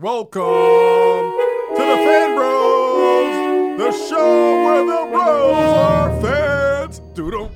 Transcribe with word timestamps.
Welcome 0.00 0.44
to 0.44 1.76
the 1.76 1.96
Fan 2.06 2.36
Bros, 2.36 3.78
the 3.80 3.90
show 4.08 4.64
where 4.64 4.86
the 4.86 5.10
bros 5.10 5.74
are 5.74 6.20
fans. 6.20 7.00
Doodle. 7.14 7.50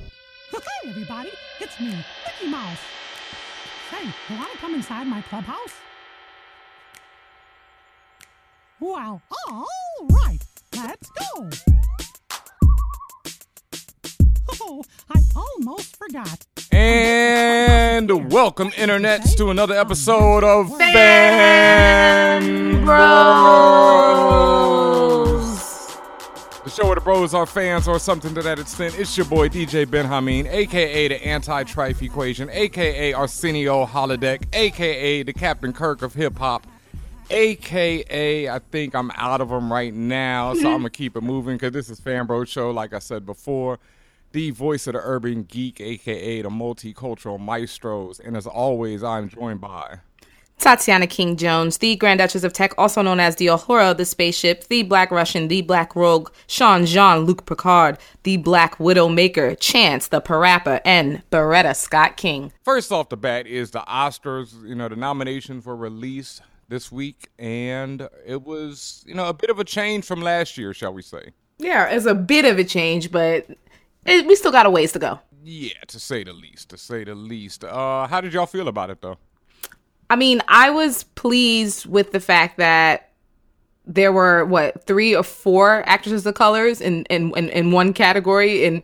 Everybody, 0.85 1.29
it's 1.61 1.79
me, 1.79 1.95
Mickey 2.25 2.51
Mouse. 2.51 2.79
Hey, 3.89 4.09
you 4.27 4.37
want 4.37 4.51
to 4.51 4.57
come 4.57 4.75
inside 4.75 5.07
my 5.07 5.21
clubhouse? 5.21 5.71
Well, 8.81 9.21
all 9.47 9.65
right, 10.09 10.39
let's 10.75 11.09
go. 11.11 11.49
Oh, 14.65 14.81
I 15.13 15.21
almost 15.35 15.97
forgot. 15.97 16.45
And 16.71 18.31
welcome, 18.31 18.69
internets, 18.71 19.35
to 19.35 19.49
another 19.49 19.75
episode 19.75 20.45
of 20.45 20.69
Fan 20.77 22.41
Bros. 22.85 23.03
The 26.63 26.69
show 26.69 26.85
where 26.85 26.95
the 26.95 27.01
bros 27.01 27.33
are 27.33 27.45
fans 27.45 27.89
or 27.89 27.99
something 27.99 28.33
to 28.35 28.41
that 28.41 28.57
extent. 28.57 28.97
It's 28.97 29.17
your 29.17 29.25
boy 29.25 29.49
DJ 29.49 29.89
Ben 29.89 30.05
Hameen, 30.05 30.49
aka 30.49 31.09
the 31.09 31.21
anti-trife 31.25 32.01
equation, 32.01 32.49
aka 32.49 33.11
Arsenio 33.11 33.85
Holodeck, 33.85 34.45
aka 34.53 35.23
the 35.23 35.33
Captain 35.33 35.73
Kirk 35.73 36.01
of 36.01 36.13
hip 36.13 36.37
hop. 36.37 36.65
AKA, 37.29 38.49
I 38.49 38.59
think 38.59 38.95
I'm 38.95 39.11
out 39.15 39.41
of 39.41 39.49
them 39.49 39.69
right 39.71 39.93
now, 39.93 40.53
so 40.53 40.71
I'm 40.71 40.77
gonna 40.77 40.89
keep 40.89 41.17
it 41.17 41.21
moving 41.21 41.55
because 41.55 41.73
this 41.73 41.89
is 41.89 41.99
Fan 41.99 42.25
Bro 42.27 42.45
Show, 42.45 42.71
like 42.71 42.93
I 42.93 42.99
said 42.99 43.25
before 43.25 43.77
the 44.33 44.51
voice 44.51 44.87
of 44.87 44.93
the 44.93 45.01
urban 45.01 45.43
geek, 45.43 45.79
aka 45.79 46.41
the 46.41 46.49
multicultural 46.49 47.39
maestros. 47.39 48.19
And 48.19 48.35
as 48.35 48.45
always, 48.45 49.03
I'm 49.03 49.29
joined 49.29 49.61
by 49.61 49.99
Tatiana 50.59 51.07
King 51.07 51.35
Jones, 51.35 51.77
the 51.77 51.95
Grand 51.95 52.19
Duchess 52.19 52.43
of 52.43 52.53
Tech, 52.53 52.73
also 52.77 53.01
known 53.01 53.19
as 53.19 53.35
the 53.35 53.47
Uhura 53.47 53.91
of 53.91 53.97
the 53.97 54.05
spaceship, 54.05 54.67
the 54.67 54.83
Black 54.83 55.11
Russian, 55.11 55.47
the 55.47 55.61
Black 55.61 55.95
Rogue, 55.95 56.31
Sean 56.47 56.85
Jean 56.85 57.25
Luc 57.25 57.45
Picard, 57.45 57.97
the 58.23 58.37
Black 58.37 58.79
Widow 58.79 59.09
Maker, 59.09 59.55
Chance, 59.55 60.07
the 60.07 60.21
Parappa, 60.21 60.81
and 60.85 61.21
Beretta 61.31 61.75
Scott 61.75 62.17
King. 62.17 62.51
First 62.63 62.91
off 62.91 63.09
the 63.09 63.17
bat 63.17 63.45
is 63.45 63.71
the 63.71 63.81
Oscars. 63.81 64.53
You 64.67 64.75
know, 64.75 64.89
the 64.89 64.95
nominations 64.95 65.65
were 65.65 65.75
released 65.75 66.41
this 66.69 66.91
week, 66.91 67.29
and 67.37 68.07
it 68.25 68.43
was, 68.43 69.03
you 69.05 69.13
know, 69.13 69.27
a 69.27 69.33
bit 69.33 69.49
of 69.49 69.59
a 69.59 69.63
change 69.63 70.05
from 70.05 70.21
last 70.21 70.57
year, 70.57 70.73
shall 70.73 70.93
we 70.93 71.01
say. 71.01 71.31
Yeah, 71.59 71.89
it's 71.89 72.05
a 72.05 72.15
bit 72.15 72.45
of 72.45 72.57
a 72.57 72.63
change, 72.63 73.11
but 73.11 73.47
it, 74.05 74.27
we 74.27 74.35
still 74.35 74.51
got 74.51 74.65
a 74.65 74.69
ways 74.69 74.91
to 74.93 74.99
go. 74.99 75.19
Yeah, 75.43 75.73
to 75.87 75.99
say 75.99 76.23
the 76.23 76.33
least. 76.33 76.69
To 76.69 76.77
say 76.77 77.03
the 77.03 77.15
least. 77.15 77.63
Uh, 77.63 78.07
how 78.07 78.21
did 78.21 78.33
y'all 78.33 78.45
feel 78.45 78.67
about 78.67 78.89
it 78.89 79.01
though? 79.01 79.17
I 80.09 80.15
mean, 80.15 80.41
I 80.47 80.69
was 80.69 81.03
pleased 81.15 81.85
with 81.85 82.11
the 82.11 82.19
fact 82.19 82.57
that 82.57 83.09
there 83.85 84.13
were 84.13 84.45
what 84.45 84.85
three 84.85 85.15
or 85.15 85.23
four 85.23 85.83
actresses 85.87 86.25
of 86.25 86.35
colors 86.35 86.79
in 86.79 87.03
in 87.05 87.35
in, 87.35 87.49
in 87.49 87.71
one 87.71 87.93
category. 87.93 88.63
In 88.63 88.83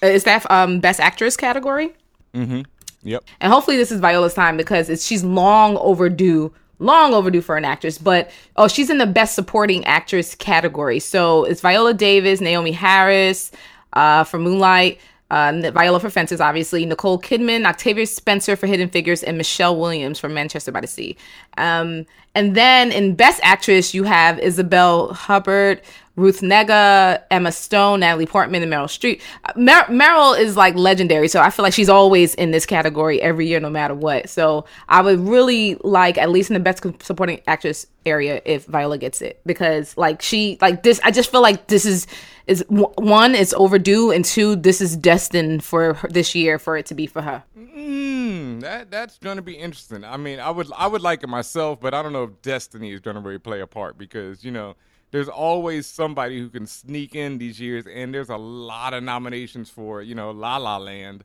is 0.00 0.24
that 0.24 0.48
um 0.50 0.80
best 0.80 1.00
actress 1.00 1.36
category? 1.36 1.92
Mm-hmm. 2.34 2.62
Yep. 3.02 3.24
And 3.40 3.52
hopefully 3.52 3.76
this 3.76 3.90
is 3.90 4.00
Viola's 4.00 4.34
time 4.34 4.56
because 4.56 4.88
it's 4.88 5.04
she's 5.04 5.24
long 5.24 5.76
overdue 5.78 6.52
long 6.78 7.14
overdue 7.14 7.40
for 7.40 7.56
an 7.56 7.64
actress. 7.64 7.98
But 7.98 8.30
oh, 8.56 8.68
she's 8.68 8.90
in 8.90 8.98
the 8.98 9.06
best 9.06 9.34
supporting 9.34 9.84
actress 9.84 10.34
category. 10.34 10.98
So 10.98 11.44
it's 11.44 11.60
Viola 11.60 11.94
Davis, 11.94 12.40
Naomie 12.40 12.74
Harris, 12.74 13.50
uh, 13.92 14.24
for 14.24 14.38
Moonlight, 14.38 14.98
uh, 15.30 15.70
Viola 15.72 15.98
for 15.98 16.10
Fences, 16.10 16.40
obviously, 16.40 16.84
Nicole 16.84 17.18
Kidman, 17.18 17.64
Octavia 17.64 18.06
Spencer 18.06 18.54
for 18.54 18.66
Hidden 18.66 18.90
Figures, 18.90 19.22
and 19.22 19.38
Michelle 19.38 19.78
Williams 19.78 20.18
for 20.18 20.28
Manchester 20.28 20.70
by 20.70 20.82
the 20.82 20.86
Sea. 20.86 21.16
Um, 21.56 22.04
and 22.34 22.54
then 22.54 22.92
in 22.92 23.14
Best 23.14 23.40
Actress, 23.42 23.94
you 23.94 24.04
have 24.04 24.38
Isabelle 24.38 25.08
Huppert, 25.08 25.80
Ruth 26.16 26.40
Negga, 26.40 27.22
Emma 27.30 27.50
Stone, 27.52 28.00
Natalie 28.00 28.26
Portman, 28.26 28.62
and 28.62 28.70
Meryl 28.70 28.84
Streep. 28.84 29.20
Mer- 29.56 29.86
Meryl 29.86 30.38
is 30.38 30.56
like 30.56 30.74
legendary, 30.74 31.28
so 31.28 31.40
I 31.40 31.48
feel 31.50 31.62
like 31.62 31.72
she's 31.72 31.88
always 31.88 32.34
in 32.34 32.50
this 32.50 32.66
category 32.66 33.20
every 33.22 33.46
year, 33.46 33.60
no 33.60 33.70
matter 33.70 33.94
what. 33.94 34.28
So 34.28 34.66
I 34.88 35.00
would 35.00 35.20
really 35.20 35.76
like, 35.82 36.18
at 36.18 36.30
least 36.30 36.50
in 36.50 36.54
the 36.54 36.60
best 36.60 36.84
supporting 37.02 37.40
actress 37.46 37.86
area, 38.04 38.42
if 38.44 38.66
Viola 38.66 38.98
gets 38.98 39.22
it, 39.22 39.40
because 39.46 39.96
like 39.96 40.20
she, 40.20 40.58
like 40.60 40.82
this, 40.82 41.00
I 41.02 41.10
just 41.12 41.30
feel 41.30 41.42
like 41.42 41.68
this 41.68 41.86
is 41.86 42.06
is 42.46 42.64
one, 42.68 43.34
it's 43.34 43.54
overdue, 43.54 44.10
and 44.10 44.24
two, 44.24 44.56
this 44.56 44.80
is 44.80 44.96
destined 44.96 45.62
for 45.62 45.94
her, 45.94 46.08
this 46.08 46.34
year 46.34 46.58
for 46.58 46.76
it 46.76 46.86
to 46.86 46.94
be 46.94 47.06
for 47.06 47.22
her. 47.22 47.42
Mm, 47.56 48.60
that 48.60 48.90
that's 48.90 49.16
going 49.18 49.36
to 49.36 49.42
be 49.42 49.54
interesting. 49.54 50.04
I 50.04 50.16
mean, 50.16 50.40
I 50.40 50.50
would 50.50 50.70
I 50.76 50.88
would 50.88 51.00
like 51.02 51.22
it 51.22 51.28
myself, 51.28 51.80
but 51.80 51.94
I 51.94 52.02
don't 52.02 52.12
know 52.12 52.24
if 52.24 52.42
destiny 52.42 52.92
is 52.92 53.00
going 53.00 53.14
to 53.14 53.22
really 53.22 53.38
play 53.38 53.60
a 53.60 53.66
part 53.66 53.96
because 53.96 54.44
you 54.44 54.50
know 54.50 54.74
there's 55.12 55.28
always 55.28 55.86
somebody 55.86 56.40
who 56.40 56.48
can 56.48 56.66
sneak 56.66 57.14
in 57.14 57.38
these 57.38 57.60
years, 57.60 57.86
and 57.86 58.12
there's 58.12 58.30
a 58.30 58.36
lot 58.36 58.94
of 58.94 59.04
nominations 59.04 59.70
for 59.70 60.02
you 60.02 60.14
know 60.14 60.32
La 60.32 60.56
La 60.56 60.78
Land 60.78 61.22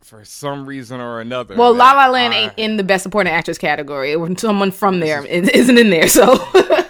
for 0.00 0.24
some 0.24 0.66
reason 0.66 1.00
or 1.00 1.20
another. 1.20 1.56
Well, 1.56 1.74
La 1.74 1.92
La 1.92 2.06
Land 2.06 2.34
ain't 2.34 2.52
in 2.56 2.76
the 2.76 2.84
Best 2.84 3.02
Supporting 3.02 3.32
Actress 3.32 3.58
category. 3.58 4.14
Someone 4.36 4.70
from 4.70 5.00
there 5.00 5.24
isn't 5.26 5.78
in 5.78 5.90
there, 5.90 6.06
so. 6.06 6.36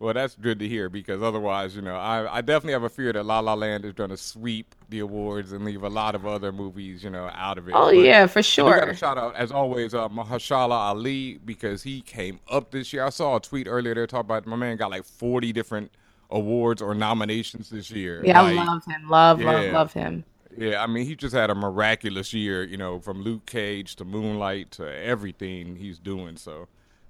Well, 0.00 0.14
that's 0.14 0.36
good 0.36 0.60
to 0.60 0.68
hear 0.68 0.88
because 0.88 1.22
otherwise, 1.22 1.74
you 1.74 1.82
know, 1.82 1.96
I, 1.96 2.38
I 2.38 2.40
definitely 2.40 2.74
have 2.74 2.84
a 2.84 2.88
fear 2.88 3.12
that 3.12 3.24
La 3.24 3.40
La 3.40 3.54
Land 3.54 3.84
is 3.84 3.94
going 3.94 4.10
to 4.10 4.16
sweep 4.16 4.76
the 4.90 5.00
awards 5.00 5.50
and 5.50 5.64
leave 5.64 5.82
a 5.82 5.88
lot 5.88 6.14
of 6.14 6.24
other 6.24 6.52
movies, 6.52 7.02
you 7.02 7.10
know, 7.10 7.28
out 7.34 7.58
of 7.58 7.68
it. 7.68 7.72
Oh 7.74 7.86
but 7.86 7.96
yeah, 7.96 8.28
for 8.28 8.40
sure. 8.40 8.76
I 8.76 8.78
got 8.78 8.88
a 8.90 8.94
shout 8.94 9.18
out 9.18 9.34
as 9.34 9.50
always, 9.50 9.94
uh, 9.94 10.08
Mahershala 10.08 10.70
Ali 10.70 11.38
because 11.44 11.82
he 11.82 12.00
came 12.00 12.38
up 12.48 12.70
this 12.70 12.92
year. 12.92 13.04
I 13.04 13.10
saw 13.10 13.36
a 13.36 13.40
tweet 13.40 13.66
earlier 13.66 13.94
there 13.94 14.06
talking 14.06 14.26
about 14.26 14.46
my 14.46 14.54
man 14.54 14.76
got 14.76 14.92
like 14.92 15.04
forty 15.04 15.52
different 15.52 15.90
awards 16.30 16.80
or 16.80 16.94
nominations 16.94 17.70
this 17.70 17.90
year. 17.90 18.24
Yeah, 18.24 18.40
like, 18.40 18.56
I 18.56 18.64
love 18.64 18.84
him. 18.84 19.08
Love, 19.08 19.40
yeah. 19.40 19.50
love, 19.50 19.72
love 19.72 19.92
him. 19.94 20.24
Yeah, 20.56 20.82
I 20.82 20.86
mean, 20.86 21.06
he 21.06 21.16
just 21.16 21.34
had 21.34 21.50
a 21.50 21.54
miraculous 21.54 22.32
year, 22.32 22.62
you 22.62 22.76
know, 22.76 23.00
from 23.00 23.22
Luke 23.22 23.46
Cage 23.46 23.96
to 23.96 24.04
Moonlight 24.04 24.70
to 24.72 24.84
everything 24.84 25.76
he's 25.76 25.98
doing. 25.98 26.36
So 26.36 26.68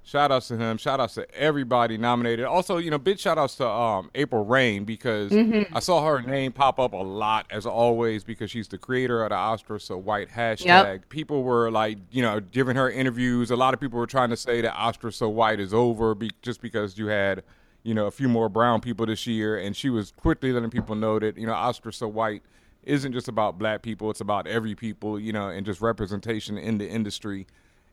Shout 0.08 0.32
outs 0.32 0.48
to 0.48 0.56
him. 0.56 0.78
Shout 0.78 1.00
outs 1.00 1.16
to 1.16 1.30
everybody 1.34 1.98
nominated. 1.98 2.46
Also, 2.46 2.78
you 2.78 2.90
know, 2.90 2.96
big 2.96 3.18
shout 3.18 3.36
outs 3.36 3.56
to 3.56 3.68
um, 3.68 4.10
April 4.14 4.42
Reign 4.42 4.84
because 4.84 5.30
mm-hmm. 5.30 5.76
I 5.76 5.80
saw 5.80 6.02
her 6.02 6.22
name 6.22 6.50
pop 6.50 6.78
up 6.78 6.94
a 6.94 6.96
lot 6.96 7.44
as 7.50 7.66
always 7.66 8.24
because 8.24 8.50
she's 8.50 8.68
the 8.68 8.78
creator 8.78 9.22
of 9.22 9.28
the 9.28 9.34
Oscars 9.34 9.82
So 9.82 9.98
White 9.98 10.30
hashtag. 10.30 10.64
Yep. 10.64 11.10
People 11.10 11.42
were 11.42 11.70
like, 11.70 11.98
you 12.10 12.22
know, 12.22 12.40
giving 12.40 12.74
her 12.74 12.90
interviews. 12.90 13.50
A 13.50 13.56
lot 13.56 13.74
of 13.74 13.80
people 13.80 13.98
were 13.98 14.06
trying 14.06 14.30
to 14.30 14.36
say 14.38 14.62
that 14.62 14.72
Oscars 14.72 15.12
So 15.12 15.28
White 15.28 15.60
is 15.60 15.74
over 15.74 16.14
be- 16.14 16.30
just 16.40 16.62
because 16.62 16.96
you 16.96 17.08
had, 17.08 17.42
you 17.82 17.92
know, 17.92 18.06
a 18.06 18.10
few 18.10 18.30
more 18.30 18.48
brown 18.48 18.80
people 18.80 19.04
this 19.04 19.26
year. 19.26 19.58
And 19.58 19.76
she 19.76 19.90
was 19.90 20.12
quickly 20.12 20.52
letting 20.54 20.70
people 20.70 20.94
know 20.94 21.18
that, 21.18 21.36
you 21.36 21.46
know, 21.46 21.52
Oscars 21.52 21.96
So 21.96 22.08
White 22.08 22.42
isn't 22.82 23.12
just 23.12 23.28
about 23.28 23.58
black 23.58 23.82
people, 23.82 24.10
it's 24.10 24.22
about 24.22 24.46
every 24.46 24.74
people, 24.74 25.20
you 25.20 25.34
know, 25.34 25.48
and 25.50 25.66
just 25.66 25.82
representation 25.82 26.56
in 26.56 26.78
the 26.78 26.88
industry. 26.88 27.46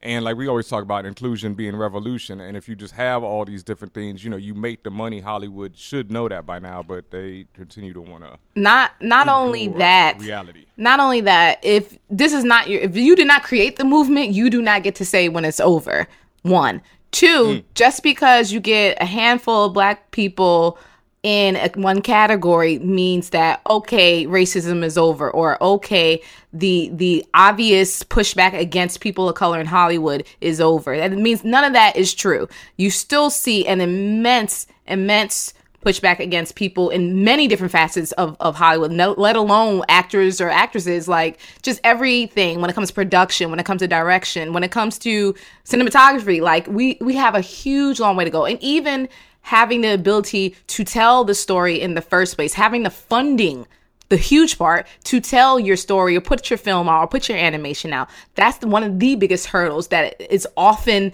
And 0.05 0.23
like 0.23 0.37
we 0.37 0.47
always 0.47 0.67
talk 0.67 0.83
about 0.83 1.07
inclusion 1.07 1.55
being 1.55 1.75
revolution. 1.75 2.39
And 2.39 2.55
if 2.55 2.69
you 2.69 2.75
just 2.75 2.93
have 2.93 3.23
all 3.23 3.43
these 3.43 3.63
different 3.63 3.95
things, 3.95 4.23
you 4.23 4.29
know, 4.29 4.37
you 4.37 4.53
make 4.53 4.83
the 4.83 4.91
money. 4.91 5.19
Hollywood 5.19 5.75
should 5.75 6.11
know 6.11 6.29
that 6.29 6.45
by 6.45 6.59
now, 6.59 6.83
but 6.83 7.09
they 7.09 7.47
continue 7.55 7.91
to 7.91 8.01
want 8.01 8.23
to 8.23 8.37
not 8.55 8.91
not 9.01 9.27
only 9.27 9.67
that 9.67 10.19
reality. 10.19 10.65
Not 10.77 10.99
only 10.99 11.21
that, 11.21 11.59
if 11.63 11.97
this 12.07 12.33
is 12.33 12.43
not 12.43 12.69
your 12.69 12.81
if 12.81 12.95
you 12.95 13.15
did 13.15 13.25
not 13.25 13.41
create 13.41 13.77
the 13.77 13.83
movement, 13.83 14.29
you 14.29 14.51
do 14.51 14.61
not 14.61 14.83
get 14.83 14.93
to 14.95 15.05
say 15.05 15.27
when 15.27 15.43
it's 15.43 15.59
over. 15.59 16.07
One. 16.43 16.83
Two, 17.11 17.45
mm. 17.45 17.63
just 17.73 18.03
because 18.03 18.51
you 18.51 18.59
get 18.59 19.01
a 19.01 19.05
handful 19.05 19.65
of 19.65 19.73
black 19.73 20.11
people 20.11 20.77
in 21.25 21.55
a, 21.55 21.71
one 21.73 22.03
category 22.03 22.77
means 22.77 23.31
that 23.31 23.59
okay 23.67 24.27
racism 24.27 24.83
is 24.83 24.95
over 24.95 25.31
or 25.31 25.61
okay 25.61 26.21
the 26.53 26.91
the 26.93 27.25
obvious 27.33 28.03
pushback 28.03 28.53
against 28.53 29.01
people 29.01 29.27
of 29.27 29.33
color 29.33 29.59
in 29.59 29.65
hollywood 29.65 30.23
is 30.39 30.61
over. 30.61 30.95
That 30.95 31.11
means 31.13 31.43
none 31.43 31.63
of 31.63 31.73
that 31.73 31.95
is 31.95 32.13
true. 32.13 32.47
You 32.77 32.91
still 32.91 33.31
see 33.31 33.65
an 33.65 33.81
immense 33.81 34.67
immense 34.85 35.55
pushback 35.83 36.19
against 36.19 36.53
people 36.53 36.91
in 36.91 37.23
many 37.23 37.47
different 37.47 37.71
facets 37.71 38.11
of, 38.13 38.35
of 38.39 38.55
hollywood 38.55 38.91
no, 38.91 39.13
let 39.17 39.35
alone 39.35 39.83
actors 39.87 40.41
or 40.41 40.49
actresses 40.49 41.07
like 41.07 41.39
just 41.61 41.79
everything 41.83 42.59
when 42.59 42.71
it 42.71 42.73
comes 42.73 42.89
to 42.89 42.93
production 42.93 43.49
when 43.49 43.59
it 43.59 43.65
comes 43.65 43.79
to 43.81 43.87
direction 43.87 44.53
when 44.53 44.63
it 44.63 44.69
comes 44.69 44.99
to 44.99 45.33
cinematography. 45.63 46.39
Like 46.39 46.67
we 46.67 46.99
we 47.01 47.15
have 47.15 47.33
a 47.33 47.41
huge 47.41 47.99
long 47.99 48.15
way 48.15 48.25
to 48.25 48.29
go. 48.29 48.45
And 48.45 48.61
even 48.61 49.09
having 49.45 49.81
the 49.81 49.93
ability 49.93 50.55
to 50.65 50.83
tell 50.83 51.23
the 51.23 51.35
story 51.35 51.79
in 51.79 51.93
the 51.93 52.01
first 52.01 52.35
place, 52.35 52.51
having 52.51 52.81
the 52.81 52.89
funding, 52.89 53.67
the 54.09 54.17
huge 54.17 54.57
part 54.57 54.87
to 55.03 55.21
tell 55.21 55.59
your 55.59 55.77
story 55.77 56.17
or 56.17 56.21
put 56.21 56.49
your 56.49 56.57
film 56.57 56.89
out 56.89 57.03
or 57.03 57.07
put 57.07 57.29
your 57.29 57.37
animation 57.37 57.93
out. 57.93 58.09
That's 58.33 58.57
the, 58.57 58.67
one 58.67 58.81
of 58.81 58.97
the 58.97 59.15
biggest 59.15 59.45
hurdles 59.45 59.89
that 59.89 60.19
is 60.19 60.47
often 60.57 61.13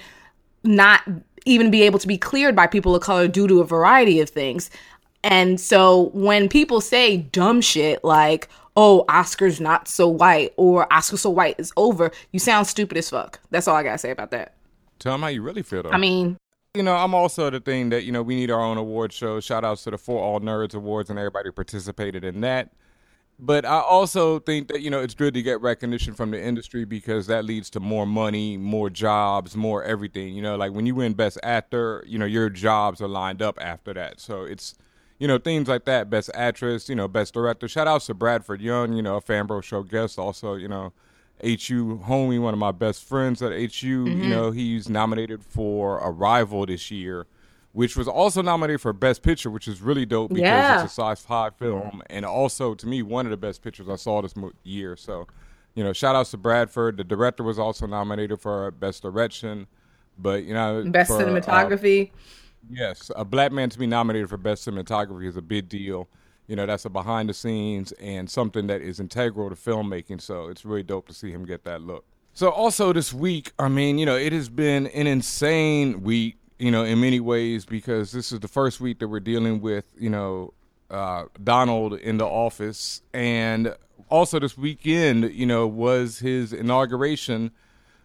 not 0.64 1.02
even 1.44 1.70
be 1.70 1.82
able 1.82 2.00
to 2.00 2.08
be 2.08 2.18
cleared 2.18 2.56
by 2.56 2.68
people 2.68 2.96
of 2.96 3.02
color 3.02 3.28
due 3.28 3.50
to 3.50 3.60
a 3.60 3.66
variety 3.66 4.22
of 4.22 4.30
things. 4.30 4.70
And 5.26 5.60
so 5.60 6.10
when 6.14 6.48
people 6.48 6.80
say 6.80 7.18
dumb 7.18 7.60
shit 7.60 8.02
like, 8.02 8.48
oh, 8.78 9.04
Oscar's 9.10 9.60
not 9.60 9.90
so 9.90 10.08
white 10.08 10.54
or 10.56 10.92
Oscar 10.94 11.18
so 11.18 11.30
white 11.30 11.60
is 11.60 11.74
over, 11.76 12.12
you 12.32 12.40
sound 12.40 12.66
stupid 12.66 12.98
as 12.98 13.10
fuck. 13.10 13.42
That's 13.50 13.68
all 13.68 13.76
I 13.76 13.84
gotta 13.84 13.98
say 13.98 14.12
about 14.12 14.32
that. 14.32 14.56
Tell 15.00 15.12
them 15.12 15.22
how 15.22 15.28
you 15.28 15.42
really 15.42 15.64
feel 15.64 15.84
though. 15.84 15.92
I 15.92 15.98
mean, 15.98 16.38
you 16.74 16.84
know, 16.84 16.96
I'm 16.96 17.14
also 17.14 17.50
the 17.50 17.60
thing 17.60 17.90
that, 17.90 18.06
you 18.06 18.12
know, 18.12 18.22
we 18.22 18.36
need 18.36 18.50
our 18.50 18.62
own 18.62 18.78
award 18.78 19.12
show. 19.12 19.40
Shout 19.42 19.66
outs 19.66 19.84
to 19.84 19.92
the 19.92 19.98
For 19.98 20.22
All 20.22 20.40
Nerds 20.40 20.74
Awards 20.74 21.10
and 21.10 21.20
everybody 21.20 21.50
who 21.50 21.54
participated 21.54 22.24
in 22.24 22.42
that. 22.42 22.72
But 23.38 23.66
I 23.66 23.80
also 23.80 24.40
think 24.40 24.68
that, 24.70 24.82
you 24.82 24.90
know, 24.90 25.02
it's 25.02 25.16
good 25.16 25.34
to 25.34 25.42
get 25.42 25.60
recognition 25.62 26.14
from 26.14 26.32
the 26.32 26.42
industry 26.42 26.86
because 26.86 27.28
that 27.28 27.44
leads 27.44 27.70
to 27.72 27.80
more 27.80 28.06
money, 28.06 28.56
more 28.56 28.90
jobs, 28.90 29.56
more 29.56 29.84
everything. 29.84 30.34
You 30.34 30.44
know, 30.44 30.56
like 30.56 30.72
when 30.72 30.86
you 30.86 30.96
win 30.96 31.14
Best 31.14 31.40
Actor, 31.44 32.06
you 32.08 32.18
know, 32.20 32.26
your 32.26 32.50
jobs 32.50 33.02
are 33.02 33.08
lined 33.08 33.42
up 33.42 33.58
after 33.60 33.94
that. 33.94 34.22
So 34.22 34.44
it's, 34.44 34.76
you 35.20 35.28
know, 35.28 35.40
things 35.40 35.68
like 35.68 35.86
that. 35.86 36.10
Best 36.10 36.30
Actress, 36.36 36.88
you 36.88 36.96
know, 36.96 37.08
Best 37.08 37.34
Director. 37.34 37.68
Shout 37.68 37.88
outs 37.88 38.06
to 38.06 38.14
Bradford 38.14 38.62
Young, 38.62 38.94
you 38.94 39.02
know, 39.02 39.18
a 39.18 39.22
Fanbro 39.22 39.62
Show 39.62 39.84
guest. 39.84 40.20
Also, 40.20 40.54
you 40.54 40.68
know, 40.68 40.94
HU 41.44 42.02
homie, 42.06 42.40
one 42.40 42.54
of 42.54 42.60
my 42.60 42.72
best 42.72 43.04
friends 43.04 43.42
at 43.42 43.52
HU. 43.52 44.06
Mm-hmm. 44.06 44.24
You 44.24 44.30
know, 44.30 44.52
he's 44.52 44.90
nominated 44.90 45.44
for 45.44 45.98
Arrival 46.04 46.66
this 46.66 46.92
year, 46.92 47.28
which 47.74 47.96
was 47.96 48.08
also 48.08 48.42
nominated 48.42 48.82
for 48.82 48.94
Best 48.94 49.24
Picture, 49.24 49.50
which 49.50 49.68
is 49.68 49.82
really 49.82 50.06
dope 50.06 50.30
because 50.30 50.42
yeah. 50.42 50.84
it's 50.84 50.98
a 50.98 51.02
sci-fi 51.02 51.50
film, 51.52 52.02
and 52.10 52.26
also 52.26 52.74
to 52.76 52.88
me 52.88 53.02
one 53.02 53.26
of 53.26 53.32
the 53.32 53.38
best 53.38 53.62
pictures 53.62 53.90
I 53.90 53.96
saw 53.96 54.22
this 54.22 54.34
year. 54.64 54.96
So, 54.96 55.28
you 55.76 55.84
know, 55.84 55.94
shout 55.94 56.16
outs 56.16 56.32
to 56.32 56.38
Bradford. 56.38 56.98
The 56.98 57.04
director 57.04 57.44
was 57.44 57.60
also 57.60 57.88
nominated 57.88 58.40
for 58.40 58.72
Best 58.72 59.02
Direction, 59.02 59.68
but 60.18 60.44
you 60.44 60.54
know, 60.54 60.84
Best 60.86 61.10
for, 61.10 61.18
uh, 61.18 61.26
Cinematography. 61.26 62.10
Uh, 62.10 62.16
yes, 62.70 63.12
a 63.16 63.26
black 63.26 63.52
man 63.52 63.70
to 63.70 63.80
be 63.80 63.88
nominated 63.88 64.30
for 64.30 64.38
Best 64.38 64.68
Cinematography 64.68 65.28
is 65.28 65.38
a 65.38 65.42
big 65.42 65.70
deal 65.70 66.08
you 66.52 66.58
know 66.58 66.66
that's 66.66 66.84
a 66.84 66.90
behind 66.90 67.30
the 67.30 67.34
scenes 67.34 67.94
and 67.94 68.30
something 68.30 68.68
that 68.68 68.82
is 68.82 69.00
integral 69.00 69.50
to 69.50 69.56
filmmaking. 69.56 70.20
So 70.20 70.50
it's 70.50 70.66
really 70.66 70.84
dope 70.84 71.08
to 71.08 71.14
see 71.14 71.32
him 71.32 71.46
get 71.46 71.64
that 71.64 71.82
look. 71.82 72.04
So 72.34 72.50
also 72.50 72.92
this 72.92 73.14
week 73.14 73.54
i 73.58 73.70
mean 73.70 73.98
you 73.98 74.06
know 74.06 74.18
it 74.18 74.34
has 74.34 74.50
been 74.50 74.88
an 74.88 75.08
insane 75.08 76.04
week 76.04 76.36
you 76.60 76.70
know 76.70 76.84
in 76.84 77.00
many 77.00 77.22
ways 77.22 77.64
because 77.64 78.12
this 78.12 78.34
is 78.34 78.42
the 78.42 78.50
first 78.50 78.82
week 78.82 79.00
that 79.00 79.08
we're 79.08 79.22
dealing 79.22 79.62
with 79.62 79.86
you 79.98 80.10
know 80.10 80.54
uh, 80.90 81.24
donald 81.42 81.94
in 81.94 82.18
the 82.18 82.26
office. 82.26 83.02
And 83.14 83.74
also 84.10 84.38
this 84.38 84.58
weekend 84.58 85.34
you 85.34 85.46
know 85.46 85.66
was 85.66 86.20
his 86.20 86.52
inauguration 86.52 87.52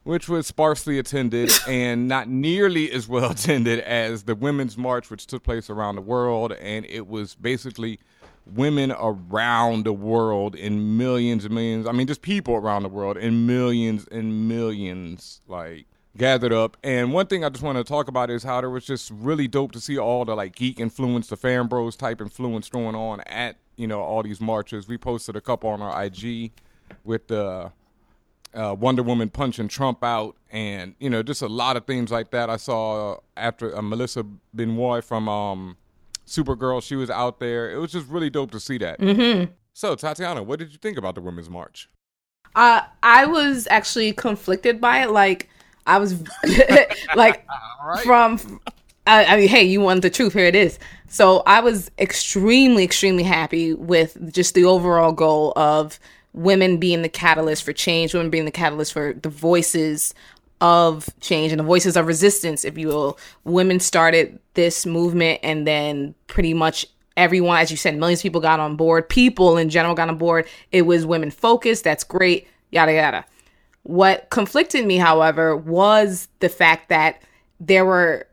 which 0.05 0.29
was 0.29 0.47
sparsely 0.47 1.01
attended 1.01 1.51
and 1.69 2.07
not 2.07 2.29
nearly 2.29 2.93
as 2.93 3.09
well 3.09 3.33
attended 3.33 3.81
as 3.81 4.23
the 4.23 4.37
women's 4.37 4.79
march 4.79 5.11
which 5.11 5.27
took 5.27 5.43
place 5.43 5.69
around 5.69 5.97
the 5.97 6.01
world. 6.01 6.53
And 6.53 6.87
it 6.87 7.09
was 7.09 7.35
basically 7.35 7.99
women 8.47 8.93
around 8.93 9.85
the 9.85 9.93
world 9.93 10.55
in 10.55 10.97
millions 10.97 11.45
and 11.45 11.55
millions. 11.55 11.87
I 11.87 11.93
mean, 11.93 12.07
just 12.07 12.23
people 12.23 12.55
around 12.55 12.85
the 12.85 12.89
world 12.89 13.17
in 13.17 13.47
millions 13.47 14.07
and 14.11 14.49
millions, 14.49 15.41
like 15.49 15.87
gathered 16.17 16.53
up. 16.53 16.77
And 16.83 17.13
one 17.13 17.27
thing 17.27 17.45
I 17.45 17.49
just 17.49 17.63
want 17.63 17.79
to 17.79 17.85
talk 17.85 18.09
about 18.09 18.31
is 18.31 18.43
how 18.43 18.61
there 18.61 18.71
was 18.71 18.87
just 18.87 19.11
really 19.11 19.49
dope 19.49 19.73
to 19.73 19.81
see 19.81 19.99
all 19.99 20.25
the 20.25 20.35
like 20.35 20.55
geek 20.55 20.81
influence, 20.81 21.29
the 21.29 21.37
fan 21.37 21.67
bros 21.67 21.97
type 21.97 22.21
influence 22.21 22.69
going 22.69 22.95
on 22.95 23.21
at 23.23 23.57
you 23.77 23.87
know 23.87 24.01
all 24.01 24.23
these 24.23 24.41
marches. 24.41 24.89
We 24.89 24.99
posted 24.99 25.37
a 25.37 25.41
couple 25.41 25.71
on 25.71 25.83
our 25.83 26.05
IG 26.05 26.53
with 27.05 27.29
the 27.29 27.73
uh, 28.55 28.75
Wonder 28.79 29.03
Woman 29.03 29.29
punching 29.29 29.69
Trump 29.69 30.03
out, 30.03 30.37
and 30.51 30.95
you 30.99 31.11
know 31.11 31.23
just 31.23 31.43
a 31.43 31.49
lot 31.49 31.77
of 31.77 31.85
things 31.87 32.11
like 32.11 32.31
that. 32.31 32.49
I 32.49 32.57
saw 32.57 33.19
after 33.37 33.77
uh, 33.77 33.83
Melissa 33.83 34.25
Benoist 34.55 35.09
from 35.09 35.29
um, 35.29 35.77
Supergirl, 36.27 36.83
she 36.83 36.97
was 36.97 37.11
out 37.11 37.39
there. 37.41 37.71
It 37.71 37.79
was 37.79 37.93
just 37.93 38.09
really 38.09 38.31
dope 38.31 38.51
to 38.51 38.61
see 38.61 38.79
that. 38.79 39.01
Mm-hmm. 39.01 39.53
So, 39.73 39.95
Tatiana, 39.95 40.43
what 40.43 40.59
did 40.59 40.73
you 40.73 40.79
think 40.79 40.99
about 40.99 41.15
the 41.15 41.21
Women's 41.21 41.51
March? 41.51 41.89
Uh, 42.55 42.81
I 43.03 43.27
was 43.27 43.69
actually 43.71 44.13
conflicted 44.13 44.81
by 44.81 45.03
it. 45.03 45.11
Like, 45.11 45.49
I 45.87 45.99
was 45.99 46.23
like, 47.15 47.47
right. 47.85 48.05
from, 48.05 48.61
I, 49.07 49.25
I 49.27 49.37
mean, 49.37 49.49
hey, 49.49 49.63
you 49.63 49.81
want 49.81 50.03
the 50.03 50.11
truth? 50.11 50.33
Here 50.33 50.47
it 50.47 50.57
is. 50.57 50.79
So, 51.09 51.43
I 51.47 51.61
was 51.61 51.91
extremely, 51.99 52.83
extremely 52.83 53.23
happy 53.23 53.75
with 53.75 54.33
just 54.33 54.55
the 54.55 54.65
overall 54.65 55.13
goal 55.13 55.53
of 55.57 56.01
women 56.33 56.79
being 56.79 57.03
the 57.03 57.09
catalyst 57.09 57.63
for 57.63 57.73
change, 57.73 58.15
women 58.15 58.31
being 58.31 58.45
the 58.45 58.51
catalyst 58.51 58.93
for 58.93 59.15
the 59.15 59.29
voices 59.29 60.15
of 60.61 61.09
change 61.21 61.53
and 61.53 61.59
the 61.59 61.65
voices 61.65 61.97
of 61.97 62.07
resistance, 62.07 62.65
if 62.65 62.79
you 62.79 62.89
will. 62.89 63.19
Women 63.45 63.81
started 63.81 64.39
this 64.55 64.87
movement, 64.87 65.41
and 65.43 65.67
then 65.67 66.15
pretty 66.27 66.55
much 66.55 66.87
everyone, 67.17 67.59
as 67.59 67.71
you 67.71 67.77
said, 67.77 67.97
millions 67.97 68.21
of 68.21 68.25
people 68.25 68.41
got 68.41 68.61
on 68.61 68.77
board. 68.77 69.09
People 69.09 69.57
in 69.57 69.71
general 69.71 69.95
got 69.95 70.09
on 70.09 70.19
board. 70.19 70.47
It 70.73 70.83
was 70.83 71.07
women 71.07 71.31
focused. 71.31 71.85
That's 71.85 72.05
great. 72.05 72.47
Yada 72.71 72.93
yada. 72.93 73.25
What 73.83 74.31
conflicted 74.31 74.85
me, 74.85 74.97
however, 74.97 75.57
was 75.57 76.29
the 76.41 76.49
fact 76.49 76.89
that 76.89 77.23
there 77.61 77.85
were 77.85 78.27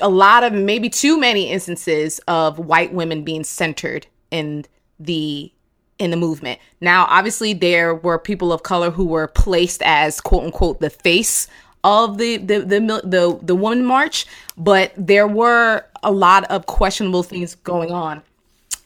a 0.00 0.08
lot 0.08 0.42
of 0.42 0.52
maybe 0.52 0.88
too 0.88 1.18
many 1.20 1.50
instances 1.50 2.18
of 2.26 2.58
white 2.58 2.92
women 2.92 3.22
being 3.22 3.44
centered 3.44 4.06
in 4.30 4.64
the 4.98 5.52
in 5.98 6.10
the 6.10 6.16
movement. 6.16 6.58
Now, 6.80 7.06
obviously, 7.08 7.52
there 7.52 7.94
were 7.94 8.18
people 8.18 8.52
of 8.52 8.62
color 8.62 8.90
who 8.90 9.06
were 9.06 9.28
placed 9.28 9.82
as 9.82 10.20
quote 10.20 10.44
unquote 10.44 10.80
the 10.80 10.90
face 10.90 11.48
of 11.84 12.18
the 12.18 12.36
the 12.38 12.60
the 12.60 12.80
the, 13.04 13.38
the 13.42 13.54
woman 13.54 13.84
march, 13.84 14.26
but 14.56 14.92
there 14.96 15.26
were 15.26 15.84
a 16.02 16.12
lot 16.12 16.44
of 16.44 16.66
questionable 16.66 17.22
things 17.22 17.54
going 17.54 17.90
on. 17.90 18.22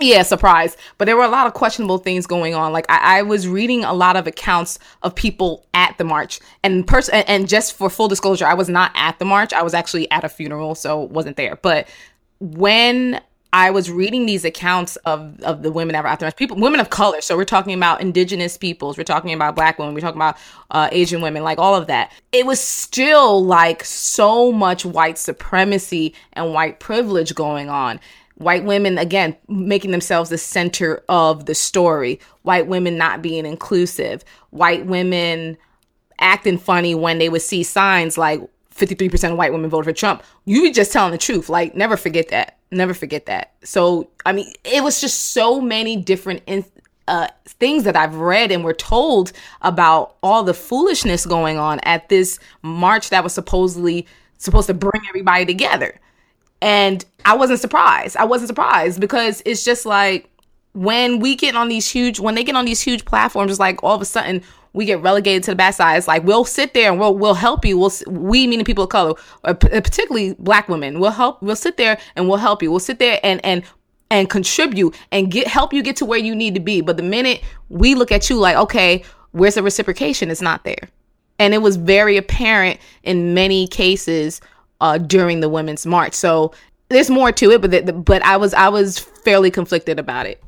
Yeah, 0.00 0.22
surprise. 0.22 0.78
But 0.96 1.04
there 1.04 1.16
were 1.16 1.24
a 1.24 1.28
lot 1.28 1.46
of 1.46 1.52
questionable 1.52 1.98
things 1.98 2.26
going 2.26 2.54
on. 2.54 2.72
Like 2.72 2.86
I, 2.88 3.18
I 3.18 3.22
was 3.22 3.46
reading 3.46 3.84
a 3.84 3.92
lot 3.92 4.16
of 4.16 4.26
accounts 4.26 4.78
of 5.02 5.14
people 5.14 5.66
at 5.74 5.96
the 5.98 6.04
march, 6.04 6.40
and 6.62 6.86
person 6.86 7.16
and 7.26 7.48
just 7.48 7.76
for 7.76 7.90
full 7.90 8.08
disclosure, 8.08 8.46
I 8.46 8.54
was 8.54 8.68
not 8.68 8.92
at 8.94 9.18
the 9.18 9.24
march. 9.24 9.52
I 9.52 9.62
was 9.62 9.74
actually 9.74 10.10
at 10.10 10.24
a 10.24 10.28
funeral, 10.28 10.74
so 10.74 11.00
wasn't 11.00 11.36
there. 11.36 11.56
But 11.56 11.88
when 12.40 13.20
I 13.52 13.70
was 13.70 13.90
reading 13.90 14.26
these 14.26 14.44
accounts 14.44 14.96
of 14.96 15.40
of 15.42 15.62
the 15.62 15.72
women 15.72 15.94
that 15.94 16.04
were 16.04 16.08
out 16.08 16.20
there, 16.20 16.30
people, 16.32 16.56
women 16.56 16.80
of 16.80 16.90
color. 16.90 17.20
So 17.20 17.36
we're 17.36 17.44
talking 17.44 17.74
about 17.74 18.00
indigenous 18.00 18.56
peoples, 18.56 18.96
we're 18.96 19.04
talking 19.04 19.32
about 19.32 19.56
black 19.56 19.78
women, 19.78 19.94
we're 19.94 20.00
talking 20.00 20.18
about 20.18 20.36
uh, 20.70 20.88
Asian 20.92 21.20
women, 21.20 21.42
like 21.42 21.58
all 21.58 21.74
of 21.74 21.86
that. 21.88 22.12
It 22.32 22.46
was 22.46 22.60
still 22.60 23.44
like 23.44 23.84
so 23.84 24.52
much 24.52 24.84
white 24.84 25.18
supremacy 25.18 26.14
and 26.32 26.52
white 26.54 26.78
privilege 26.78 27.34
going 27.34 27.68
on. 27.68 27.98
White 28.36 28.64
women 28.64 28.98
again 28.98 29.36
making 29.48 29.90
themselves 29.90 30.30
the 30.30 30.38
center 30.38 31.02
of 31.08 31.46
the 31.46 31.54
story. 31.54 32.20
White 32.42 32.68
women 32.68 32.96
not 32.96 33.20
being 33.20 33.46
inclusive. 33.46 34.24
White 34.50 34.86
women 34.86 35.58
acting 36.20 36.58
funny 36.58 36.94
when 36.94 37.18
they 37.18 37.28
would 37.28 37.42
see 37.42 37.62
signs 37.62 38.16
like 38.16 38.40
53% 38.80 39.32
of 39.32 39.38
white 39.38 39.52
women 39.52 39.70
voted 39.70 39.84
for 39.84 39.92
Trump. 39.92 40.22
You 40.44 40.62
were 40.62 40.70
just 40.70 40.92
telling 40.92 41.12
the 41.12 41.18
truth. 41.18 41.48
Like, 41.48 41.74
never 41.74 41.96
forget 41.96 42.28
that. 42.28 42.58
Never 42.70 42.94
forget 42.94 43.26
that. 43.26 43.52
So, 43.62 44.10
I 44.24 44.32
mean, 44.32 44.52
it 44.64 44.82
was 44.82 45.00
just 45.00 45.32
so 45.32 45.60
many 45.60 45.96
different 45.96 46.42
in, 46.46 46.64
uh, 47.08 47.28
things 47.44 47.84
that 47.84 47.96
I've 47.96 48.14
read 48.14 48.52
and 48.52 48.62
were 48.62 48.72
told 48.72 49.32
about 49.62 50.16
all 50.22 50.44
the 50.44 50.54
foolishness 50.54 51.26
going 51.26 51.58
on 51.58 51.80
at 51.80 52.08
this 52.08 52.38
march 52.62 53.10
that 53.10 53.24
was 53.24 53.34
supposedly 53.34 54.06
supposed 54.38 54.68
to 54.68 54.74
bring 54.74 55.02
everybody 55.08 55.44
together. 55.44 55.98
And 56.62 57.04
I 57.24 57.36
wasn't 57.36 57.60
surprised. 57.60 58.16
I 58.16 58.24
wasn't 58.24 58.48
surprised 58.48 59.00
because 59.00 59.42
it's 59.44 59.64
just 59.64 59.86
like 59.86 60.30
when 60.72 61.18
we 61.18 61.34
get 61.34 61.56
on 61.56 61.68
these 61.68 61.90
huge, 61.90 62.20
when 62.20 62.34
they 62.34 62.44
get 62.44 62.54
on 62.54 62.64
these 62.64 62.80
huge 62.80 63.04
platforms, 63.04 63.50
it's 63.50 63.60
like 63.60 63.82
all 63.82 63.94
of 63.94 64.00
a 64.00 64.04
sudden 64.04 64.42
we 64.72 64.84
get 64.84 65.02
relegated 65.02 65.42
to 65.44 65.50
the 65.52 65.56
backside. 65.56 65.98
It's 65.98 66.08
like 66.08 66.24
we'll 66.24 66.44
sit 66.44 66.74
there 66.74 66.90
and 66.90 67.00
we'll 67.00 67.16
we'll 67.16 67.34
help 67.34 67.64
you. 67.64 67.78
We'll 67.78 67.92
we 68.06 68.46
meaning 68.46 68.64
people 68.64 68.84
of 68.84 68.90
color, 68.90 69.14
uh, 69.44 69.54
particularly 69.54 70.34
black 70.38 70.68
women. 70.68 71.00
We'll 71.00 71.10
help. 71.10 71.42
We'll 71.42 71.56
sit 71.56 71.76
there 71.76 71.98
and 72.16 72.28
we'll 72.28 72.38
help 72.38 72.62
you. 72.62 72.70
We'll 72.70 72.80
sit 72.80 72.98
there 72.98 73.18
and 73.22 73.44
and 73.44 73.64
and 74.10 74.28
contribute 74.28 74.96
and 75.12 75.30
get 75.30 75.46
help 75.46 75.72
you 75.72 75.82
get 75.82 75.96
to 75.96 76.04
where 76.04 76.18
you 76.18 76.34
need 76.34 76.54
to 76.54 76.60
be. 76.60 76.80
But 76.80 76.96
the 76.96 77.02
minute 77.02 77.42
we 77.68 77.94
look 77.94 78.12
at 78.12 78.28
you 78.28 78.36
like, 78.36 78.56
okay, 78.56 79.04
where's 79.32 79.54
the 79.54 79.62
reciprocation? 79.62 80.30
It's 80.30 80.42
not 80.42 80.64
there, 80.64 80.88
and 81.38 81.54
it 81.54 81.58
was 81.58 81.76
very 81.76 82.16
apparent 82.16 82.80
in 83.02 83.34
many 83.34 83.66
cases 83.66 84.40
uh, 84.80 84.98
during 84.98 85.40
the 85.40 85.48
Women's 85.48 85.86
March. 85.86 86.14
So 86.14 86.52
there's 86.88 87.10
more 87.10 87.32
to 87.32 87.50
it, 87.52 87.60
but 87.60 87.70
the, 87.70 87.80
the, 87.80 87.92
but 87.92 88.22
I 88.22 88.36
was 88.36 88.52
I 88.54 88.68
was 88.68 88.98
fairly 88.98 89.50
conflicted 89.50 89.98
about 89.98 90.26
it. 90.26 90.42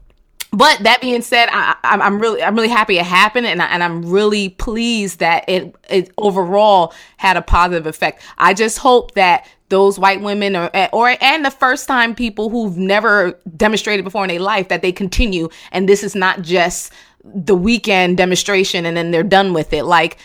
But 0.54 0.80
that 0.80 1.00
being 1.00 1.23
said, 1.23 1.49
I, 1.50 1.76
am 1.82 2.18
really 2.21 2.42
I'm 2.42 2.54
really 2.54 2.68
happy 2.68 2.99
it 2.99 3.06
happened, 3.06 3.47
and 3.47 3.62
I, 3.62 3.66
and 3.66 3.82
I'm 3.82 4.04
really 4.04 4.50
pleased 4.50 5.18
that 5.21 5.49
it 5.49 5.75
it 5.88 6.12
overall 6.18 6.92
had 7.16 7.38
a 7.38 7.42
positive 7.42 7.87
effect. 7.87 8.23
I 8.37 8.52
just 8.52 8.78
hope 8.78 9.14
that 9.14 9.47
those 9.71 9.99
white 9.99 10.21
women 10.21 10.54
or 10.54 10.71
eh, 10.75 10.88
or 10.92 11.16
and 11.23 11.42
the 11.42 11.50
first 11.50 11.88
time 11.88 12.14
people 12.14 12.50
who've 12.50 12.76
never 12.76 13.38
demonstrated 13.56 14.04
before 14.04 14.25
in 14.25 14.28
their 14.28 14.40
life 14.40 14.68
that 14.68 14.82
they 14.82 14.92
continue, 14.92 15.49
and 15.73 15.88
this 15.88 16.04
is 16.04 16.14
not 16.14 16.42
just 16.42 16.92
the 17.25 17.54
weekend 17.54 18.16
demonstration 18.16 18.85
and 18.85 18.97
then 18.97 19.11
they're 19.11 19.23
done 19.23 19.52
with 19.52 19.73
it. 19.73 19.85
Like 19.85 20.18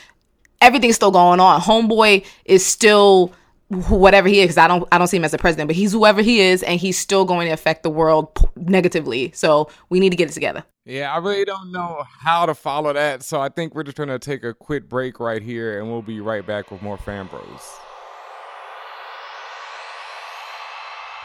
everything's 0.61 0.95
still 0.95 1.11
going 1.11 1.39
on. 1.39 1.61
Homeboy 1.61 2.25
is 2.45 2.65
still 2.65 3.33
whatever 3.69 4.29
he 4.29 4.39
is 4.39 4.45
because 4.45 4.57
i 4.57 4.67
don't 4.67 4.87
i 4.93 4.97
don't 4.97 5.07
see 5.07 5.17
him 5.17 5.25
as 5.25 5.33
a 5.33 5.37
president 5.37 5.67
but 5.67 5.75
he's 5.75 5.91
whoever 5.91 6.21
he 6.21 6.39
is 6.39 6.63
and 6.63 6.79
he's 6.79 6.97
still 6.97 7.25
going 7.25 7.47
to 7.47 7.51
affect 7.51 7.83
the 7.83 7.89
world 7.89 8.29
negatively. 8.55 9.31
So 9.33 9.69
we 9.89 9.99
need 9.99 10.11
to 10.11 10.15
get 10.15 10.29
it 10.29 10.33
together. 10.33 10.63
Yeah 10.85 11.13
i 11.13 11.17
really 11.17 11.43
don't 11.43 11.71
know 11.71 12.03
how 12.07 12.45
to 12.45 12.53
follow 12.55 12.93
that 12.93 13.23
so 13.23 13.41
i 13.41 13.49
think 13.49 13.75
we're 13.75 13.83
just 13.83 13.97
going 13.97 14.09
to 14.09 14.19
take 14.19 14.43
a 14.43 14.53
quick 14.53 14.87
break 14.87 15.19
right 15.19 15.41
here 15.41 15.79
and 15.79 15.89
we'll 15.89 16.01
be 16.01 16.21
right 16.21 16.45
back 16.45 16.71
with 16.71 16.81
more 16.81 16.97
fan 16.97 17.27
bros 17.27 17.77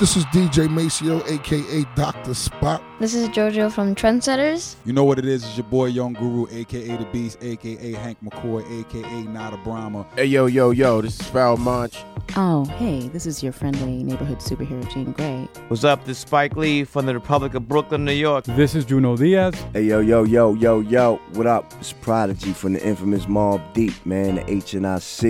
This 0.00 0.16
is 0.16 0.25
DJ 0.26 0.68
Maseo, 0.68 1.22
aka 1.28 1.84
Dr. 1.94 2.32
Spot. 2.32 2.82
This 2.99 3.14
is 3.14 3.28
JoJo 3.28 3.70
from 3.70 3.94
Trendsetters. 3.94 4.76
You 4.87 4.94
know 4.94 5.04
what 5.04 5.18
it 5.18 5.26
is? 5.26 5.44
It's 5.44 5.56
your 5.56 5.64
boy 5.64 5.87
Young 5.87 6.14
Guru, 6.14 6.46
aka 6.50 6.96
The 6.96 7.04
Beast, 7.12 7.37
aka 7.42 7.92
Hank 7.92 8.16
McCoy, 8.25 8.80
aka 8.80 9.22
Nada 9.25 9.58
Brahma. 9.58 10.06
Hey, 10.16 10.25
yo, 10.25 10.46
yo, 10.46 10.70
yo, 10.70 11.02
this 11.02 11.20
is 11.20 11.26
Pharoahe 11.26 11.58
Monch. 11.58 11.99
Oh, 12.37 12.64
hey, 12.64 13.08
this 13.08 13.26
is 13.26 13.42
your 13.42 13.52
friendly 13.52 14.02
neighborhood 14.02 14.38
superhero, 14.38 14.90
Jean 14.90 15.12
Grey. 15.12 15.46
What's 15.68 15.84
up? 15.84 16.04
This 16.06 16.16
is 16.16 16.22
Spike 16.22 16.56
Lee 16.56 16.84
from 16.84 17.04
the 17.04 17.12
Republic 17.12 17.52
of 17.54 17.68
Brooklyn, 17.68 18.06
New 18.06 18.12
York. 18.12 18.44
This 18.46 18.75
is 18.75 18.87
Junot 18.87 19.18
Diaz. 19.18 19.54
Hey, 19.75 19.82
yo, 19.82 20.00
yo, 20.00 20.22
yo, 20.25 20.54
yo, 20.54 20.80
yo, 20.80 21.16
what 21.34 21.46
up? 21.46 21.70
It's 21.80 21.92
Prodigy 21.92 22.54
from 22.54 22.72
the 22.72 22.82
infamous 22.87 23.26
Mobb 23.26 23.61
Deep, 23.75 23.94
man, 24.06 24.37
the 24.37 24.42
HNIC. 24.42 25.22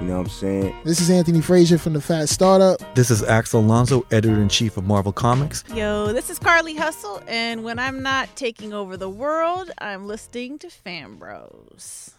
You 0.00 0.08
know 0.08 0.18
what 0.18 0.20
I'm 0.20 0.28
saying? 0.28 0.76
This 0.84 1.00
is 1.00 1.10
Anthony 1.10 1.40
Frazier 1.40 1.78
from 1.78 1.92
the 1.92 2.00
Fat 2.00 2.28
Startup. 2.28 2.78
This 2.94 3.10
is 3.10 3.22
Axel 3.22 3.60
Alonso, 3.60 4.01
editor 4.10 4.40
in 4.40 4.48
chief 4.48 4.76
of 4.76 4.84
Marvel 4.84 5.12
Comics. 5.12 5.64
Yo, 5.74 6.12
this 6.12 6.30
is 6.30 6.38
Carly 6.38 6.74
Hustle, 6.74 7.22
and 7.26 7.64
when 7.64 7.78
I'm 7.78 8.02
not 8.02 8.34
taking 8.36 8.72
over 8.72 8.96
the 8.96 9.08
world, 9.10 9.70
I'm 9.78 10.06
listening 10.06 10.58
to 10.60 10.68
fanbros.com. 10.68 12.12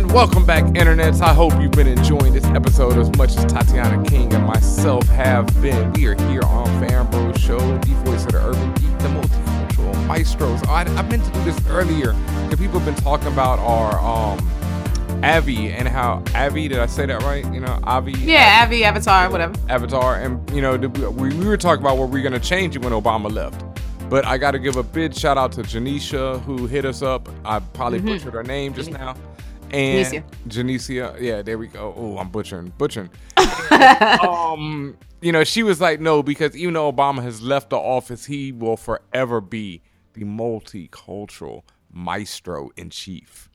And 0.00 0.10
welcome 0.12 0.46
back, 0.46 0.64
internets. 0.64 1.20
I 1.20 1.34
hope 1.34 1.52
you've 1.60 1.72
been 1.72 1.86
enjoying 1.86 2.32
this 2.32 2.46
episode 2.46 2.96
as 2.96 3.14
much 3.18 3.36
as 3.36 3.44
Tatiana 3.44 4.02
King 4.08 4.32
and 4.32 4.46
myself 4.46 5.06
have 5.08 5.46
been. 5.60 5.92
We 5.92 6.06
are 6.06 6.14
here 6.26 6.42
on 6.42 6.64
Fan 6.80 7.10
Bros 7.10 7.38
Show, 7.38 7.58
the 7.58 7.92
voice 8.06 8.24
of 8.24 8.32
the 8.32 8.42
urban 8.42 8.72
geek, 8.76 8.98
the 9.00 9.08
multicultural 9.08 10.06
maestros. 10.06 10.62
I, 10.62 10.84
I 10.84 11.02
meant 11.02 11.22
to 11.26 11.30
do 11.32 11.44
this 11.44 11.66
earlier. 11.66 12.12
And 12.12 12.58
people 12.58 12.80
have 12.80 12.86
been 12.86 13.04
talking 13.04 13.26
about 13.26 13.58
our 13.58 14.00
um 14.00 15.22
Avi 15.22 15.70
and 15.70 15.86
how 15.86 16.24
Avi, 16.34 16.68
did 16.68 16.78
I 16.78 16.86
say 16.86 17.04
that 17.04 17.22
right? 17.22 17.44
You 17.52 17.60
know, 17.60 17.78
Avi. 17.84 18.12
Yeah, 18.12 18.62
Avi, 18.64 18.84
Avatar, 18.84 19.30
whatever. 19.30 19.54
Avatar, 19.68 20.16
and 20.16 20.50
you 20.50 20.62
know, 20.62 20.78
we, 20.78 21.28
we 21.34 21.44
were 21.44 21.58
talking 21.58 21.84
about 21.84 21.98
what 21.98 22.08
we 22.08 22.20
are 22.20 22.22
gonna 22.22 22.40
change 22.40 22.74
it 22.74 22.82
when 22.82 22.94
Obama 22.94 23.30
left. 23.30 23.62
But 24.08 24.24
I 24.24 24.38
got 24.38 24.52
to 24.52 24.58
give 24.58 24.76
a 24.76 24.82
big 24.82 25.14
shout 25.14 25.36
out 25.36 25.52
to 25.52 25.60
Janisha 25.60 26.40
who 26.42 26.66
hit 26.66 26.84
us 26.84 27.02
up. 27.02 27.28
I 27.44 27.60
probably 27.60 27.98
mm-hmm. 27.98 28.08
butchered 28.08 28.32
her 28.32 28.42
name 28.42 28.72
just 28.72 28.90
now 28.90 29.14
and 29.72 30.06
Janicia. 30.06 30.24
Janicia. 30.48 31.20
Yeah, 31.20 31.42
there 31.42 31.58
we 31.58 31.68
go. 31.68 31.94
Oh, 31.96 32.18
I'm 32.18 32.30
butchering, 32.30 32.72
butchering. 32.78 33.10
um, 34.26 34.96
you 35.20 35.32
know, 35.32 35.44
she 35.44 35.62
was 35.62 35.80
like, 35.80 36.00
no, 36.00 36.22
because 36.22 36.56
even 36.56 36.74
though 36.74 36.92
Obama 36.92 37.22
has 37.22 37.42
left 37.42 37.70
the 37.70 37.76
office, 37.76 38.24
he 38.24 38.52
will 38.52 38.76
forever 38.76 39.40
be 39.40 39.82
the 40.14 40.24
multicultural 40.24 41.62
maestro 41.92 42.70
in 42.76 42.90
chief. 42.90 43.48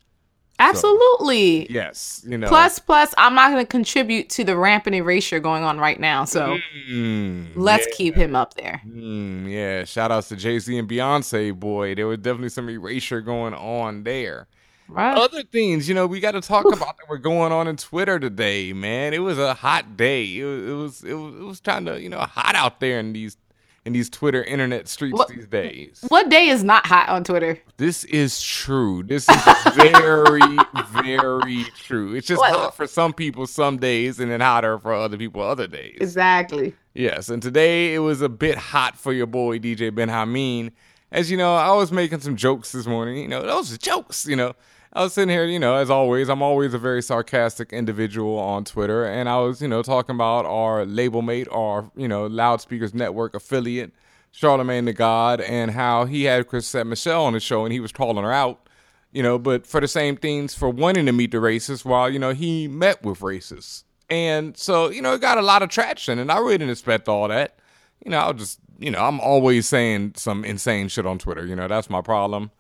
Absolutely. 0.57 1.65
So, 1.65 1.73
yes. 1.73 2.25
You 2.25 2.37
know. 2.37 2.47
Plus, 2.47 2.79
plus, 2.79 3.13
I'm 3.17 3.35
not 3.35 3.51
going 3.51 3.63
to 3.63 3.69
contribute 3.69 4.29
to 4.31 4.43
the 4.43 4.55
rampant 4.55 4.95
erasure 4.95 5.39
going 5.39 5.63
on 5.63 5.79
right 5.79 5.99
now. 5.99 6.23
So 6.23 6.57
mm, 6.89 7.47
let's 7.55 7.85
yeah. 7.89 7.95
keep 7.95 8.15
him 8.15 8.35
up 8.35 8.53
there. 8.53 8.81
Mm, 8.87 9.51
yeah. 9.51 9.83
Shout 9.83 10.11
outs 10.11 10.29
to 10.29 10.35
Jay 10.35 10.59
Z 10.59 10.77
and 10.77 10.87
Beyonce, 10.87 11.53
boy. 11.53 11.95
There 11.95 12.07
was 12.07 12.19
definitely 12.19 12.49
some 12.49 12.69
erasure 12.69 13.21
going 13.21 13.53
on 13.53 14.03
there. 14.03 14.47
Right. 14.87 15.17
Other 15.17 15.43
things, 15.43 15.89
you 15.89 15.95
know, 15.95 16.05
we 16.05 16.19
got 16.19 16.31
to 16.31 16.41
talk 16.41 16.65
Oof. 16.65 16.75
about 16.75 16.97
that 16.97 17.09
were 17.09 17.17
going 17.17 17.51
on 17.51 17.67
in 17.67 17.75
Twitter 17.75 18.19
today, 18.19 18.71
man. 18.71 19.13
It 19.13 19.19
was 19.19 19.39
a 19.39 19.55
hot 19.55 19.97
day. 19.97 20.37
It 20.37 20.45
was, 20.45 20.63
it 20.63 20.73
was, 20.73 21.03
it 21.03 21.13
was, 21.13 21.35
it 21.35 21.43
was 21.43 21.59
kind 21.59 21.87
of, 21.87 22.01
you 22.01 22.09
know, 22.09 22.19
hot 22.19 22.55
out 22.55 22.79
there 22.79 22.99
in 22.99 23.13
these 23.13 23.37
in 23.85 23.93
these 23.93 24.09
Twitter 24.09 24.43
internet 24.43 24.87
streets 24.87 25.17
what, 25.17 25.27
these 25.27 25.45
days. 25.45 26.03
What 26.07 26.29
day 26.29 26.47
is 26.47 26.63
not 26.63 26.87
hot 26.87 27.07
on 27.07 27.23
Twitter? 27.23 27.59
This 27.77 28.03
is 28.05 28.41
true. 28.41 29.03
This 29.03 29.29
is 29.29 29.43
very, 29.75 30.57
very 30.89 31.65
true. 31.77 32.15
It's 32.15 32.27
just 32.27 32.39
what? 32.39 32.51
hot 32.51 32.75
for 32.75 32.87
some 32.87 33.13
people 33.13 33.45
some 33.45 33.77
days 33.77 34.19
and 34.19 34.31
then 34.31 34.41
hotter 34.41 34.79
for 34.79 34.91
other 34.93 35.17
people 35.17 35.41
other 35.41 35.67
days. 35.67 35.97
Exactly. 36.01 36.73
Yes, 36.95 37.29
and 37.29 37.43
today 37.43 37.93
it 37.93 37.99
was 37.99 38.21
a 38.21 38.29
bit 38.29 38.57
hot 38.57 38.97
for 38.97 39.13
your 39.13 39.27
boy 39.27 39.59
DJ 39.59 39.93
Ben 39.93 40.09
Hameen. 40.09 40.71
As 41.11 41.29
you 41.29 41.37
know, 41.37 41.55
I 41.55 41.71
was 41.75 41.91
making 41.91 42.21
some 42.21 42.35
jokes 42.35 42.71
this 42.71 42.87
morning. 42.87 43.17
You 43.17 43.27
know, 43.27 43.43
those 43.43 43.71
are 43.71 43.77
jokes, 43.77 44.25
you 44.25 44.35
know. 44.35 44.55
I 44.95 45.03
was 45.03 45.11
sitting 45.11 45.27
here, 45.27 45.43
you 45.43 45.59
know, 45.59 45.75
as 45.75 45.89
always, 45.89 46.29
I'm 46.29 46.41
always 46.41 46.73
a 46.73 46.77
very 46.77 47.01
sarcastic 47.01 47.73
individual 47.73 48.39
on 48.39 48.63
Twitter, 48.63 49.03
and 49.03 49.27
I 49.27 49.39
was, 49.39 49.61
you 49.61 49.67
know, 49.67 49.83
talking 49.83 50.15
about 50.15 50.45
our 50.45 50.85
label 50.85 51.21
mate, 51.21 51.49
our, 51.51 51.91
you 51.97 52.07
know, 52.07 52.27
Loudspeakers 52.27 52.93
Network 52.93 53.35
affiliate, 53.35 53.91
Charlemagne 54.31 54.85
the 54.85 54.93
God, 54.93 55.41
and 55.41 55.71
how 55.71 56.05
he 56.05 56.23
had 56.23 56.47
Chrisette 56.47 56.87
Michele 56.87 57.25
on 57.25 57.33
the 57.33 57.41
show, 57.41 57.65
and 57.65 57.73
he 57.73 57.81
was 57.81 57.91
calling 57.91 58.23
her 58.23 58.31
out, 58.31 58.69
you 59.11 59.21
know, 59.21 59.37
but 59.37 59.67
for 59.67 59.81
the 59.81 59.87
same 59.89 60.15
things 60.15 60.55
for 60.55 60.69
wanting 60.69 61.07
to 61.07 61.11
meet 61.11 61.31
the 61.31 61.39
racists, 61.39 61.83
while 61.83 62.09
you 62.09 62.17
know 62.17 62.31
he 62.31 62.69
met 62.69 63.03
with 63.03 63.19
racists, 63.19 63.83
and 64.09 64.55
so 64.55 64.89
you 64.89 65.01
know 65.01 65.13
it 65.15 65.19
got 65.19 65.37
a 65.37 65.41
lot 65.41 65.61
of 65.61 65.67
traction, 65.67 66.19
and 66.19 66.31
I 66.31 66.37
really 66.37 66.59
didn't 66.59 66.71
expect 66.71 67.09
all 67.09 67.27
that. 67.27 67.59
You 68.05 68.11
know, 68.11 68.19
I 68.19 68.31
was 68.31 68.41
just, 68.41 68.59
you 68.79 68.91
know, 68.91 68.99
I'm 68.99 69.19
always 69.19 69.67
saying 69.67 70.13
some 70.15 70.45
insane 70.45 70.87
shit 70.87 71.05
on 71.05 71.19
Twitter. 71.19 71.45
You 71.45 71.57
know, 71.57 71.67
that's 71.67 71.89
my 71.89 72.01
problem 72.01 72.51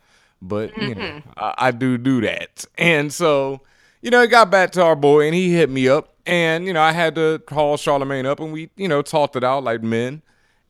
but 0.47 0.71
mm-hmm. 0.71 0.81
you 0.81 0.95
know, 0.95 1.01
mm-hmm. 1.01 1.29
I, 1.37 1.53
I, 1.57 1.71
do 1.71 1.97
do 1.97 2.21
that. 2.21 2.65
And 2.77 3.11
so, 3.13 3.61
you 4.01 4.11
know, 4.11 4.21
it 4.21 4.27
got 4.27 4.51
back 4.51 4.71
to 4.73 4.83
our 4.83 4.95
boy, 4.95 5.25
and 5.25 5.35
he 5.35 5.51
hit 5.53 5.69
me 5.69 5.87
up, 5.87 6.15
And, 6.25 6.65
you 6.65 6.73
know, 6.73 6.81
I 6.81 6.91
had 6.91 7.15
to 7.15 7.39
call 7.45 7.77
Charlemagne 7.77 8.25
up 8.25 8.39
and 8.39 8.51
we, 8.51 8.69
you 8.75 8.87
know, 8.87 9.01
talked 9.01 9.35
it 9.35 9.43
out 9.43 9.63
like 9.63 9.83
men. 9.83 10.21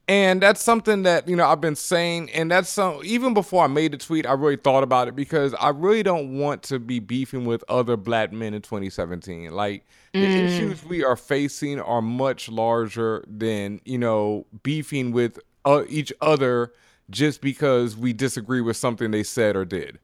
And 0.08 0.40
that's 0.40 0.62
something 0.62 1.02
that, 1.04 1.28
you 1.28 1.36
know, 1.36 1.48
I've 1.48 1.62
been 1.62 1.76
saying. 1.76 2.30
And 2.32 2.52
that's 2.52 2.70
some, 2.70 3.02
even 3.04 3.34
before 3.34 3.64
I 3.64 3.68
made 3.68 3.92
the 3.92 3.98
tweet, 3.98 4.28
I 4.28 4.34
really 4.34 4.56
thought 4.58 4.84
about 4.84 5.08
it 5.08 5.16
because 5.16 5.56
I 5.56 5.70
really 5.70 6.04
don't 6.04 6.38
want 6.38 6.62
to 6.64 6.78
be 6.78 7.00
beefing 7.00 7.46
with 7.46 7.64
other 7.70 7.98
black 7.98 8.32
men 8.32 8.54
in 8.54 8.62
2017. 8.62 9.52
Like, 9.52 9.86
the 10.14 10.20
Mm. 10.20 10.46
issues 10.46 10.86
we 10.86 11.04
are 11.04 11.16
facing 11.16 11.80
are 11.82 12.02
much 12.02 12.50
larger 12.50 13.24
than, 13.28 13.82
you 13.84 13.98
know, 13.98 14.46
beefing 14.62 15.12
with 15.12 15.40
uh, 15.66 15.84
each 15.90 16.14
other 16.22 16.72
just 17.10 17.42
because 17.42 17.96
we 17.96 18.14
disagree 18.14 18.62
with 18.62 18.78
something 18.78 19.12
they 19.12 19.24
said 19.24 19.56
or 19.56 19.66
did 19.66 20.00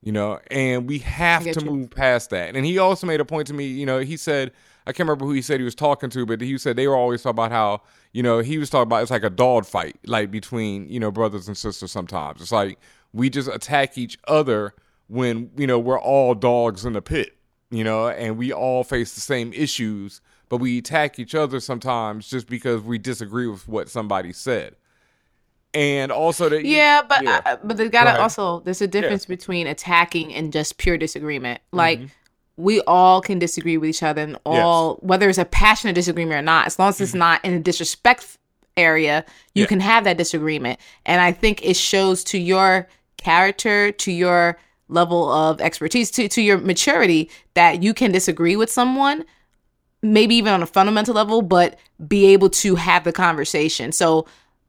you 0.00 0.12
know, 0.12 0.38
and 0.50 0.88
we 0.88 0.98
have 0.98 1.42
to 1.42 1.60
you. 1.60 1.70
move 1.70 1.90
past 1.90 2.30
that. 2.30 2.54
And 2.54 2.64
he 2.64 2.78
also 2.78 3.06
made 3.06 3.20
a 3.20 3.24
point 3.24 3.46
to 3.48 3.54
me, 3.54 3.66
you 3.66 3.84
know, 3.84 3.98
he 3.98 4.16
said, 4.16 4.52
I 4.86 4.92
can't 4.92 5.08
remember 5.08 5.26
who 5.26 5.32
he 5.32 5.42
said 5.42 5.60
he 5.60 5.64
was 5.64 5.74
talking 5.74 6.08
to, 6.10 6.24
but 6.24 6.40
he 6.40 6.56
said 6.56 6.76
they 6.76 6.86
were 6.86 6.96
always 6.96 7.22
talking 7.22 7.34
about 7.34 7.50
how, 7.50 7.82
you 8.12 8.22
know, 8.22 8.38
he 8.38 8.58
was 8.58 8.70
talking 8.70 8.84
about 8.84 9.02
it's 9.02 9.10
like 9.10 9.24
a 9.24 9.30
dog 9.30 9.66
fight, 9.66 9.96
like 10.06 10.30
between, 10.30 10.88
you 10.88 11.00
know, 11.00 11.10
brothers 11.10 11.48
and 11.48 11.56
sisters 11.56 11.90
sometimes. 11.90 12.40
It's 12.40 12.52
like 12.52 12.78
we 13.12 13.28
just 13.28 13.48
attack 13.48 13.98
each 13.98 14.18
other 14.28 14.74
when, 15.08 15.50
you 15.56 15.66
know, 15.66 15.78
we're 15.78 16.00
all 16.00 16.34
dogs 16.34 16.84
in 16.84 16.92
the 16.92 17.02
pit, 17.02 17.36
you 17.70 17.82
know, 17.82 18.08
and 18.08 18.38
we 18.38 18.52
all 18.52 18.84
face 18.84 19.14
the 19.14 19.20
same 19.20 19.52
issues, 19.52 20.20
but 20.48 20.58
we 20.58 20.78
attack 20.78 21.18
each 21.18 21.34
other 21.34 21.58
sometimes 21.60 22.28
just 22.28 22.46
because 22.46 22.82
we 22.82 22.98
disagree 22.98 23.48
with 23.48 23.66
what 23.66 23.88
somebody 23.88 24.32
said. 24.32 24.76
And 25.78 26.10
also 26.10 26.48
that 26.48 26.64
Yeah, 26.64 27.02
but 27.08 27.24
uh, 27.24 27.56
but 27.62 27.76
they 27.76 27.84
Go 27.84 27.90
gotta 27.90 28.20
also. 28.20 28.60
There's 28.60 28.82
a 28.82 28.88
difference 28.88 29.26
between 29.26 29.68
attacking 29.68 30.34
and 30.34 30.52
just 30.52 30.76
pure 30.76 30.98
disagreement. 30.98 31.60
Mm-hmm. 31.66 31.76
Like 31.76 32.00
we 32.56 32.80
all 32.82 33.20
can 33.20 33.38
disagree 33.38 33.78
with 33.78 33.90
each 33.90 34.02
other, 34.02 34.22
and 34.22 34.38
all 34.44 34.96
whether 34.96 35.28
it's 35.28 35.38
a 35.38 35.44
passionate 35.44 35.94
disagreement 35.94 36.36
or 36.36 36.42
not, 36.42 36.66
as 36.66 36.80
long 36.80 36.88
as 36.88 37.00
it's 37.00 37.14
not 37.14 37.44
in 37.44 37.54
a 37.54 37.60
disrespect 37.60 38.38
area, 38.76 39.24
you 39.24 39.30
Mm-hmm. 39.30 39.60
Yeah. 39.60 39.66
can 39.66 39.80
have 39.80 40.02
that 40.04 40.18
disagreement. 40.18 40.80
And 41.06 41.20
I 41.20 41.30
think 41.30 41.64
it 41.64 41.76
shows 41.76 42.24
to 42.24 42.38
your 42.38 42.88
character, 43.16 43.92
to 43.92 44.10
your 44.10 44.58
level 44.88 45.30
of 45.30 45.60
expertise, 45.60 46.10
to 46.12 46.28
to 46.28 46.42
your 46.42 46.58
maturity 46.58 47.30
that 47.54 47.84
you 47.84 47.94
can 47.94 48.10
disagree 48.10 48.56
with 48.56 48.70
someone 48.70 49.24
maybe 50.02 50.34
even 50.34 50.52
on 50.52 50.62
a 50.62 50.66
fundamental 50.66 51.14
level, 51.14 51.42
but 51.42 51.78
be 52.08 52.26
able 52.26 52.48
to 52.48 52.74
have 52.76 53.04
the 53.04 53.12
conversation. 53.12 53.92
So 53.92 54.26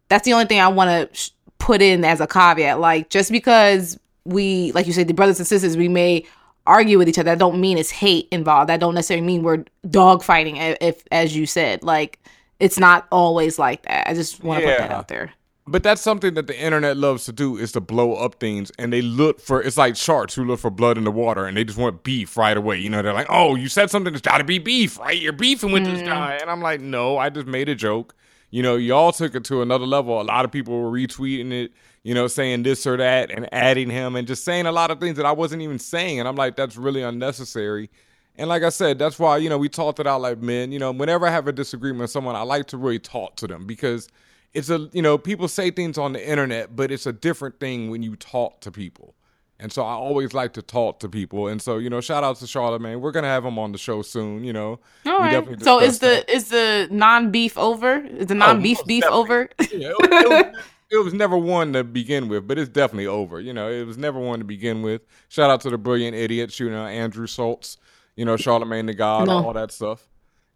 that's 0.10 0.26
the 0.26 0.34
only 0.34 0.46
thing 0.46 0.60
I 0.60 0.68
want 0.68 0.90
to 0.90 1.18
sh- 1.18 1.32
put 1.58 1.82
in 1.82 2.04
as 2.04 2.20
a 2.20 2.28
caveat. 2.28 2.80
Like 2.80 3.10
just 3.10 3.32
because 3.32 4.00
we, 4.26 4.72
like 4.74 4.88
you 4.88 4.94
said, 4.94 5.08
the 5.08 5.14
brothers 5.14 5.40
and 5.40 5.48
sisters, 5.48 5.78
we 5.78 5.88
may 5.88 6.26
argue 6.68 6.98
with 6.98 7.08
each 7.08 7.18
other. 7.18 7.32
That 7.32 7.40
don't 7.40 7.60
mean 7.60 7.78
it's 7.78 7.92
hate 7.92 8.28
involved. 8.32 8.70
That 8.70 8.80
don't 8.80 8.96
necessarily 8.96 9.26
mean 9.26 9.44
we're 9.44 9.64
dog 9.90 10.24
fighting. 10.24 10.58
If, 10.58 11.04
as 11.12 11.36
you 11.36 11.46
said, 11.46 11.84
like 11.84 12.20
it's 12.60 12.78
not 12.78 13.08
always 13.12 13.58
like 13.58 13.84
that. 13.84 14.08
I 14.08 14.14
just 14.14 14.44
want 14.44 14.62
to 14.62 14.68
put 14.68 14.78
that 14.80 14.92
out 14.92 15.08
there. 15.08 15.32
But 15.68 15.84
that's 15.84 16.02
something 16.02 16.34
that 16.34 16.48
the 16.48 16.60
internet 16.60 16.98
loves 16.98 17.26
to 17.26 17.32
do 17.32 17.56
is 17.56 17.72
to 17.74 17.80
blow 17.80 18.16
up 18.16 18.40
things 18.40 18.72
and 18.80 18.92
they 18.92 19.04
look 19.04 19.40
for 19.40 19.62
it's 19.62 19.78
like 19.78 19.96
sharks 19.96 20.34
who 20.34 20.44
look 20.44 20.60
for 20.60 20.72
blood 20.72 20.98
in 20.98 21.04
the 21.04 21.12
water 21.12 21.46
and 21.46 21.56
they 21.56 21.64
just 21.64 21.78
want 21.78 22.02
beef 22.02 22.38
right 22.38 22.58
away. 22.58 22.80
You 22.80 22.90
know, 22.90 23.04
they're 23.04 23.14
like, 23.14 23.28
Oh, 23.30 23.54
you 23.54 23.70
said 23.70 23.92
something 23.92 24.12
that's 24.12 24.28
gotta 24.28 24.44
be 24.44 24.58
beef, 24.58 24.98
right? 24.98 25.16
You're 25.16 25.32
beefing 25.32 25.72
with 25.72 25.86
this 25.86 26.02
mm. 26.02 26.08
guy. 26.08 26.40
And 26.42 26.50
I'm 26.50 26.62
like, 26.62 26.82
No, 26.82 27.18
I 27.20 27.30
just 27.30 27.46
made 27.46 27.70
a 27.70 27.76
joke. 27.76 28.16
You 28.52 28.64
know, 28.64 28.76
y'all 28.76 29.12
took 29.12 29.36
it 29.36 29.44
to 29.46 29.62
another 29.62 29.86
level. 29.86 30.20
A 30.20 30.24
lot 30.24 30.46
of 30.46 30.52
people 30.52 30.80
were 30.80 30.92
retweeting 30.92 31.52
it, 31.52 31.72
you 32.04 32.14
know, 32.14 32.28
saying 32.28 32.64
this 32.64 32.88
or 32.88 32.98
that 32.98 33.30
and 33.30 33.48
adding 33.54 33.90
him 33.90 34.16
and 34.16 34.28
just 34.28 34.44
saying 34.44 34.66
a 34.66 34.72
lot 34.72 34.90
of 34.90 35.00
things 35.00 35.18
that 35.18 35.26
I 35.26 35.32
wasn't 35.32 35.62
even 35.62 35.78
saying. 35.78 36.20
And 36.20 36.28
I'm 36.28 36.36
like, 36.36 36.56
that's 36.56 36.76
really 36.76 37.04
unnecessary. 37.04 37.90
And 38.38 38.50
like 38.50 38.64
I 38.64 38.70
said, 38.70 38.98
that's 38.98 39.20
why, 39.20 39.38
you 39.38 39.50
know, 39.50 39.58
we 39.58 39.70
talked 39.70 40.00
it 40.00 40.08
out 40.08 40.22
like 40.22 40.40
men. 40.40 40.72
You 40.72 40.80
know, 40.80 40.92
whenever 40.92 41.28
I 41.28 41.32
have 41.32 41.48
a 41.48 41.52
disagreement 41.52 42.02
with 42.02 42.12
someone, 42.12 42.36
I 42.36 42.42
like 42.42 42.68
to 42.68 42.78
really 42.78 43.00
talk 43.00 43.36
to 43.38 43.48
them 43.48 43.68
because 43.68 44.08
it's 44.54 44.70
a, 44.70 44.90
you 44.94 45.02
know, 45.02 45.18
people 45.18 45.48
say 45.48 45.70
things 45.70 45.98
on 45.98 46.14
the 46.14 46.28
internet, 46.28 46.76
but 46.76 46.92
it's 46.92 47.06
a 47.06 47.14
different 47.14 47.60
thing 47.60 47.90
when 47.90 48.02
you 48.02 48.16
talk 48.16 48.62
to 48.62 48.72
people. 48.72 49.14
And 49.62 49.74
so 49.74 49.84
I 49.84 49.92
always 49.92 50.34
like 50.34 50.54
to 50.54 50.62
talk 50.62 51.00
to 51.00 51.10
people. 51.10 51.48
And 51.48 51.62
so, 51.62 51.80
you 51.80 51.90
know, 51.90 52.00
shout 52.00 52.24
out 52.24 52.38
to 52.38 52.48
Charlemagne. 52.48 53.02
We're 53.02 53.12
going 53.12 53.24
to 53.24 53.30
have 53.30 53.44
him 53.44 53.60
on 53.60 53.74
the 53.74 53.78
show 53.78 54.02
soon, 54.02 54.46
you 54.46 54.54
know. 54.54 54.80
All 55.06 55.20
right. 55.20 55.62
So 55.62 55.82
is 55.82 56.00
the 56.00 56.30
is 56.34 56.50
the 56.50 56.88
non 56.92 57.30
beef 57.30 57.58
over? 57.58 57.98
Is 57.98 58.28
the 58.28 58.36
oh, 58.36 58.38
non 58.38 58.62
beef 58.62 58.78
most 58.78 58.88
beef 58.88 59.04
definitely. 59.04 59.20
over? 59.20 59.50
Yeah, 59.60 59.92
it, 60.00 60.12
it 60.12 60.54
was, 60.54 60.64
it 60.92 61.04
was 61.04 61.14
never 61.14 61.38
one 61.38 61.74
to 61.74 61.84
begin 61.84 62.30
with, 62.30 62.48
but 62.48 62.58
it's 62.58 62.70
definitely 62.70 63.08
over. 63.08 63.42
You 63.42 63.52
know, 63.52 63.70
it 63.70 63.86
was 63.86 63.98
never 63.98 64.18
one 64.18 64.40
to 64.40 64.46
begin 64.46 64.82
with. 64.82 65.02
Shout 65.28 65.50
out 65.50 65.60
to 65.62 65.70
the 65.70 65.78
brilliant 65.78 66.16
idiots, 66.16 66.58
you 66.60 66.70
uh, 66.70 66.72
know, 66.72 66.86
Andrew 66.86 67.28
Schulz, 67.28 67.78
you 68.16 68.24
know, 68.24 68.38
Charlemagne 68.38 68.86
the 68.86 68.94
God, 68.94 69.28
No. 69.28 69.46
all 69.46 69.54
that 69.54 69.72
stuff. 69.72 70.08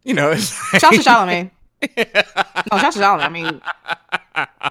You 0.02 0.14
know, 0.14 0.34
Shout 0.34 0.84
out 0.84 0.92
to 0.94 1.02
Charlemagne. 1.02 1.50
no, 1.96 2.04
shout 2.04 2.72
out 2.72 2.92
to 2.92 2.98
Charlemagne. 2.98 3.60
I 4.34 4.40
mean, 4.42 4.70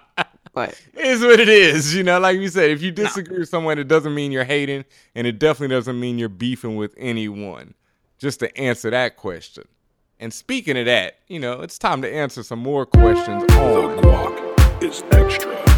but 0.53 0.79
it 0.93 1.05
is 1.05 1.21
what 1.21 1.39
it 1.39 1.49
is. 1.49 1.95
You 1.95 2.03
know, 2.03 2.19
like 2.19 2.39
you 2.39 2.47
said, 2.47 2.69
if 2.69 2.81
you 2.81 2.91
disagree 2.91 3.39
with 3.39 3.49
someone, 3.49 3.79
it 3.79 3.87
doesn't 3.87 4.13
mean 4.13 4.31
you're 4.31 4.43
hating, 4.43 4.85
and 5.15 5.27
it 5.27 5.39
definitely 5.39 5.75
doesn't 5.75 5.99
mean 5.99 6.19
you're 6.19 6.29
beefing 6.29 6.75
with 6.75 6.93
anyone. 6.97 7.73
Just 8.19 8.39
to 8.39 8.57
answer 8.57 8.89
that 8.89 9.17
question. 9.17 9.65
And 10.19 10.33
speaking 10.33 10.77
of 10.77 10.85
that, 10.85 11.19
you 11.27 11.39
know, 11.39 11.61
it's 11.61 11.77
time 11.77 12.01
to 12.03 12.13
answer 12.13 12.43
some 12.43 12.59
more 12.59 12.85
questions 12.85 13.43
on 13.43 13.97
Guac 13.97 14.83
is 14.83 15.03
extra. 15.11 15.72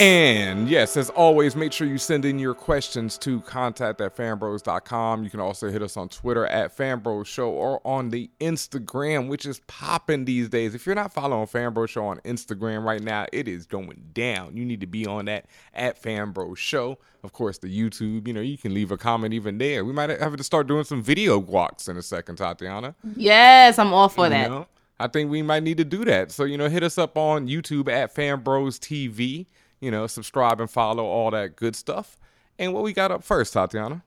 And 0.00 0.66
yes, 0.66 0.96
as 0.96 1.10
always, 1.10 1.54
make 1.54 1.72
sure 1.72 1.86
you 1.86 1.98
send 1.98 2.24
in 2.24 2.38
your 2.38 2.54
questions 2.54 3.18
to 3.18 3.40
contact 3.42 4.00
at 4.00 4.16
fanbros.com. 4.16 5.24
You 5.24 5.28
can 5.28 5.40
also 5.40 5.68
hit 5.70 5.82
us 5.82 5.98
on 5.98 6.08
Twitter 6.08 6.46
at 6.46 6.74
fanbros 6.74 7.26
show 7.26 7.50
or 7.50 7.82
on 7.86 8.08
the 8.08 8.30
Instagram, 8.40 9.28
which 9.28 9.44
is 9.44 9.60
popping 9.66 10.24
these 10.24 10.48
days. 10.48 10.74
If 10.74 10.86
you're 10.86 10.94
not 10.94 11.12
following 11.12 11.46
Fanbros 11.46 11.90
Show 11.90 12.06
on 12.06 12.16
Instagram 12.20 12.82
right 12.84 13.02
now, 13.02 13.26
it 13.30 13.46
is 13.46 13.66
going 13.66 14.02
down. 14.14 14.56
You 14.56 14.64
need 14.64 14.80
to 14.80 14.86
be 14.86 15.04
on 15.06 15.26
that 15.26 15.44
at 15.74 16.02
Fanbros 16.02 16.56
Show. 16.56 16.96
Of 17.22 17.34
course, 17.34 17.58
the 17.58 17.68
YouTube, 17.68 18.26
you 18.26 18.32
know, 18.32 18.40
you 18.40 18.56
can 18.56 18.72
leave 18.72 18.90
a 18.92 18.96
comment 18.96 19.34
even 19.34 19.58
there. 19.58 19.84
We 19.84 19.92
might 19.92 20.08
have 20.08 20.34
to 20.34 20.42
start 20.44 20.66
doing 20.66 20.84
some 20.84 21.02
video 21.02 21.42
guacs 21.42 21.90
in 21.90 21.98
a 21.98 22.02
second, 22.02 22.36
Tatiana. 22.36 22.94
yes, 23.16 23.78
I'm 23.78 23.92
all 23.92 24.08
for 24.08 24.24
You 24.24 24.30
that. 24.30 24.50
know, 24.50 24.66
I 24.98 25.08
think 25.08 25.30
we 25.30 25.42
might 25.42 25.62
need 25.62 25.76
to 25.76 25.84
do 25.84 26.06
that. 26.06 26.32
So, 26.32 26.44
you 26.44 26.56
know, 26.56 26.70
hit 26.70 26.82
us 26.82 26.96
up 26.96 27.18
on 27.18 27.48
YouTube 27.48 27.90
at 27.90 28.14
Fanbros 28.14 28.78
TV. 28.78 29.44
You 29.80 29.90
know, 29.90 30.06
subscribe 30.06 30.60
and 30.60 30.70
follow 30.70 31.04
all 31.04 31.30
that 31.30 31.56
good 31.56 31.74
stuff. 31.74 32.18
And 32.58 32.74
what 32.74 32.82
we 32.82 32.92
got 32.92 33.10
up 33.10 33.24
first, 33.24 33.54
Tatiana? 33.54 34.02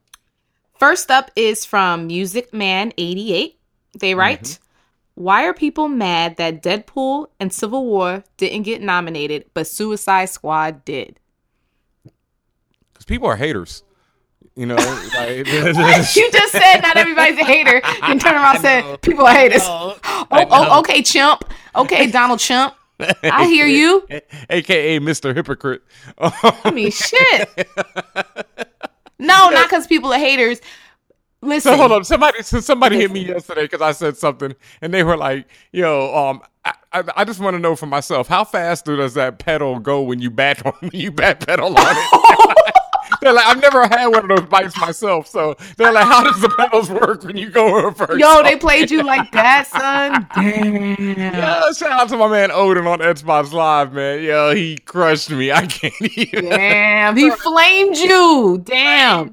First 0.76 1.10
up 1.10 1.32
is 1.36 1.66
from 1.66 2.08
Music 2.08 2.54
Man 2.54 2.94
88. 2.98 3.60
They 4.00 4.12
mm-hmm. 4.12 4.20
write, 4.20 4.60
Why 5.16 5.46
are 5.46 5.54
people 5.54 5.88
mad 5.88 6.38
that 6.38 6.62
Deadpool 6.62 7.28
and 7.40 7.52
Civil 7.52 7.86
War 7.86 8.24
didn't 8.38 8.64
get 8.64 8.82
nominated, 8.82 9.46
but 9.54 9.66
Suicide 9.66 10.26
Squad 10.26 10.86
did? 10.86 11.20
Because 12.94 13.06
people 13.06 13.28
are 13.28 13.36
haters. 13.36 13.84
You 14.56 14.68
know, 14.68 14.76
like, 15.16 15.48
you 16.16 16.32
just 16.32 16.52
said 16.52 16.82
not 16.82 16.96
everybody's 16.96 17.40
a 17.40 17.44
hater. 17.44 17.82
You 18.08 18.20
turn 18.20 18.36
around 18.36 18.58
and 18.58 18.62
said 18.64 19.02
people 19.02 19.26
are 19.26 19.34
haters. 19.34 19.64
Oh, 19.64 19.98
oh, 20.32 20.80
okay, 20.82 21.02
chimp. 21.02 21.44
Okay, 21.76 22.12
Donald 22.12 22.40
Chimp. 22.40 22.76
I 23.24 23.46
hear 23.48 23.68
you. 23.68 24.06
AKA 24.50 25.00
Mr. 25.00 25.36
Hypocrite. 25.36 25.82
I 26.18 26.72
mean, 26.72 26.92
shit. 26.92 27.50
No, 29.20 29.50
not 29.50 29.70
because 29.70 29.88
people 29.88 30.12
are 30.14 30.20
haters. 30.20 30.60
Listen. 31.42 31.74
So 31.74 31.78
hold 31.78 31.92
on, 31.92 32.04
somebody 32.06 32.42
so 32.42 32.62
somebody 32.62 32.98
hit 32.98 33.12
me 33.12 33.26
yesterday 33.26 33.64
because 33.64 33.82
I 33.82 33.92
said 33.92 34.16
something, 34.16 34.56
and 34.82 34.94
they 34.94 35.04
were 35.04 35.18
like, 35.18 35.48
"Yo, 35.74 36.16
um, 36.16 36.42
I, 36.64 36.74
I, 36.94 37.04
I 37.18 37.24
just 37.26 37.42
want 37.42 37.56
to 37.56 37.60
know 37.60 37.76
for 37.76 37.86
myself, 37.86 38.30
how 38.30 38.46
fast 38.46 38.86
does 38.86 39.14
that 39.16 39.40
pedal 39.40 39.80
go 39.80 40.02
when 40.02 40.20
you 40.20 40.32
back 40.32 40.66
on 40.66 40.74
when 40.80 40.92
you 40.94 41.12
back 41.12 41.46
pedal 41.46 41.78
on 41.78 41.96
it?" 41.98 42.53
They're 43.24 43.34
like, 43.34 43.46
"I've 43.46 43.62
never 43.62 43.84
had 43.88 44.08
one 44.08 44.30
of 44.30 44.38
those 44.38 44.48
bikes 44.50 44.78
myself, 44.80 45.28
so 45.28 45.56
they're 45.78 45.92
like, 45.92 46.06
how 46.06 46.24
does 46.24 46.42
the 46.42 46.50
pedals 46.50 46.90
work 46.90 47.24
when 47.24 47.38
you 47.38 47.50
go 47.50 47.84
reverse?" 47.86 48.20
Yo, 48.20 48.44
they 48.44 48.56
played 48.56 48.92
you 48.92 49.04
like 49.04 49.32
that, 49.32 49.68
son. 49.68 50.28
Damn. 50.36 51.18
Yeah, 51.18 51.72
shout 51.72 51.92
out 51.92 52.10
to 52.10 52.18
my 52.18 52.28
man 52.28 52.52
Odin 52.52 52.86
on 52.88 53.00
Xbox 53.00 53.52
Live, 53.52 53.94
man. 53.94 54.22
Yo, 54.24 54.54
he 54.54 54.78
crushed 54.78 55.32
me. 55.32 55.52
I 55.52 55.66
can't 55.66 55.94
even. 56.18 56.46
Damn, 56.50 57.16
he 57.18 57.30
flamed 57.32 57.98
you. 57.98 58.62
Damn. 58.64 59.32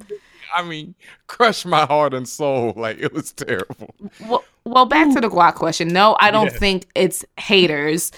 I 0.55 0.63
mean, 0.65 0.95
crushed 1.27 1.65
my 1.67 1.87
heart 1.87 2.13
and 2.15 2.29
soul. 2.29 2.73
Like 2.77 2.99
it 2.99 3.13
was 3.13 3.33
terrible. 3.33 3.95
Well, 4.27 4.45
well, 4.65 4.85
back 4.87 5.13
to 5.15 5.21
the 5.21 5.29
guac 5.29 5.55
question. 5.55 5.89
No, 5.89 6.17
I 6.21 6.31
don't 6.31 6.53
Yeah. 6.53 6.59
think 6.59 6.87
it's 6.95 7.25
haters. 7.39 8.11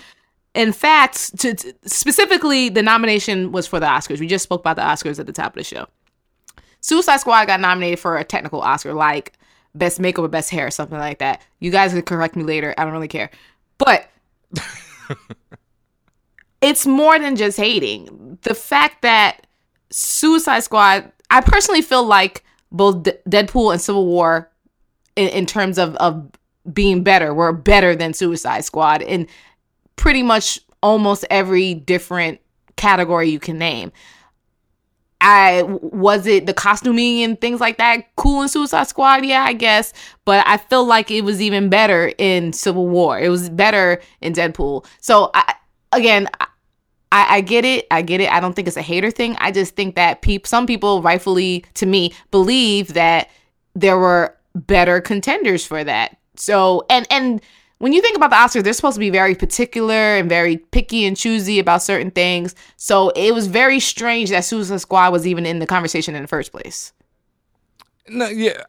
In 0.54 0.72
fact, 0.72 1.38
to, 1.38 1.54
to- 1.54 1.74
specifically, 1.86 2.68
the 2.68 2.82
nomination 2.82 3.52
was 3.52 3.66
for 3.66 3.80
the 3.80 3.86
Oscars. 3.86 4.20
We 4.20 4.26
just 4.26 4.42
spoke 4.42 4.60
about 4.60 4.76
the 4.76 4.82
Oscars 4.82 5.18
at 5.18 5.26
the 5.26 5.32
top 5.32 5.52
of 5.52 5.60
the 5.60 5.64
show. 5.64 5.86
Suicide 6.80 7.18
Squad 7.18 7.46
got 7.46 7.60
nominated 7.60 7.98
for 7.98 8.16
a 8.18 8.24
technical 8.24 8.60
Oscar, 8.60 8.92
like 8.92 9.32
best 9.74 10.00
makeup 10.00 10.24
or 10.24 10.28
best 10.28 10.50
hair, 10.50 10.66
or 10.66 10.70
something 10.70 10.98
like 10.98 11.18
that. 11.18 11.40
You 11.60 11.70
guys 11.70 11.92
can 11.92 12.02
correct 12.02 12.36
me 12.36 12.42
later. 12.42 12.74
I 12.76 12.84
don't 12.84 12.92
really 12.92 13.08
care. 13.08 13.30
But 13.78 14.08
it's 16.60 16.86
more 16.86 17.18
than 17.18 17.36
just 17.36 17.56
hating. 17.56 18.38
The 18.42 18.54
fact 18.54 19.02
that 19.02 19.46
Suicide 19.90 20.60
Squad, 20.60 21.10
I 21.30 21.40
personally 21.40 21.82
feel 21.82 22.04
like 22.04 22.44
both 22.70 23.04
D- 23.04 23.12
Deadpool 23.28 23.72
and 23.72 23.80
Civil 23.80 24.06
War 24.06 24.50
in, 25.16 25.28
in 25.28 25.46
terms 25.46 25.78
of 25.78 25.94
of 25.96 26.30
being 26.72 27.02
better. 27.02 27.34
We're 27.34 27.52
better 27.52 27.96
than 27.96 28.12
Suicide 28.12 28.64
Squad 28.64 29.02
in 29.02 29.26
pretty 30.02 30.22
much 30.24 30.58
almost 30.82 31.24
every 31.30 31.74
different 31.74 32.40
category 32.74 33.30
you 33.30 33.38
can 33.38 33.56
name. 33.56 33.92
I 35.20 35.62
was 35.62 36.26
it 36.26 36.46
the 36.46 36.52
costuming 36.52 37.22
and 37.22 37.40
things 37.40 37.60
like 37.60 37.78
that 37.78 38.16
cool 38.16 38.42
in 38.42 38.48
Suicide 38.48 38.88
Squad, 38.88 39.24
yeah, 39.24 39.44
I 39.44 39.52
guess. 39.52 39.92
But 40.24 40.44
I 40.44 40.56
feel 40.56 40.84
like 40.84 41.12
it 41.12 41.22
was 41.22 41.40
even 41.40 41.68
better 41.68 42.12
in 42.18 42.52
Civil 42.52 42.88
War. 42.88 43.20
It 43.20 43.28
was 43.28 43.48
better 43.48 44.02
in 44.20 44.32
Deadpool. 44.32 44.84
So 45.00 45.30
I, 45.34 45.54
again, 45.92 46.26
I, 47.12 47.36
I 47.36 47.40
get 47.40 47.64
it. 47.64 47.86
I 47.92 48.02
get 48.02 48.20
it. 48.20 48.32
I 48.32 48.40
don't 48.40 48.54
think 48.54 48.66
it's 48.66 48.76
a 48.76 48.82
hater 48.82 49.12
thing. 49.12 49.36
I 49.38 49.52
just 49.52 49.76
think 49.76 49.94
that 49.94 50.20
people, 50.20 50.48
some 50.48 50.66
people, 50.66 51.00
rightfully 51.00 51.64
to 51.74 51.86
me, 51.86 52.12
believe 52.32 52.94
that 52.94 53.30
there 53.76 53.98
were 53.98 54.36
better 54.56 55.00
contenders 55.00 55.64
for 55.64 55.84
that. 55.84 56.16
So 56.34 56.86
and 56.90 57.06
and 57.08 57.40
when 57.82 57.92
you 57.92 58.00
think 58.00 58.16
about 58.16 58.30
the 58.30 58.36
Oscars, 58.36 58.62
they're 58.62 58.74
supposed 58.74 58.94
to 58.94 59.00
be 59.00 59.10
very 59.10 59.34
particular 59.34 59.92
and 59.92 60.28
very 60.28 60.56
picky 60.56 61.04
and 61.04 61.16
choosy 61.16 61.58
about 61.58 61.82
certain 61.82 62.12
things. 62.12 62.54
So 62.76 63.08
it 63.16 63.34
was 63.34 63.48
very 63.48 63.80
strange 63.80 64.30
that 64.30 64.44
Suicide 64.44 64.80
Squad 64.80 65.10
was 65.10 65.26
even 65.26 65.44
in 65.44 65.58
the 65.58 65.66
conversation 65.66 66.14
in 66.14 66.22
the 66.22 66.28
first 66.28 66.52
place. 66.52 66.92
No, 68.08 68.28
yeah. 68.28 68.64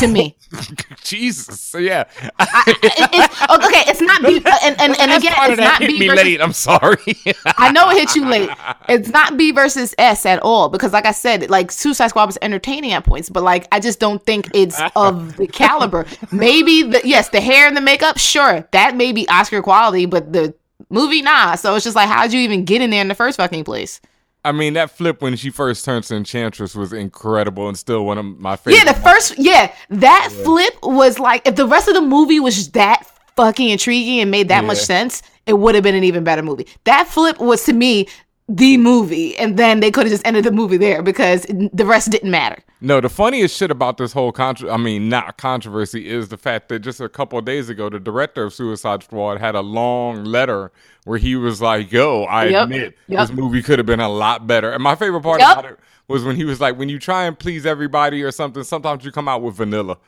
To 0.00 0.06
me, 0.06 0.36
Jesus. 1.02 1.62
So 1.62 1.78
yeah. 1.78 2.04
I, 2.38 2.62
it, 2.66 3.08
it's, 3.14 3.36
oh, 3.48 3.56
okay, 3.66 3.90
it's 3.90 4.02
not 4.02 4.20
B, 4.22 4.42
uh, 4.44 4.58
and 4.62 4.78
and, 4.78 5.00
and 5.00 5.12
again, 5.12 5.32
it's 5.38 5.58
not 5.58 5.80
hit 5.80 5.88
B 5.88 6.00
me 6.00 6.08
versus, 6.08 6.24
late. 6.24 6.42
I'm 6.42 6.52
sorry. 6.52 7.16
I 7.46 7.72
know 7.72 7.88
it 7.88 7.96
hit 7.96 8.14
you 8.14 8.26
late. 8.26 8.50
It's 8.86 9.08
not 9.08 9.38
B 9.38 9.52
versus 9.52 9.94
S 9.96 10.26
at 10.26 10.40
all 10.40 10.68
because, 10.68 10.92
like 10.92 11.06
I 11.06 11.12
said, 11.12 11.48
like 11.48 11.72
Suicide 11.72 12.08
Squad 12.08 12.26
was 12.26 12.36
entertaining 12.42 12.92
at 12.92 13.04
points, 13.04 13.30
but 13.30 13.42
like 13.42 13.66
I 13.72 13.80
just 13.80 13.98
don't 13.98 14.22
think 14.26 14.50
it's 14.52 14.78
of 14.94 15.36
the 15.36 15.46
caliber. 15.52 16.04
Maybe 16.30 16.82
the 16.82 17.00
yes, 17.02 17.30
the 17.30 17.40
hair 17.40 17.66
and 17.66 17.74
the 17.74 17.80
makeup, 17.80 18.18
sure, 18.18 18.68
that 18.72 18.94
may 18.94 19.12
be 19.12 19.26
Oscar 19.30 19.62
quality, 19.62 20.04
but 20.04 20.34
the 20.34 20.54
movie, 20.90 21.22
nah. 21.22 21.54
So 21.54 21.76
it's 21.76 21.84
just 21.84 21.96
like, 21.96 22.10
how'd 22.10 22.30
you 22.30 22.40
even 22.40 22.66
get 22.66 22.82
in 22.82 22.90
there 22.90 23.00
in 23.00 23.08
the 23.08 23.14
first 23.14 23.38
fucking 23.38 23.64
place? 23.64 24.02
I 24.46 24.52
mean, 24.52 24.74
that 24.74 24.92
flip 24.92 25.22
when 25.22 25.34
she 25.34 25.50
first 25.50 25.84
turns 25.84 26.06
to 26.08 26.14
Enchantress 26.14 26.76
was 26.76 26.92
incredible 26.92 27.66
and 27.66 27.76
still 27.76 28.06
one 28.06 28.16
of 28.16 28.24
my 28.24 28.54
favorite. 28.54 28.84
Yeah, 28.84 28.92
the 28.92 29.00
first, 29.00 29.36
yeah, 29.36 29.74
that 29.90 30.28
yeah. 30.30 30.44
flip 30.44 30.74
was 30.84 31.18
like 31.18 31.46
if 31.48 31.56
the 31.56 31.66
rest 31.66 31.88
of 31.88 31.94
the 31.94 32.00
movie 32.00 32.38
was 32.38 32.70
that 32.70 33.04
fucking 33.34 33.68
intriguing 33.68 34.20
and 34.20 34.30
made 34.30 34.46
that 34.48 34.62
yeah. 34.62 34.68
much 34.68 34.78
sense, 34.78 35.22
it 35.46 35.54
would 35.54 35.74
have 35.74 35.82
been 35.82 35.96
an 35.96 36.04
even 36.04 36.22
better 36.22 36.42
movie. 36.42 36.68
That 36.84 37.08
flip 37.08 37.40
was 37.40 37.64
to 37.64 37.72
me 37.72 38.06
the 38.48 38.76
movie, 38.76 39.36
and 39.38 39.56
then 39.56 39.80
they 39.80 39.90
could 39.90 40.04
have 40.04 40.12
just 40.12 40.26
ended 40.26 40.44
the 40.44 40.52
movie 40.52 40.76
there 40.76 41.02
because 41.02 41.46
the 41.72 41.84
rest 41.84 42.10
didn't 42.10 42.30
matter. 42.30 42.62
No, 42.80 43.00
the 43.00 43.08
funniest 43.08 43.56
shit 43.56 43.70
about 43.72 43.96
this 43.96 44.12
whole 44.12 44.30
contra- 44.30 44.72
I 44.72 44.76
mean, 44.76 45.08
not 45.08 45.36
controversy 45.36 46.08
is 46.08 46.28
the 46.28 46.36
fact 46.36 46.68
that 46.68 46.80
just 46.80 47.00
a 47.00 47.08
couple 47.08 47.38
of 47.38 47.44
days 47.44 47.68
ago, 47.68 47.88
the 47.88 47.98
director 47.98 48.44
of 48.44 48.54
Suicide 48.54 49.02
Squad 49.02 49.40
had 49.40 49.56
a 49.56 49.62
long 49.62 50.24
letter 50.24 50.70
where 51.04 51.18
he 51.18 51.34
was 51.34 51.60
like, 51.60 51.90
"Yo, 51.90 52.22
I 52.24 52.46
yep. 52.46 52.64
admit 52.64 52.96
yep. 53.08 53.26
this 53.26 53.36
movie 53.36 53.62
could 53.62 53.80
have 53.80 53.86
been 53.86 54.00
a 54.00 54.08
lot 54.08 54.46
better." 54.46 54.70
And 54.70 54.82
my 54.82 54.94
favorite 54.94 55.22
part 55.22 55.40
yep. 55.40 55.58
about 55.58 55.72
it 55.72 55.80
was 56.06 56.22
when 56.22 56.36
he 56.36 56.44
was 56.44 56.60
like, 56.60 56.78
"When 56.78 56.88
you 56.88 57.00
try 57.00 57.24
and 57.24 57.36
please 57.36 57.66
everybody 57.66 58.22
or 58.22 58.30
something, 58.30 58.62
sometimes 58.62 59.04
you 59.04 59.10
come 59.10 59.26
out 59.26 59.42
with 59.42 59.56
vanilla." 59.56 59.98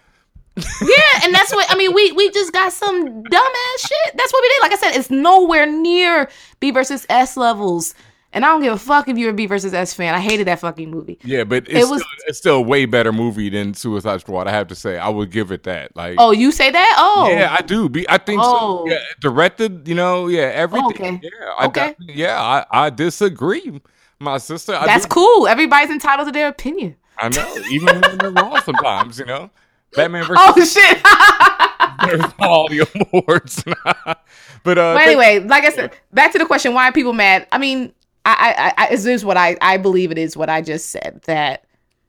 yeah, 0.57 1.21
and 1.25 1.35
that's 1.35 1.53
what 1.53 1.67
I 1.71 1.77
mean. 1.77 1.93
We 1.93 2.13
we 2.13 2.31
just 2.31 2.53
got 2.53 2.73
some 2.73 3.05
dumbass 3.25 3.79
shit. 3.81 4.17
That's 4.17 4.33
what 4.33 4.43
we 4.43 4.49
did. 4.49 4.63
Like 4.63 4.73
I 4.73 4.77
said, 4.77 4.99
it's 4.99 5.11
nowhere 5.11 5.67
near 5.67 6.29
B 6.61 6.71
versus 6.71 7.07
S 7.09 7.37
levels. 7.37 7.95
And 8.33 8.45
I 8.45 8.49
don't 8.49 8.63
give 8.63 8.75
a 8.75 8.79
fuck 8.79 9.09
if 9.09 9.17
you're 9.17 9.31
a 9.31 9.35
B 9.35 9.47
versus 9.47 9.73
S 9.73 9.95
fan. 9.95 10.15
I 10.15 10.21
hated 10.21 10.47
that 10.49 10.61
fucking 10.61 10.91
movie. 10.91 11.19
Yeah, 11.25 11.45
but 11.45 11.67
it's, 11.67 11.89
it 11.89 11.91
was, 11.91 12.03
still, 12.03 12.27
it's 12.27 12.39
still 12.39 12.57
a 12.57 12.61
way 12.61 12.85
better 12.85 13.11
movie 13.11 13.49
than 13.49 13.73
Suicide 13.73 14.21
Squad. 14.21 14.47
I 14.47 14.51
have 14.51 14.69
to 14.69 14.75
say, 14.75 14.99
I 14.99 15.09
would 15.09 15.31
give 15.31 15.51
it 15.51 15.63
that. 15.63 15.97
Like, 15.97 16.17
oh, 16.19 16.33
you 16.33 16.53
say 16.53 16.71
that? 16.71 16.97
Oh, 16.99 17.29
yeah, 17.31 17.57
I 17.59 17.63
do. 17.63 17.89
Be, 17.89 18.09
I 18.09 18.19
think 18.19 18.43
oh. 18.45 18.85
so. 18.85 18.93
Yeah, 18.93 18.99
directed, 19.21 19.89
you 19.89 19.95
know, 19.95 20.27
yeah, 20.27 20.43
everything. 20.43 20.85
Oh, 20.85 21.07
okay. 21.07 21.21
Yeah, 21.23 21.55
I 21.59 21.67
okay. 21.67 21.97
yeah, 22.01 22.43
I, 22.43 22.87
I 22.87 22.91
disagree, 22.91 23.81
my 24.19 24.37
sister. 24.37 24.75
I 24.75 24.85
That's 24.85 25.07
do. 25.07 25.11
cool. 25.11 25.49
Everybody's 25.49 25.91
entitled 25.91 26.29
to 26.29 26.33
their 26.33 26.49
opinion. 26.49 26.97
I 27.17 27.31
know, 27.31 27.57
even 27.71 28.01
when 28.01 28.19
they're 28.19 28.31
wrong 28.31 28.61
sometimes. 28.61 29.19
You 29.19 29.25
know, 29.25 29.51
Batman 29.95 30.25
versus. 30.25 30.37
Oh 30.39 30.65
shit! 30.65 30.99
there's 32.07 32.33
all 32.39 32.69
the 32.69 32.87
awards. 33.13 33.63
but 33.95 34.79
uh, 34.79 34.95
but 34.95 35.03
anyway, 35.03 35.41
like 35.41 35.65
I 35.65 35.71
said, 35.71 35.93
back 36.13 36.33
to 36.33 36.39
the 36.39 36.47
question: 36.47 36.75
Why 36.75 36.89
are 36.89 36.93
people 36.93 37.13
mad? 37.13 37.47
I 37.51 37.59
mean 37.59 37.93
I, 38.25 38.73
I, 38.77 38.87
I 38.87 38.97
this 38.97 39.25
what 39.25 39.37
I, 39.37 39.57
I 39.61 39.77
believe 39.77 40.11
it 40.11 40.19
is 40.19 40.37
what 40.37 40.51
I 40.51 40.61
just 40.61 40.91
said 40.91 41.21
that 41.25 41.65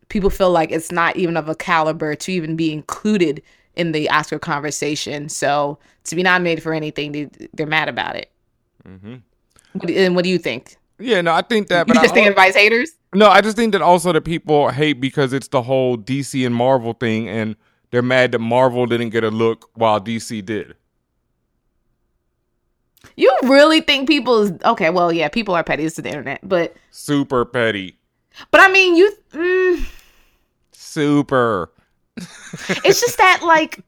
people 0.10 0.30
feel 0.30 0.52
like 0.52 0.72
it's 0.72 0.92
not 0.92 1.16
even 1.16 1.38
of 1.38 1.48
a 1.48 1.56
caliber 1.56 2.16
to 2.16 2.32
even 2.32 2.56
be 2.56 2.74
included 2.74 3.42
in 3.76 3.92
the 3.94 4.10
Oscar 4.10 4.40
conversation. 4.40 5.30
So 5.30 5.80
to 6.06 6.16
be 6.16 6.24
nominated 6.24 6.64
for 6.64 6.74
anything, 6.74 7.12
they, 7.14 7.30
they're 7.54 7.68
mad 7.68 7.88
about 7.88 8.16
it. 8.16 8.32
Mm-hmm. 8.88 9.16
And 9.88 10.16
what 10.16 10.24
do 10.24 10.30
you 10.30 10.38
think? 10.38 10.76
Yeah, 10.98 11.22
no, 11.22 11.32
I 11.32 11.42
think 11.42 11.68
that. 11.70 11.88
But 11.88 11.96
you 11.96 12.02
just 12.02 12.12
I, 12.12 12.16
think 12.16 12.28
it 12.28 12.32
invites 12.32 12.58
haters? 12.58 12.92
No, 13.14 13.30
I 13.30 13.42
just 13.42 13.56
think 13.56 13.72
that 13.72 13.82
also 13.82 14.12
that 14.12 14.22
people 14.22 14.70
hate 14.70 15.00
because 15.00 15.32
it's 15.32 15.48
the 15.48 15.62
whole 15.62 15.98
DC 15.98 16.46
and 16.46 16.54
Marvel 16.54 16.94
thing, 16.94 17.30
and 17.30 17.56
they're 17.92 18.02
mad 18.02 18.34
that 18.34 18.40
Marvel 18.40 18.86
didn't 18.86 19.10
get 19.10 19.24
a 19.24 19.32
look 19.32 19.70
while 19.76 20.02
DC 20.02 20.44
did. 20.44 20.76
You 23.16 23.36
really 23.44 23.82
think 23.82 24.08
people 24.08 24.42
is 24.44 24.54
okay? 24.66 24.90
Well, 24.90 25.12
yeah, 25.12 25.30
people 25.30 25.56
are 25.56 25.64
petty. 25.64 25.86
It's 25.86 25.96
the 25.96 26.08
internet, 26.08 26.40
but 26.44 26.76
super 26.92 27.46
petty. 27.46 27.98
But 28.52 28.62
I 28.62 28.72
mean, 28.72 28.96
you 28.96 29.14
mm, 29.34 29.86
super. 30.72 31.72
it's 32.18 33.00
just 33.00 33.18
that, 33.18 33.42
like, 33.44 33.80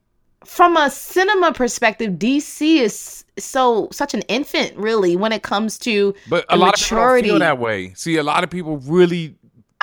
from 0.44 0.76
a 0.76 0.90
cinema 0.90 1.52
perspective, 1.52 2.12
DC 2.12 2.76
is 2.78 3.24
so 3.38 3.88
such 3.92 4.14
an 4.14 4.22
infant, 4.22 4.76
really, 4.76 5.16
when 5.16 5.32
it 5.32 5.42
comes 5.42 5.78
to 5.80 6.14
but 6.28 6.44
a 6.48 6.56
lot 6.56 6.72
maturity. 6.72 7.28
of 7.28 7.34
people 7.34 7.34
feel 7.34 7.38
that 7.40 7.58
way. 7.58 7.94
See, 7.94 8.16
a 8.16 8.22
lot 8.22 8.44
of 8.44 8.50
people 8.50 8.78
really. 8.78 9.36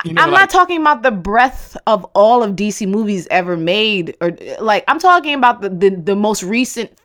You 0.05 0.13
know, 0.13 0.21
I'm 0.21 0.31
like, 0.31 0.43
not 0.43 0.49
talking 0.49 0.79
about 0.79 1.03
the 1.03 1.11
breadth 1.11 1.75
of 1.85 2.05
all 2.15 2.41
of 2.41 2.55
DC 2.55 2.87
movies 2.87 3.27
ever 3.31 3.57
made, 3.57 4.15
or 4.21 4.31
like 4.61 4.85
I'm 4.87 4.97
talking 4.97 5.33
about 5.33 5.61
the 5.61 5.69
the, 5.69 5.89
the 5.89 6.15
most 6.15 6.41
recent 6.41 6.97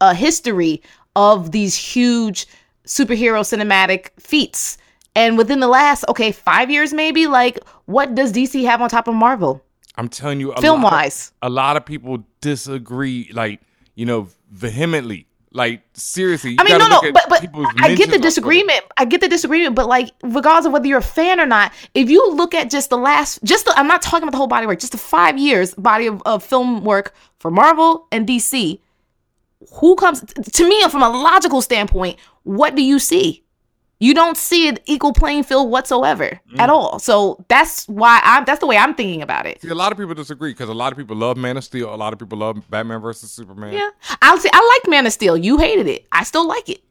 uh, 0.00 0.14
history 0.14 0.82
of 1.16 1.52
these 1.52 1.76
huge 1.76 2.46
superhero 2.86 3.40
cinematic 3.42 4.10
feats. 4.18 4.78
And 5.14 5.36
within 5.36 5.60
the 5.60 5.68
last, 5.68 6.04
okay, 6.08 6.32
five 6.32 6.70
years 6.70 6.92
maybe, 6.92 7.26
like 7.26 7.62
what 7.86 8.14
does 8.14 8.32
DC 8.32 8.64
have 8.64 8.80
on 8.80 8.88
top 8.88 9.08
of 9.08 9.14
Marvel? 9.14 9.62
I'm 9.96 10.08
telling 10.08 10.40
you, 10.40 10.54
film 10.60 10.82
wise, 10.82 11.32
a 11.42 11.50
lot 11.50 11.76
of 11.76 11.84
people 11.84 12.24
disagree, 12.40 13.30
like 13.32 13.60
you 13.94 14.06
know, 14.06 14.28
vehemently. 14.50 15.26
Like 15.54 15.82
seriously, 15.92 16.56
I 16.58 16.64
mean, 16.64 16.78
no, 16.78 16.88
no, 16.88 17.12
but 17.12 17.24
but 17.28 17.46
I 17.76 17.94
get 17.94 18.10
the 18.10 18.18
disagreement. 18.18 18.80
I 18.96 19.04
get 19.04 19.20
the 19.20 19.28
disagreement, 19.28 19.74
but 19.74 19.86
like, 19.86 20.10
regardless 20.22 20.64
of 20.64 20.72
whether 20.72 20.86
you're 20.86 21.00
a 21.00 21.02
fan 21.02 21.40
or 21.40 21.44
not, 21.44 21.74
if 21.92 22.08
you 22.08 22.32
look 22.32 22.54
at 22.54 22.70
just 22.70 22.88
the 22.88 22.96
last, 22.96 23.38
just 23.44 23.66
the, 23.66 23.78
I'm 23.78 23.86
not 23.86 24.00
talking 24.00 24.22
about 24.22 24.30
the 24.30 24.38
whole 24.38 24.46
body 24.46 24.66
work, 24.66 24.80
just 24.80 24.92
the 24.92 24.98
five 24.98 25.36
years 25.36 25.74
body 25.74 26.06
of, 26.06 26.22
of 26.24 26.42
film 26.42 26.84
work 26.84 27.14
for 27.38 27.50
Marvel 27.50 28.06
and 28.10 28.26
DC, 28.26 28.80
who 29.72 29.94
comes 29.96 30.20
to 30.20 30.68
me 30.68 30.88
from 30.88 31.02
a 31.02 31.08
logical 31.08 31.62
standpoint 31.62 32.18
what 32.44 32.74
do 32.74 32.82
you 32.82 32.98
see? 32.98 33.44
You 34.00 34.14
don't 34.14 34.36
see 34.36 34.68
an 34.68 34.78
equal 34.86 35.12
playing 35.12 35.44
field 35.44 35.70
whatsoever 35.70 36.40
mm. 36.50 36.58
at 36.58 36.68
all. 36.68 36.98
So 36.98 37.44
that's 37.48 37.86
why 37.86 38.20
i'm 38.24 38.44
that's 38.44 38.58
the 38.58 38.66
way 38.66 38.76
i'm 38.76 38.94
thinking 38.94 39.22
about 39.22 39.46
it. 39.46 39.60
See, 39.62 39.68
a 39.68 39.74
lot 39.74 39.92
of 39.92 39.98
people 39.98 40.14
disagree 40.14 40.50
because 40.50 40.68
a 40.68 40.74
lot 40.74 40.92
of 40.92 40.98
people 40.98 41.14
love 41.14 41.36
man 41.36 41.56
of 41.56 41.64
steel 41.64 41.94
a 41.94 41.96
lot 41.96 42.12
of 42.12 42.18
people 42.18 42.38
love 42.38 42.68
batman 42.68 43.00
versus 43.00 43.30
superman. 43.30 43.72
Yeah. 43.72 43.90
I'll 44.20 44.38
say 44.38 44.50
i 44.52 44.80
like 44.82 44.90
man 44.90 45.06
of 45.06 45.12
steel. 45.12 45.36
You 45.36 45.56
hated 45.56 45.86
it. 45.86 46.06
I 46.10 46.24
still 46.24 46.46
like 46.46 46.68
it. 46.68 46.82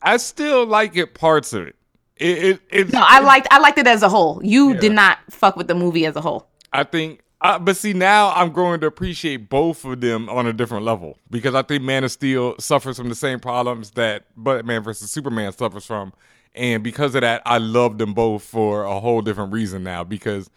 I 0.00 0.16
still 0.18 0.64
like 0.64 0.96
it 0.96 1.14
parts 1.14 1.52
of 1.52 1.66
it 1.66 1.76
it, 2.16 2.60
it 2.70 2.92
no 2.92 3.02
i 3.02 3.18
liked 3.20 3.48
i 3.50 3.58
liked 3.58 3.78
it 3.78 3.88
as 3.88 4.02
a 4.02 4.08
whole. 4.08 4.40
You 4.44 4.74
yeah. 4.74 4.80
did 4.80 4.92
not 4.92 5.18
fuck 5.28 5.56
with 5.56 5.66
the 5.66 5.74
movie 5.74 6.06
as 6.06 6.14
a 6.14 6.20
whole. 6.20 6.46
I 6.72 6.84
think 6.84 7.22
uh, 7.42 7.58
but 7.58 7.76
see, 7.76 7.94
now 7.94 8.32
I'm 8.32 8.50
growing 8.50 8.80
to 8.80 8.86
appreciate 8.86 9.48
both 9.48 9.84
of 9.84 10.00
them 10.00 10.28
on 10.28 10.46
a 10.46 10.52
different 10.52 10.84
level 10.84 11.18
because 11.30 11.54
I 11.54 11.62
think 11.62 11.82
Man 11.82 12.04
of 12.04 12.12
Steel 12.12 12.54
suffers 12.58 12.98
from 12.98 13.08
the 13.08 13.14
same 13.14 13.40
problems 13.40 13.92
that 13.92 14.24
Batman 14.36 14.82
versus 14.82 15.10
Superman 15.10 15.52
suffers 15.52 15.86
from, 15.86 16.12
and 16.54 16.84
because 16.84 17.14
of 17.14 17.22
that, 17.22 17.40
I 17.46 17.58
love 17.58 17.96
them 17.96 18.12
both 18.12 18.42
for 18.42 18.84
a 18.84 19.00
whole 19.00 19.22
different 19.22 19.52
reason 19.52 19.82
now 19.82 20.04
because 20.04 20.50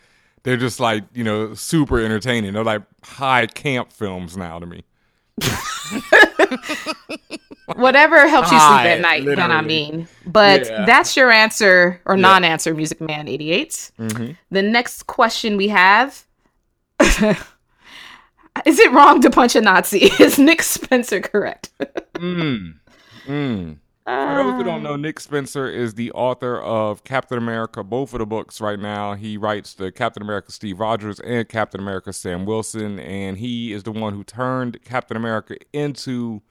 they're 0.43 0.57
just 0.57 0.81
like 0.81 1.05
you 1.13 1.23
know 1.23 1.53
super 1.53 1.99
entertaining. 1.99 2.51
They're 2.53 2.65
like 2.65 2.83
high 3.03 3.47
camp 3.47 3.93
films 3.93 4.35
now 4.35 4.59
to 4.59 4.65
me. 4.65 4.83
Whatever 7.75 8.27
helps 8.27 8.51
you 8.51 8.59
sleep 8.59 8.81
at 8.81 8.99
night, 8.99 9.23
then 9.25 9.39
I 9.39 9.61
mean. 9.61 10.09
But 10.25 10.65
yeah. 10.65 10.85
that's 10.85 11.15
your 11.15 11.31
answer 11.31 12.01
or 12.05 12.15
yeah. 12.15 12.21
non-answer, 12.21 12.73
Music 12.73 12.99
Man 12.99 13.29
88. 13.29 13.91
Mm-hmm. 13.97 14.31
The 14.51 14.61
next 14.61 15.07
question 15.07 15.55
we 15.55 15.69
have 15.69 16.25
Is 18.65 18.79
it 18.79 18.91
wrong 18.91 19.21
to 19.21 19.29
punch 19.29 19.55
a 19.55 19.61
Nazi? 19.61 20.05
Is 20.19 20.37
Nick 20.37 20.61
Spencer 20.61 21.19
correct? 21.21 21.71
mm. 22.15 22.75
Mm. 23.25 23.77
For 24.05 24.43
those 24.43 24.53
who 24.55 24.63
don't 24.65 24.83
know, 24.83 24.97
Nick 24.97 25.17
Spencer 25.21 25.69
is 25.69 25.93
the 25.93 26.11
author 26.11 26.61
of 26.61 27.05
Captain 27.05 27.37
America, 27.37 27.85
both 27.85 28.11
of 28.11 28.19
the 28.19 28.25
books 28.25 28.59
right 28.59 28.77
now. 28.77 29.13
He 29.13 29.37
writes 29.37 29.75
the 29.75 29.93
Captain 29.93 30.21
America 30.21 30.51
Steve 30.51 30.81
Rogers 30.81 31.21
and 31.21 31.47
Captain 31.47 31.79
America 31.79 32.11
Sam 32.11 32.45
Wilson, 32.45 32.99
and 32.99 33.37
he 33.37 33.71
is 33.71 33.83
the 33.83 33.93
one 33.93 34.13
who 34.13 34.25
turned 34.25 34.83
Captain 34.83 35.15
America 35.15 35.55
into 35.71 36.41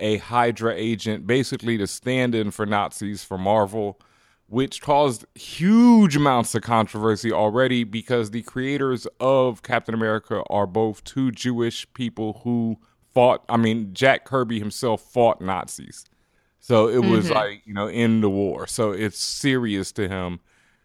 a 0.00 0.16
Hydra 0.18 0.74
agent, 0.74 1.28
basically 1.28 1.78
to 1.78 1.86
stand 1.86 2.34
in 2.34 2.50
for 2.50 2.66
Nazis 2.66 3.22
for 3.22 3.38
Marvel, 3.38 4.00
which 4.48 4.80
caused 4.80 5.24
huge 5.34 6.14
amounts 6.16 6.54
of 6.54 6.62
controversy 6.62 7.32
already 7.32 7.82
because 7.84 8.30
the 8.30 8.42
creators 8.42 9.06
of 9.18 9.62
Captain 9.62 9.94
America 9.94 10.42
are 10.48 10.66
both 10.66 11.02
two 11.04 11.32
Jewish 11.32 11.86
people 11.94 12.40
who 12.44 12.78
fought, 13.12 13.44
I 13.48 13.56
mean, 13.56 13.92
Jack 13.92 14.24
Kirby 14.24 14.58
himself 14.58 15.02
fought 15.02 15.40
Nazis. 15.40 16.04
So 16.60 16.88
it 16.88 17.04
was 17.04 17.28
Mhm. 17.28 17.34
like, 17.34 17.62
you 17.64 17.74
know, 17.74 17.88
in 17.88 18.20
the 18.20 18.30
war. 18.30 18.66
So 18.66 18.92
it's 18.92 19.18
serious 19.18 19.90
to 19.92 20.08
him. 20.08 20.40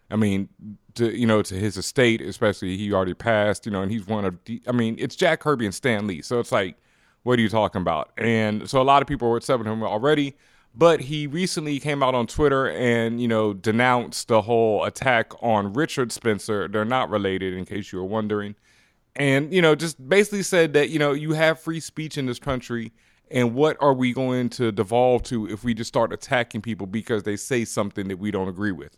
I 0.09 0.15
mean, 0.15 0.49
to 0.95 1.17
you 1.17 1.25
know, 1.25 1.41
to 1.41 1.55
his 1.55 1.77
estate, 1.77 2.21
especially 2.21 2.77
he 2.77 2.91
already 2.91 3.13
passed, 3.13 3.65
you 3.65 3.71
know, 3.71 3.81
and 3.81 3.91
he's 3.91 4.07
one 4.07 4.25
of 4.25 4.37
the 4.45 4.61
I 4.67 4.71
mean, 4.71 4.95
it's 4.99 5.15
Jack 5.15 5.39
Kirby 5.39 5.65
and 5.65 5.73
Stan 5.73 6.07
Lee. 6.07 6.21
So 6.21 6.39
it's 6.39 6.51
like, 6.51 6.77
what 7.23 7.37
are 7.37 7.41
you 7.41 7.49
talking 7.49 7.81
about? 7.81 8.11
And 8.17 8.69
so 8.69 8.81
a 8.81 8.83
lot 8.83 9.01
of 9.01 9.07
people 9.07 9.29
were 9.29 9.37
upset 9.37 9.57
with 9.59 9.67
him 9.67 9.83
already. 9.83 10.35
But 10.73 11.01
he 11.01 11.27
recently 11.27 11.79
came 11.79 12.01
out 12.01 12.15
on 12.15 12.27
Twitter 12.27 12.69
and, 12.69 13.21
you 13.21 13.27
know, 13.27 13.53
denounced 13.53 14.29
the 14.29 14.43
whole 14.43 14.85
attack 14.85 15.31
on 15.43 15.73
Richard 15.73 16.11
Spencer. 16.11 16.67
They're 16.67 16.85
not 16.85 17.09
related, 17.09 17.53
in 17.53 17.65
case 17.65 17.91
you 17.91 17.99
were 17.99 18.05
wondering. 18.05 18.55
And, 19.15 19.53
you 19.53 19.61
know, 19.61 19.75
just 19.75 20.07
basically 20.07 20.43
said 20.43 20.71
that, 20.73 20.89
you 20.89 20.97
know, 20.97 21.11
you 21.11 21.33
have 21.33 21.59
free 21.59 21.81
speech 21.81 22.17
in 22.17 22.25
this 22.25 22.39
country. 22.39 22.93
And 23.29 23.53
what 23.53 23.77
are 23.81 23.93
we 23.93 24.13
going 24.13 24.49
to 24.51 24.71
devolve 24.71 25.23
to 25.23 25.47
if 25.49 25.63
we 25.63 25.73
just 25.73 25.89
start 25.89 26.13
attacking 26.13 26.61
people 26.61 26.87
because 26.87 27.23
they 27.23 27.35
say 27.35 27.65
something 27.65 28.07
that 28.07 28.17
we 28.17 28.31
don't 28.31 28.47
agree 28.47 28.71
with? 28.71 28.97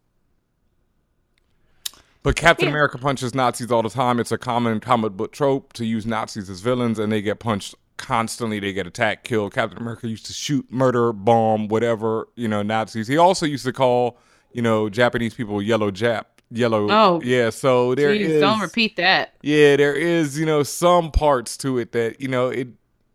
But 2.24 2.36
Captain 2.38 2.70
America 2.70 2.98
punches 2.98 3.36
Nazis 3.36 3.72
all 3.72 3.84
the 3.84 3.90
time. 3.90 4.20
It's 4.20 4.32
a 4.32 4.38
common 4.38 4.80
comic 4.80 5.14
book 5.14 5.34
trope 5.34 5.74
to 5.74 5.86
use 5.86 6.06
Nazis 6.06 6.50
as 6.50 6.62
villains, 6.62 6.98
and 6.98 7.12
they 7.12 7.22
get 7.22 7.40
punched 7.40 7.76
constantly. 7.98 8.60
They 8.60 8.74
get 8.74 8.88
attacked, 8.88 9.24
killed. 9.26 9.54
Captain 9.54 9.78
America 9.78 10.08
used 10.08 10.26
to 10.28 10.34
shoot, 10.34 10.66
murder, 10.72 11.14
bomb, 11.14 11.68
whatever, 11.68 12.28
you 12.36 12.48
know, 12.48 12.62
Nazis. 12.62 13.08
He 13.08 13.18
also 13.18 13.46
used 13.46 13.66
to 13.66 13.74
call, 13.74 14.18
you 14.52 14.62
know, 14.62 14.90
Japanese 14.90 15.34
people 15.34 15.62
yellow 15.62 15.92
Jap. 15.92 16.26
Yellow. 16.52 16.88
Oh. 16.92 17.22
yeah. 17.24 17.50
So 17.50 17.96
there 17.96 18.12
Jeez, 18.12 18.20
is- 18.30 18.42
don't 18.42 18.60
repeat 18.60 18.96
that. 18.98 19.34
yeah, 19.42 19.76
there 19.76 19.96
is, 19.96 20.38
you 20.38 20.46
know, 20.46 20.62
some 20.64 21.10
parts 21.12 21.58
to 21.58 21.80
it 21.80 21.92
that, 21.94 22.22
you 22.22 22.28
know, 22.28 22.50
it 22.50 22.68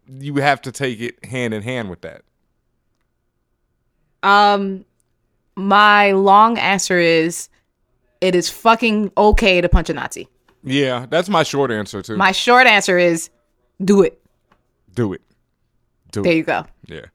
you 0.08 0.34
have 0.36 0.60
to 0.62 0.72
take 0.72 1.00
it 1.00 1.22
hand 1.24 1.52
in 1.54 1.62
hand 1.62 1.90
with 1.90 2.00
that. 2.00 2.22
Um, 4.22 4.84
my 5.54 6.12
long 6.12 6.58
answer 6.58 6.98
is, 6.98 7.48
it 8.20 8.34
is 8.34 8.48
fucking 8.50 9.12
okay 9.16 9.60
to 9.60 9.68
punch 9.68 9.90
a 9.90 9.94
Nazi. 9.94 10.28
Yeah, 10.64 11.06
that's 11.08 11.28
my 11.28 11.42
short 11.44 11.70
answer 11.70 12.02
too. 12.02 12.16
My 12.16 12.32
short 12.32 12.66
answer 12.66 12.98
is, 12.98 13.30
do 13.84 14.02
it. 14.02 14.20
Do 14.94 15.12
it. 15.12 15.22
Do 16.12 16.22
There 16.22 16.32
it. 16.32 16.36
you 16.36 16.42
go. 16.42 16.66
Yeah. 16.86 17.06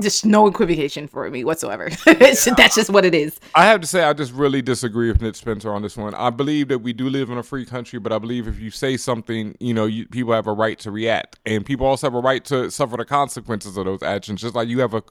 Just 0.00 0.24
no 0.24 0.46
equivocation 0.46 1.06
for 1.06 1.30
me 1.30 1.44
whatsoever. 1.44 1.90
That's 2.06 2.44
just 2.74 2.88
what 2.90 3.04
it 3.04 3.14
is. 3.14 3.38
I 3.54 3.66
have 3.66 3.80
to 3.82 3.86
say, 3.86 4.02
I 4.02 4.12
just 4.14 4.32
really 4.32 4.62
disagree 4.62 5.08
with 5.12 5.20
Nick 5.20 5.36
Spencer 5.36 5.72
on 5.72 5.82
this 5.82 5.96
one. 5.96 6.14
I 6.14 6.30
believe 6.30 6.68
that 6.68 6.78
we 6.80 6.92
do 6.94 7.08
live 7.08 7.28
in 7.30 7.36
a 7.36 7.42
free 7.42 7.66
country, 7.66 7.98
but 7.98 8.10
I 8.10 8.18
believe 8.18 8.48
if 8.48 8.58
you 8.58 8.70
say 8.70 8.96
something, 8.96 9.54
you 9.60 9.74
know, 9.74 9.84
you, 9.84 10.06
people 10.08 10.32
have 10.32 10.46
a 10.46 10.52
right 10.54 10.78
to 10.80 10.90
react, 10.90 11.38
and 11.44 11.66
people 11.66 11.86
also 11.86 12.06
have 12.06 12.14
a 12.14 12.20
right 12.20 12.42
to 12.46 12.70
suffer 12.70 12.96
the 12.96 13.04
consequences 13.04 13.76
of 13.76 13.84
those 13.84 14.02
actions, 14.02 14.40
just 14.40 14.54
like 14.54 14.68
you 14.68 14.80
have 14.80 14.94
a 14.94 15.02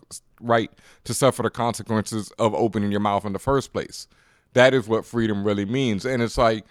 right 0.41 0.71
to 1.03 1.13
suffer 1.13 1.43
the 1.43 1.51
consequences 1.51 2.31
of 2.39 2.53
opening 2.55 2.89
your 2.91 2.99
mouth 2.99 3.25
in 3.25 3.33
the 3.33 3.39
first 3.39 3.71
place. 3.71 4.07
That 4.53 4.73
is 4.73 4.87
what 4.87 5.05
freedom 5.05 5.43
really 5.43 5.65
means, 5.65 6.03
and 6.03 6.21
it's 6.21 6.37
like, 6.37 6.65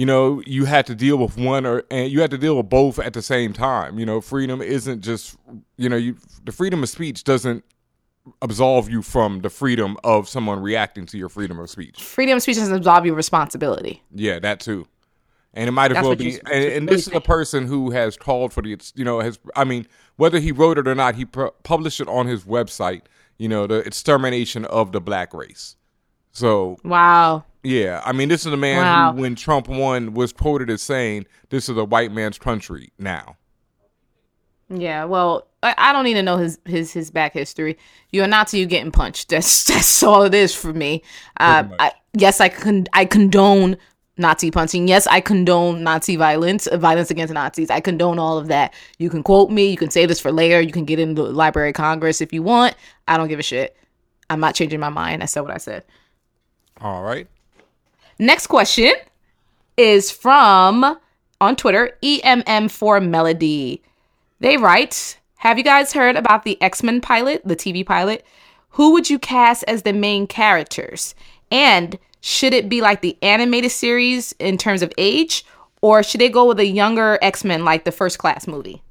you 0.00 0.06
know, 0.06 0.42
you 0.46 0.64
had 0.64 0.86
to 0.86 0.94
deal 0.94 1.18
with 1.18 1.36
one 1.36 1.66
or 1.66 1.82
and 1.90 2.10
you 2.12 2.20
had 2.22 2.30
to 2.30 2.38
deal 2.38 2.56
with 2.56 2.68
both 2.70 2.98
at 2.98 3.12
the 3.12 3.20
same 3.22 3.52
time. 3.52 3.98
You 3.98 4.06
know, 4.06 4.20
freedom 4.22 4.62
isn't 4.62 5.02
just, 5.02 5.36
you 5.76 5.88
know, 5.90 5.96
you 5.96 6.16
the 6.44 6.52
freedom 6.52 6.82
of 6.82 6.88
speech 6.88 7.22
doesn't 7.24 7.62
absolve 8.40 8.88
you 8.88 9.02
from 9.02 9.40
the 9.40 9.50
freedom 9.50 9.96
of 10.04 10.28
someone 10.28 10.60
reacting 10.60 11.04
to 11.06 11.18
your 11.18 11.28
freedom 11.28 11.58
of 11.58 11.68
speech. 11.68 12.02
Freedom 12.02 12.36
of 12.36 12.42
speech 12.42 12.56
doesn't 12.56 12.74
absolve 12.76 13.04
you 13.06 13.12
of 13.12 13.16
responsibility. 13.16 14.02
Yeah, 14.14 14.38
that 14.38 14.60
too. 14.60 14.86
And 15.52 15.68
it 15.68 15.72
might 15.72 15.90
as 15.92 16.02
well 16.02 16.14
be. 16.16 16.30
you- 16.30 16.40
And, 16.50 16.64
and 16.64 16.88
this 16.88 17.06
is 17.08 17.12
a 17.14 17.20
person 17.20 17.66
who 17.66 17.90
has 17.90 18.16
called 18.16 18.52
for 18.54 18.62
the, 18.62 18.78
you 18.94 19.04
know, 19.04 19.20
has. 19.20 19.38
I 19.56 19.64
mean, 19.64 19.86
whether 20.16 20.38
he 20.38 20.52
wrote 20.52 20.78
it 20.78 20.86
or 20.88 20.94
not, 20.94 21.16
he 21.16 21.24
pu- 21.26 21.50
published 21.62 22.00
it 22.00 22.08
on 22.08 22.26
his 22.26 22.44
website. 22.44 23.02
You 23.36 23.48
know, 23.48 23.66
the 23.66 23.78
extermination 23.78 24.64
of 24.66 24.92
the 24.92 25.00
black 25.00 25.34
race. 25.34 25.76
So 26.32 26.76
Wow. 26.84 27.44
Yeah, 27.62 28.00
I 28.04 28.12
mean, 28.12 28.28
this 28.28 28.46
is 28.46 28.52
a 28.52 28.56
man 28.56 28.78
Wow. 28.78 29.12
who, 29.12 29.22
when 29.22 29.34
Trump 29.34 29.68
won, 29.68 30.14
was 30.14 30.32
quoted 30.32 30.70
as 30.70 30.82
saying, 30.82 31.26
"This 31.50 31.68
is 31.68 31.76
a 31.76 31.84
white 31.84 32.12
man's 32.12 32.38
country 32.38 32.92
now." 32.98 33.36
Yeah, 34.72 35.04
well, 35.04 35.48
I, 35.62 35.74
I 35.76 35.92
don't 35.92 36.04
need 36.04 36.14
to 36.14 36.22
know 36.22 36.36
his 36.36 36.58
his 36.64 36.92
his 36.92 37.10
back 37.10 37.32
history. 37.32 37.76
You're 38.12 38.24
a 38.24 38.28
Nazi, 38.28 38.58
you 38.60 38.66
getting 38.66 38.92
punched. 38.92 39.28
That's 39.30 39.64
that's 39.72 40.02
all 40.02 40.22
it 40.22 40.34
is 40.34 40.54
for 40.54 40.72
me. 40.72 41.02
Uh, 41.38 41.64
I, 41.78 41.92
yes, 42.14 42.40
I 42.40 42.48
con- 42.48 42.86
I 42.92 43.04
condone 43.04 43.76
Nazi 44.16 44.50
punching. 44.50 44.86
Yes, 44.86 45.06
I 45.08 45.20
condone 45.20 45.82
Nazi 45.82 46.14
violence, 46.16 46.68
violence 46.72 47.10
against 47.10 47.34
Nazis. 47.34 47.68
I 47.70 47.80
condone 47.80 48.18
all 48.18 48.38
of 48.38 48.46
that. 48.48 48.72
You 48.98 49.10
can 49.10 49.22
quote 49.22 49.50
me. 49.50 49.70
You 49.70 49.76
can 49.76 49.90
say 49.90 50.06
this 50.06 50.20
for 50.20 50.30
later. 50.30 50.60
You 50.60 50.72
can 50.72 50.84
get 50.84 50.98
in 51.00 51.14
the 51.14 51.24
Library 51.24 51.70
of 51.70 51.74
Congress 51.74 52.20
if 52.20 52.32
you 52.32 52.42
want. 52.42 52.74
I 53.08 53.16
don't 53.16 53.28
give 53.28 53.38
a 53.40 53.42
shit. 53.42 53.76
I'm 54.28 54.38
not 54.40 54.54
changing 54.54 54.78
my 54.78 54.88
mind. 54.90 55.22
I 55.22 55.26
said 55.26 55.40
what 55.40 55.50
I 55.50 55.58
said. 55.58 55.84
All 56.80 57.02
right. 57.02 57.26
Next 58.20 58.48
question 58.48 58.92
is 59.78 60.10
from 60.10 60.98
on 61.40 61.56
Twitter, 61.56 61.96
EMM4 62.02 63.08
Melody. 63.08 63.82
They 64.40 64.58
write, 64.58 65.18
Have 65.36 65.56
you 65.56 65.64
guys 65.64 65.94
heard 65.94 66.16
about 66.16 66.44
the 66.44 66.60
X 66.60 66.82
Men 66.82 67.00
pilot, 67.00 67.40
the 67.46 67.56
TV 67.56 67.84
pilot? 67.84 68.22
Who 68.72 68.92
would 68.92 69.08
you 69.08 69.18
cast 69.18 69.64
as 69.66 69.84
the 69.84 69.94
main 69.94 70.26
characters? 70.26 71.14
And 71.50 71.98
should 72.20 72.52
it 72.52 72.68
be 72.68 72.82
like 72.82 73.00
the 73.00 73.16
animated 73.22 73.70
series 73.70 74.32
in 74.32 74.58
terms 74.58 74.82
of 74.82 74.92
age, 74.98 75.46
or 75.80 76.02
should 76.02 76.20
they 76.20 76.28
go 76.28 76.44
with 76.44 76.60
a 76.60 76.66
younger 76.66 77.18
X 77.22 77.42
Men 77.42 77.64
like 77.64 77.84
the 77.84 77.92
first 77.92 78.18
class 78.18 78.46
movie? 78.46 78.82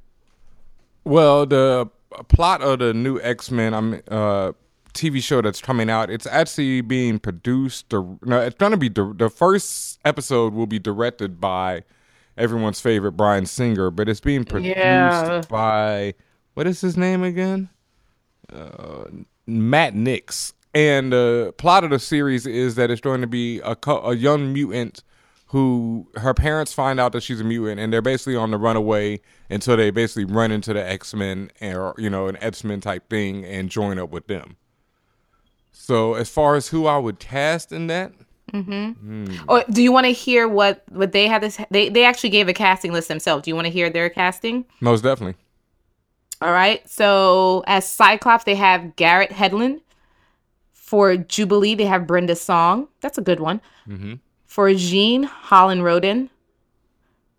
Well, 1.03 1.45
the 1.45 1.87
plot 2.29 2.63
of 2.63 2.79
the 2.79 2.95
new 2.95 3.21
X 3.21 3.51
Men 3.51 3.75
um, 3.75 4.01
uh, 4.07 4.53
TV 4.99 5.21
show 5.23 5.41
that's 5.41 5.61
coming 5.61 5.89
out, 5.89 6.09
it's 6.09 6.25
actually 6.25 6.81
being 6.81 7.19
produced. 7.19 7.91
No, 7.91 8.17
it's 8.41 8.55
going 8.57 8.71
to 8.71 8.77
be 8.77 8.89
the 8.89 9.29
first 9.29 9.99
episode 10.05 10.53
will 10.53 10.67
be 10.67 10.79
directed 10.79 11.39
by 11.39 11.83
everyone's 12.37 12.79
favorite 12.79 13.13
Bryan 13.13 13.45
Singer, 13.45 13.91
but 13.91 14.07
it's 14.09 14.19
being 14.21 14.45
produced 14.45 14.77
Yeah. 14.77 15.41
by 15.49 16.13
what 16.53 16.67
is 16.67 16.81
his 16.81 16.97
name 16.97 17.23
again? 17.23 17.69
Uh, 18.51 19.05
Matt 19.47 19.95
Nix. 19.95 20.53
And 20.73 21.11
the 21.11 21.53
plot 21.57 21.83
of 21.83 21.89
the 21.89 21.99
series 21.99 22.45
is 22.45 22.75
that 22.75 22.91
it's 22.91 23.01
going 23.01 23.21
to 23.21 23.27
be 23.27 23.59
a, 23.61 23.75
a 23.87 24.15
young 24.15 24.53
mutant 24.53 25.03
who 25.47 26.07
her 26.17 26.33
parents 26.35 26.71
find 26.73 26.99
out 26.99 27.11
that 27.13 27.23
she's 27.23 27.41
a 27.41 27.43
mutant 27.43 27.79
and 27.79 27.91
they're 27.91 28.03
basically 28.03 28.35
on 28.35 28.51
the 28.51 28.57
runaway 28.57 29.19
until 29.49 29.75
they 29.75 29.89
basically 29.89 30.25
run 30.25 30.51
into 30.51 30.73
the 30.73 30.87
X-Men 30.87 31.49
or 31.61 31.95
you 31.97 32.07
know 32.09 32.27
an 32.27 32.37
X-Men 32.39 32.81
type 32.81 33.09
thing 33.09 33.43
and 33.45 33.69
join 33.69 33.97
up 33.97 34.11
with 34.11 34.27
them. 34.27 34.57
So 35.81 36.13
as 36.15 36.29
far 36.29 36.55
as 36.55 36.67
who 36.67 36.87
I 36.87 36.97
would 36.97 37.19
cast 37.19 37.71
in 37.71 37.87
that, 37.87 38.11
Mm-hmm. 38.53 38.91
hmm, 38.91 39.35
Or 39.47 39.63
do 39.69 39.83
you 39.83 39.91
want 39.91 40.05
to 40.07 40.11
hear 40.11 40.47
what 40.47 40.83
what 40.89 41.11
they 41.11 41.27
had 41.27 41.41
this? 41.43 41.59
They 41.69 41.89
they 41.89 42.03
actually 42.03 42.31
gave 42.31 42.47
a 42.47 42.53
casting 42.53 42.91
list 42.91 43.07
themselves. 43.07 43.43
Do 43.43 43.51
you 43.51 43.55
want 43.55 43.65
to 43.67 43.71
hear 43.71 43.89
their 43.91 44.09
casting? 44.09 44.65
most 44.81 45.01
definitely. 45.03 45.35
All 46.41 46.51
right. 46.51 46.87
So 46.89 47.63
as 47.67 47.87
Cyclops, 47.89 48.45
they 48.45 48.55
have 48.55 48.95
Garrett 48.95 49.29
Hedlund. 49.29 49.81
For 50.73 51.15
Jubilee, 51.15 51.75
they 51.75 51.85
have 51.85 52.07
Brenda 52.07 52.35
Song. 52.35 52.87
That's 53.01 53.19
a 53.19 53.21
good 53.21 53.39
one. 53.39 53.61
Mm-hmm. 53.87 54.13
For 54.47 54.73
Jean, 54.73 55.23
Holland 55.23 55.83
Roden. 55.83 56.31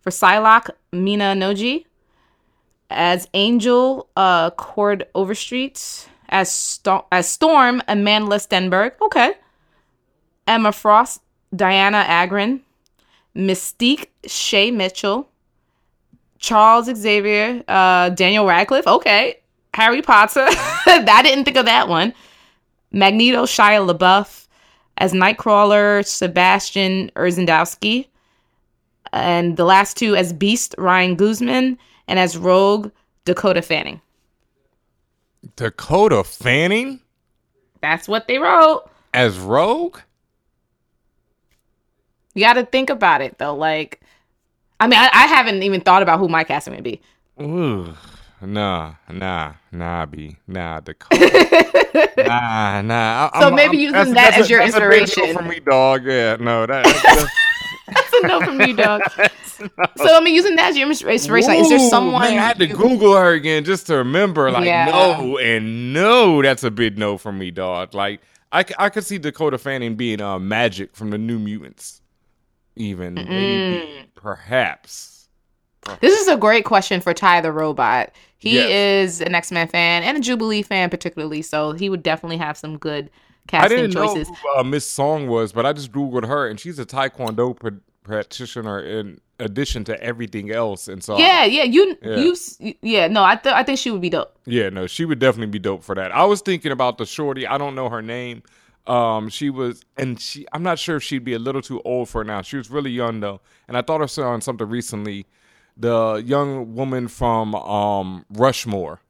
For 0.02 0.10
Psylocke, 0.10 0.70
Mina 0.92 1.34
Noji. 1.34 1.86
As 2.88 3.26
Angel, 3.34 4.08
uh, 4.16 4.50
Cord 4.50 5.08
Overstreet. 5.16 6.08
As, 6.30 6.50
Sto- 6.50 7.06
as 7.10 7.28
Storm, 7.28 7.82
Amanda 7.88 8.36
Stenberg. 8.36 8.92
Okay. 9.02 9.34
Emma 10.46 10.72
Frost, 10.72 11.20
Dianna 11.54 12.04
Agron. 12.04 12.62
Mystique, 13.36 14.06
Shay 14.26 14.70
Mitchell. 14.70 15.28
Charles 16.38 16.86
Xavier, 16.86 17.62
uh, 17.68 18.08
Daniel 18.10 18.46
Radcliffe. 18.46 18.86
Okay. 18.86 19.36
Harry 19.74 20.02
Potter. 20.02 20.46
I 20.48 21.20
didn't 21.22 21.44
think 21.44 21.56
of 21.56 21.66
that 21.66 21.88
one. 21.88 22.14
Magneto, 22.92 23.44
Shia 23.44 23.86
LaBeouf. 23.88 24.46
As 24.98 25.12
Nightcrawler, 25.12 26.04
Sebastian 26.06 27.10
Urzendowsky. 27.16 28.06
And 29.12 29.56
the 29.56 29.64
last 29.64 29.96
two 29.96 30.14
as 30.14 30.32
Beast, 30.32 30.74
Ryan 30.78 31.16
Guzman. 31.16 31.78
And 32.08 32.18
as 32.18 32.36
Rogue, 32.36 32.90
Dakota 33.24 33.62
Fanning. 33.62 34.00
Dakota 35.56 36.24
Fanning. 36.24 37.00
That's 37.80 38.08
what 38.08 38.28
they 38.28 38.38
wrote. 38.38 38.90
As 39.12 39.38
Rogue? 39.38 39.98
You 42.34 42.42
got 42.42 42.54
to 42.54 42.64
think 42.64 42.90
about 42.90 43.22
it 43.22 43.38
though. 43.38 43.54
Like, 43.54 44.00
I 44.78 44.86
mean, 44.86 44.98
I, 44.98 45.10
I, 45.12 45.26
haven't 45.26 45.62
even 45.62 45.80
thought 45.80 46.02
about 46.02 46.18
who 46.20 46.28
my 46.28 46.44
casting 46.44 46.74
would 46.74 46.84
be. 46.84 47.00
Ooh, 47.40 47.94
nah, 48.40 48.94
nah, 49.10 49.54
nah, 49.72 50.06
B, 50.06 50.36
nah, 50.46 50.80
Dakota. 50.80 52.12
nah, 52.16 52.80
nah. 52.82 53.30
I, 53.32 53.40
so 53.40 53.48
I'm, 53.48 53.54
maybe 53.54 53.78
I'm, 53.78 53.94
using 53.94 54.14
that 54.14 54.38
as 54.38 54.46
a, 54.46 54.48
your 54.48 54.62
inspiration. 54.62 55.36
for 55.36 55.42
me, 55.42 55.60
dog. 55.60 56.04
Yeah, 56.04 56.36
no, 56.38 56.66
that. 56.66 56.84
That's 56.84 57.32
a 58.12 58.26
no 58.26 58.40
from 58.40 58.60
you, 58.60 58.74
dog. 58.74 59.02
So 59.96 60.16
I 60.16 60.20
mean, 60.20 60.34
using 60.34 60.56
that 60.56 60.70
as 60.70 60.78
your 60.78 60.88
inspiration, 60.88 61.50
like, 61.50 61.60
is 61.60 61.68
there 61.68 61.78
someone? 61.78 62.22
Man, 62.22 62.38
I 62.38 62.42
had 62.42 62.58
to 62.60 62.66
Google 62.66 63.14
her 63.14 63.32
again 63.32 63.62
just 63.62 63.88
to 63.88 63.96
remember. 63.96 64.50
Like, 64.50 64.64
yeah. 64.64 64.86
no, 64.86 65.36
and 65.36 65.92
no, 65.92 66.40
that's 66.40 66.64
a 66.64 66.70
big 66.70 66.96
no 66.96 67.18
from 67.18 67.36
me, 67.36 67.50
dog. 67.50 67.92
Like, 67.92 68.22
I, 68.52 68.64
I 68.78 68.88
could 68.88 69.04
see 69.04 69.18
Dakota 69.18 69.58
Fanning 69.58 69.96
being 69.96 70.22
uh, 70.22 70.38
Magic 70.38 70.96
from 70.96 71.10
the 71.10 71.18
New 71.18 71.38
Mutants, 71.38 72.00
even 72.74 73.14
maybe, 73.14 74.06
perhaps. 74.14 75.28
This 76.00 76.18
is 76.18 76.28
a 76.28 76.36
great 76.38 76.64
question 76.64 77.00
for 77.02 77.12
Ty 77.12 77.42
the 77.42 77.52
Robot. 77.52 78.12
He 78.38 78.54
yes. 78.54 78.70
is 78.70 79.20
an 79.20 79.34
X 79.34 79.52
Men 79.52 79.68
fan 79.68 80.02
and 80.02 80.16
a 80.16 80.20
Jubilee 80.20 80.62
fan, 80.62 80.88
particularly. 80.88 81.42
So 81.42 81.72
he 81.72 81.90
would 81.90 82.02
definitely 82.02 82.38
have 82.38 82.56
some 82.56 82.78
good 82.78 83.10
casting 83.46 83.78
I 83.78 83.80
didn't 83.82 83.92
choices. 83.92 84.28
know 84.28 84.34
who 84.34 84.60
uh, 84.60 84.64
Miss 84.64 84.86
Song 84.86 85.28
was, 85.28 85.52
but 85.52 85.66
I 85.66 85.72
just 85.72 85.92
googled 85.92 86.26
her, 86.26 86.48
and 86.48 86.58
she's 86.58 86.78
a 86.78 86.86
Taekwondo 86.86 87.58
pr- 87.58 87.68
practitioner 88.02 88.80
in 88.80 89.20
addition 89.38 89.84
to 89.84 90.02
everything 90.02 90.50
else. 90.50 90.88
And 90.88 91.02
so, 91.02 91.18
yeah, 91.18 91.40
I, 91.42 91.44
yeah, 91.46 91.64
you, 91.64 91.96
yeah. 92.02 92.16
you, 92.16 92.74
yeah. 92.82 93.08
No, 93.08 93.24
I, 93.24 93.36
th- 93.36 93.54
I 93.54 93.62
think 93.62 93.78
she 93.78 93.90
would 93.90 94.00
be 94.00 94.10
dope. 94.10 94.36
Yeah, 94.46 94.68
no, 94.68 94.86
she 94.86 95.04
would 95.04 95.18
definitely 95.18 95.50
be 95.50 95.58
dope 95.58 95.82
for 95.82 95.94
that. 95.94 96.12
I 96.12 96.24
was 96.24 96.40
thinking 96.40 96.72
about 96.72 96.98
the 96.98 97.06
shorty. 97.06 97.46
I 97.46 97.58
don't 97.58 97.74
know 97.74 97.88
her 97.88 98.02
name. 98.02 98.42
Um, 98.86 99.28
she 99.28 99.50
was, 99.50 99.84
and 99.96 100.18
she. 100.18 100.46
I'm 100.52 100.62
not 100.62 100.78
sure 100.78 100.96
if 100.96 101.02
she'd 101.02 101.24
be 101.24 101.34
a 101.34 101.38
little 101.38 101.62
too 101.62 101.80
old 101.82 102.08
for 102.08 102.24
now. 102.24 102.42
She 102.42 102.56
was 102.56 102.70
really 102.70 102.90
young 102.90 103.20
though, 103.20 103.40
and 103.68 103.76
I 103.76 103.82
thought 103.82 104.02
I 104.02 104.06
saw 104.06 104.30
on 104.30 104.40
something 104.40 104.68
recently. 104.68 105.26
The 105.76 106.22
young 106.26 106.74
woman 106.74 107.08
from 107.08 107.54
um 107.54 108.24
Rushmore, 108.30 109.00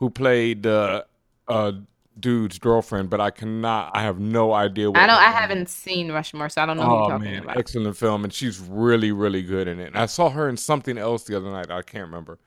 who 0.00 0.10
played 0.10 0.64
the 0.64 1.06
uh, 1.48 1.72
dude's 2.20 2.58
girlfriend, 2.58 3.10
but 3.10 3.20
I 3.20 3.30
cannot. 3.30 3.90
I 3.94 4.02
have 4.02 4.18
no 4.18 4.52
idea. 4.52 4.90
I 4.90 5.06
don't. 5.06 5.16
I 5.16 5.30
haven't 5.30 5.68
seen 5.68 6.12
Rushmore, 6.12 6.48
so 6.48 6.62
I 6.62 6.66
don't 6.66 6.76
know. 6.76 6.82
Oh 6.82 6.86
who 6.86 6.94
you're 6.94 7.10
talking 7.10 7.30
man, 7.32 7.42
about. 7.44 7.56
excellent 7.56 7.96
film, 7.96 8.24
and 8.24 8.32
she's 8.32 8.60
really, 8.60 9.12
really 9.12 9.42
good 9.42 9.68
in 9.68 9.80
it. 9.80 9.88
And 9.88 9.98
I 9.98 10.06
saw 10.06 10.30
her 10.30 10.48
in 10.48 10.56
something 10.56 10.98
else 10.98 11.24
the 11.24 11.36
other 11.36 11.50
night. 11.50 11.70
I 11.70 11.82
can't 11.82 12.04
remember, 12.04 12.38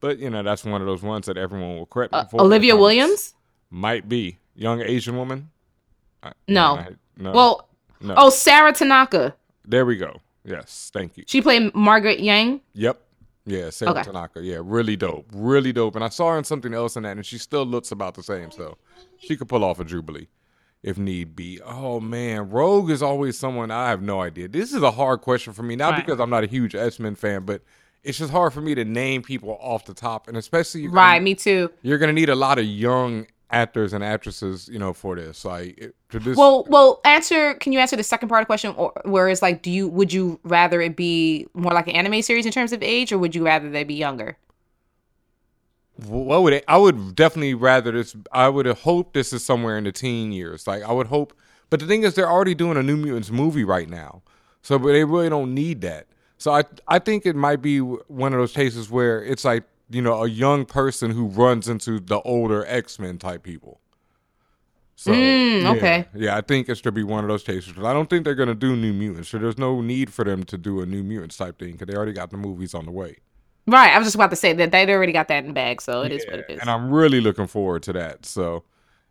but 0.00 0.18
you 0.18 0.30
know 0.30 0.42
that's 0.42 0.64
one 0.64 0.80
of 0.80 0.86
those 0.86 1.02
ones 1.02 1.26
that 1.26 1.36
everyone 1.36 1.76
will 1.76 1.86
correct 1.86 2.12
me 2.12 2.18
uh, 2.20 2.24
for. 2.24 2.40
Olivia 2.40 2.76
Williams 2.76 3.34
might 3.70 4.08
be 4.08 4.38
young 4.54 4.80
Asian 4.80 5.16
woman. 5.16 5.50
No. 6.46 6.76
I, 6.76 6.88
no. 7.16 7.32
Well. 7.32 7.68
No. 8.04 8.14
Oh, 8.16 8.30
Sara 8.30 8.72
Tanaka. 8.72 9.32
There 9.64 9.86
we 9.86 9.96
go. 9.96 10.20
Yes, 10.44 10.90
thank 10.92 11.16
you. 11.16 11.24
She 11.28 11.40
played 11.40 11.72
Margaret 11.72 12.18
Yang. 12.18 12.60
Yep. 12.74 13.00
Yeah, 13.44 13.70
Sara 13.70 13.92
okay. 13.92 14.02
Tanaka. 14.04 14.40
Yeah, 14.40 14.60
really 14.62 14.96
dope. 14.96 15.26
Really 15.32 15.72
dope. 15.72 15.96
And 15.96 16.04
I 16.04 16.08
saw 16.08 16.32
her 16.32 16.38
in 16.38 16.44
something 16.44 16.74
else 16.74 16.96
in 16.96 17.02
that, 17.02 17.16
and 17.16 17.26
she 17.26 17.38
still 17.38 17.64
looks 17.64 17.90
about 17.90 18.14
the 18.14 18.22
same. 18.22 18.50
So 18.50 18.78
she 19.18 19.36
could 19.36 19.48
pull 19.48 19.64
off 19.64 19.80
a 19.80 19.84
Jubilee 19.84 20.28
if 20.82 20.98
need 20.98 21.34
be. 21.36 21.60
Oh 21.62 22.00
man, 22.00 22.50
Rogue 22.50 22.90
is 22.90 23.02
always 23.02 23.38
someone 23.38 23.70
I 23.70 23.90
have 23.90 24.02
no 24.02 24.20
idea. 24.20 24.48
This 24.48 24.72
is 24.72 24.82
a 24.82 24.90
hard 24.90 25.20
question 25.20 25.52
for 25.52 25.62
me, 25.62 25.76
not 25.76 25.92
right. 25.92 26.04
because 26.04 26.20
I'm 26.20 26.30
not 26.30 26.44
a 26.44 26.48
huge 26.48 26.74
X 26.74 26.98
Men 26.98 27.14
fan, 27.14 27.44
but 27.44 27.62
it's 28.02 28.18
just 28.18 28.32
hard 28.32 28.52
for 28.52 28.60
me 28.60 28.74
to 28.74 28.84
name 28.84 29.22
people 29.22 29.56
off 29.60 29.84
the 29.84 29.94
top, 29.94 30.28
and 30.28 30.36
especially 30.36 30.88
right. 30.88 31.22
me 31.22 31.34
too. 31.34 31.70
You're 31.82 31.98
gonna 31.98 32.12
need 32.12 32.28
a 32.28 32.34
lot 32.34 32.58
of 32.58 32.64
young 32.64 33.26
actors 33.52 33.92
and 33.92 34.02
actresses, 34.02 34.68
you 34.68 34.78
know, 34.78 34.92
for 34.92 35.14
this. 35.14 35.44
Like, 35.44 35.92
to 36.10 36.18
this. 36.18 36.36
Well, 36.36 36.64
well, 36.68 37.00
answer. 37.04 37.54
Can 37.54 37.72
you 37.72 37.78
answer 37.78 37.96
the 37.96 38.02
second 38.02 38.28
part 38.28 38.40
of 38.40 38.44
the 38.44 38.46
question, 38.46 38.74
or 38.76 38.92
where 39.04 39.28
it's 39.28 39.42
like, 39.42 39.62
do 39.62 39.70
you 39.70 39.88
would 39.88 40.12
you 40.12 40.40
rather 40.42 40.80
it 40.80 40.96
be 40.96 41.46
more 41.54 41.72
like 41.72 41.86
an 41.86 41.94
anime 41.94 42.22
series 42.22 42.46
in 42.46 42.52
terms 42.52 42.72
of 42.72 42.82
age, 42.82 43.12
or 43.12 43.18
would 43.18 43.34
you 43.34 43.44
rather 43.44 43.70
they 43.70 43.84
be 43.84 43.94
younger? 43.94 44.36
what 46.06 46.42
would 46.42 46.52
it, 46.52 46.64
I 46.68 46.78
would 46.78 47.14
definitely 47.14 47.54
rather 47.54 47.92
this. 47.92 48.16
I 48.32 48.48
would 48.48 48.66
hope 48.66 49.12
this 49.12 49.32
is 49.32 49.44
somewhere 49.44 49.76
in 49.76 49.84
the 49.84 49.92
teen 49.92 50.32
years. 50.32 50.66
Like 50.66 50.82
I 50.82 50.92
would 50.92 51.08
hope, 51.08 51.32
but 51.70 51.80
the 51.80 51.86
thing 51.86 52.02
is, 52.02 52.14
they're 52.14 52.30
already 52.30 52.54
doing 52.54 52.76
a 52.76 52.82
New 52.82 52.96
Mutants 52.96 53.30
movie 53.30 53.64
right 53.64 53.88
now, 53.88 54.22
so 54.62 54.78
but 54.78 54.92
they 54.92 55.04
really 55.04 55.28
don't 55.28 55.54
need 55.54 55.80
that. 55.82 56.06
So 56.38 56.52
I 56.52 56.64
I 56.88 56.98
think 56.98 57.26
it 57.26 57.36
might 57.36 57.62
be 57.62 57.80
one 57.80 58.32
of 58.32 58.38
those 58.38 58.52
cases 58.52 58.90
where 58.90 59.22
it's 59.22 59.44
like 59.44 59.64
you 59.92 60.02
know 60.02 60.22
a 60.22 60.28
young 60.28 60.64
person 60.64 61.10
who 61.10 61.26
runs 61.26 61.68
into 61.68 62.00
the 62.00 62.20
older 62.22 62.64
X 62.66 62.98
Men 62.98 63.18
type 63.18 63.42
people. 63.42 63.80
So 64.94 65.12
mm, 65.12 65.76
okay, 65.76 66.06
yeah, 66.14 66.36
I 66.36 66.42
think 66.42 66.68
it's 66.68 66.80
to 66.82 66.92
be 66.92 67.02
one 67.02 67.24
of 67.24 67.28
those 67.28 67.42
cases. 67.42 67.74
I 67.78 67.92
don't 67.92 68.08
think 68.08 68.24
they're 68.24 68.34
gonna 68.34 68.54
do 68.54 68.76
New 68.76 68.92
Mutants, 68.92 69.28
so 69.28 69.38
there's 69.38 69.58
no 69.58 69.80
need 69.80 70.12
for 70.12 70.24
them 70.24 70.44
to 70.44 70.58
do 70.58 70.80
a 70.80 70.86
New 70.86 71.02
Mutants 71.02 71.36
type 71.36 71.58
thing 71.58 71.72
because 71.72 71.88
they 71.88 71.94
already 71.94 72.12
got 72.12 72.30
the 72.30 72.36
movies 72.36 72.74
on 72.74 72.86
the 72.86 72.92
way. 72.92 73.18
Right. 73.66 73.92
I 73.92 73.98
was 73.98 74.06
just 74.06 74.16
about 74.16 74.30
to 74.30 74.36
say 74.36 74.52
that 74.54 74.72
they 74.72 74.92
already 74.92 75.12
got 75.12 75.28
that 75.28 75.38
in 75.38 75.48
the 75.48 75.52
bag, 75.52 75.80
so 75.80 76.02
it 76.02 76.10
yeah, 76.10 76.18
is 76.18 76.26
what 76.26 76.38
it 76.40 76.46
is. 76.48 76.60
And 76.60 76.70
I'm 76.70 76.92
really 76.92 77.20
looking 77.20 77.46
forward 77.46 77.82
to 77.84 77.92
that. 77.92 78.26
So 78.26 78.64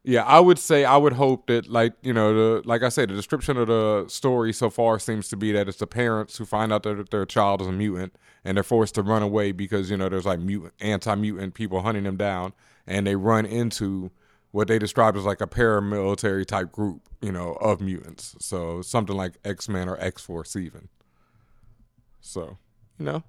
yeah, 0.03 0.23
I 0.23 0.39
would 0.39 0.57
say 0.57 0.83
I 0.83 0.97
would 0.97 1.13
hope 1.13 1.47
that 1.47 1.69
like, 1.69 1.93
you 2.01 2.11
know, 2.11 2.33
the 2.33 2.67
like 2.67 2.81
I 2.81 2.89
said, 2.89 3.09
the 3.09 3.13
description 3.13 3.57
of 3.57 3.67
the 3.67 4.05
story 4.07 4.51
so 4.51 4.69
far 4.69 4.97
seems 4.97 5.29
to 5.29 5.37
be 5.37 5.51
that 5.51 5.67
it's 5.67 5.77
the 5.77 5.87
parents 5.87 6.37
who 6.37 6.45
find 6.45 6.73
out 6.73 6.83
that 6.83 7.11
their 7.11 7.25
child 7.25 7.61
is 7.61 7.67
a 7.67 7.71
mutant 7.71 8.15
and 8.43 8.57
they're 8.57 8.63
forced 8.63 8.95
to 8.95 9.03
run 9.03 9.21
away 9.21 9.51
because, 9.51 9.91
you 9.91 9.97
know, 9.97 10.09
there's 10.09 10.25
like 10.25 10.39
mutant 10.39 10.73
anti 10.79 11.13
mutant 11.13 11.53
people 11.53 11.81
hunting 11.81 12.03
them 12.03 12.17
down 12.17 12.53
and 12.87 13.05
they 13.05 13.15
run 13.15 13.45
into 13.45 14.09
what 14.49 14.67
they 14.67 14.79
describe 14.79 15.15
as 15.15 15.23
like 15.23 15.39
a 15.39 15.47
paramilitary 15.47 16.45
type 16.47 16.71
group, 16.71 17.01
you 17.21 17.31
know, 17.31 17.53
of 17.61 17.79
mutants. 17.79 18.35
So 18.39 18.81
something 18.81 19.15
like 19.15 19.33
X 19.45 19.69
Men 19.69 19.87
or 19.87 19.99
X 19.99 20.23
Force 20.23 20.55
even. 20.55 20.89
So, 22.21 22.57
you 22.97 23.05
know, 23.05 23.23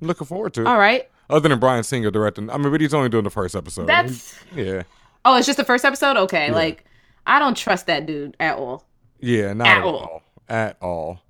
looking 0.00 0.26
forward 0.26 0.52
to 0.54 0.62
it. 0.62 0.66
All 0.66 0.78
right. 0.78 1.08
Other 1.30 1.48
than 1.48 1.58
Bryan 1.58 1.84
Singer 1.84 2.10
directing, 2.10 2.50
I 2.50 2.58
mean, 2.58 2.70
but 2.70 2.82
he's 2.82 2.92
only 2.92 3.08
doing 3.08 3.24
the 3.24 3.30
first 3.30 3.56
episode. 3.56 3.86
That's 3.86 4.38
yeah. 4.54 4.82
Oh, 5.24 5.36
it's 5.36 5.46
just 5.46 5.56
the 5.56 5.64
first 5.64 5.84
episode. 5.84 6.16
Okay, 6.16 6.48
yeah. 6.48 6.54
like 6.54 6.84
I 7.26 7.38
don't 7.38 7.56
trust 7.56 7.86
that 7.86 8.06
dude 8.06 8.36
at 8.40 8.58
all. 8.58 8.84
Yeah, 9.20 9.52
not 9.52 9.66
at, 9.66 9.78
at 9.78 9.84
all. 9.84 9.96
all. 9.96 10.22
At 10.48 10.76
all. 10.80 11.22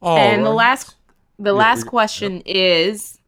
all 0.00 0.18
and 0.18 0.42
right. 0.42 0.44
the 0.44 0.54
last, 0.54 0.96
the 1.38 1.52
yeah, 1.52 1.58
last 1.58 1.84
question 1.84 2.36
yep. 2.38 2.42
is, 2.46 3.18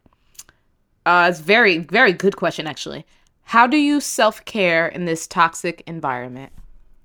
uh, 1.06 1.28
it's 1.30 1.40
very, 1.40 1.78
very 1.78 2.12
good 2.12 2.36
question 2.36 2.66
actually. 2.66 3.06
How 3.42 3.66
do 3.66 3.76
you 3.76 4.00
self 4.00 4.44
care 4.44 4.88
in 4.88 5.04
this 5.04 5.26
toxic 5.26 5.82
environment? 5.86 6.52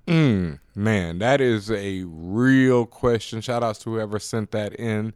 Mm, 0.06 0.58
man, 0.74 1.18
that 1.18 1.40
is 1.40 1.70
a 1.70 2.02
real 2.04 2.86
question. 2.86 3.40
Shout 3.40 3.62
outs 3.62 3.78
to 3.80 3.90
whoever 3.90 4.18
sent 4.18 4.50
that 4.50 4.74
in 4.74 5.12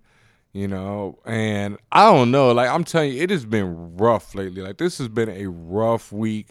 you 0.55 0.69
know 0.69 1.19
and 1.27 1.77
i 1.91 2.05
don't 2.05 2.31
know 2.31 2.53
like 2.53 2.71
i'm 2.71 2.85
telling 2.85 3.13
you 3.13 3.21
it 3.21 3.29
has 3.29 3.45
been 3.45 3.97
rough 3.97 4.37
lately 4.37 4.63
like 4.63 4.79
this 4.79 4.99
has 4.99 5.09
been 5.09 5.29
a 5.29 5.47
rough 5.49 6.13
week 6.13 6.47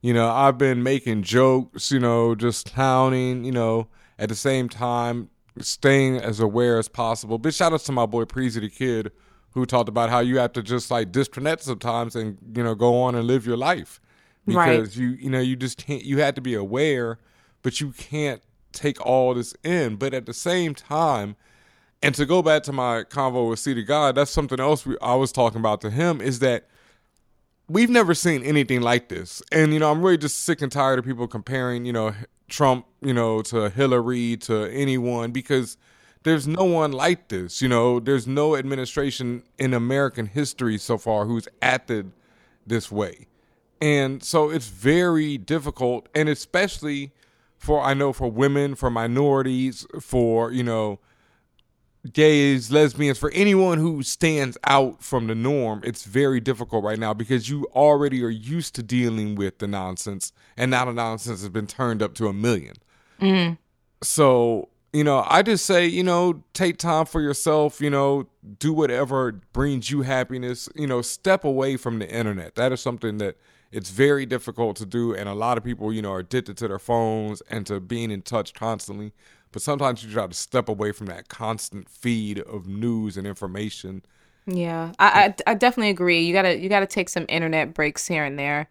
you 0.00 0.14
know 0.14 0.30
i've 0.30 0.58
been 0.58 0.82
making 0.82 1.22
jokes 1.22 1.92
you 1.92 2.00
know 2.00 2.34
just 2.34 2.72
clowning 2.72 3.44
you 3.44 3.52
know 3.52 3.86
at 4.18 4.28
the 4.28 4.34
same 4.34 4.68
time 4.68 5.28
staying 5.58 6.16
as 6.16 6.40
aware 6.40 6.78
as 6.78 6.88
possible. 6.88 7.38
But 7.38 7.54
shout 7.54 7.72
out 7.72 7.80
to 7.80 7.92
my 7.92 8.06
boy 8.06 8.24
Preezy 8.24 8.60
the 8.60 8.68
kid 8.68 9.12
who 9.52 9.66
talked 9.66 9.88
about 9.88 10.10
how 10.10 10.20
you 10.20 10.38
have 10.38 10.52
to 10.52 10.62
just 10.62 10.90
like 10.90 11.10
disconnect 11.10 11.62
sometimes 11.62 12.14
and 12.14 12.38
you 12.54 12.62
know 12.62 12.74
go 12.74 13.00
on 13.02 13.14
and 13.14 13.26
live 13.26 13.46
your 13.46 13.56
life. 13.56 14.00
Because 14.46 14.96
right. 14.96 14.96
you 14.96 15.08
you 15.10 15.30
know 15.30 15.40
you 15.40 15.56
just 15.56 15.78
can't 15.78 16.04
you 16.04 16.18
had 16.18 16.34
to 16.36 16.40
be 16.40 16.54
aware 16.54 17.18
but 17.62 17.80
you 17.80 17.92
can't 17.92 18.42
take 18.72 19.04
all 19.04 19.34
this 19.34 19.54
in. 19.62 19.96
But 19.96 20.14
at 20.14 20.26
the 20.26 20.32
same 20.32 20.74
time 20.74 21.36
and 22.02 22.14
to 22.14 22.24
go 22.24 22.42
back 22.42 22.62
to 22.64 22.72
my 22.72 23.04
convo 23.04 23.50
with 23.50 23.58
City 23.58 23.82
God, 23.82 24.14
that's 24.14 24.30
something 24.30 24.60
else 24.60 24.86
we, 24.86 24.96
I 25.02 25.14
was 25.14 25.32
talking 25.32 25.58
about 25.58 25.80
to 25.82 25.90
him 25.90 26.20
is 26.20 26.38
that 26.38 26.68
we've 27.70 27.90
never 27.90 28.14
seen 28.14 28.42
anything 28.42 28.80
like 28.80 29.08
this. 29.08 29.42
And, 29.52 29.72
you 29.72 29.78
know, 29.78 29.90
I'm 29.90 30.02
really 30.02 30.18
just 30.18 30.44
sick 30.44 30.60
and 30.60 30.72
tired 30.72 30.98
of 30.98 31.04
people 31.04 31.28
comparing, 31.28 31.84
you 31.84 31.92
know, 31.92 32.12
Trump, 32.48 32.86
you 33.00 33.14
know, 33.14 33.42
to 33.42 33.70
Hillary, 33.70 34.36
to 34.38 34.64
anyone, 34.72 35.30
because 35.30 35.76
there's 36.24 36.48
no 36.48 36.64
one 36.64 36.90
like 36.90 37.28
this. 37.28 37.62
You 37.62 37.68
know, 37.68 38.00
there's 38.00 38.26
no 38.26 38.56
administration 38.56 39.44
in 39.56 39.72
American 39.72 40.26
history 40.26 40.78
so 40.78 40.98
far 40.98 41.26
who's 41.26 41.46
acted 41.62 42.10
this 42.66 42.90
way. 42.90 43.28
And 43.80 44.22
so 44.22 44.50
it's 44.50 44.68
very 44.68 45.38
difficult, 45.38 46.08
and 46.14 46.28
especially 46.28 47.12
for, 47.56 47.80
I 47.80 47.94
know, 47.94 48.12
for 48.12 48.30
women, 48.30 48.74
for 48.74 48.90
minorities, 48.90 49.86
for, 50.00 50.50
you 50.50 50.64
know, 50.64 50.98
gays, 52.12 52.70
lesbians, 52.70 53.18
for 53.18 53.30
anyone 53.32 53.78
who 53.78 54.02
stands 54.02 54.56
out 54.64 55.02
from 55.02 55.26
the 55.26 55.34
norm, 55.34 55.82
it's 55.84 56.04
very 56.04 56.40
difficult 56.40 56.82
right 56.84 56.98
now 56.98 57.12
because 57.12 57.48
you 57.48 57.66
already 57.74 58.22
are 58.24 58.30
used 58.30 58.74
to 58.76 58.82
dealing 58.82 59.34
with 59.34 59.58
the 59.58 59.66
nonsense, 59.66 60.32
and 60.56 60.70
now 60.70 60.84
the 60.84 60.92
nonsense 60.92 61.40
has 61.40 61.48
been 61.50 61.66
turned 61.66 62.02
up 62.02 62.14
to 62.14 62.26
a 62.26 62.32
1000000 62.32 62.76
mm-hmm. 63.20 63.54
So, 64.02 64.70
you 64.94 65.04
know, 65.04 65.24
I 65.28 65.42
just 65.42 65.66
say, 65.66 65.86
you 65.86 66.02
know, 66.02 66.42
take 66.54 66.78
time 66.78 67.04
for 67.04 67.20
yourself, 67.20 67.80
you 67.82 67.90
know, 67.90 68.28
do 68.58 68.72
whatever 68.72 69.32
brings 69.52 69.90
you 69.90 70.02
happiness, 70.02 70.70
you 70.74 70.86
know, 70.86 71.02
step 71.02 71.44
away 71.44 71.76
from 71.76 71.98
the 71.98 72.10
internet. 72.10 72.54
That 72.54 72.72
is 72.72 72.80
something 72.80 73.18
that 73.18 73.36
it's 73.72 73.90
very 73.90 74.26
difficult 74.26 74.76
to 74.76 74.86
do 74.86 75.14
and 75.14 75.28
a 75.28 75.34
lot 75.34 75.56
of 75.56 75.64
people 75.64 75.92
you 75.92 76.02
know 76.02 76.12
are 76.12 76.18
addicted 76.20 76.56
to 76.56 76.68
their 76.68 76.78
phones 76.78 77.40
and 77.42 77.66
to 77.66 77.80
being 77.80 78.10
in 78.10 78.22
touch 78.22 78.52
constantly 78.52 79.12
but 79.52 79.62
sometimes 79.62 80.04
you 80.04 80.12
try 80.12 80.26
to 80.26 80.34
step 80.34 80.68
away 80.68 80.92
from 80.92 81.06
that 81.06 81.28
constant 81.28 81.88
feed 81.88 82.38
of 82.40 82.66
news 82.66 83.16
and 83.16 83.26
information 83.26 84.02
yeah 84.46 84.92
i 84.98 85.34
i, 85.46 85.50
I 85.50 85.54
definitely 85.54 85.90
agree 85.90 86.20
you 86.22 86.32
gotta 86.32 86.58
you 86.58 86.68
gotta 86.68 86.86
take 86.86 87.08
some 87.08 87.26
internet 87.28 87.74
breaks 87.74 88.06
here 88.06 88.24
and 88.24 88.38
there 88.38 88.68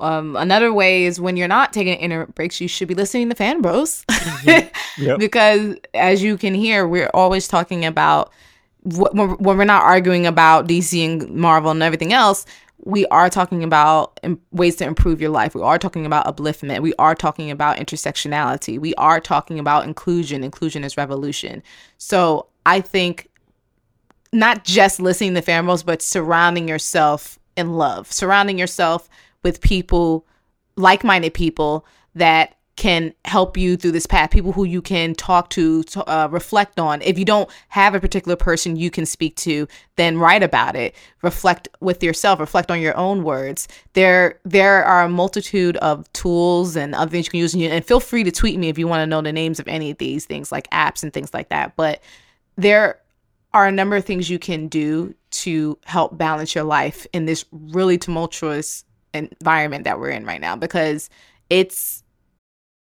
um, 0.00 0.34
another 0.36 0.72
way 0.72 1.04
is 1.04 1.20
when 1.20 1.36
you're 1.36 1.46
not 1.46 1.72
taking 1.72 1.94
internet 1.98 2.34
breaks, 2.34 2.60
you 2.60 2.68
should 2.68 2.88
be 2.88 2.94
listening 2.94 3.28
to 3.28 3.34
Fan 3.34 3.60
Bros. 3.60 4.02
Mm-hmm. 4.10 5.02
yep. 5.02 5.18
because 5.18 5.76
as 5.92 6.22
you 6.22 6.38
can 6.38 6.54
hear, 6.54 6.88
we're 6.88 7.10
always 7.12 7.46
talking 7.46 7.84
about 7.84 8.32
when 8.82 9.36
we're 9.38 9.64
not 9.64 9.82
arguing 9.82 10.26
about 10.26 10.66
DC 10.66 11.04
and 11.04 11.30
Marvel 11.30 11.70
and 11.70 11.82
everything 11.82 12.14
else, 12.14 12.46
we 12.84 13.06
are 13.06 13.28
talking 13.28 13.62
about 13.62 14.18
ways 14.52 14.76
to 14.76 14.86
improve 14.86 15.20
your 15.20 15.30
life. 15.30 15.54
We 15.54 15.62
are 15.62 15.78
talking 15.78 16.06
about 16.06 16.26
upliftment. 16.26 16.80
We 16.80 16.94
are 16.98 17.14
talking 17.14 17.50
about 17.50 17.76
intersectionality. 17.76 18.78
We 18.78 18.94
are 18.94 19.20
talking 19.20 19.58
about 19.58 19.84
inclusion. 19.84 20.42
Inclusion 20.42 20.84
is 20.84 20.96
revolution. 20.96 21.62
So 21.98 22.46
I 22.64 22.80
think 22.80 23.28
not 24.32 24.64
just 24.64 25.00
listening 25.00 25.34
to 25.34 25.42
Bros, 25.42 25.82
but 25.82 26.00
surrounding 26.00 26.68
yourself 26.68 27.38
in 27.56 27.74
love, 27.74 28.10
surrounding 28.10 28.58
yourself 28.58 29.08
with 29.42 29.60
people, 29.60 30.26
like 30.76 31.04
minded 31.04 31.34
people 31.34 31.84
that 32.14 32.56
can 32.80 33.12
help 33.26 33.58
you 33.58 33.76
through 33.76 33.92
this 33.92 34.06
path. 34.06 34.30
People 34.30 34.52
who 34.52 34.64
you 34.64 34.80
can 34.80 35.14
talk 35.14 35.50
to, 35.50 35.82
to 35.82 36.02
uh, 36.10 36.28
reflect 36.28 36.80
on. 36.80 37.02
If 37.02 37.18
you 37.18 37.26
don't 37.26 37.50
have 37.68 37.94
a 37.94 38.00
particular 38.00 38.36
person 38.36 38.74
you 38.74 38.90
can 38.90 39.04
speak 39.04 39.36
to 39.36 39.68
then 39.96 40.16
write 40.16 40.42
about 40.42 40.76
it. 40.76 40.94
Reflect 41.20 41.68
with 41.80 42.02
yourself. 42.02 42.40
Reflect 42.40 42.70
on 42.70 42.80
your 42.80 42.96
own 42.96 43.22
words. 43.22 43.68
There 43.92 44.40
there 44.46 44.82
are 44.82 45.02
a 45.02 45.10
multitude 45.10 45.76
of 45.76 46.10
tools 46.14 46.74
and 46.74 46.94
other 46.94 47.10
things 47.10 47.26
you 47.26 47.32
can 47.32 47.40
use 47.40 47.52
and, 47.52 47.64
and 47.64 47.84
feel 47.84 48.00
free 48.00 48.24
to 48.24 48.30
tweet 48.30 48.58
me 48.58 48.70
if 48.70 48.78
you 48.78 48.88
want 48.88 49.02
to 49.02 49.06
know 49.06 49.20
the 49.20 49.30
names 49.30 49.60
of 49.60 49.68
any 49.68 49.90
of 49.90 49.98
these 49.98 50.24
things 50.24 50.50
like 50.50 50.70
apps 50.70 51.02
and 51.02 51.12
things 51.12 51.34
like 51.34 51.50
that. 51.50 51.76
But 51.76 52.02
there 52.56 52.98
are 53.52 53.66
a 53.66 53.72
number 53.72 53.96
of 53.96 54.06
things 54.06 54.30
you 54.30 54.38
can 54.38 54.68
do 54.68 55.14
to 55.32 55.78
help 55.84 56.16
balance 56.16 56.54
your 56.54 56.64
life 56.64 57.06
in 57.12 57.26
this 57.26 57.44
really 57.52 57.98
tumultuous 57.98 58.86
environment 59.12 59.84
that 59.84 60.00
we're 60.00 60.08
in 60.08 60.24
right 60.24 60.40
now 60.40 60.56
because 60.56 61.10
it's 61.50 61.99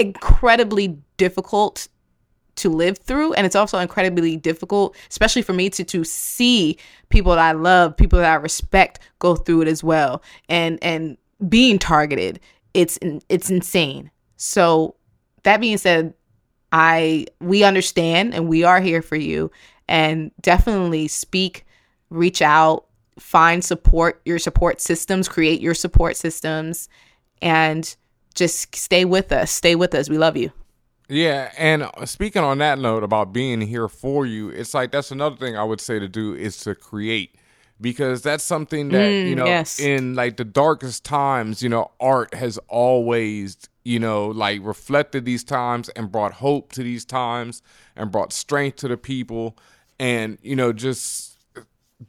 incredibly 0.00 0.98
difficult 1.16 1.88
to 2.56 2.68
live 2.68 2.98
through 2.98 3.32
and 3.34 3.46
it's 3.46 3.56
also 3.56 3.78
incredibly 3.78 4.36
difficult 4.36 4.94
especially 5.08 5.40
for 5.40 5.54
me 5.54 5.70
to 5.70 5.82
to 5.82 6.04
see 6.04 6.76
people 7.08 7.32
that 7.32 7.40
I 7.40 7.52
love 7.52 7.96
people 7.96 8.18
that 8.18 8.30
I 8.30 8.34
respect 8.34 9.00
go 9.18 9.36
through 9.36 9.62
it 9.62 9.68
as 9.68 9.84
well. 9.84 10.22
And 10.48 10.78
and 10.82 11.16
being 11.48 11.78
targeted 11.78 12.40
it's 12.74 12.98
it's 13.28 13.50
insane. 13.50 14.10
So 14.36 14.94
that 15.42 15.60
being 15.60 15.78
said 15.78 16.14
I 16.72 17.26
we 17.40 17.64
understand 17.64 18.34
and 18.34 18.48
we 18.48 18.64
are 18.64 18.80
here 18.80 19.02
for 19.02 19.16
you. 19.16 19.50
And 19.88 20.30
definitely 20.40 21.08
speak 21.08 21.66
reach 22.10 22.42
out 22.42 22.86
find 23.18 23.62
support 23.64 24.22
your 24.24 24.38
support 24.38 24.80
systems 24.80 25.28
create 25.28 25.60
your 25.60 25.74
support 25.74 26.16
systems 26.16 26.88
and 27.42 27.96
just 28.34 28.74
stay 28.74 29.04
with 29.04 29.32
us. 29.32 29.50
Stay 29.50 29.74
with 29.74 29.94
us. 29.94 30.08
We 30.08 30.18
love 30.18 30.36
you. 30.36 30.52
Yeah, 31.08 31.50
and 31.58 31.90
speaking 32.04 32.42
on 32.42 32.58
that 32.58 32.78
note 32.78 33.02
about 33.02 33.32
being 33.32 33.60
here 33.60 33.88
for 33.88 34.26
you, 34.26 34.50
it's 34.50 34.74
like 34.74 34.92
that's 34.92 35.10
another 35.10 35.34
thing 35.36 35.56
I 35.56 35.64
would 35.64 35.80
say 35.80 35.98
to 35.98 36.06
do 36.06 36.34
is 36.34 36.58
to 36.58 36.76
create 36.76 37.34
because 37.80 38.22
that's 38.22 38.44
something 38.44 38.90
that, 38.90 39.10
mm, 39.10 39.28
you 39.28 39.34
know, 39.34 39.46
yes. 39.46 39.80
in 39.80 40.14
like 40.14 40.36
the 40.36 40.44
darkest 40.44 41.04
times, 41.04 41.62
you 41.62 41.68
know, 41.68 41.90
art 41.98 42.34
has 42.34 42.58
always, 42.68 43.56
you 43.84 43.98
know, 43.98 44.28
like 44.28 44.60
reflected 44.62 45.24
these 45.24 45.42
times 45.42 45.88
and 45.90 46.12
brought 46.12 46.34
hope 46.34 46.72
to 46.72 46.82
these 46.84 47.04
times 47.04 47.60
and 47.96 48.12
brought 48.12 48.32
strength 48.32 48.76
to 48.76 48.88
the 48.88 48.96
people 48.96 49.56
and, 49.98 50.38
you 50.42 50.54
know, 50.54 50.72
just 50.72 51.38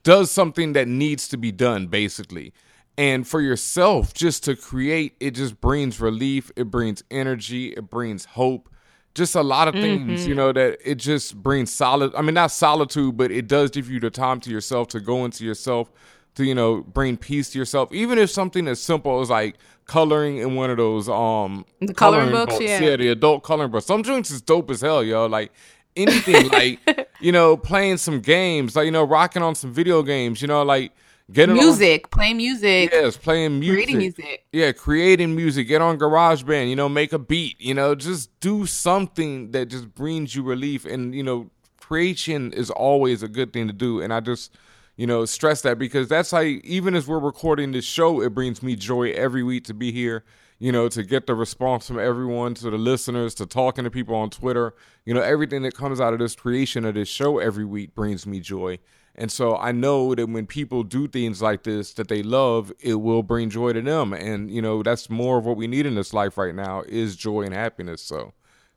does 0.03 0.29
something 0.29 0.73
that 0.73 0.87
needs 0.87 1.27
to 1.29 1.37
be 1.37 1.51
done 1.51 1.87
basically 1.87 2.53
and 2.97 3.27
for 3.27 3.41
yourself 3.41 4.13
just 4.13 4.43
to 4.43 4.55
create 4.55 5.15
it 5.19 5.31
just 5.31 5.59
brings 5.61 5.99
relief 5.99 6.51
it 6.55 6.65
brings 6.65 7.03
energy 7.09 7.69
it 7.69 7.89
brings 7.89 8.25
hope 8.25 8.69
just 9.13 9.35
a 9.35 9.41
lot 9.41 9.67
of 9.67 9.73
things 9.73 10.21
mm-hmm. 10.21 10.29
you 10.29 10.35
know 10.35 10.51
that 10.51 10.77
it 10.83 10.95
just 10.95 11.35
brings 11.41 11.71
solid 11.71 12.13
i 12.15 12.21
mean 12.21 12.33
not 12.33 12.51
solitude 12.51 13.15
but 13.17 13.31
it 13.31 13.47
does 13.47 13.69
give 13.71 13.89
you 13.89 13.99
the 13.99 14.09
time 14.09 14.39
to 14.39 14.49
yourself 14.49 14.87
to 14.87 14.99
go 14.99 15.25
into 15.25 15.45
yourself 15.45 15.91
to 16.35 16.45
you 16.45 16.55
know 16.55 16.81
bring 16.81 17.17
peace 17.17 17.51
to 17.51 17.59
yourself. 17.59 17.93
Even 17.93 18.17
if 18.17 18.29
something 18.29 18.67
as 18.67 18.81
simple 18.81 19.21
as 19.21 19.29
like 19.29 19.57
coloring 19.85 20.37
in 20.37 20.55
one 20.55 20.69
of 20.69 20.77
those 20.77 21.09
um 21.09 21.65
the 21.79 21.93
coloring, 21.93 22.29
coloring 22.29 22.31
books, 22.31 22.53
books, 22.53 22.65
yeah. 22.65 22.79
yeah 22.79 22.95
the 22.95 23.09
adult 23.09 23.43
coloring 23.43 23.71
books. 23.71 23.85
Some 23.85 24.03
joints 24.03 24.31
is 24.31 24.41
dope 24.41 24.69
as 24.71 24.81
hell 24.81 25.03
yo. 25.03 25.25
Like 25.25 25.51
anything 25.95 26.49
like 26.49 27.09
you 27.19 27.31
know 27.31 27.57
playing 27.57 27.97
some 27.97 28.21
games 28.21 28.75
like 28.77 28.85
you 28.85 28.91
know 28.91 29.03
rocking 29.03 29.41
on 29.41 29.53
some 29.53 29.73
video 29.73 30.01
games 30.01 30.41
you 30.41 30.47
know 30.47 30.63
like 30.63 30.93
Get 31.31 31.49
music, 31.49 32.05
on, 32.05 32.09
playing 32.09 32.37
music. 32.37 32.89
Yes, 32.91 33.15
playing 33.15 33.59
music. 33.59 33.75
Creating 33.75 33.97
music. 33.97 34.45
Yeah, 34.51 34.71
creating 34.71 35.35
music. 35.35 35.67
Get 35.67 35.81
on 35.81 35.97
GarageBand, 35.97 36.69
you 36.69 36.75
know, 36.75 36.89
make 36.89 37.13
a 37.13 37.19
beat, 37.19 37.59
you 37.61 37.73
know, 37.73 37.95
just 37.95 38.37
do 38.39 38.65
something 38.65 39.51
that 39.51 39.67
just 39.67 39.93
brings 39.95 40.35
you 40.35 40.43
relief. 40.43 40.85
And, 40.85 41.15
you 41.15 41.23
know, 41.23 41.49
creation 41.79 42.51
is 42.53 42.69
always 42.69 43.23
a 43.23 43.27
good 43.27 43.53
thing 43.53 43.67
to 43.67 43.73
do. 43.73 44.01
And 44.01 44.13
I 44.13 44.19
just, 44.19 44.57
you 44.97 45.07
know, 45.07 45.25
stress 45.25 45.61
that 45.61 45.79
because 45.79 46.09
that's 46.09 46.31
how, 46.31 46.41
even 46.41 46.95
as 46.95 47.07
we're 47.07 47.19
recording 47.19 47.71
this 47.71 47.85
show, 47.85 48.21
it 48.21 48.33
brings 48.33 48.61
me 48.61 48.75
joy 48.75 49.11
every 49.11 49.43
week 49.43 49.63
to 49.65 49.73
be 49.73 49.91
here, 49.91 50.25
you 50.59 50.71
know, 50.71 50.89
to 50.89 51.03
get 51.03 51.27
the 51.27 51.35
response 51.35 51.87
from 51.87 51.97
everyone, 51.99 52.55
to 52.55 52.69
the 52.69 52.77
listeners, 52.77 53.33
to 53.35 53.45
talking 53.45 53.85
to 53.85 53.89
people 53.89 54.15
on 54.15 54.29
Twitter. 54.29 54.73
You 55.05 55.13
know, 55.13 55.21
everything 55.21 55.61
that 55.63 55.75
comes 55.75 56.01
out 56.01 56.13
of 56.13 56.19
this 56.19 56.35
creation 56.35 56.83
of 56.83 56.95
this 56.95 57.07
show 57.07 57.39
every 57.39 57.65
week 57.65 57.95
brings 57.95 58.27
me 58.27 58.41
joy. 58.41 58.79
And 59.15 59.31
so 59.31 59.57
I 59.57 59.71
know 59.71 60.15
that 60.15 60.27
when 60.27 60.47
people 60.47 60.83
do 60.83 61.07
things 61.07 61.41
like 61.41 61.63
this 61.63 61.93
that 61.93 62.07
they 62.07 62.23
love, 62.23 62.71
it 62.79 62.95
will 62.95 63.23
bring 63.23 63.49
joy 63.49 63.73
to 63.73 63.81
them. 63.81 64.13
And 64.13 64.49
you 64.49 64.61
know, 64.61 64.83
that's 64.83 65.09
more 65.09 65.37
of 65.37 65.45
what 65.45 65.57
we 65.57 65.67
need 65.67 65.85
in 65.85 65.95
this 65.95 66.13
life 66.13 66.37
right 66.37 66.55
now 66.55 66.83
is 66.87 67.15
joy 67.15 67.41
and 67.41 67.53
happiness. 67.53 68.01
So 68.01 68.33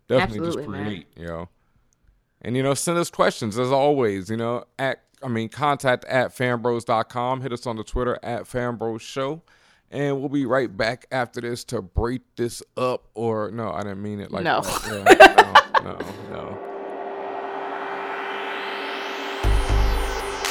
definitely 0.08 0.46
Absolutely, 0.46 0.64
just 0.64 0.68
create, 0.68 1.16
man. 1.16 1.22
you 1.22 1.26
know. 1.26 1.48
And 2.42 2.56
you 2.56 2.62
know, 2.62 2.74
send 2.74 2.98
us 2.98 3.10
questions 3.10 3.58
as 3.58 3.70
always, 3.70 4.28
you 4.28 4.36
know, 4.36 4.64
at 4.78 5.02
I 5.22 5.28
mean 5.28 5.48
contact 5.48 6.04
at 6.06 6.36
fanbros.com. 6.36 7.40
Hit 7.40 7.52
us 7.52 7.66
on 7.66 7.76
the 7.76 7.84
Twitter 7.84 8.18
at 8.22 8.44
fanbros 8.44 9.00
show. 9.00 9.42
And 9.90 10.18
we'll 10.18 10.28
be 10.28 10.44
right 10.44 10.76
back 10.76 11.06
after 11.12 11.40
this 11.40 11.62
to 11.64 11.80
break 11.80 12.22
this 12.34 12.64
up. 12.76 13.06
Or 13.14 13.52
no, 13.52 13.70
I 13.70 13.82
didn't 13.82 14.02
mean 14.02 14.18
it 14.18 14.32
like 14.32 14.42
no. 14.42 14.60
that. 14.62 15.54
Yeah, 15.80 15.82
no, 15.84 15.92
no, 15.92 16.52
no. 16.52 16.73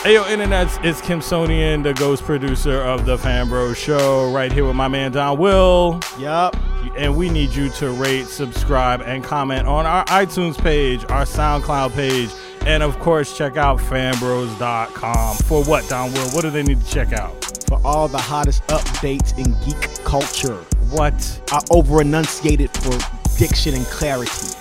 Hey 0.04 0.16
yo, 0.16 0.24
internets, 0.24 0.84
it's 0.84 1.00
Kim 1.00 1.22
Sonian, 1.22 1.82
the 1.82 1.94
ghost 1.94 2.24
producer 2.24 2.82
of 2.82 3.06
the 3.06 3.16
Fanbro 3.16 3.74
Show, 3.74 4.30
right 4.34 4.52
here 4.52 4.66
with 4.66 4.76
my 4.76 4.90
man 4.90 5.14
Don 5.14 5.38
Will. 5.38 6.02
Yup. 6.20 6.58
And 6.98 7.16
we 7.16 7.30
need 7.30 7.56
you 7.56 7.70
to 7.70 7.92
rate, 7.92 8.26
subscribe, 8.26 9.02
and 9.04 9.24
comment 9.24 9.66
on 9.66 9.86
our 9.86 10.04
iTunes 10.08 10.62
page, 10.62 11.06
our 11.06 11.24
SoundCloud 11.24 11.94
page, 11.94 12.32
and 12.66 12.84
of 12.84 13.00
course, 13.00 13.38
check 13.38 13.56
out 13.56 13.80
fanbros.com. 13.80 15.38
For 15.38 15.64
what, 15.64 15.88
Don 15.88 16.12
Will? 16.12 16.30
What 16.32 16.42
do 16.42 16.50
they 16.50 16.64
need 16.64 16.82
to 16.82 16.92
check 16.92 17.14
out? 17.14 17.42
For 17.70 17.80
all 17.86 18.10
the 18.10 18.18
hottest 18.18 18.68
updates 18.68 19.38
in 19.38 19.54
geek 19.64 20.04
culture. 20.04 20.58
What? 20.90 21.42
I 21.50 21.62
over 21.72 22.02
enunciated 22.02 22.72
for 22.72 23.00
diction 23.38 23.74
and 23.74 23.86
clarity. 23.86 24.54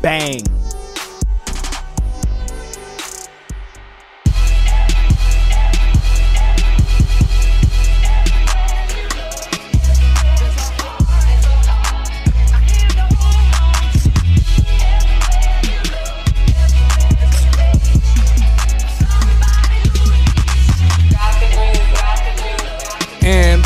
Bang 0.00 0.42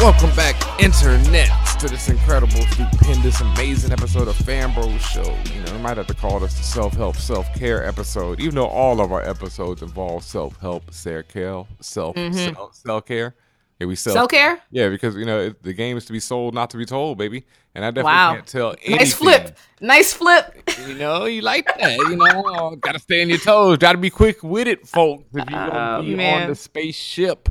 internet 0.05 1.49
to 1.81 1.89
this 1.89 2.11
incredible, 2.11 2.61
stupendous, 2.73 3.41
amazing 3.41 3.91
episode 3.91 4.29
of 4.29 4.37
Fanbros 4.37 5.01
Show. 5.01 5.23
You 5.55 5.63
know, 5.63 5.73
we 5.73 5.79
might 5.79 5.97
have 5.97 6.07
to 6.09 6.15
call 6.15 6.41
this 6.41 6.53
the 6.59 6.63
self-help, 6.63 7.17
self-care 7.17 7.87
episode, 7.87 8.39
even 8.39 8.57
though 8.57 8.67
all 8.67 9.01
of 9.01 9.13
our 9.13 9.23
episodes 9.27 9.81
involve 9.81 10.23
self-help, 10.23 10.93
self-care, 10.93 11.65
self, 11.81 12.17
Mhm. 12.17 12.55
self, 12.55 12.75
self-care. 12.75 13.35
Yeah, 13.81 13.87
we 13.87 13.97
sell 13.97 14.13
Self-care? 14.13 14.61
Yeah, 14.71 14.91
because 14.91 15.17
you 15.17 15.25
know 15.25 15.41
it, 15.41 15.63
the 15.63 15.73
game 15.73 15.97
is 15.97 16.05
to 16.05 16.13
be 16.13 16.21
sold, 16.21 16.53
not 16.53 16.69
to 16.71 16.77
be 16.77 16.85
told, 16.85 17.17
baby. 17.17 17.47
And 17.75 17.83
I 17.83 17.89
definitely 17.91 18.13
Wow. 18.13 18.35
can't 18.35 18.47
tell 18.47 18.71
anything. 18.85 18.97
Nice 18.99 19.15
flip. 19.15 19.59
Nice 19.81 20.13
flip. 20.13 20.71
You 20.87 20.95
know, 20.97 21.25
you 21.25 21.41
like 21.41 21.67
that. 21.79 21.97
You 21.97 22.17
know, 22.17 22.77
gotta 22.79 22.99
stay 22.99 23.23
on 23.23 23.31
your 23.31 23.39
toes. 23.39 23.79
Gotta 23.79 23.97
be 23.99 24.11
quick 24.11 24.43
with 24.43 24.69
it, 24.69 24.87
folks. 24.87 25.25
If 25.35 25.49
you're 25.51 25.59
gonna 25.61 25.97
Oh, 25.99 26.03
be 26.03 26.15
man. 26.15 26.43
on 26.43 26.49
the 26.51 26.55
spaceship, 26.55 27.49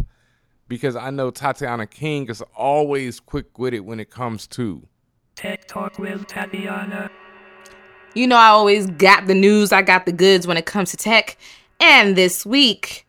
because 0.73 0.95
I 0.95 1.11
know 1.11 1.29
Tatiana 1.29 1.85
King 1.85 2.27
is 2.29 2.41
always 2.55 3.19
quick 3.19 3.59
with 3.59 3.75
it 3.75 3.81
when 3.81 3.99
it 3.99 4.09
comes 4.09 4.47
to. 4.47 4.81
Tech 5.35 5.67
Talk 5.67 5.99
with 5.99 6.25
Tatiana. 6.25 7.11
You 8.15 8.25
know, 8.25 8.37
I 8.37 8.47
always 8.47 8.87
got 8.87 9.27
the 9.27 9.35
news, 9.35 9.71
I 9.71 9.83
got 9.83 10.07
the 10.07 10.11
goods 10.11 10.47
when 10.47 10.57
it 10.57 10.65
comes 10.65 10.89
to 10.89 10.97
tech. 10.97 11.37
And 11.79 12.15
this 12.15 12.43
week 12.43 13.05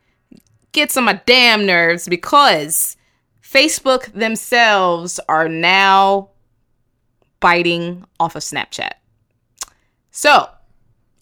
gets 0.72 0.94
on 0.98 1.04
my 1.04 1.18
damn 1.24 1.64
nerves 1.64 2.06
because 2.06 2.98
Facebook 3.42 4.12
themselves 4.12 5.18
are 5.26 5.48
now 5.48 6.28
biting 7.40 8.04
off 8.20 8.36
of 8.36 8.42
Snapchat. 8.42 8.92
So, 10.10 10.50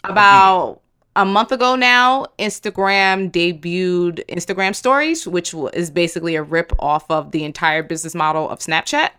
about 0.02 0.81
a 1.16 1.24
month 1.24 1.52
ago 1.52 1.76
now, 1.76 2.26
Instagram 2.38 3.30
debuted 3.30 4.24
Instagram 4.26 4.74
Stories, 4.74 5.26
which 5.26 5.54
is 5.72 5.90
basically 5.90 6.36
a 6.36 6.42
rip 6.42 6.72
off 6.78 7.10
of 7.10 7.32
the 7.32 7.44
entire 7.44 7.82
business 7.82 8.14
model 8.14 8.48
of 8.48 8.60
Snapchat 8.60 9.10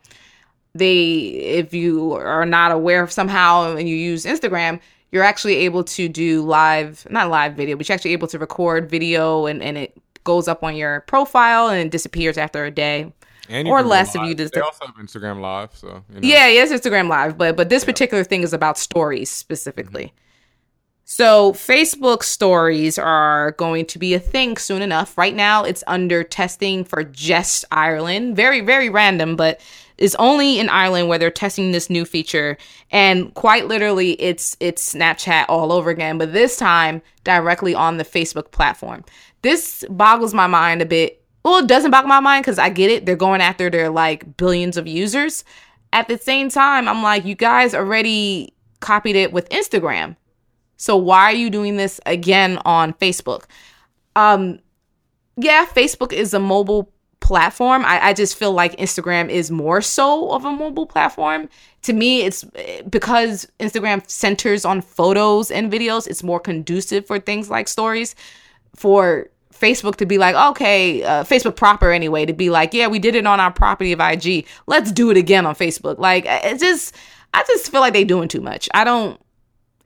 they 0.76 1.10
if 1.10 1.74
you 1.74 2.14
are 2.14 2.46
not 2.46 2.72
aware 2.72 3.04
of 3.04 3.12
somehow 3.12 3.76
and 3.76 3.88
you 3.88 3.96
use 3.96 4.26
Instagram, 4.26 4.80
you're 5.12 5.24
actually 5.24 5.56
able 5.58 5.84
to 5.84 6.10
do 6.10 6.42
live 6.42 7.08
not 7.10 7.30
live 7.30 7.54
video, 7.54 7.76
but 7.78 7.88
you're 7.88 7.94
actually 7.94 8.14
able 8.14 8.28
to 8.28 8.40
record 8.40 8.90
video 8.90 9.46
and, 9.46 9.62
and 9.62 9.78
it 9.78 9.96
goes 10.24 10.48
up 10.48 10.64
on 10.64 10.76
your 10.76 11.02
profile 11.02 11.70
and 11.70 11.92
disappears 11.92 12.38
after 12.38 12.66
a 12.66 12.72
day. 12.72 13.12
Or 13.66 13.84
less 13.84 14.16
if 14.16 14.22
you 14.22 14.34
just 14.34 14.54
They 14.54 14.62
also 14.62 14.86
have 14.86 14.96
Instagram 14.96 15.42
Live, 15.42 15.76
so 15.76 16.02
you 16.10 16.22
know. 16.22 16.28
yeah, 16.28 16.48
yes, 16.48 16.72
Instagram 16.72 17.10
Live, 17.10 17.38
but 17.38 17.58
but 17.58 17.70
this 17.70 17.84
particular 17.84 18.24
thing 18.24 18.42
is 18.42 18.54
about 18.54 18.78
stories 18.78 19.30
specifically. 19.30 20.06
Mm-hmm. 20.06 20.23
So 21.06 21.52
Facebook 21.54 22.24
stories 22.24 22.98
are 22.98 23.52
going 23.52 23.86
to 23.88 24.00
be 24.00 24.14
a 24.14 24.20
thing 24.20 24.58
soon 24.58 24.82
enough. 24.82 25.18
Right 25.18 25.36
now, 25.36 25.64
it's 25.64 25.84
under 25.86 26.24
testing 26.24 26.84
for 26.86 27.04
just 27.04 27.66
Ireland. 27.72 28.36
Very 28.36 28.62
very 28.62 28.90
random, 28.90 29.36
but 29.36 29.60
it's 29.98 30.16
only 30.16 30.60
in 30.60 30.70
Ireland 30.70 31.08
where 31.08 31.20
they're 31.20 31.30
testing 31.30 31.72
this 31.72 31.90
new 31.90 32.06
feature. 32.06 32.58
And 32.92 33.34
quite 33.34 33.68
literally, 33.68 34.14
it's 34.14 34.58
it's 34.60 34.94
Snapchat 34.94 35.46
all 35.50 35.72
over 35.72 35.90
again, 35.90 36.18
but 36.18 36.34
this 36.34 36.58
time 36.58 37.02
directly 37.24 37.76
on 37.76 37.98
the 37.98 38.06
Facebook 38.06 38.52
platform. 38.52 39.04
This 39.42 39.84
boggles 39.90 40.34
my 40.34 40.48
mind 40.48 40.82
a 40.82 40.86
bit 40.86 41.24
well, 41.44 41.58
it 41.58 41.68
doesn't 41.68 41.92
boggle 41.92 42.08
my 42.08 42.22
mind 42.22 42.44
because 42.44 42.58
I 42.58 42.70
get 42.70 42.90
it. 42.90 43.06
They're 43.06 43.18
going 43.18 43.42
after 43.42 43.70
their 43.70 43.90
like 43.90 44.38
billions 44.38 44.78
of 44.78 44.88
users. 44.88 45.44
At 45.92 46.08
the 46.08 46.18
same 46.18 46.50
time, 46.50 46.88
I'm 46.88 47.04
like, 47.04 47.26
you 47.26 47.36
guys 47.36 47.76
already 47.76 48.54
copied 48.80 49.16
it 49.16 49.34
with 49.34 49.50
Instagram. 49.50 50.16
So 50.84 50.98
why 50.98 51.32
are 51.32 51.34
you 51.34 51.50
doing 51.50 51.78
this 51.78 52.02
again 52.06 52.60
on 52.66 52.92
Facebook? 52.96 53.46
Um, 54.18 54.60
yeah, 55.38 55.66
Facebook 55.66 56.12
is 56.12 56.34
a 56.34 56.42
mobile 56.42 56.92
platform. 57.22 57.86
I, 57.86 58.08
I 58.08 58.14
just 58.14 58.38
feel 58.38 58.52
like 58.52 58.76
Instagram 58.76 59.30
is 59.30 59.50
more 59.50 59.80
so 59.80 60.30
of 60.32 60.44
a 60.44 60.52
mobile 60.52 60.86
platform. 60.86 61.48
To 61.84 61.94
me, 61.94 62.24
it's 62.24 62.44
because 62.90 63.48
Instagram 63.62 64.06
centers 64.10 64.66
on 64.66 64.82
photos 64.82 65.52
and 65.52 65.72
videos, 65.72 66.06
it's 66.06 66.22
more 66.22 66.42
conducive 66.42 67.08
for 67.08 67.18
things 67.18 67.50
like 67.50 67.70
stories. 67.70 68.14
For 68.76 69.30
Facebook 69.54 69.96
to 69.96 70.06
be 70.06 70.18
like, 70.18 70.36
okay, 70.36 71.02
uh, 71.02 71.24
Facebook 71.24 71.56
proper 71.56 71.92
anyway, 71.92 72.26
to 72.26 72.34
be 72.34 72.50
like, 72.50 72.74
yeah, 72.74 72.88
we 72.88 73.00
did 73.00 73.16
it 73.16 73.26
on 73.26 73.40
our 73.40 73.54
property 73.54 73.94
of 73.94 74.02
IG. 74.02 74.46
Let's 74.68 74.92
do 74.92 75.12
it 75.12 75.16
again 75.16 75.46
on 75.46 75.56
Facebook. 75.56 75.98
Like, 75.98 76.26
it 76.28 76.60
just, 76.60 76.94
I 77.34 77.42
just 77.48 77.72
feel 77.72 77.80
like 77.80 77.94
they're 77.94 78.04
doing 78.04 78.28
too 78.28 78.42
much. 78.42 78.68
I 78.74 78.84
don't, 78.84 79.18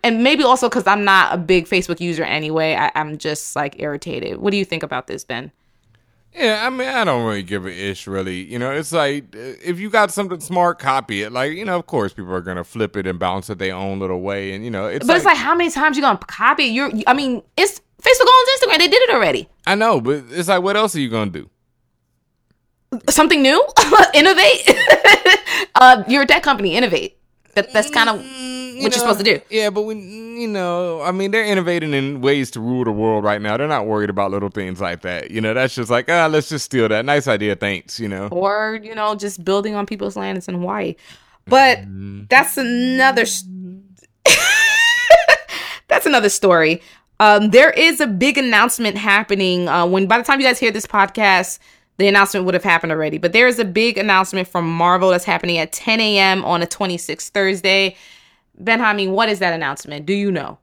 and 0.08 0.24
maybe 0.24 0.44
also 0.44 0.70
because 0.70 0.88
I'm 0.88 1.04
not 1.04 1.34
a 1.34 1.38
big 1.38 1.68
Facebook 1.68 2.00
user 2.00 2.24
anyway, 2.24 2.76
I, 2.76 2.92
I'm 2.96 3.18
just 3.18 3.56
like 3.56 3.76
irritated. 3.80 4.38
What 4.38 4.52
do 4.52 4.58
you 4.58 4.64
think 4.64 4.84
about 4.84 5.08
this, 5.08 5.26
Ben? 5.26 5.52
Yeah, 6.34 6.66
I 6.66 6.70
mean, 6.70 6.88
I 6.88 7.04
don't 7.04 7.26
really 7.26 7.44
give 7.44 7.66
a 7.66 7.72
ish, 7.72 8.08
really. 8.08 8.44
You 8.44 8.60
know, 8.60 8.72
it's 8.72 8.92
like 8.92 9.36
uh, 9.36 9.58
if 9.64 9.80
you 9.80 9.90
got 9.90 10.12
something 10.12 10.40
smart, 10.40 10.80
copy 10.80 11.24
it. 11.24 11.32
Like, 11.32 11.54
you 11.54 11.66
know, 11.66 11.78
of 11.78 11.88
course, 11.88 12.14
people 12.14 12.34
are 12.34 12.42
gonna 12.42 12.64
flip 12.64 12.96
it 12.96 13.06
and 13.06 13.20
bounce 13.20 13.50
it 13.50 13.58
their 13.58 13.76
own 13.76 14.00
little 14.00 14.22
way, 14.22 14.54
and 14.54 14.64
you 14.64 14.72
know, 14.72 14.86
it's. 14.86 15.06
but 15.06 15.18
it's 15.18 15.26
like, 15.26 15.38
how 15.38 15.56
many 15.56 15.70
times 15.72 15.98
you 15.98 16.04
gonna 16.04 16.20
copy 16.20 16.66
it? 16.66 16.72
You're, 16.72 16.92
I 17.06 17.14
mean, 17.14 17.42
it's 17.58 17.82
Facebook 18.02 18.28
owns 18.30 18.50
Instagram. 18.62 18.78
They 18.78 18.88
did 18.88 19.02
it 19.02 19.10
already. 19.10 19.50
I 19.66 19.76
know, 19.76 20.00
but 20.00 20.26
it's 20.30 20.48
like, 20.48 20.62
what 20.62 20.78
else 20.78 20.96
are 20.96 21.00
you 21.00 21.10
gonna 21.10 21.32
do? 21.32 21.50
Something 23.10 23.42
new, 23.42 23.62
innovate. 24.14 24.70
uh, 25.76 26.04
you're 26.08 26.22
a 26.22 26.28
tech 26.28 26.44
company. 26.44 26.76
Innovate. 26.76 27.18
That, 27.56 27.74
that's 27.74 27.90
kind 27.90 28.10
of 28.10 28.24
what 28.84 28.92
you're 28.94 29.00
supposed 29.00 29.20
to 29.20 29.26
do. 29.26 29.42
Yeah, 29.50 29.70
but 29.70 29.84
when 29.84 30.38
you 30.38 30.48
know, 30.48 31.02
I 31.02 31.12
mean, 31.12 31.32
they're 31.32 31.46
innovating 31.46 31.94
in 31.94 32.22
ways 32.22 32.52
to 32.52 32.60
rule 32.60 32.84
the 32.84 32.92
world 32.92 33.24
right 33.24 33.42
now. 33.42 33.58
They're 33.58 33.68
not 33.68 33.86
worried 33.86 34.10
about 34.10 34.32
little 34.32 34.50
things 34.50 34.80
like 34.82 35.02
that. 35.02 35.32
You 35.32 35.42
know, 35.42 35.54
that's 35.54 35.76
just 35.76 35.90
like, 35.90 36.10
ah, 36.10 36.28
let's 36.28 36.50
just 36.50 36.66
steal 36.66 36.88
that. 36.90 37.06
Nice 37.06 37.28
idea, 37.28 37.56
thanks. 37.56 38.00
You 38.00 38.08
know. 38.08 38.28
or 38.28 38.80
you 38.82 38.96
know 38.96 39.16
just 39.16 39.44
building 39.44 39.76
on 39.76 39.86
people's 39.86 40.16
lands 40.16 40.48
in 40.48 40.56
Hawaii. 40.56 40.96
But 41.46 41.80
that's 42.30 42.58
another 42.58 43.24
that's 45.88 46.06
another 46.06 46.30
story. 46.30 46.82
Um, 47.20 47.50
there 47.50 47.72
is 47.72 48.00
a 48.00 48.08
big 48.08 48.38
announcement 48.38 48.98
happening. 48.98 49.68
Uh, 49.68 49.86
when 49.86 50.08
by 50.08 50.18
the 50.18 50.24
time 50.24 50.40
you 50.40 50.46
guys 50.46 50.60
hear 50.60 50.72
this 50.72 50.86
podcast, 50.86 51.60
the 51.98 52.08
announcement 52.08 52.46
would 52.46 52.54
have 52.54 52.64
happened 52.64 52.92
already. 52.92 53.18
But 53.18 53.34
there 53.34 53.48
is 53.48 53.60
a 53.60 53.66
big 53.66 53.98
announcement 53.98 54.48
from 54.48 54.72
Marvel 54.72 55.10
that's 55.10 55.26
happening 55.26 55.58
at 55.58 55.72
10 55.72 56.00
a.m. 56.00 56.46
on 56.46 56.60
the 56.60 56.68
26th 56.68 57.30
Thursday. 57.30 57.96
Ben 58.58 58.80
Hameen, 58.80 59.12
what 59.12 59.30
is 59.30 59.40
that 59.40 59.54
announcement? 59.54 60.06
Do 60.06 60.14
you 60.14 60.32
know? 60.32 60.58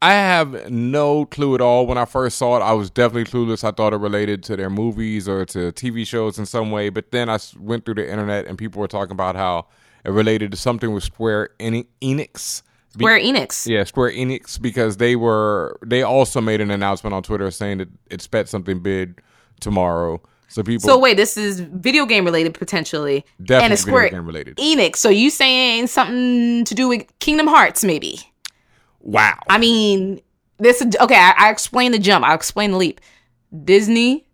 I 0.00 0.12
have 0.12 0.70
no 0.70 1.24
clue 1.24 1.56
at 1.56 1.60
all. 1.60 1.86
When 1.86 1.98
I 1.98 2.04
first 2.04 2.38
saw 2.38 2.56
it, 2.56 2.60
I 2.60 2.72
was 2.72 2.88
definitely 2.88 3.24
clueless. 3.24 3.64
I 3.64 3.72
thought 3.72 3.92
it 3.92 3.96
related 3.96 4.44
to 4.44 4.56
their 4.56 4.70
movies 4.70 5.28
or 5.28 5.44
to 5.46 5.72
TV 5.72 6.06
shows 6.06 6.38
in 6.38 6.46
some 6.46 6.70
way. 6.70 6.88
But 6.88 7.10
then 7.10 7.28
I 7.28 7.38
went 7.58 7.84
through 7.84 7.94
the 7.94 8.08
internet 8.08 8.46
and 8.46 8.56
people 8.56 8.80
were 8.80 8.86
talking 8.86 9.12
about 9.12 9.34
how 9.34 9.66
it 10.04 10.10
related 10.10 10.52
to 10.52 10.56
something 10.56 10.92
with 10.92 11.02
Square 11.02 11.50
Eni- 11.58 11.88
Enix. 12.00 12.62
Square 12.90 13.20
Enix. 13.20 13.66
Yeah, 13.66 13.84
Square 13.84 14.12
Enix 14.12 14.60
because 14.60 14.98
they 14.98 15.16
were 15.16 15.78
they 15.84 16.02
also 16.02 16.40
made 16.40 16.60
an 16.60 16.70
announcement 16.70 17.12
on 17.12 17.22
Twitter 17.22 17.50
saying 17.50 17.78
that 17.78 17.88
it's 18.10 18.26
bet 18.26 18.48
something 18.48 18.80
big 18.80 19.20
tomorrow. 19.60 20.20
So 20.48 20.62
people 20.62 20.88
So 20.88 20.98
wait, 20.98 21.16
this 21.16 21.36
is 21.36 21.60
video 21.60 22.06
game 22.06 22.24
related 22.24 22.54
potentially, 22.54 23.24
Definitely 23.38 23.54
and 23.54 23.62
video 23.62 23.76
Square 23.76 24.08
game 24.10 24.26
related. 24.26 24.56
Enix. 24.56 24.96
So 24.96 25.10
you 25.10 25.30
saying 25.30 25.86
something 25.86 26.64
to 26.64 26.74
do 26.74 26.88
with 26.88 27.06
Kingdom 27.20 27.46
Hearts, 27.46 27.84
maybe? 27.84 28.20
Wow. 29.00 29.38
I 29.48 29.58
mean, 29.58 30.20
this 30.58 30.82
okay. 30.82 31.16
I, 31.16 31.34
I 31.36 31.50
explain 31.50 31.92
the 31.92 31.98
jump. 31.98 32.24
I'll 32.24 32.34
explain 32.34 32.72
the 32.72 32.78
leap. 32.78 33.00
Disney 33.64 34.26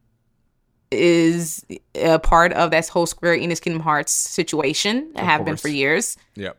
is 0.91 1.65
a 1.97 2.19
part 2.19 2.53
of 2.53 2.71
that 2.71 2.89
whole 2.89 3.07
Square 3.07 3.39
Enix 3.39 3.61
Kingdom 3.61 3.83
Hearts 3.83 4.13
situation. 4.13 5.13
Of 5.17 5.25
have 5.25 5.45
been 5.45 5.57
for 5.57 5.69
years. 5.69 6.17
Yep. 6.37 6.57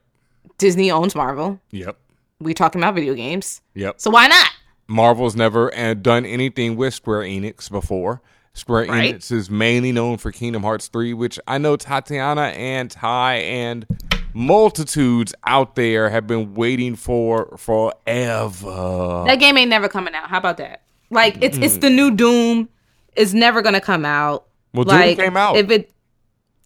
Disney 0.58 0.92
owns 0.92 1.16
Marvel. 1.16 1.60
Yep. 1.72 1.98
We're 2.40 2.54
talking 2.54 2.82
about 2.82 2.96
video 2.96 3.14
games. 3.14 3.62
Yep. 3.74 4.02
So 4.02 4.10
why 4.10 4.28
not? 4.28 4.50
Marvel's 4.88 5.36
never 5.36 5.76
uh, 5.76 5.94
done 5.94 6.26
anything 6.26 6.76
with 6.76 6.94
Square 6.94 7.22
Enix 7.22 7.72
before. 7.72 8.22
Square 8.56 8.86
Right. 8.88 9.16
Enix 9.16 9.32
is 9.32 9.50
mainly 9.50 9.92
known 9.92 10.18
for 10.18 10.32
Kingdom 10.32 10.64
Hearts 10.64 10.88
3, 10.88 11.14
which 11.14 11.38
I 11.46 11.58
know 11.58 11.76
Tatiana 11.76 12.48
and 12.56 12.90
Ty 12.90 13.36
and 13.36 13.86
multitudes 14.34 15.34
out 15.46 15.76
there 15.76 16.10
have 16.10 16.26
been 16.26 16.54
waiting 16.56 16.96
for 16.96 17.56
forever. 17.58 19.24
That 19.28 19.36
game 19.40 19.58
ain't 19.58 19.70
never 19.70 19.88
coming 19.90 20.14
out. 20.16 20.30
How 20.30 20.38
about 20.38 20.58
that? 20.58 20.82
Like 21.10 21.38
it's 21.42 21.58
it's 21.58 21.78
Mm. 21.78 21.82
the 21.82 21.90
new 21.90 22.12
Doom. 22.12 22.70
It's 23.16 23.34
never 23.34 23.62
gonna 23.62 23.82
come 23.82 24.06
out. 24.06 24.46
Well, 24.74 24.86
Doom 24.86 25.16
came 25.16 25.38
out. 25.38 25.58
If 25.58 25.70
it 25.70 25.92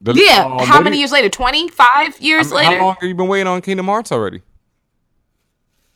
The- 0.01 0.13
yeah, 0.13 0.45
um, 0.45 0.59
how 0.65 0.81
many 0.81 0.97
years 0.97 1.11
later? 1.11 1.29
Twenty 1.29 1.67
five 1.69 2.19
years 2.21 2.47
I 2.51 2.55
mean, 2.55 2.65
later? 2.65 2.77
How 2.79 2.85
long 2.85 2.95
have 3.01 3.07
you 3.09 3.15
been 3.15 3.27
waiting 3.27 3.47
on 3.47 3.61
Kingdom 3.61 3.87
Hearts 3.87 4.11
already? 4.11 4.41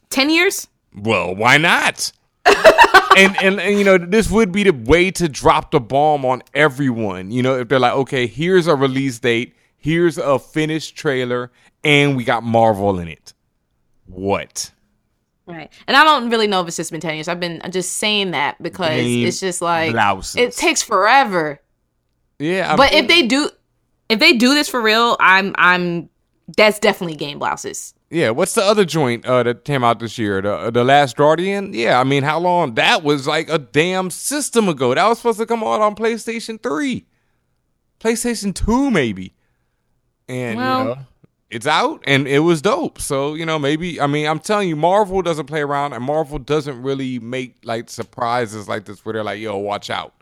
Ten 0.09 0.29
years? 0.29 0.67
Well, 0.95 1.33
why 1.35 1.57
not? 1.57 2.11
And, 2.45 3.37
and 3.41 3.59
and 3.59 3.77
you 3.77 3.83
know 3.83 3.97
this 3.97 4.29
would 4.29 4.51
be 4.51 4.63
the 4.63 4.73
way 4.73 5.11
to 5.11 5.29
drop 5.29 5.71
the 5.71 5.79
bomb 5.79 6.25
on 6.25 6.43
everyone. 6.53 7.31
You 7.31 7.43
know 7.43 7.59
if 7.59 7.69
they're 7.69 7.79
like, 7.79 7.93
okay, 7.93 8.27
here's 8.27 8.67
a 8.67 8.75
release 8.75 9.19
date, 9.19 9.55
here's 9.77 10.17
a 10.17 10.39
finished 10.39 10.95
trailer, 10.95 11.51
and 11.83 12.15
we 12.15 12.23
got 12.23 12.43
Marvel 12.43 12.99
in 12.99 13.07
it. 13.07 13.33
What? 14.07 14.71
Right. 15.45 15.71
And 15.87 15.97
I 15.97 16.03
don't 16.03 16.29
really 16.29 16.47
know 16.47 16.61
if 16.61 16.67
it's 16.67 16.77
just 16.77 16.91
been 16.91 17.01
10 17.01 17.15
years. 17.15 17.27
I've 17.27 17.39
been 17.39 17.61
just 17.69 17.97
saying 17.97 18.31
that 18.31 18.61
because 18.63 19.01
Game 19.01 19.27
it's 19.27 19.41
just 19.41 19.61
like 19.61 19.91
blouses. 19.91 20.35
it 20.37 20.53
takes 20.55 20.81
forever. 20.81 21.59
Yeah, 22.39 22.73
I 22.73 22.75
but 22.75 22.93
if 22.93 23.07
they 23.07 23.27
do 23.27 23.49
if 24.09 24.19
they 24.19 24.33
do 24.33 24.53
this 24.53 24.69
for 24.69 24.81
real, 24.81 25.17
I'm 25.19 25.53
I'm 25.57 26.09
that's 26.57 26.79
definitely 26.79 27.15
game 27.15 27.39
blouses. 27.39 27.93
Yeah, 28.13 28.29
what's 28.29 28.53
the 28.53 28.61
other 28.63 28.85
joint 28.85 29.25
uh, 29.25 29.41
that 29.43 29.65
came 29.65 29.83
out 29.83 29.99
this 29.99 30.17
year? 30.19 30.39
The 30.41 30.69
the 30.71 30.83
Last 30.83 31.15
Guardian. 31.17 31.73
Yeah, 31.73 31.99
I 31.99 32.03
mean, 32.03 32.21
how 32.23 32.39
long? 32.39 32.75
That 32.75 33.03
was 33.03 33.25
like 33.25 33.49
a 33.49 33.57
damn 33.57 34.11
system 34.11 34.69
ago. 34.69 34.93
That 34.93 35.07
was 35.07 35.17
supposed 35.17 35.39
to 35.39 35.45
come 35.47 35.63
out 35.63 35.81
on 35.81 35.95
PlayStation 35.95 36.61
Three, 36.61 37.05
PlayStation 37.99 38.53
Two, 38.53 38.91
maybe. 38.91 39.33
And 40.29 40.57
Well- 40.59 40.79
you 40.79 40.85
know, 40.85 40.97
it's 41.49 41.67
out, 41.67 42.01
and 42.07 42.27
it 42.27 42.39
was 42.39 42.61
dope. 42.61 42.99
So 42.99 43.33
you 43.35 43.45
know, 43.45 43.57
maybe 43.59 43.99
I 43.99 44.07
mean, 44.07 44.27
I'm 44.27 44.39
telling 44.39 44.69
you, 44.69 44.75
Marvel 44.75 45.21
doesn't 45.21 45.45
play 45.47 45.61
around, 45.61 45.93
and 45.93 46.03
Marvel 46.03 46.39
doesn't 46.39 46.81
really 46.81 47.19
make 47.19 47.55
like 47.63 47.89
surprises 47.89 48.67
like 48.67 48.85
this 48.85 49.03
where 49.05 49.13
they're 49.13 49.23
like, 49.23 49.39
"Yo, 49.39 49.57
watch 49.57 49.89
out." 49.89 50.13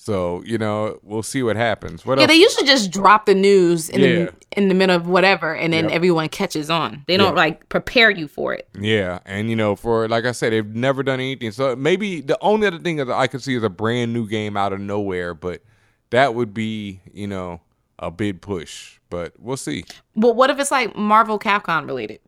So 0.00 0.42
you 0.46 0.58
know, 0.58 1.00
we'll 1.02 1.24
see 1.24 1.42
what 1.42 1.56
happens. 1.56 2.06
What 2.06 2.18
yeah, 2.18 2.22
else? 2.22 2.28
they 2.32 2.38
usually 2.38 2.66
just 2.66 2.92
drop 2.92 3.26
the 3.26 3.34
news 3.34 3.90
in 3.90 4.00
Yeah. 4.00 4.06
the 4.06 4.32
in 4.56 4.68
the 4.68 4.74
middle 4.74 4.94
of 4.94 5.08
whatever, 5.08 5.54
and 5.54 5.72
then 5.72 5.84
Yep. 5.86 5.92
everyone 5.92 6.28
catches 6.28 6.70
on. 6.70 7.02
They 7.08 7.16
don't 7.16 7.34
Yeah. 7.34 7.42
like 7.42 7.68
prepare 7.68 8.08
you 8.08 8.28
for 8.28 8.54
it. 8.54 8.68
Yeah, 8.80 9.18
and 9.26 9.50
you 9.50 9.56
know, 9.56 9.74
for 9.74 10.06
like 10.08 10.24
I 10.24 10.30
said, 10.32 10.52
they've 10.52 10.64
never 10.64 11.02
done 11.02 11.18
anything. 11.18 11.50
So 11.50 11.74
maybe 11.74 12.20
the 12.20 12.38
only 12.40 12.68
other 12.68 12.78
thing 12.78 12.96
that 12.96 13.10
I 13.10 13.26
could 13.26 13.42
see 13.42 13.56
is 13.56 13.62
a 13.64 13.68
brand 13.68 14.12
new 14.12 14.26
game 14.28 14.56
out 14.56 14.72
of 14.72 14.78
nowhere, 14.80 15.34
but 15.34 15.62
that 16.10 16.32
would 16.34 16.54
be, 16.54 17.00
you 17.12 17.26
know, 17.26 17.60
a 17.98 18.10
big 18.12 18.40
push. 18.40 18.98
But 19.10 19.32
we'll 19.38 19.56
see. 19.56 19.84
But 20.14 20.36
what 20.36 20.48
if 20.48 20.60
it's 20.60 20.70
like 20.70 20.94
Marvel 20.96 21.40
Capcom 21.40 21.86
related? 21.88 22.20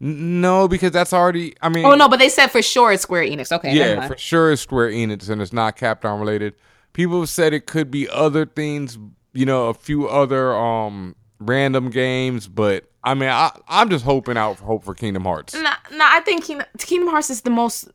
No, 0.00 0.68
because 0.68 0.90
that's 0.92 1.14
already. 1.14 1.54
I 1.62 1.70
mean, 1.70 1.86
Oh 1.86 1.94
no, 1.94 2.08
but 2.10 2.18
they 2.18 2.28
said 2.28 2.48
for 2.48 2.60
sure 2.60 2.92
it's 2.92 3.02
Square 3.04 3.24
Enix. 3.24 3.50
Okay, 3.52 3.74
yeah, 3.74 4.06
for 4.06 4.18
sure 4.18 4.52
it's 4.52 4.60
Square 4.60 4.90
Enix 4.90 5.30
and 5.30 5.40
it's 5.40 5.52
not 5.52 5.78
Capcom 5.78 6.20
related. 6.20 6.52
People 6.94 7.20
have 7.20 7.28
said 7.28 7.52
it 7.52 7.66
could 7.66 7.90
be 7.90 8.08
other 8.08 8.46
things, 8.46 8.98
you 9.34 9.44
know, 9.44 9.66
a 9.66 9.74
few 9.74 10.08
other 10.08 10.56
um 10.56 11.14
random 11.38 11.90
games, 11.90 12.48
but 12.48 12.90
I 13.02 13.12
mean, 13.14 13.28
I 13.28 13.50
I'm 13.68 13.90
just 13.90 14.04
hoping 14.04 14.38
out 14.38 14.58
for 14.58 14.64
hope 14.64 14.84
for 14.84 14.94
Kingdom 14.94 15.24
Hearts. 15.24 15.52
No, 15.54 15.60
no, 15.60 16.04
I 16.08 16.20
think 16.20 16.44
Kingdom, 16.44 16.66
Kingdom 16.78 17.10
Hearts 17.10 17.28
is 17.28 17.42
the 17.42 17.50
most. 17.50 17.88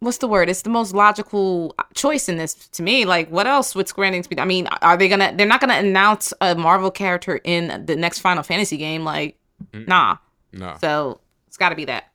What's 0.00 0.18
the 0.18 0.28
word? 0.28 0.48
It's 0.48 0.62
the 0.62 0.70
most 0.70 0.94
logical 0.94 1.74
choice 1.94 2.28
in 2.28 2.36
this 2.36 2.54
to 2.54 2.82
me. 2.82 3.04
Like, 3.04 3.30
what 3.30 3.46
else 3.46 3.74
would 3.74 3.88
Square 3.88 4.12
Enix 4.12 4.28
be? 4.28 4.38
I 4.38 4.44
mean, 4.44 4.68
are 4.82 4.96
they 4.96 5.08
gonna? 5.08 5.34
They're 5.34 5.46
not 5.46 5.60
gonna 5.60 5.74
announce 5.74 6.34
a 6.40 6.54
Marvel 6.54 6.90
character 6.90 7.40
in 7.42 7.86
the 7.86 7.96
next 7.96 8.20
Final 8.20 8.42
Fantasy 8.42 8.76
game. 8.76 9.04
Like, 9.04 9.36
nah. 9.72 10.18
No. 10.52 10.76
So 10.80 11.20
it's 11.46 11.56
got 11.56 11.70
to 11.70 11.74
be 11.74 11.84
that. 11.86 12.10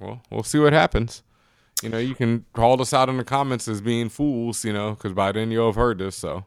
Well, 0.00 0.22
we'll 0.30 0.42
see 0.42 0.58
what 0.58 0.72
happens. 0.72 1.22
You 1.82 1.88
know, 1.88 1.98
you 1.98 2.14
can 2.14 2.44
call 2.52 2.80
us 2.80 2.92
out 2.92 3.08
in 3.08 3.16
the 3.16 3.24
comments 3.24 3.68
as 3.68 3.80
being 3.80 4.08
fools, 4.08 4.64
you 4.64 4.72
know, 4.72 4.92
because 4.92 5.12
by 5.12 5.32
then 5.32 5.50
you'll 5.50 5.66
have 5.66 5.76
heard 5.76 5.98
this. 5.98 6.16
So, 6.16 6.44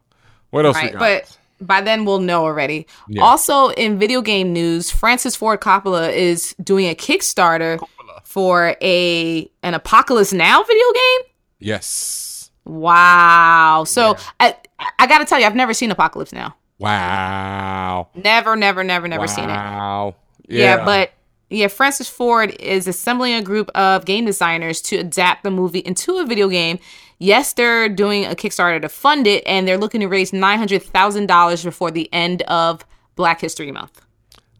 what 0.50 0.66
else 0.66 0.76
we 0.78 0.84
right, 0.84 0.94
got? 0.94 1.00
but 1.00 1.38
by 1.66 1.82
then 1.82 2.06
we'll 2.06 2.20
know 2.20 2.44
already. 2.44 2.88
Yeah. 3.08 3.24
Also, 3.24 3.70
in 3.70 4.00
video 4.00 4.22
game 4.22 4.52
news, 4.52 4.92
Francis 4.92 5.36
Ford 5.36 5.62
Coppola 5.62 6.12
is 6.12 6.56
doing 6.64 6.88
a 6.88 6.96
Kickstarter 6.96 7.80
for 8.24 8.76
a 8.82 9.50
an 9.64 9.74
Apocalypse 9.74 10.34
Now 10.34 10.64
video 10.64 10.92
game. 10.94 11.22
yes. 11.60 12.52
Wow. 12.66 13.84
So 13.88 14.16
I 14.40 14.56
I 15.00 15.08
got 15.08 15.20
to 15.20 15.26
tell 15.26 15.40
you, 15.40 15.46
I've 15.46 15.56
never 15.56 15.74
seen 15.74 15.92
Apocalypse 15.92 16.32
Now. 16.32 16.56
Wow. 16.78 18.10
Never, 18.16 18.56
never, 18.56 18.84
never, 18.84 19.08
never 19.08 19.28
seen 19.28 19.46
it. 19.46 19.54
Wow. 19.54 20.16
Yeah. 20.48 20.84
but 20.84 21.12
yeah, 21.52 21.68
Francis 21.68 22.10
Ford 22.10 22.56
is 22.60 22.88
assembling 22.88 23.34
a 23.34 23.42
group 23.42 23.70
of 23.76 24.06
game 24.06 24.26
designers 24.26 24.82
to 24.84 24.98
adapt 24.98 25.44
the 25.44 25.52
movie 25.52 25.80
into 25.80 26.18
a 26.18 26.26
video 26.26 26.48
game. 26.50 26.80
Yes, 27.20 27.54
they're 27.54 27.88
doing 27.90 28.26
a 28.26 28.30
Kickstarter 28.30 28.82
to 28.82 28.90
fund 28.90 29.28
it, 29.28 29.44
and 29.46 29.68
they're 29.68 29.78
looking 29.78 30.02
to 30.02 30.08
raise 30.08 30.34
nine 30.34 30.58
hundred 30.58 30.82
thousand 30.82 31.28
dollars 31.28 31.64
before 31.64 31.92
the 31.92 32.12
end 32.14 32.42
of 32.44 32.84
Black 33.16 33.42
History 33.42 33.72
Month. 33.72 34.02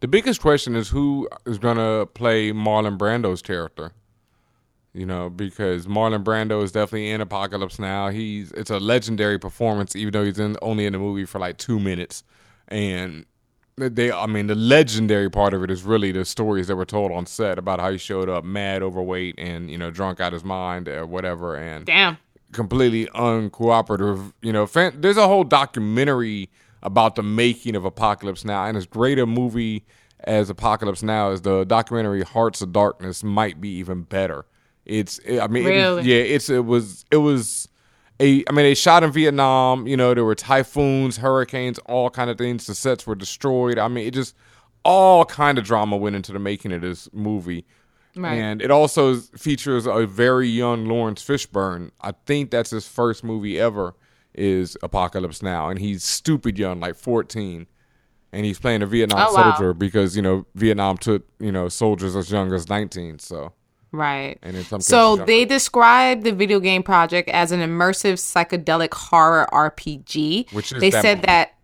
the 0.00 0.08
biggest 0.08 0.40
question 0.40 0.76
is 0.76 0.90
who 0.90 1.28
is 1.46 1.58
gonna 1.58 2.06
play 2.06 2.52
Marlon 2.52 2.98
Brando's 2.98 3.42
character. 3.42 3.92
You 4.94 5.06
know, 5.06 5.30
because 5.30 5.86
Marlon 5.86 6.22
Brando 6.22 6.62
is 6.62 6.70
definitely 6.70 7.10
in 7.10 7.22
Apocalypse 7.22 7.78
Now. 7.78 8.10
He's 8.10 8.52
it's 8.52 8.70
a 8.70 8.78
legendary 8.78 9.38
performance, 9.38 9.96
even 9.96 10.12
though 10.12 10.24
he's 10.24 10.38
in 10.38 10.56
only 10.60 10.84
in 10.84 10.92
the 10.92 10.98
movie 10.98 11.24
for 11.24 11.38
like 11.38 11.56
two 11.56 11.80
minutes, 11.80 12.24
and 12.68 13.24
they 13.88 14.10
I 14.12 14.26
mean 14.26 14.46
the 14.46 14.54
legendary 14.54 15.30
part 15.30 15.54
of 15.54 15.62
it 15.62 15.70
is 15.70 15.82
really 15.82 16.12
the 16.12 16.24
stories 16.24 16.66
that 16.68 16.76
were 16.76 16.84
told 16.84 17.12
on 17.12 17.26
set 17.26 17.58
about 17.58 17.80
how 17.80 17.90
he 17.90 17.98
showed 17.98 18.28
up 18.28 18.44
mad 18.44 18.82
overweight 18.82 19.36
and 19.38 19.70
you 19.70 19.78
know 19.78 19.90
drunk 19.90 20.20
out 20.20 20.28
of 20.28 20.34
his 20.34 20.44
mind 20.44 20.88
or 20.88 21.06
whatever 21.06 21.56
and 21.56 21.86
Damn. 21.86 22.18
completely 22.52 23.06
uncooperative 23.14 24.32
you 24.42 24.52
know 24.52 24.66
fan, 24.66 25.00
there's 25.00 25.16
a 25.16 25.26
whole 25.26 25.44
documentary 25.44 26.50
about 26.82 27.14
the 27.14 27.22
making 27.22 27.76
of 27.76 27.84
Apocalypse 27.84 28.44
Now 28.44 28.64
and 28.64 28.76
as 28.76 28.86
great 28.86 29.18
a 29.18 29.26
movie 29.26 29.84
as 30.24 30.50
Apocalypse 30.50 31.02
Now 31.02 31.30
is 31.30 31.42
the 31.42 31.64
documentary 31.64 32.22
Hearts 32.22 32.60
of 32.62 32.72
Darkness 32.72 33.22
might 33.22 33.60
be 33.60 33.68
even 33.76 34.02
better 34.02 34.44
it's 34.84 35.20
I 35.40 35.46
mean 35.46 35.64
it 35.64 35.70
Really? 35.70 36.02
yeah 36.02 36.22
it's 36.22 36.48
it 36.50 36.64
was 36.64 37.04
it 37.10 37.18
was 37.18 37.68
a, 38.20 38.44
I 38.48 38.52
mean, 38.52 38.64
they 38.64 38.74
shot 38.74 39.02
in 39.02 39.10
Vietnam. 39.12 39.86
You 39.86 39.96
know, 39.96 40.14
there 40.14 40.24
were 40.24 40.34
typhoons, 40.34 41.16
hurricanes, 41.16 41.78
all 41.86 42.10
kind 42.10 42.30
of 42.30 42.38
things. 42.38 42.66
The 42.66 42.74
sets 42.74 43.06
were 43.06 43.14
destroyed. 43.14 43.78
I 43.78 43.88
mean, 43.88 44.06
it 44.06 44.14
just 44.14 44.34
all 44.84 45.24
kind 45.24 45.58
of 45.58 45.64
drama 45.64 45.96
went 45.96 46.16
into 46.16 46.32
the 46.32 46.38
making 46.38 46.72
of 46.72 46.80
this 46.82 47.08
movie. 47.12 47.64
Right. 48.14 48.34
And 48.34 48.60
it 48.60 48.70
also 48.70 49.16
features 49.16 49.86
a 49.86 50.06
very 50.06 50.46
young 50.48 50.84
Laurence 50.84 51.24
Fishburne. 51.24 51.90
I 52.02 52.12
think 52.26 52.50
that's 52.50 52.70
his 52.70 52.86
first 52.86 53.24
movie 53.24 53.58
ever. 53.58 53.94
Is 54.34 54.78
Apocalypse 54.82 55.42
Now, 55.42 55.68
and 55.68 55.78
he's 55.78 56.02
stupid 56.04 56.58
young, 56.58 56.80
like 56.80 56.94
fourteen, 56.96 57.66
and 58.32 58.46
he's 58.46 58.58
playing 58.58 58.80
a 58.80 58.86
Vietnam 58.86 59.26
Oh, 59.28 59.34
wow. 59.34 59.52
soldier 59.52 59.74
because 59.74 60.16
you 60.16 60.22
know 60.22 60.46
Vietnam 60.54 60.96
took 60.96 61.22
you 61.38 61.52
know 61.52 61.68
soldiers 61.68 62.16
as 62.16 62.30
young 62.30 62.50
as 62.54 62.66
nineteen. 62.66 63.18
So 63.18 63.52
Right. 63.92 64.38
and 64.42 64.56
in 64.56 64.64
some 64.64 64.78
cases 64.78 64.88
So 64.88 65.16
they 65.16 65.44
described 65.44 66.24
the 66.24 66.32
video 66.32 66.58
game 66.60 66.82
project 66.82 67.28
as 67.28 67.52
an 67.52 67.60
immersive 67.60 68.14
psychedelic 68.14 68.94
horror 68.94 69.46
RPG. 69.52 70.50
Which 70.52 70.72
is 70.72 70.80
they 70.80 70.90
that 70.90 71.02
said 71.02 71.16
movie. 71.18 71.26
that 71.26 71.54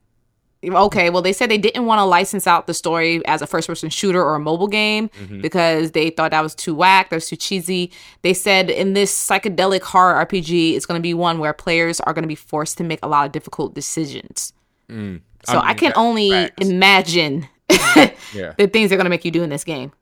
okay, 0.64 1.08
well 1.08 1.22
they 1.22 1.32
said 1.32 1.48
they 1.50 1.56
didn't 1.58 1.86
want 1.86 2.00
to 2.00 2.04
license 2.04 2.46
out 2.46 2.66
the 2.66 2.74
story 2.74 3.24
as 3.26 3.40
a 3.42 3.46
first 3.46 3.68
person 3.68 3.88
shooter 3.90 4.22
or 4.22 4.34
a 4.34 4.40
mobile 4.40 4.66
game 4.66 5.08
Mhm. 5.22 5.40
because 5.40 5.92
they 5.92 6.10
thought 6.10 6.32
that 6.32 6.42
was 6.42 6.54
too 6.54 6.74
whack, 6.74 7.10
that 7.10 7.16
was 7.16 7.28
too 7.28 7.36
cheesy. 7.36 7.92
They 8.22 8.34
said 8.34 8.68
in 8.68 8.92
this 8.92 9.10
psychedelic 9.16 9.82
horror 9.82 10.14
RPG, 10.26 10.74
it's 10.74 10.84
going 10.84 10.98
to 10.98 11.02
be 11.02 11.14
one 11.14 11.38
where 11.38 11.52
players 11.52 12.00
are 12.00 12.12
going 12.12 12.24
to 12.24 12.28
be 12.28 12.34
forced 12.34 12.76
to 12.78 12.84
make 12.84 12.98
a 13.04 13.08
lot 13.08 13.24
of 13.26 13.32
difficult 13.32 13.72
decisions. 13.74 14.52
Mm. 14.90 15.20
So 15.48 15.58
I, 15.60 15.68
mean, 15.68 15.76
can 15.76 15.88
that- 15.90 15.96
only 15.96 16.50
imagine 16.60 17.46
Yeah. 18.34 18.52
the 18.58 18.66
things 18.66 18.90
they're 18.90 18.98
going 18.98 19.04
to 19.04 19.10
make 19.10 19.24
you 19.24 19.30
do 19.30 19.42
in 19.44 19.50
this 19.50 19.62
game. 19.64 19.92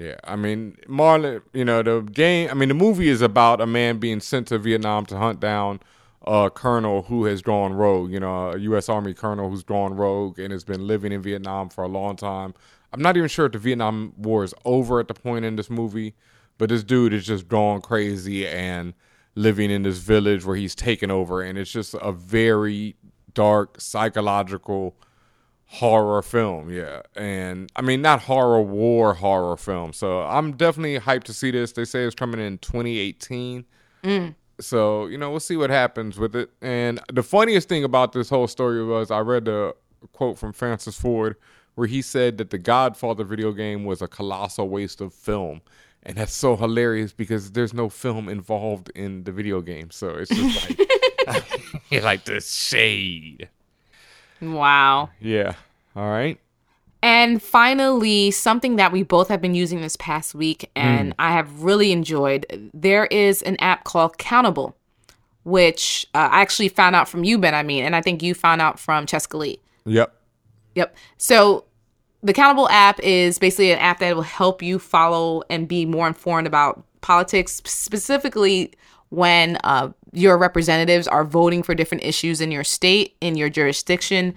Yeah, 0.00 0.16
I 0.24 0.34
mean, 0.34 0.78
Marlon, 0.88 1.42
you 1.52 1.62
know, 1.62 1.82
the 1.82 2.00
game, 2.00 2.48
I 2.50 2.54
mean, 2.54 2.70
the 2.70 2.74
movie 2.74 3.08
is 3.08 3.20
about 3.20 3.60
a 3.60 3.66
man 3.66 3.98
being 3.98 4.20
sent 4.20 4.48
to 4.48 4.56
Vietnam 4.56 5.04
to 5.06 5.18
hunt 5.18 5.40
down 5.40 5.78
a 6.26 6.50
colonel 6.50 7.02
who 7.02 7.26
has 7.26 7.42
gone 7.42 7.74
rogue, 7.74 8.10
you 8.10 8.18
know, 8.18 8.52
a 8.52 8.58
U.S. 8.60 8.88
Army 8.88 9.12
colonel 9.12 9.50
who's 9.50 9.62
gone 9.62 9.94
rogue 9.94 10.38
and 10.38 10.52
has 10.52 10.64
been 10.64 10.86
living 10.86 11.12
in 11.12 11.20
Vietnam 11.20 11.68
for 11.68 11.84
a 11.84 11.88
long 11.88 12.16
time. 12.16 12.54
I'm 12.94 13.02
not 13.02 13.18
even 13.18 13.28
sure 13.28 13.44
if 13.44 13.52
the 13.52 13.58
Vietnam 13.58 14.14
War 14.16 14.42
is 14.42 14.54
over 14.64 15.00
at 15.00 15.08
the 15.08 15.12
point 15.12 15.44
in 15.44 15.56
this 15.56 15.68
movie, 15.68 16.14
but 16.56 16.70
this 16.70 16.82
dude 16.82 17.12
is 17.12 17.26
just 17.26 17.46
gone 17.46 17.82
crazy 17.82 18.48
and 18.48 18.94
living 19.34 19.70
in 19.70 19.82
this 19.82 19.98
village 19.98 20.46
where 20.46 20.56
he's 20.56 20.74
taken 20.74 21.10
over. 21.10 21.42
And 21.42 21.58
it's 21.58 21.70
just 21.70 21.94
a 22.00 22.10
very 22.10 22.96
dark, 23.34 23.78
psychological, 23.78 24.96
horror 25.72 26.20
film, 26.20 26.68
yeah. 26.68 27.02
And 27.14 27.70
I 27.76 27.82
mean, 27.82 28.02
not 28.02 28.22
horror 28.22 28.60
war 28.60 29.14
horror 29.14 29.56
film. 29.56 29.92
So 29.92 30.22
I'm 30.22 30.56
definitely 30.56 30.98
hyped 30.98 31.24
to 31.24 31.32
see 31.32 31.52
this. 31.52 31.72
They 31.72 31.84
say 31.84 32.02
it's 32.02 32.14
coming 32.14 32.40
in 32.40 32.58
2018. 32.58 33.64
Mm. 34.02 34.34
So, 34.58 35.06
you 35.06 35.16
know, 35.16 35.30
we'll 35.30 35.40
see 35.40 35.56
what 35.56 35.70
happens 35.70 36.18
with 36.18 36.34
it. 36.34 36.50
And 36.60 37.00
the 37.12 37.22
funniest 37.22 37.68
thing 37.68 37.84
about 37.84 38.12
this 38.12 38.28
whole 38.28 38.48
story 38.48 38.84
was 38.84 39.12
I 39.12 39.20
read 39.20 39.44
the 39.44 39.74
quote 40.12 40.38
from 40.38 40.52
Francis 40.52 40.98
Ford 40.98 41.36
where 41.76 41.86
he 41.86 42.02
said 42.02 42.38
that 42.38 42.50
the 42.50 42.58
Godfather 42.58 43.22
video 43.22 43.52
game 43.52 43.84
was 43.84 44.02
a 44.02 44.08
colossal 44.08 44.68
waste 44.68 45.00
of 45.00 45.14
film. 45.14 45.60
And 46.02 46.16
that's 46.16 46.32
so 46.32 46.56
hilarious 46.56 47.12
because 47.12 47.52
there's 47.52 47.72
no 47.72 47.88
film 47.88 48.28
involved 48.28 48.90
in 48.96 49.22
the 49.22 49.32
video 49.32 49.60
game. 49.60 49.92
So 49.92 50.16
it's 50.16 50.30
just 50.30 50.78
like, 50.78 51.80
like 52.02 52.24
the 52.24 52.40
shade. 52.40 53.48
Wow. 54.40 55.10
Yeah. 55.20 55.54
All 55.96 56.08
right. 56.08 56.38
And 57.02 57.42
finally, 57.42 58.30
something 58.30 58.76
that 58.76 58.92
we 58.92 59.02
both 59.02 59.28
have 59.28 59.40
been 59.40 59.54
using 59.54 59.80
this 59.80 59.96
past 59.96 60.34
week 60.34 60.70
and 60.76 61.12
Mm. 61.12 61.14
I 61.18 61.32
have 61.32 61.62
really 61.62 61.92
enjoyed. 61.92 62.70
There 62.74 63.06
is 63.06 63.40
an 63.42 63.56
app 63.56 63.84
called 63.84 64.18
Countable, 64.18 64.76
which 65.44 66.06
uh, 66.14 66.28
I 66.30 66.42
actually 66.42 66.68
found 66.68 66.94
out 66.94 67.08
from 67.08 67.24
you, 67.24 67.38
Ben. 67.38 67.54
I 67.54 67.62
mean, 67.62 67.84
and 67.84 67.96
I 67.96 68.02
think 68.02 68.22
you 68.22 68.34
found 68.34 68.60
out 68.60 68.78
from 68.78 69.06
Cheska 69.06 69.38
Lee. 69.38 69.58
Yep. 69.86 70.14
Yep. 70.74 70.94
So 71.16 71.64
the 72.22 72.34
Countable 72.34 72.68
app 72.68 73.00
is 73.00 73.38
basically 73.38 73.72
an 73.72 73.78
app 73.78 73.98
that 74.00 74.14
will 74.14 74.22
help 74.22 74.62
you 74.62 74.78
follow 74.78 75.42
and 75.48 75.66
be 75.66 75.86
more 75.86 76.06
informed 76.06 76.46
about 76.46 76.84
politics, 77.00 77.62
specifically 77.64 78.72
when 79.08 79.56
uh, 79.64 79.88
your 80.12 80.36
representatives 80.38 81.06
are 81.08 81.24
voting 81.24 81.62
for 81.62 81.74
different 81.74 82.04
issues 82.04 82.40
in 82.40 82.50
your 82.50 82.64
state, 82.64 83.16
in 83.20 83.36
your 83.36 83.50
jurisdiction. 83.50 84.34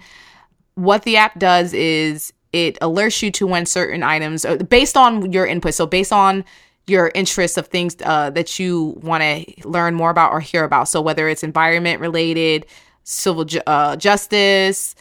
what 0.74 1.02
the 1.04 1.16
app 1.16 1.38
does 1.38 1.72
is 1.72 2.32
it 2.52 2.78
alerts 2.80 3.22
you 3.22 3.30
to 3.32 3.46
when 3.46 3.66
certain 3.66 4.02
items 4.02 4.44
based 4.68 4.96
on 4.96 5.32
your 5.32 5.46
input. 5.46 5.74
So 5.74 5.86
based 5.86 6.12
on 6.12 6.44
your 6.86 7.10
interests 7.14 7.56
of 7.56 7.68
things 7.68 7.96
uh, 8.04 8.30
that 8.30 8.58
you 8.58 8.98
want 9.02 9.22
to 9.22 9.68
learn 9.68 9.94
more 9.94 10.10
about 10.10 10.32
or 10.32 10.40
hear 10.40 10.64
about. 10.64 10.88
So 10.88 11.00
whether 11.00 11.28
it's 11.28 11.42
environment 11.42 12.00
related, 12.00 12.66
civil 13.04 13.44
ju- 13.44 13.62
uh, 13.66 13.96
justice, 13.96 14.94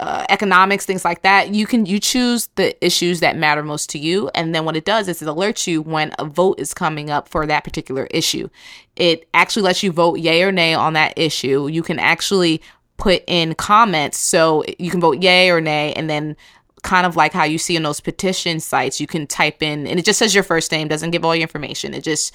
uh, 0.00 0.24
economics, 0.28 0.84
things 0.84 1.04
like 1.04 1.22
that, 1.22 1.54
you 1.54 1.66
can 1.66 1.86
you 1.86 1.98
choose 1.98 2.48
the 2.56 2.84
issues 2.84 3.20
that 3.20 3.36
matter 3.36 3.62
most 3.62 3.88
to 3.90 3.98
you, 3.98 4.30
and 4.34 4.54
then 4.54 4.64
what 4.64 4.76
it 4.76 4.84
does 4.84 5.08
is 5.08 5.22
it 5.22 5.28
alerts 5.28 5.66
you 5.66 5.82
when 5.82 6.12
a 6.18 6.24
vote 6.24 6.60
is 6.60 6.74
coming 6.74 7.10
up 7.10 7.28
for 7.28 7.46
that 7.46 7.64
particular 7.64 8.06
issue. 8.10 8.48
It 8.96 9.28
actually 9.34 9.62
lets 9.62 9.82
you 9.82 9.92
vote 9.92 10.18
yay 10.18 10.42
or 10.42 10.52
nay 10.52 10.74
on 10.74 10.92
that 10.94 11.14
issue. 11.16 11.68
You 11.68 11.82
can 11.82 11.98
actually 11.98 12.60
put 12.98 13.22
in 13.26 13.54
comments, 13.54 14.18
so 14.18 14.64
you 14.78 14.90
can 14.90 15.00
vote 15.00 15.22
yay 15.22 15.50
or 15.50 15.60
nay, 15.60 15.92
and 15.94 16.08
then 16.08 16.36
kind 16.82 17.06
of 17.06 17.16
like 17.16 17.32
how 17.32 17.44
you 17.44 17.58
see 17.58 17.74
in 17.74 17.82
those 17.82 18.00
petition 18.00 18.60
sites, 18.60 19.00
you 19.00 19.06
can 19.06 19.26
type 19.26 19.62
in, 19.62 19.86
and 19.86 19.98
it 19.98 20.04
just 20.04 20.18
says 20.18 20.34
your 20.34 20.44
first 20.44 20.70
name, 20.70 20.88
doesn't 20.88 21.10
give 21.10 21.24
all 21.24 21.34
your 21.34 21.42
information. 21.42 21.94
It 21.94 22.04
just 22.04 22.34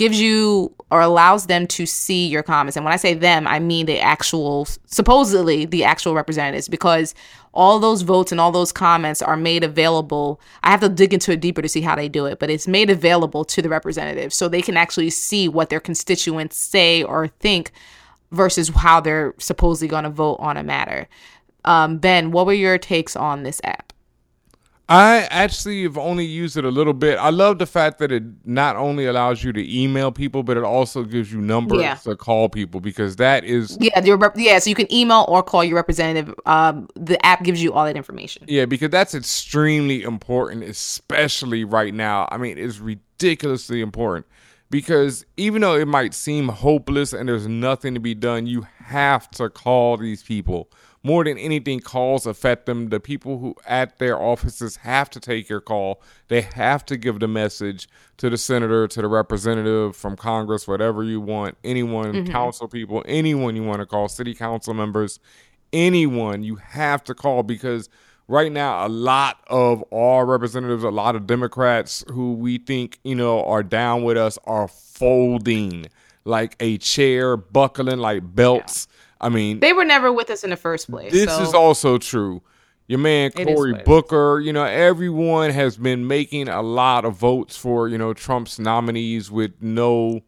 gives 0.00 0.18
you 0.18 0.74
or 0.90 1.02
allows 1.02 1.44
them 1.44 1.66
to 1.66 1.84
see 1.84 2.26
your 2.26 2.42
comments. 2.42 2.74
And 2.74 2.86
when 2.86 2.94
I 2.94 2.96
say 2.96 3.12
them, 3.12 3.46
I 3.46 3.58
mean 3.58 3.84
the 3.84 4.00
actual, 4.00 4.66
supposedly 4.86 5.66
the 5.66 5.84
actual 5.84 6.14
representatives, 6.14 6.68
because 6.68 7.14
all 7.52 7.78
those 7.78 8.00
votes 8.00 8.32
and 8.32 8.40
all 8.40 8.50
those 8.50 8.72
comments 8.72 9.20
are 9.20 9.36
made 9.36 9.62
available. 9.62 10.40
I 10.62 10.70
have 10.70 10.80
to 10.80 10.88
dig 10.88 11.12
into 11.12 11.32
it 11.32 11.40
deeper 11.42 11.60
to 11.60 11.68
see 11.68 11.82
how 11.82 11.96
they 11.96 12.08
do 12.08 12.24
it, 12.24 12.38
but 12.38 12.48
it's 12.48 12.66
made 12.66 12.88
available 12.88 13.44
to 13.44 13.60
the 13.60 13.68
representatives 13.68 14.34
so 14.34 14.48
they 14.48 14.62
can 14.62 14.78
actually 14.78 15.10
see 15.10 15.48
what 15.48 15.68
their 15.68 15.80
constituents 15.80 16.56
say 16.56 17.02
or 17.02 17.28
think 17.28 17.70
versus 18.32 18.70
how 18.70 19.02
they're 19.02 19.34
supposedly 19.36 19.86
going 19.86 20.04
to 20.04 20.10
vote 20.10 20.36
on 20.36 20.56
a 20.56 20.62
matter. 20.62 21.08
Um, 21.66 21.98
ben, 21.98 22.30
what 22.30 22.46
were 22.46 22.54
your 22.54 22.78
takes 22.78 23.16
on 23.16 23.42
this 23.42 23.60
app? 23.64 23.92
I 24.90 25.28
actually 25.30 25.84
have 25.84 25.96
only 25.96 26.24
used 26.24 26.56
it 26.56 26.64
a 26.64 26.68
little 26.68 26.92
bit. 26.92 27.16
I 27.16 27.30
love 27.30 27.60
the 27.60 27.66
fact 27.66 28.00
that 28.00 28.10
it 28.10 28.24
not 28.44 28.74
only 28.74 29.06
allows 29.06 29.44
you 29.44 29.52
to 29.52 29.80
email 29.80 30.10
people, 30.10 30.42
but 30.42 30.56
it 30.56 30.64
also 30.64 31.04
gives 31.04 31.32
you 31.32 31.40
numbers 31.40 31.80
Yeah. 31.80 31.94
to 31.94 32.16
call 32.16 32.48
people 32.48 32.80
because 32.80 33.14
that 33.16 33.44
is 33.44 33.78
Yeah, 33.80 34.02
your 34.04 34.16
rep- 34.16 34.36
yeah, 34.36 34.58
so 34.58 34.68
you 34.68 34.74
can 34.74 34.92
email 34.92 35.26
or 35.28 35.44
call 35.44 35.62
your 35.62 35.76
representative. 35.76 36.34
Um, 36.44 36.88
the 36.96 37.24
app 37.24 37.44
gives 37.44 37.62
you 37.62 37.72
all 37.72 37.84
that 37.84 37.96
information. 37.96 38.44
Yeah, 38.48 38.64
because 38.64 38.90
that's 38.90 39.14
extremely 39.14 40.02
important, 40.02 40.64
especially 40.64 41.62
right 41.62 41.94
now. 41.94 42.28
I 42.32 42.36
mean, 42.36 42.58
it's 42.58 42.80
ridiculously 42.80 43.82
important 43.82 44.26
because 44.70 45.24
even 45.36 45.62
though 45.62 45.76
it 45.76 45.86
might 45.86 46.14
seem 46.14 46.48
hopeless 46.48 47.12
and 47.12 47.28
there's 47.28 47.46
nothing 47.46 47.94
to 47.94 48.00
be 48.00 48.16
done, 48.16 48.48
you 48.48 48.66
have 48.86 49.30
to 49.32 49.50
call 49.50 49.96
these 49.98 50.24
people. 50.24 50.68
More 51.02 51.24
than 51.24 51.38
anything, 51.38 51.80
calls 51.80 52.26
affect 52.26 52.66
them. 52.66 52.90
The 52.90 53.00
people 53.00 53.38
who 53.38 53.54
at 53.66 53.98
their 53.98 54.20
offices 54.20 54.76
have 54.76 55.08
to 55.10 55.20
take 55.20 55.48
your 55.48 55.60
call. 55.62 56.02
They 56.28 56.42
have 56.42 56.84
to 56.86 56.96
give 56.98 57.20
the 57.20 57.28
message 57.28 57.88
to 58.18 58.28
the 58.28 58.36
senator, 58.36 58.86
to 58.86 59.00
the 59.00 59.08
representative 59.08 59.96
from 59.96 60.16
Congress, 60.16 60.68
whatever 60.68 61.02
you 61.02 61.20
want, 61.20 61.56
anyone, 61.64 62.12
Mhm. 62.12 62.30
council 62.30 62.68
people, 62.68 63.02
anyone 63.06 63.56
you 63.56 63.64
want 63.64 63.80
to 63.80 63.86
call, 63.86 64.08
city 64.08 64.34
council 64.34 64.74
members, 64.74 65.18
anyone 65.72 66.42
you 66.42 66.56
have 66.56 67.02
to 67.04 67.14
call 67.14 67.42
because 67.44 67.88
right 68.26 68.50
now 68.52 68.84
a 68.84 68.88
lot 68.88 69.38
of 69.46 69.84
our 69.92 70.26
representatives 70.26 70.82
a 70.82 70.90
lot 70.90 71.14
of 71.14 71.26
democrats 71.28 72.04
who 72.10 72.32
we 72.34 72.58
think 72.58 72.98
you 73.04 73.14
know 73.14 73.44
are 73.44 73.62
down 73.62 74.02
with 74.02 74.16
us 74.16 74.36
are 74.44 74.66
folding 74.66 75.86
like 76.24 76.56
a 76.60 76.76
chair 76.78 77.36
buckling 77.36 77.98
like 77.98 78.34
belts 78.34 78.88
i 79.20 79.28
mean 79.28 79.60
They 79.60 79.72
were 79.72 79.84
never 79.84 80.12
with 80.12 80.30
us 80.30 80.44
in 80.44 80.50
the 80.50 80.56
first 80.56 80.90
place. 80.90 81.12
this 81.12 81.30
so- 81.34 81.42
is 81.42 81.54
also 81.54 81.98
true 81.98 82.42
your 82.86 82.98
man 82.98 83.30
Cory 83.30 83.44
what 83.54 83.68
it 83.68 83.82
is. 83.82 83.86
Booker, 83.86 84.40
you 84.44 84.52
know, 84.52 84.64
everyone 84.64 85.50
has 85.52 85.76
been 85.76 86.08
making 86.08 86.48
a 86.48 86.60
lot 86.60 87.04
of 87.04 87.14
votes 87.14 87.56
for, 87.56 87.86
you 87.88 87.96
know, 87.96 88.12
Trump's 88.12 88.58
nominees 88.58 89.30
with 89.30 89.52
no, 89.60 90.22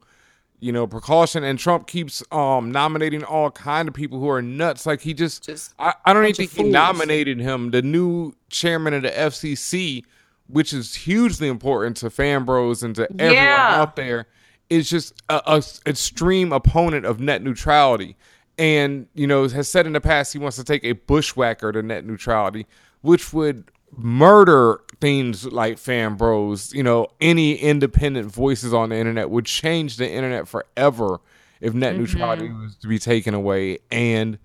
you 0.61 0.71
know, 0.71 0.87
precaution. 0.87 1.43
And 1.43 1.59
Trump 1.59 1.87
keeps 1.87 2.23
um 2.31 2.71
nominating 2.71 3.21
all 3.25 3.51
kind 3.51 3.89
of 3.89 3.93
people 3.93 4.17
who 4.17 4.29
are 4.29 4.41
nuts. 4.41 4.85
Like 4.85 5.01
he 5.01 5.13
just, 5.13 5.49
I, 5.77 5.93
I 6.05 6.13
don't 6.13 6.23
even 6.23 6.35
think 6.35 6.51
he 6.53 6.63
nominated 6.63 7.41
him, 7.41 7.71
the 7.71 7.81
new 7.81 8.33
chairman 8.49 8.93
of 8.93 9.01
the 9.01 9.09
FCC, 9.11 10.05
which 10.47 10.71
is 10.71 10.95
hugely 10.95 11.49
important 11.49 11.97
to 11.97 12.09
fan 12.09 12.45
bros 12.45 12.81
and 12.81 12.95
to 12.95 13.11
everyone 13.19 13.33
Yeah. 13.35 13.81
out 13.81 13.97
there, 13.97 14.27
is 14.69 14.89
just 14.89 15.21
a 15.27 15.61
extreme 15.85 16.53
opponent 16.53 17.05
of 17.05 17.19
net 17.19 17.43
neutrality. 17.43 18.15
And, 18.57 19.07
you 19.15 19.25
know, 19.25 19.47
has 19.47 19.67
said 19.67 19.87
in 19.87 19.93
the 19.93 20.01
past 20.01 20.33
he 20.33 20.39
wants 20.39 20.57
to 20.57 20.63
take 20.63 20.83
a 20.83 20.93
bushwhacker 20.93 21.71
to 21.71 21.81
net 21.81 22.05
neutrality, 22.05 22.67
which 23.01 23.33
would 23.33 23.65
murder 23.97 24.79
things 25.01 25.45
like 25.45 25.77
fan 25.77 26.15
bros. 26.15 26.73
You 26.73 26.83
know, 26.83 27.07
any 27.19 27.55
independent 27.55 28.31
voices 28.31 28.73
on 28.73 28.89
the 28.89 28.95
internet 28.95 29.29
would 29.29 29.45
change 29.45 29.97
the 29.97 30.09
internet 30.09 30.47
forever 30.47 31.19
if 31.61 31.73
net 31.73 31.93
mm-hmm. 31.93 32.01
neutrality 32.01 32.49
was 32.49 32.75
to 32.77 32.87
be 32.87 32.99
taken 32.99 33.33
away. 33.33 33.79
And 33.91 34.37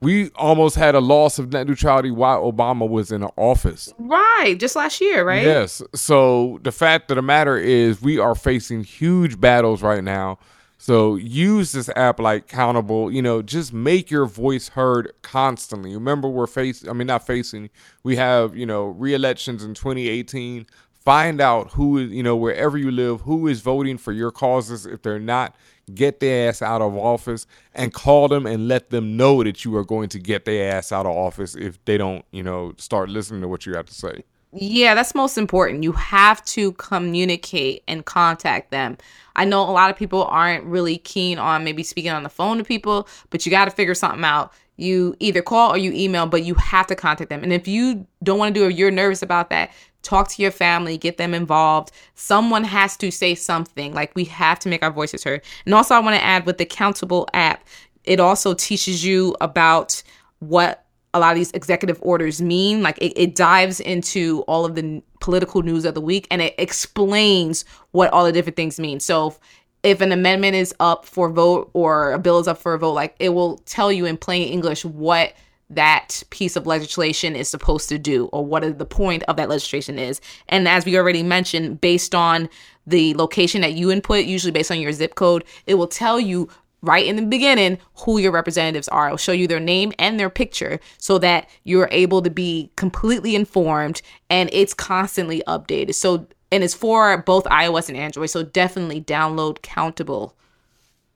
we 0.00 0.30
almost 0.30 0.76
had 0.76 0.94
a 0.94 1.00
loss 1.00 1.38
of 1.38 1.52
net 1.52 1.66
neutrality 1.66 2.10
while 2.10 2.50
Obama 2.50 2.88
was 2.88 3.12
in 3.12 3.22
office. 3.22 3.92
right, 3.98 4.56
just 4.58 4.74
last 4.74 5.00
year, 5.00 5.24
right? 5.24 5.44
Yes. 5.44 5.82
So 5.94 6.58
the 6.62 6.72
fact 6.72 7.10
of 7.10 7.16
the 7.16 7.22
matter 7.22 7.58
is, 7.58 8.00
we 8.00 8.18
are 8.18 8.34
facing 8.34 8.82
huge 8.82 9.40
battles 9.40 9.82
right 9.82 10.02
now. 10.02 10.38
So 10.82 11.16
use 11.16 11.72
this 11.72 11.90
app 11.94 12.18
like 12.18 12.48
Countable. 12.48 13.12
You 13.12 13.20
know, 13.20 13.42
just 13.42 13.70
make 13.70 14.10
your 14.10 14.24
voice 14.24 14.68
heard 14.68 15.12
constantly. 15.20 15.92
Remember, 15.92 16.26
we're 16.26 16.46
facing. 16.46 16.88
I 16.88 16.94
mean, 16.94 17.06
not 17.06 17.26
facing. 17.26 17.68
We 18.02 18.16
have 18.16 18.56
you 18.56 18.64
know 18.64 18.86
re-elections 18.86 19.62
in 19.62 19.74
2018. 19.74 20.66
Find 21.04 21.38
out 21.38 21.72
who 21.72 21.98
is 21.98 22.10
you 22.10 22.22
know 22.22 22.34
wherever 22.34 22.78
you 22.78 22.90
live 22.90 23.20
who 23.20 23.46
is 23.46 23.60
voting 23.60 23.98
for 23.98 24.12
your 24.12 24.30
causes. 24.30 24.86
If 24.86 25.02
they're 25.02 25.18
not, 25.18 25.54
get 25.94 26.20
their 26.20 26.48
ass 26.48 26.62
out 26.62 26.80
of 26.80 26.96
office 26.96 27.46
and 27.74 27.92
call 27.92 28.28
them 28.28 28.46
and 28.46 28.66
let 28.66 28.88
them 28.88 29.18
know 29.18 29.44
that 29.44 29.66
you 29.66 29.76
are 29.76 29.84
going 29.84 30.08
to 30.08 30.18
get 30.18 30.46
their 30.46 30.72
ass 30.72 30.92
out 30.92 31.04
of 31.04 31.14
office 31.14 31.54
if 31.56 31.84
they 31.84 31.98
don't 31.98 32.24
you 32.30 32.42
know 32.42 32.72
start 32.78 33.10
listening 33.10 33.42
to 33.42 33.48
what 33.48 33.66
you 33.66 33.74
have 33.74 33.84
to 33.84 33.94
say. 33.94 34.24
Yeah, 34.52 34.96
that's 34.96 35.14
most 35.14 35.38
important. 35.38 35.84
You 35.84 35.92
have 35.92 36.44
to 36.46 36.72
communicate 36.72 37.84
and 37.86 38.04
contact 38.04 38.72
them. 38.72 38.96
I 39.36 39.44
know 39.44 39.62
a 39.62 39.70
lot 39.70 39.90
of 39.90 39.96
people 39.96 40.24
aren't 40.24 40.64
really 40.64 40.98
keen 40.98 41.38
on 41.38 41.62
maybe 41.62 41.84
speaking 41.84 42.10
on 42.10 42.24
the 42.24 42.28
phone 42.28 42.58
to 42.58 42.64
people, 42.64 43.06
but 43.30 43.46
you 43.46 43.50
got 43.50 43.66
to 43.66 43.70
figure 43.70 43.94
something 43.94 44.24
out. 44.24 44.52
You 44.76 45.14
either 45.20 45.40
call 45.40 45.72
or 45.72 45.78
you 45.78 45.92
email, 45.92 46.26
but 46.26 46.42
you 46.42 46.54
have 46.54 46.88
to 46.88 46.96
contact 46.96 47.30
them. 47.30 47.44
And 47.44 47.52
if 47.52 47.68
you 47.68 48.04
don't 48.24 48.38
want 48.38 48.52
to 48.52 48.60
do 48.60 48.66
it, 48.66 48.74
you're 48.74 48.90
nervous 48.90 49.22
about 49.22 49.50
that, 49.50 49.70
talk 50.02 50.28
to 50.30 50.42
your 50.42 50.50
family, 50.50 50.98
get 50.98 51.16
them 51.16 51.32
involved. 51.32 51.92
Someone 52.14 52.64
has 52.64 52.96
to 52.96 53.12
say 53.12 53.36
something. 53.36 53.94
Like 53.94 54.10
we 54.16 54.24
have 54.24 54.58
to 54.60 54.68
make 54.68 54.82
our 54.82 54.90
voices 54.90 55.22
heard. 55.22 55.42
And 55.64 55.74
also, 55.74 55.94
I 55.94 56.00
want 56.00 56.16
to 56.16 56.24
add 56.24 56.44
with 56.44 56.58
the 56.58 56.64
Countable 56.66 57.28
app, 57.34 57.64
it 58.02 58.18
also 58.18 58.54
teaches 58.54 59.04
you 59.04 59.36
about 59.40 60.02
what 60.40 60.84
a 61.12 61.20
lot 61.20 61.32
of 61.32 61.36
these 61.36 61.50
executive 61.52 61.98
orders 62.02 62.40
mean. 62.40 62.82
Like 62.82 62.98
it, 62.98 63.12
it 63.16 63.34
dives 63.34 63.80
into 63.80 64.42
all 64.46 64.64
of 64.64 64.74
the 64.74 65.02
political 65.20 65.62
news 65.62 65.84
of 65.84 65.94
the 65.94 66.00
week 66.00 66.26
and 66.30 66.40
it 66.40 66.54
explains 66.58 67.64
what 67.90 68.12
all 68.12 68.24
the 68.24 68.32
different 68.32 68.56
things 68.56 68.78
mean. 68.78 69.00
So 69.00 69.28
if, 69.28 69.38
if 69.82 70.00
an 70.00 70.12
amendment 70.12 70.54
is 70.54 70.74
up 70.80 71.04
for 71.04 71.30
vote 71.30 71.70
or 71.72 72.12
a 72.12 72.18
bill 72.18 72.38
is 72.38 72.48
up 72.48 72.58
for 72.58 72.74
a 72.74 72.78
vote, 72.78 72.92
like 72.92 73.16
it 73.18 73.30
will 73.30 73.58
tell 73.58 73.90
you 73.90 74.06
in 74.06 74.16
plain 74.16 74.48
English 74.48 74.84
what 74.84 75.34
that 75.70 76.22
piece 76.30 76.56
of 76.56 76.66
legislation 76.66 77.36
is 77.36 77.48
supposed 77.48 77.88
to 77.88 77.98
do 77.98 78.26
or 78.26 78.44
what 78.44 78.78
the 78.78 78.84
point 78.84 79.22
of 79.24 79.36
that 79.36 79.48
legislation 79.48 79.98
is. 79.98 80.20
And 80.48 80.66
as 80.66 80.84
we 80.84 80.98
already 80.98 81.22
mentioned, 81.22 81.80
based 81.80 82.14
on 82.14 82.48
the 82.86 83.14
location 83.14 83.60
that 83.60 83.74
you 83.74 83.90
input, 83.90 84.24
usually 84.24 84.50
based 84.50 84.72
on 84.72 84.80
your 84.80 84.92
zip 84.92 85.14
code, 85.14 85.44
it 85.66 85.74
will 85.74 85.86
tell 85.86 86.18
you 86.18 86.48
right 86.82 87.06
in 87.06 87.16
the 87.16 87.22
beginning 87.22 87.78
who 88.04 88.18
your 88.18 88.32
representatives 88.32 88.88
are. 88.88 89.06
It'll 89.06 89.18
show 89.18 89.32
you 89.32 89.46
their 89.46 89.60
name 89.60 89.92
and 89.98 90.18
their 90.18 90.30
picture 90.30 90.80
so 90.98 91.18
that 91.18 91.48
you're 91.64 91.88
able 91.90 92.22
to 92.22 92.30
be 92.30 92.70
completely 92.76 93.34
informed 93.34 94.02
and 94.28 94.48
it's 94.52 94.74
constantly 94.74 95.42
updated. 95.46 95.94
So 95.94 96.26
and 96.52 96.64
it's 96.64 96.74
for 96.74 97.16
both 97.18 97.44
iOS 97.44 97.88
and 97.88 97.96
Android. 97.96 98.30
So 98.30 98.42
definitely 98.42 99.00
download 99.00 99.62
Countable. 99.62 100.36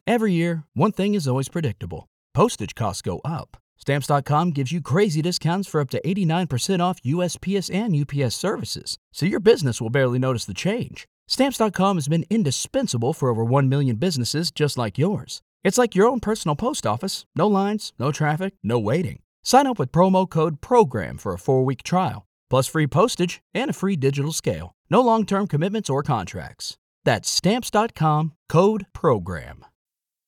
Every 0.06 0.32
year, 0.32 0.64
one 0.74 0.92
thing 0.92 1.14
is 1.14 1.26
always 1.26 1.48
predictable 1.48 2.06
postage 2.34 2.74
costs 2.74 3.02
go 3.02 3.20
up. 3.24 3.56
Stamps.com 3.78 4.50
gives 4.50 4.72
you 4.72 4.80
crazy 4.80 5.20
discounts 5.20 5.68
for 5.68 5.80
up 5.80 5.90
to 5.90 6.00
89% 6.02 6.80
off 6.80 7.02
USPS 7.02 7.74
and 7.74 7.94
UPS 7.94 8.34
services, 8.34 8.96
so 9.12 9.26
your 9.26 9.40
business 9.40 9.80
will 9.80 9.90
barely 9.90 10.18
notice 10.18 10.44
the 10.44 10.54
change. 10.54 11.06
Stamps.com 11.28 11.96
has 11.96 12.08
been 12.08 12.24
indispensable 12.30 13.12
for 13.12 13.28
over 13.28 13.44
1 13.44 13.68
million 13.68 13.96
businesses 13.96 14.50
just 14.50 14.78
like 14.78 14.98
yours. 14.98 15.42
It's 15.64 15.78
like 15.78 15.94
your 15.94 16.06
own 16.06 16.20
personal 16.20 16.56
post 16.56 16.86
office 16.86 17.24
no 17.34 17.46
lines, 17.46 17.92
no 17.98 18.12
traffic, 18.12 18.54
no 18.62 18.78
waiting. 18.78 19.20
Sign 19.42 19.66
up 19.66 19.78
with 19.78 19.92
promo 19.92 20.28
code 20.28 20.60
PROGRAM 20.60 21.18
for 21.18 21.32
a 21.32 21.38
four 21.38 21.64
week 21.64 21.82
trial, 21.82 22.26
plus 22.50 22.66
free 22.66 22.86
postage 22.86 23.40
and 23.54 23.70
a 23.70 23.74
free 23.74 23.96
digital 23.96 24.32
scale. 24.32 24.74
No 24.90 25.00
long 25.00 25.24
term 25.26 25.46
commitments 25.46 25.90
or 25.90 26.02
contracts. 26.02 26.76
That's 27.04 27.28
Stamps.com 27.30 28.32
code 28.48 28.86
PROGRAM. 28.92 29.64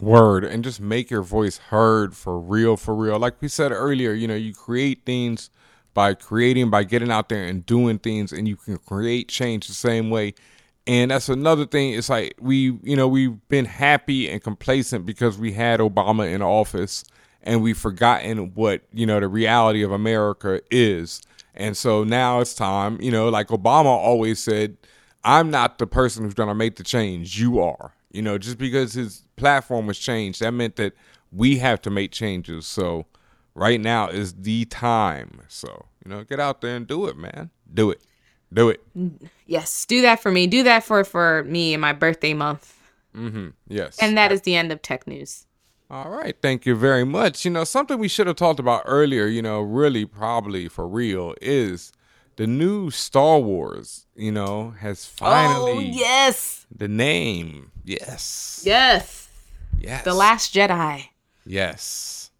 Word 0.00 0.44
and 0.44 0.62
just 0.62 0.80
make 0.80 1.10
your 1.10 1.22
voice 1.22 1.58
heard 1.58 2.14
for 2.14 2.38
real, 2.38 2.76
for 2.76 2.94
real. 2.94 3.18
Like 3.18 3.40
we 3.40 3.48
said 3.48 3.72
earlier, 3.72 4.12
you 4.12 4.28
know, 4.28 4.34
you 4.36 4.54
create 4.54 5.04
things 5.04 5.50
by 5.92 6.14
creating, 6.14 6.70
by 6.70 6.84
getting 6.84 7.10
out 7.10 7.28
there 7.28 7.44
and 7.44 7.66
doing 7.66 7.98
things, 7.98 8.32
and 8.32 8.46
you 8.46 8.56
can 8.56 8.78
create 8.78 9.28
change 9.28 9.66
the 9.66 9.74
same 9.74 10.10
way. 10.10 10.34
And 10.86 11.10
that's 11.10 11.28
another 11.28 11.66
thing. 11.66 11.94
It's 11.94 12.08
like 12.08 12.34
we, 12.40 12.78
you 12.82 12.96
know, 12.96 13.08
we've 13.08 13.36
been 13.48 13.64
happy 13.64 14.28
and 14.30 14.42
complacent 14.42 15.04
because 15.04 15.36
we 15.36 15.52
had 15.52 15.80
Obama 15.80 16.32
in 16.32 16.40
office 16.40 17.04
and 17.42 17.62
we've 17.62 17.76
forgotten 17.76 18.52
what, 18.54 18.82
you 18.92 19.04
know, 19.04 19.20
the 19.20 19.28
reality 19.28 19.82
of 19.82 19.92
America 19.92 20.60
is. 20.70 21.20
And 21.54 21.76
so 21.76 22.04
now 22.04 22.40
it's 22.40 22.54
time, 22.54 23.00
you 23.00 23.10
know, 23.10 23.28
like 23.28 23.48
Obama 23.48 23.86
always 23.86 24.38
said, 24.38 24.76
I'm 25.24 25.50
not 25.50 25.78
the 25.78 25.86
person 25.86 26.24
who's 26.24 26.34
going 26.34 26.48
to 26.48 26.54
make 26.54 26.76
the 26.76 26.84
change. 26.84 27.38
You 27.38 27.60
are. 27.60 27.92
You 28.10 28.22
know, 28.22 28.38
just 28.38 28.58
because 28.58 28.94
his 28.94 29.24
platform 29.36 29.86
was 29.86 29.98
changed, 29.98 30.40
that 30.40 30.52
meant 30.52 30.76
that 30.76 30.94
we 31.30 31.58
have 31.58 31.80
to 31.82 31.90
make 31.90 32.10
changes. 32.10 32.66
So 32.66 33.06
right 33.54 33.80
now 33.80 34.08
is 34.08 34.34
the 34.34 34.64
time. 34.66 35.42
So, 35.48 35.86
you 36.04 36.10
know, 36.10 36.24
get 36.24 36.40
out 36.40 36.60
there 36.60 36.76
and 36.76 36.86
do 36.86 37.06
it, 37.06 37.16
man. 37.16 37.50
Do 37.72 37.90
it. 37.90 38.02
Do 38.52 38.70
it. 38.70 38.82
Yes, 39.46 39.84
do 39.84 40.00
that 40.02 40.20
for 40.20 40.30
me. 40.30 40.46
Do 40.46 40.62
that 40.62 40.84
for 40.84 41.04
for 41.04 41.44
me 41.44 41.74
in 41.74 41.80
my 41.80 41.92
birthday 41.92 42.32
month. 42.32 42.74
Mm-hmm. 43.14 43.48
Yes. 43.66 43.98
And 44.00 44.16
that 44.16 44.32
is 44.32 44.42
the 44.42 44.56
end 44.56 44.72
of 44.72 44.80
tech 44.80 45.06
news. 45.06 45.44
All 45.90 46.10
right. 46.10 46.36
Thank 46.40 46.66
you 46.66 46.74
very 46.74 47.04
much. 47.04 47.44
You 47.44 47.50
know, 47.50 47.64
something 47.64 47.98
we 47.98 48.08
should 48.08 48.26
have 48.26 48.36
talked 48.36 48.60
about 48.60 48.82
earlier, 48.86 49.26
you 49.26 49.42
know, 49.42 49.60
really 49.60 50.04
probably 50.04 50.68
for 50.68 50.86
real, 50.86 51.34
is 51.40 51.92
the 52.38 52.46
new 52.46 52.90
Star 52.90 53.38
Wars, 53.38 54.06
you 54.16 54.32
know, 54.32 54.70
has 54.80 55.04
finally 55.04 55.72
Oh, 55.72 55.78
yes. 55.80 56.64
the 56.74 56.88
name. 56.88 57.70
Yes. 57.84 58.62
Yes. 58.64 59.28
Yes. 59.78 60.04
The 60.04 60.14
Last 60.14 60.54
Jedi. 60.54 61.08
Yes. 61.44 62.30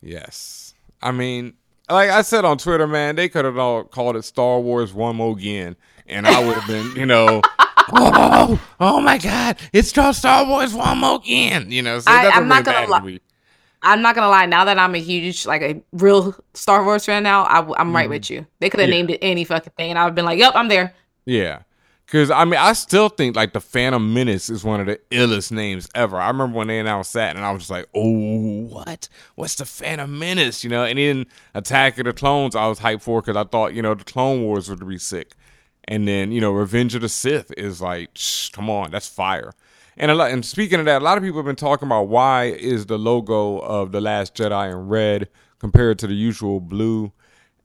Yes. 0.00 0.74
I 1.02 1.12
mean, 1.12 1.54
like 1.90 2.10
I 2.10 2.22
said 2.22 2.44
on 2.44 2.58
Twitter, 2.58 2.86
man, 2.86 3.16
they 3.16 3.28
could 3.28 3.44
have 3.44 3.58
all 3.58 3.84
called 3.84 4.16
it 4.16 4.22
Star 4.24 4.60
Wars 4.60 4.92
One 4.92 5.16
More 5.16 5.32
Again, 5.36 5.76
and 6.06 6.26
I 6.26 6.44
would 6.46 6.56
have 6.56 6.66
been, 6.66 6.94
you 6.96 7.06
know, 7.06 7.42
oh, 7.92 8.60
oh 8.80 9.00
my 9.00 9.18
God, 9.18 9.56
it's 9.72 9.92
called 9.92 10.16
Star 10.16 10.44
Wars 10.46 10.74
One 10.74 10.98
More 10.98 11.16
Again. 11.16 11.70
You 11.70 11.82
know, 11.82 12.00
so 12.00 12.10
I- 12.10 12.30
I'm 12.30 12.48
not 12.48 12.64
gonna 12.64 12.86
lie. 12.88 13.20
I'm 13.86 14.02
not 14.02 14.14
gonna 14.14 14.28
lie. 14.28 14.46
Now 14.46 14.64
that 14.64 14.78
I'm 14.78 14.94
a 14.94 14.98
huge, 14.98 15.46
like 15.46 15.62
a 15.62 15.80
real 15.92 16.34
Star 16.54 16.84
Wars 16.84 17.04
fan 17.06 17.22
now, 17.22 17.44
I, 17.44 17.80
am 17.80 17.94
right 17.94 18.06
Mhm. 18.08 18.10
with 18.10 18.30
you. 18.30 18.46
They 18.60 18.68
could 18.68 18.80
have 18.80 18.88
Yeah. 18.88 18.94
named 18.96 19.10
it 19.12 19.18
any 19.22 19.44
fucking 19.44 19.72
thing, 19.76 19.90
and 19.90 19.98
I've 19.98 20.14
been 20.14 20.24
like, 20.24 20.38
"Yep, 20.38 20.52
I'm 20.54 20.68
there." 20.68 20.92
Yeah. 21.24 21.60
Cause 22.08 22.30
I 22.30 22.44
mean, 22.44 22.60
I 22.60 22.72
still 22.74 23.08
think 23.08 23.34
like 23.34 23.52
the 23.52 23.60
Phantom 23.60 24.14
Menace 24.14 24.48
is 24.48 24.62
one 24.62 24.78
of 24.80 24.86
the 24.86 25.00
illest 25.10 25.50
names 25.50 25.88
ever. 25.92 26.16
I 26.20 26.28
remember 26.28 26.56
when 26.56 26.68
they 26.68 26.78
announced 26.78 27.12
that, 27.14 27.34
and 27.34 27.44
I 27.44 27.50
was 27.50 27.62
just 27.62 27.70
like, 27.70 27.86
"Oh, 27.96 28.60
what? 28.68 29.08
What's 29.34 29.56
the 29.56 29.64
Phantom 29.64 30.16
Menace?" 30.16 30.62
You 30.62 30.70
know. 30.70 30.84
And 30.84 30.98
then 31.00 31.26
Attack 31.54 31.98
of 31.98 32.04
the 32.04 32.12
Clones, 32.12 32.54
I 32.54 32.68
was 32.68 32.78
hyped 32.78 33.02
for 33.02 33.20
because 33.22 33.36
I 33.36 33.42
thought 33.42 33.74
you 33.74 33.82
know 33.82 33.94
the 33.94 34.04
Clone 34.04 34.42
Wars 34.42 34.68
would 34.70 34.86
be 34.88 34.98
sick. 34.98 35.32
And 35.88 36.06
then 36.06 36.30
you 36.30 36.40
know 36.40 36.52
Revenge 36.52 36.94
of 36.94 37.00
the 37.02 37.08
Sith 37.08 37.52
is 37.56 37.80
like, 37.82 38.10
shh, 38.14 38.50
come 38.50 38.70
on, 38.70 38.92
that's 38.92 39.08
fire. 39.08 39.52
And 39.96 40.10
a 40.10 40.14
lot, 40.14 40.30
and 40.30 40.44
speaking 40.44 40.78
of 40.78 40.84
that, 40.86 41.00
a 41.00 41.04
lot 41.04 41.16
of 41.16 41.24
people 41.24 41.38
have 41.38 41.46
been 41.46 41.56
talking 41.56 41.88
about 41.88 42.08
why 42.08 42.44
is 42.44 42.86
the 42.86 42.98
logo 42.98 43.58
of 43.58 43.92
the 43.92 44.00
Last 44.00 44.34
Jedi 44.34 44.70
in 44.70 44.88
red 44.88 45.28
compared 45.58 45.98
to 46.00 46.06
the 46.06 46.14
usual 46.14 46.60
blue. 46.60 47.12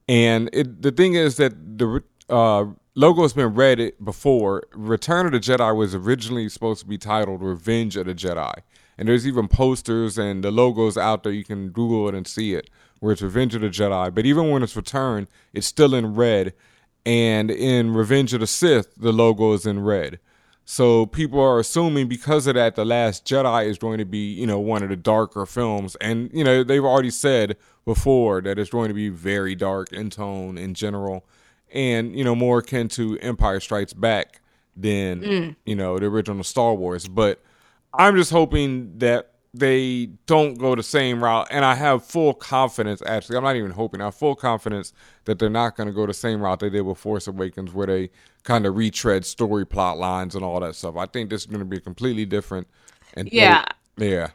And 0.07 0.49
it, 0.53 0.82
the 0.82 0.91
thing 0.91 1.15
is 1.15 1.38
that 1.38 1.77
the 1.77 2.03
uh, 2.29 2.65
logo 2.95 3.21
has 3.23 3.34
been 3.34 3.53
read 3.53 3.93
before. 4.03 4.63
Return 4.73 5.25
of 5.25 5.34
the 5.34 5.39
Jedi 5.39 5.75
was 5.75 5.93
originally 5.93 6.47
supposed 6.47 6.79
to 6.82 6.88
be 6.88 6.97
titled 6.97 7.41
Revenge 7.41 7.97
of 7.97 8.05
the 8.05 8.15
Jedi. 8.15 8.53
And 8.97 9.07
there's 9.07 9.27
even 9.27 9.47
posters 9.47 10.17
and 10.17 10.43
the 10.43 10.51
logos 10.51 10.97
out 10.97 11.23
there. 11.23 11.32
You 11.32 11.43
can 11.43 11.69
Google 11.69 12.07
it 12.07 12.15
and 12.15 12.27
see 12.27 12.53
it, 12.53 12.69
where 12.99 13.11
it's 13.11 13.21
Revenge 13.21 13.55
of 13.55 13.61
the 13.61 13.69
Jedi. 13.69 14.13
But 14.13 14.25
even 14.25 14.49
when 14.49 14.63
it's 14.63 14.75
Return, 14.75 15.27
it's 15.53 15.67
still 15.67 15.93
in 15.93 16.15
red. 16.15 16.53
And 17.05 17.49
in 17.49 17.93
Revenge 17.93 18.34
of 18.34 18.41
the 18.41 18.47
Sith, 18.47 18.93
the 18.95 19.11
logo 19.11 19.53
is 19.53 19.65
in 19.65 19.82
red. 19.82 20.19
So 20.72 21.05
people 21.05 21.41
are 21.41 21.59
assuming 21.59 22.07
because 22.07 22.47
of 22.47 22.55
that, 22.55 22.76
The 22.76 22.86
Last 22.86 23.26
Jedi 23.26 23.65
is 23.67 23.78
going 23.78 23.97
to 23.97 24.05
be, 24.05 24.32
you 24.32 24.47
know, 24.47 24.57
one 24.57 24.84
of 24.84 24.88
the 24.88 24.95
darker 24.95 25.45
films. 25.45 25.97
And, 25.99 26.32
you 26.34 26.45
know, 26.45 26.63
they've 26.63 26.86
already 26.86 27.09
said 27.09 27.57
before 27.84 28.39
that 28.43 28.57
it's 28.57 28.69
going 28.69 28.88
to 28.88 28.93
be 28.93 29.09
very 29.09 29.53
dark 29.53 29.91
in 29.91 30.09
tone 30.09 30.57
in 30.57 30.74
general 30.74 31.26
and, 31.74 32.15
you 32.17 32.24
know, 32.24 32.36
more 32.36 32.59
akin 32.59 32.88
to 32.88 33.19
Empire 33.19 33.59
Strikes 33.59 33.91
Back 33.91 34.39
than, 34.78 35.19
Mm. 35.19 35.55
you 35.65 35.76
know, 35.76 35.99
the 35.99 36.05
original 36.05 36.41
Star 36.41 36.74
Wars. 36.74 37.05
But 37.05 37.43
I'm 37.93 38.15
just 38.15 38.32
hoping 38.32 38.97
that 38.99 39.30
they 39.54 40.08
don't 40.28 40.56
go 40.56 40.76
the 40.76 40.84
same 40.84 41.24
route. 41.24 41.47
And 41.52 41.66
I 41.66 41.76
have 41.76 42.06
full 42.06 42.34
confidence, 42.34 43.02
actually, 43.06 43.38
I'm 43.38 43.43
not 43.43 43.56
even 43.56 43.72
hoping, 43.72 44.02
I 44.02 44.06
have 44.06 44.16
full 44.16 44.36
confidence 44.36 44.93
that 45.26 45.39
they're 45.39 45.49
not 45.49 45.76
going 45.76 45.88
to 45.88 45.93
go 45.93 46.06
the 46.06 46.14
same 46.14 46.41
route 46.41 46.60
they 46.60 46.70
did 46.70 46.82
with 46.82 46.97
Force 46.97 47.28
Awakens, 47.28 47.74
where 47.74 47.88
they 47.88 48.10
kind 48.43 48.66
of 48.66 48.76
retread 48.76 49.26
story 49.26 49.66
plot 49.66 49.97
lines 49.97 50.36
and 50.36 50.43
all 50.43 50.60
that 50.62 50.76
stuff. 50.76 50.95
I 50.95 51.06
think 51.06 51.30
this 51.30 51.41
is 51.41 51.47
going 51.47 51.60
to 51.60 51.66
be 51.66 51.80
completely 51.80 52.26
different. 52.26 52.68
And 53.16 53.30
Yeah. 53.32 53.66
yeah. 53.97 54.30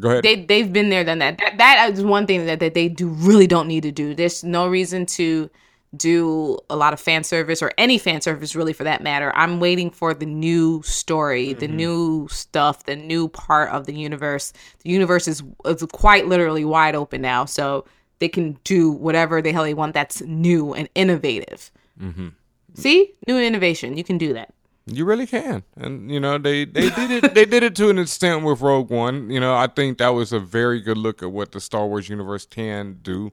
Go 0.00 0.10
ahead. 0.10 0.22
They 0.22 0.44
they've 0.44 0.72
been 0.72 0.90
there, 0.90 1.02
done 1.02 1.18
that. 1.18 1.38
That 1.38 1.58
that 1.58 1.90
is 1.92 2.04
one 2.04 2.26
thing 2.26 2.46
that, 2.46 2.60
that 2.60 2.74
they 2.74 2.88
do 2.88 3.08
really 3.08 3.48
don't 3.48 3.66
need 3.66 3.82
to 3.82 3.90
do. 3.90 4.14
There's 4.14 4.44
no 4.44 4.68
reason 4.68 5.06
to 5.06 5.50
do 5.96 6.58
a 6.68 6.76
lot 6.76 6.92
of 6.92 7.00
fan 7.00 7.24
service 7.24 7.62
or 7.62 7.72
any 7.78 7.98
fan 7.98 8.20
service 8.20 8.54
really 8.54 8.72
for 8.72 8.84
that 8.84 9.02
matter. 9.02 9.32
I'm 9.34 9.58
waiting 9.58 9.90
for 9.90 10.12
the 10.12 10.26
new 10.26 10.82
story, 10.82 11.54
the 11.54 11.68
new 11.68 12.28
stuff, 12.30 12.84
the 12.84 12.96
new 12.96 13.28
part 13.28 13.70
of 13.70 13.86
the 13.86 13.94
universe. 13.94 14.52
The 14.82 14.90
universe 14.90 15.26
is, 15.26 15.42
is 15.64 15.82
quite 15.92 16.26
literally 16.26 16.64
wide 16.64 16.94
open 16.94 17.22
now, 17.22 17.46
so 17.46 17.86
they 18.18 18.28
can 18.28 18.58
do 18.64 18.90
whatever 18.90 19.40
the 19.40 19.52
hell 19.52 19.64
they 19.64 19.74
want 19.74 19.94
that's 19.94 20.20
new 20.22 20.74
and 20.74 20.88
innovative. 20.94 21.70
mm-hmm. 22.00 22.28
See? 22.74 23.12
New 23.26 23.38
innovation. 23.38 23.96
You 23.96 24.04
can 24.04 24.18
do 24.18 24.34
that. 24.34 24.52
You 24.90 25.04
really 25.04 25.26
can, 25.26 25.64
and 25.76 26.10
you 26.10 26.18
know 26.18 26.38
they 26.38 26.64
they 26.64 26.88
did 26.88 27.10
it. 27.10 27.34
they 27.34 27.44
did 27.44 27.62
it 27.62 27.76
to 27.76 27.90
an 27.90 27.98
extent 27.98 28.42
with 28.42 28.62
Rogue 28.62 28.88
One. 28.88 29.28
You 29.28 29.38
know, 29.38 29.54
I 29.54 29.66
think 29.66 29.98
that 29.98 30.10
was 30.10 30.32
a 30.32 30.40
very 30.40 30.80
good 30.80 30.96
look 30.96 31.22
at 31.22 31.30
what 31.30 31.52
the 31.52 31.60
Star 31.60 31.86
Wars 31.86 32.08
universe 32.08 32.46
can 32.46 32.98
do, 33.02 33.32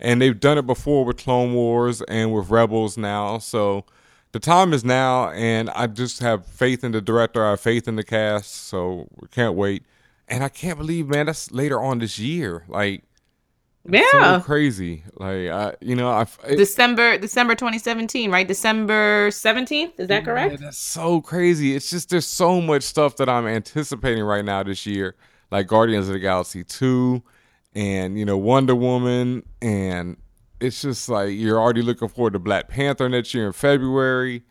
and 0.00 0.20
they've 0.20 0.38
done 0.38 0.58
it 0.58 0.66
before 0.66 1.04
with 1.04 1.16
Clone 1.18 1.54
Wars 1.54 2.02
and 2.02 2.32
with 2.34 2.50
Rebels 2.50 2.96
now. 2.96 3.38
So 3.38 3.84
the 4.32 4.38
time 4.40 4.72
is 4.72 4.84
now, 4.84 5.30
and 5.30 5.70
I 5.70 5.86
just 5.86 6.20
have 6.20 6.44
faith 6.46 6.84
in 6.84 6.92
the 6.92 7.00
director. 7.00 7.44
I 7.44 7.50
have 7.50 7.60
faith 7.60 7.88
in 7.88 7.96
the 7.96 8.04
cast. 8.04 8.66
So 8.66 9.08
we 9.20 9.28
can't 9.28 9.54
wait, 9.54 9.84
and 10.28 10.44
I 10.44 10.48
can't 10.48 10.78
believe, 10.78 11.08
man, 11.08 11.26
that's 11.26 11.50
later 11.52 11.80
on 11.82 11.98
this 12.00 12.18
year. 12.18 12.64
Like, 12.68 13.04
Yeah. 13.88 14.02
so 14.10 14.40
crazy. 14.40 15.04
Like, 15.14 15.48
I, 15.48 15.74
you 15.80 15.94
know, 15.94 16.10
I 16.10 16.26
it- 16.46 16.56
December 16.56 17.16
December 17.18 17.54
2017, 17.54 18.30
right? 18.30 18.46
December 18.46 19.28
17th, 19.30 19.98
is 20.00 20.08
that 20.08 20.24
correct? 20.24 20.52
Yeah, 20.54 20.66
that's 20.66 20.76
so 20.78 21.20
crazy. 21.20 21.74
It's 21.74 21.88
just 21.88 22.10
there's 22.10 22.26
so 22.26 22.60
much 22.60 22.82
stuff 22.82 23.16
that 23.16 23.28
I'm 23.28 23.46
anticipating 23.46 24.24
right 24.24 24.44
now 24.44 24.62
this 24.64 24.84
year, 24.86 25.14
like 25.50 25.68
Guardians 25.68 26.08
of 26.08 26.14
the 26.14 26.18
Galaxy 26.20 26.64
2 26.64 27.22
and 27.76 28.18
you 28.18 28.24
know 28.24 28.38
Wonder 28.38 28.74
Woman 28.74 29.44
and 29.60 30.16
it's 30.58 30.82
just 30.82 31.08
like 31.08 31.30
you're 31.32 31.60
already 31.60 31.82
looking 31.82 32.08
forward 32.08 32.32
to 32.32 32.38
Black 32.38 32.68
Panther 32.68 33.08
next 33.08 33.34
year 33.34 33.46
in 33.46 33.52
February 33.52 34.42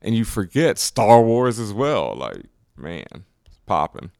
and 0.00 0.14
you 0.14 0.24
forget 0.24 0.78
Star 0.78 1.22
Wars 1.22 1.58
as 1.58 1.72
well. 1.72 2.14
Like, 2.16 2.46
man, 2.76 3.06
it's 3.46 3.58
popping. 3.66 4.10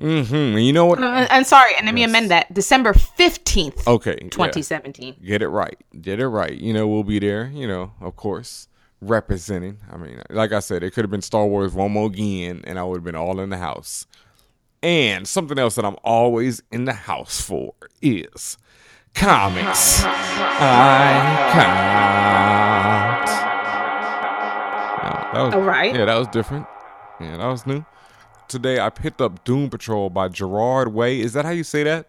Mm-hmm. 0.00 0.34
And 0.34 0.64
you 0.64 0.72
know 0.72 0.86
what? 0.86 1.02
Uh, 1.02 1.26
and 1.30 1.46
sorry, 1.46 1.72
and 1.76 1.86
let 1.86 1.94
me 1.94 2.02
amend 2.02 2.30
that. 2.30 2.52
December 2.52 2.92
fifteenth. 2.92 3.86
Okay. 3.88 4.18
yeah. 4.20 4.28
2017. 4.28 5.16
Get 5.24 5.42
it 5.42 5.48
right. 5.48 5.78
Get 6.00 6.20
it 6.20 6.28
right. 6.28 6.52
You 6.52 6.72
know, 6.74 6.86
we'll 6.86 7.02
be 7.02 7.18
there, 7.18 7.50
you 7.54 7.66
know, 7.66 7.92
of 8.00 8.14
course, 8.14 8.68
representing. 9.00 9.78
I 9.90 9.96
mean, 9.96 10.20
like 10.28 10.52
I 10.52 10.60
said, 10.60 10.82
it 10.82 10.92
could 10.92 11.04
have 11.04 11.10
been 11.10 11.22
Star 11.22 11.46
Wars 11.46 11.72
one 11.72 11.92
more 11.92 12.08
again, 12.08 12.62
and 12.64 12.78
I 12.78 12.84
would 12.84 12.96
have 12.96 13.04
been 13.04 13.16
all 13.16 13.40
in 13.40 13.48
the 13.48 13.56
house. 13.56 14.06
And 14.82 15.26
something 15.26 15.58
else 15.58 15.74
that 15.76 15.84
I'm 15.84 15.96
always 16.04 16.62
in 16.70 16.84
the 16.84 16.92
house 16.92 17.40
for 17.40 17.72
is 18.02 18.58
comics. 19.14 20.02
I 20.04 21.50
count. 21.52 23.28
Yeah, 25.02 25.30
that 25.32 25.42
was, 25.42 25.54
All 25.54 25.60
right. 25.62 25.94
Yeah, 25.94 26.04
that 26.04 26.16
was 26.16 26.28
different. 26.28 26.66
Yeah, 27.20 27.36
that 27.38 27.46
was 27.46 27.66
new. 27.66 27.84
Today 28.48 28.78
I 28.80 28.90
picked 28.90 29.20
up 29.20 29.44
Doom 29.44 29.70
Patrol 29.70 30.10
by 30.10 30.28
Gerard 30.28 30.92
Way. 30.92 31.20
Is 31.20 31.32
that 31.32 31.44
how 31.44 31.50
you 31.50 31.64
say 31.64 31.82
that? 31.82 32.08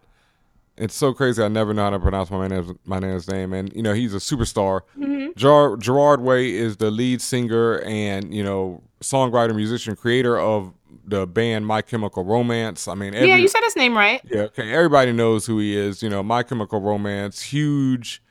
It's 0.78 0.93
so 0.93 1.11
crazy. 1.13 1.41
I 1.41 1.47
never 1.47 1.74
know 1.74 1.84
how 1.86 1.89
to 1.89 1.99
pronounce 1.99 2.30
my 2.30 2.47
man's 2.47 2.72
my 2.86 2.99
man's 2.99 3.28
name, 3.28 3.51
and 3.53 3.74
you 3.74 3.82
know 3.82 3.93
he's 3.93 4.13
a 4.13 4.18
superstar. 4.20 4.82
Mhm. 4.99 5.36
Gerard, 5.36 5.82
Gerard 5.82 6.22
Way 6.22 6.51
is 6.51 6.78
the 6.78 6.91
lead 6.91 7.20
singer 7.20 7.80
and 7.80 8.32
you 8.32 8.43
know 8.43 8.84
songwriter, 9.01 9.55
musician, 9.55 9.95
creator 9.95 10.38
of 10.38 10.72
the 11.07 11.25
band 11.25 11.65
My 11.65 11.81
Chemical 11.81 12.23
Romance. 12.23 12.87
I 12.87 12.93
mean, 12.93 13.15
every, 13.15 13.29
yeah, 13.29 13.37
you 13.37 13.47
said 13.47 13.63
his 13.63 13.75
name 13.75 13.97
right. 13.97 14.21
yeah, 14.29 14.41
okay. 14.41 14.73
Everybody 14.73 15.13
knows 15.13 15.45
who 15.45 15.57
he 15.57 15.75
is. 15.75 16.03
You 16.03 16.09
know, 16.09 16.21
My 16.21 16.43
Chemical 16.43 16.81
Romance, 16.81 17.41
huge, 17.41 18.21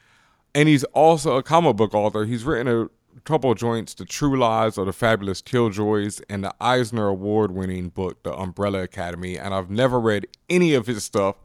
and 0.55 0.69
he's 0.69 0.85
also 0.85 1.37
a 1.37 1.43
comic 1.43 1.77
book 1.77 1.95
author. 1.95 2.25
He's 2.27 2.45
written 2.45 2.69
a 2.69 3.21
couple 3.21 3.51
of 3.51 3.59
joints, 3.59 3.95
The 3.95 4.05
True 4.05 4.39
Lives 4.39 4.77
of 4.79 4.87
the 4.87 4.93
Fabulous 4.93 5.41
Killjoys, 5.41 6.21
and 6.29 6.45
the 6.45 6.55
Eisner 6.61 7.09
Award-winning 7.09 7.89
book, 7.89 8.23
The 8.23 8.35
Umbrella 8.35 8.83
Academy. 8.83 9.39
And 9.39 9.55
I've 9.55 9.71
never 9.71 9.99
read 9.99 10.27
any 10.51 10.75
of 10.75 10.87
his 10.87 11.03
stuff. 11.03 11.37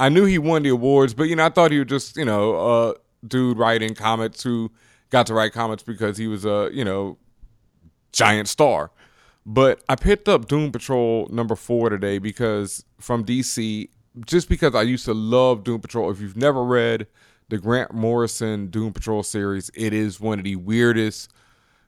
I 0.00 0.08
knew 0.08 0.24
he 0.24 0.38
won 0.38 0.62
the 0.62 0.70
awards, 0.70 1.14
but 1.14 1.24
you 1.24 1.36
know, 1.36 1.46
I 1.46 1.50
thought 1.50 1.70
he 1.70 1.78
was 1.78 1.88
just 1.88 2.16
you 2.16 2.24
know 2.24 2.56
a 2.56 2.94
dude 3.26 3.58
writing 3.58 3.94
comics 3.94 4.42
who 4.42 4.70
got 5.10 5.26
to 5.26 5.34
write 5.34 5.52
comics 5.52 5.82
because 5.82 6.16
he 6.16 6.26
was 6.26 6.44
a 6.44 6.70
you 6.72 6.84
know 6.84 7.18
giant 8.12 8.48
star. 8.48 8.90
But 9.48 9.80
I 9.88 9.94
picked 9.94 10.28
up 10.28 10.48
Doom 10.48 10.72
Patrol 10.72 11.28
number 11.30 11.54
four 11.54 11.88
today 11.88 12.18
because 12.18 12.84
from 12.98 13.24
DC, 13.24 13.88
just 14.26 14.48
because 14.48 14.74
I 14.74 14.82
used 14.82 15.04
to 15.04 15.14
love 15.14 15.62
Doom 15.62 15.80
Patrol. 15.80 16.10
If 16.10 16.20
you've 16.20 16.36
never 16.36 16.64
read 16.64 17.06
the 17.48 17.58
Grant 17.58 17.94
Morrison 17.94 18.66
Doom 18.66 18.92
Patrol 18.92 19.22
series, 19.22 19.70
it 19.74 19.92
is 19.92 20.18
one 20.18 20.38
of 20.40 20.44
the 20.44 20.56
weirdest, 20.56 21.30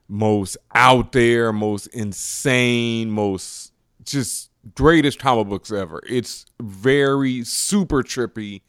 most 0.07 0.57
out 0.73 1.11
there, 1.11 1.53
most 1.53 1.89
insane, 1.89 3.11
most 3.11 3.73
just 4.05 4.51
greatest 4.77 5.19
comic 5.19 5.49
books 5.49 5.73
ever. 5.73 6.01
It's 6.09 6.47
very 6.61 7.43
super 7.43 8.05
trippy 8.05 8.63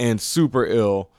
and 0.00 0.20
super 0.20 0.66
ill. 0.66 1.10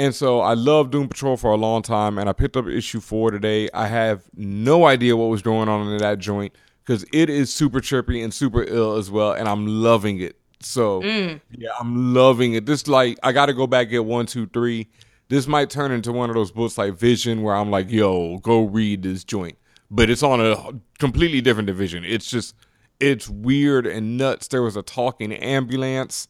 And 0.00 0.14
so 0.14 0.40
I 0.40 0.54
loved 0.54 0.92
Doom 0.92 1.08
Patrol 1.08 1.36
for 1.36 1.50
a 1.50 1.56
long 1.56 1.82
time, 1.82 2.16
and 2.16 2.26
I 2.26 2.32
picked 2.32 2.56
up 2.56 2.66
issue 2.66 3.00
four 3.00 3.30
today. 3.30 3.68
I 3.74 3.86
have 3.86 4.22
no 4.34 4.86
idea 4.86 5.14
what 5.14 5.26
was 5.26 5.42
going 5.42 5.68
on 5.68 5.86
in 5.88 5.98
that 5.98 6.18
joint 6.18 6.54
because 6.82 7.04
it 7.12 7.28
is 7.28 7.52
super 7.52 7.80
trippy 7.80 8.24
and 8.24 8.32
super 8.32 8.62
ill 8.62 8.96
as 8.96 9.10
well, 9.10 9.32
and 9.32 9.46
I'm 9.46 9.66
loving 9.66 10.18
it. 10.20 10.36
So 10.60 11.02
Mm. 11.02 11.40
yeah, 11.50 11.68
I'm 11.78 12.14
loving 12.14 12.54
it. 12.54 12.64
This 12.64 12.88
like 12.88 13.18
I 13.22 13.32
got 13.32 13.46
to 13.46 13.52
go 13.52 13.66
back 13.66 13.90
get 13.90 14.06
one, 14.06 14.24
two, 14.24 14.46
three. 14.46 14.88
This 15.28 15.46
might 15.46 15.68
turn 15.68 15.92
into 15.92 16.12
one 16.12 16.30
of 16.30 16.34
those 16.34 16.50
books 16.50 16.78
like 16.78 16.94
Vision, 16.94 17.42
where 17.42 17.54
I'm 17.54 17.70
like, 17.70 17.90
yo, 17.90 18.38
go 18.38 18.62
read 18.64 19.02
this 19.02 19.22
joint, 19.22 19.58
but 19.90 20.08
it's 20.08 20.22
on 20.22 20.40
a 20.40 20.72
completely 20.98 21.42
different 21.42 21.66
division. 21.66 22.04
It's 22.06 22.30
just 22.30 22.54
it's 23.00 23.28
weird 23.28 23.86
and 23.86 24.16
nuts. 24.16 24.48
There 24.48 24.62
was 24.62 24.76
a 24.76 24.82
talking 24.82 25.32
ambulance. 25.34 26.26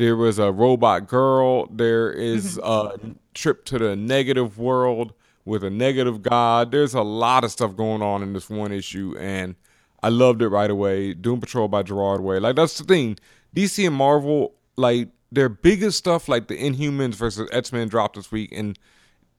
There 0.00 0.16
was 0.16 0.38
a 0.38 0.50
robot 0.50 1.08
girl. 1.08 1.66
There 1.66 2.10
is 2.10 2.56
mm-hmm. 2.56 3.10
a 3.10 3.14
trip 3.34 3.66
to 3.66 3.78
the 3.78 3.94
negative 3.94 4.56
world 4.56 5.12
with 5.44 5.62
a 5.62 5.68
negative 5.68 6.22
god. 6.22 6.70
There's 6.70 6.94
a 6.94 7.02
lot 7.02 7.44
of 7.44 7.50
stuff 7.50 7.76
going 7.76 8.00
on 8.00 8.22
in 8.22 8.32
this 8.32 8.48
one 8.48 8.72
issue, 8.72 9.14
and 9.20 9.56
I 10.02 10.08
loved 10.08 10.40
it 10.40 10.48
right 10.48 10.70
away. 10.70 11.12
Doom 11.12 11.38
Patrol 11.38 11.68
by 11.68 11.82
Gerard 11.82 12.22
Way. 12.22 12.38
Like 12.38 12.56
that's 12.56 12.78
the 12.78 12.84
thing. 12.84 13.18
DC 13.54 13.86
and 13.86 13.94
Marvel, 13.94 14.54
like 14.76 15.10
their 15.30 15.50
biggest 15.50 15.98
stuff, 15.98 16.30
like 16.30 16.48
the 16.48 16.56
Inhumans 16.56 17.14
versus 17.14 17.46
X 17.52 17.70
Men, 17.70 17.86
dropped 17.88 18.16
this 18.16 18.32
week 18.32 18.52
and 18.52 18.78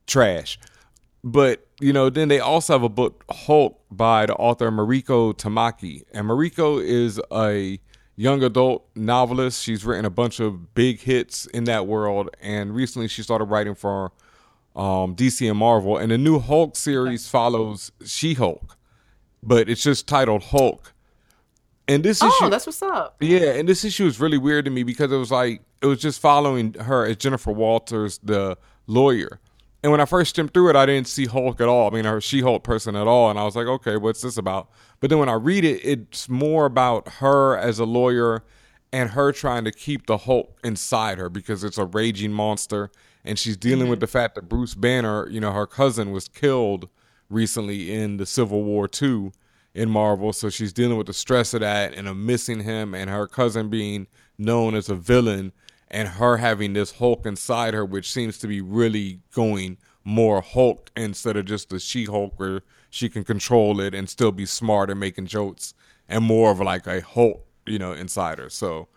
trash. 0.06 0.60
But 1.24 1.66
you 1.80 1.92
know, 1.92 2.12
then 2.12 2.28
they 2.28 2.40
also 2.40 2.74
have 2.74 2.84
a 2.84 2.90
book 2.90 3.26
Hulk 3.32 3.82
by 3.90 4.28
the 4.28 4.36
author 4.36 4.70
Mariko 4.70 5.34
Tamaki, 5.34 6.04
and 6.14 6.28
Mariko 6.28 6.80
is 6.80 7.20
a 7.32 7.80
young 8.16 8.44
adult 8.44 8.88
novelist. 8.96 9.64
She's 9.64 9.86
written 9.86 10.06
a 10.06 10.10
bunch 10.10 10.40
of 10.40 10.74
big 10.74 11.00
hits 11.00 11.46
in 11.48 11.66
that 11.66 11.88
world, 11.88 12.30
and 12.42 12.76
recently 12.76 13.08
she 13.08 13.24
started 13.24 13.46
writing 13.46 13.76
for 13.76 14.12
um, 14.76 15.16
DC 15.16 15.48
and 15.50 15.58
Marvel. 15.58 15.98
And 15.98 16.12
the 16.12 16.18
new 16.18 16.40
Hulk 16.40 16.76
series 16.76 17.28
follows 17.28 17.92
She 18.06 18.34
Hulk, 18.34 18.78
but 19.44 19.70
it's 19.70 19.84
just 19.84 20.08
titled 20.08 20.44
Hulk. 20.44 20.94
And 21.88 22.04
this 22.04 22.22
issue. 22.22 22.30
Oh, 22.32 22.46
issue, 22.46 22.50
that's 22.50 22.66
what's 22.66 22.82
up. 22.82 23.18
yeah, 23.20 23.54
and 23.54 23.68
this 23.68 23.84
issue 23.84 24.06
is 24.06 24.20
really 24.20 24.38
weird 24.38 24.66
to 24.66 24.72
me 24.72 24.84
because 24.84 25.12
it 25.12 25.18
was 25.18 25.32
like 25.32 25.62
it 25.82 25.88
was 25.88 26.00
just 26.00 26.20
following 26.22 26.74
her 26.76 27.06
as 27.06 27.18
Jennifer 27.18 27.52
Walters, 27.52 28.20
the 28.24 28.58
lawyer. 28.88 29.40
And 29.84 29.92
when 29.92 30.00
I 30.00 30.06
first 30.06 30.32
skimmed 30.32 30.54
through 30.54 30.70
it, 30.70 30.76
I 30.76 30.86
didn't 30.86 31.08
see 31.08 31.26
Hulk 31.26 31.60
at 31.60 31.68
all. 31.68 31.88
I 31.88 31.94
mean, 31.94 32.06
her 32.06 32.22
She-Hulk 32.22 32.64
person 32.64 32.96
at 32.96 33.08
all, 33.08 33.30
and 33.32 33.40
I 33.40 33.44
was 33.44 33.56
like, 33.56 33.66
okay, 33.66 33.98
what's 33.98 34.22
this 34.22 34.38
about? 34.38 34.70
But 35.00 35.10
then 35.10 35.18
when 35.18 35.30
I 35.30 35.34
read 35.34 35.66
it, 35.66 35.84
it's 35.84 36.30
more 36.30 36.66
about 36.66 37.08
her 37.14 37.58
as 37.58 37.80
a 37.80 37.86
lawyer 37.86 38.44
and 38.94 39.12
her 39.12 39.32
trying 39.32 39.64
to 39.64 39.72
keep 39.72 40.06
the 40.06 40.18
Hulk 40.18 40.60
inside 40.64 41.18
her 41.18 41.30
because 41.30 41.64
it's 41.64 41.80
a 41.80 41.86
raging 41.86 42.32
monster, 42.32 42.92
and 43.24 43.40
she's 43.40 43.58
dealing 43.58 43.88
with 43.88 43.98
mm-hmm. 43.98 44.02
the 44.02 44.08
fact 44.08 44.36
that 44.36 44.50
Bruce 44.50 44.76
Banner, 44.76 45.28
you 45.30 45.40
know, 45.40 45.52
her 45.52 45.66
cousin 45.66 46.12
was 46.12 46.28
killed 46.28 46.88
recently 47.30 47.92
in 47.92 48.18
the 48.18 48.26
Civil 48.26 48.64
War 48.64 48.88
II 49.02 49.32
in 49.74 49.90
Marvel, 49.90 50.34
so 50.34 50.50
she's 50.50 50.74
dealing 50.74 50.98
with 50.98 51.08
the 51.08 51.14
stress 51.14 51.54
of 51.54 51.62
that 51.62 51.94
and 51.94 52.08
of 52.08 52.18
missing 52.18 52.60
him 52.60 52.94
and 52.94 53.10
her 53.10 53.26
cousin 53.26 53.70
being 53.70 54.06
known 54.38 54.76
as 54.76 54.90
a 54.90 54.96
villain 54.96 55.54
and 55.92 56.08
her 56.08 56.38
having 56.38 56.74
this 56.74 56.94
Hulk 56.94 57.26
inside 57.26 57.74
her, 57.74 57.86
which 57.86 58.12
seems 58.12 58.38
to 58.40 58.48
be 58.48 58.62
really 58.62 59.20
going 59.34 59.78
more 60.04 60.42
Hulk 60.42 60.90
instead 60.96 61.38
of 61.38 61.46
just 61.46 61.70
the 61.70 61.80
She 61.80 62.06
Hulk 62.06 62.40
where 62.40 62.62
she 62.90 63.10
can 63.10 63.24
control 63.24 63.80
it 63.80 63.94
and 63.94 64.10
still 64.10 64.32
be 64.32 64.46
smart 64.46 64.90
and 64.90 65.00
making 65.00 65.28
jokes 65.28 65.74
and 66.10 66.24
more 66.24 66.52
of 66.52 66.60
like 66.60 66.88
a 66.88 67.02
Hulk, 67.02 67.46
you 67.66 67.78
know, 67.78 67.92
inside 67.92 68.40
her. 68.40 68.50
So 68.50 68.88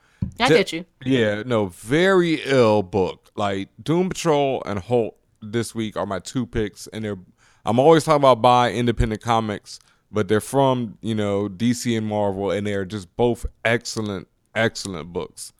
I 0.40 0.48
get 0.48 0.72
you. 0.72 0.86
Yeah, 1.04 1.42
no, 1.44 1.66
very 1.66 2.40
ill 2.44 2.82
book. 2.82 3.30
Like 3.36 3.68
Doom 3.82 4.08
Patrol 4.08 4.62
and 4.64 4.78
Hulk 4.78 5.18
this 5.42 5.74
week 5.74 5.96
are 5.96 6.06
my 6.06 6.20
two 6.20 6.46
picks, 6.46 6.86
and 6.86 7.04
they're 7.04 7.18
I'm 7.66 7.78
always 7.78 8.04
talking 8.04 8.20
about 8.20 8.42
buy 8.42 8.72
independent 8.72 9.22
comics, 9.22 9.80
but 10.12 10.28
they're 10.28 10.40
from 10.40 10.96
you 11.02 11.14
know 11.14 11.48
DC 11.48 11.96
and 11.96 12.06
Marvel, 12.06 12.50
and 12.50 12.66
they're 12.66 12.84
just 12.84 13.14
both 13.16 13.46
excellent, 13.64 14.28
excellent 14.54 15.12
books. 15.12 15.52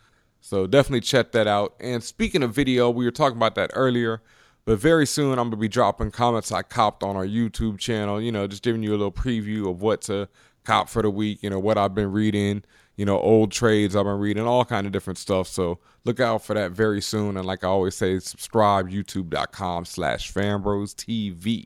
So 0.45 0.67
definitely 0.67 1.01
check 1.01 1.33
that 1.33 1.47
out. 1.47 1.75
And 1.81 2.05
speaking 2.05 2.43
of 2.43 2.53
video, 2.55 2.91
we 2.91 3.07
were 3.07 3.11
talking 3.11 3.39
about 3.39 3.55
that 3.55 3.71
earlier, 3.73 4.21
but 4.67 4.79
very 4.79 5.07
soon 5.07 5.39
I'm 5.39 5.49
gonna 5.49 5.57
be 5.57 5.69
dropping 5.69 6.11
comments 6.11 6.53
I 6.53 6.61
copped 6.61 7.03
on 7.03 7.17
our 7.17 7.25
YouTube 7.25 7.79
channel. 7.79 8.21
You 8.21 8.31
know, 8.31 8.47
just 8.47 8.63
giving 8.63 8.83
you 8.83 8.91
a 8.91 8.99
little 8.99 9.11
preview 9.11 9.71
of 9.71 9.81
what 9.81 10.03
to 10.03 10.29
cop 10.63 10.91
for 10.91 11.01
the 11.01 11.09
week. 11.09 11.43
You 11.43 11.49
know, 11.49 11.59
what 11.59 11.79
I've 11.79 11.95
been 11.95 12.13
reading. 12.13 12.63
You 12.97 13.07
know, 13.07 13.19
old 13.19 13.53
trades 13.53 13.97
I've 13.97 14.05
been 14.05 14.19
reading, 14.19 14.47
all 14.47 14.67
kind 14.67 14.87
of 14.87 14.93
different 14.93 15.17
stuff. 15.17 15.49
So 15.49 15.79
look 16.05 16.21
out 16.21 16.45
for 16.45 16.53
that 16.53 16.73
very 16.73 17.01
soon. 17.01 17.39
And 17.39 17.47
like 17.47 17.65
I 17.65 17.69
always 17.69 17.95
say, 17.95 18.19
subscribe 18.19 18.91
youtube.com 18.91 19.87
slash 19.87 20.31
fanbros 20.31 20.95
TV. 20.95 21.65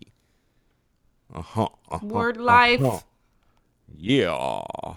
Uh-huh, 1.35 1.69
uh-huh. 1.91 2.07
Word 2.07 2.37
life. 2.37 2.81
uh-huh. 2.81 3.01
Yeah. 3.97 4.95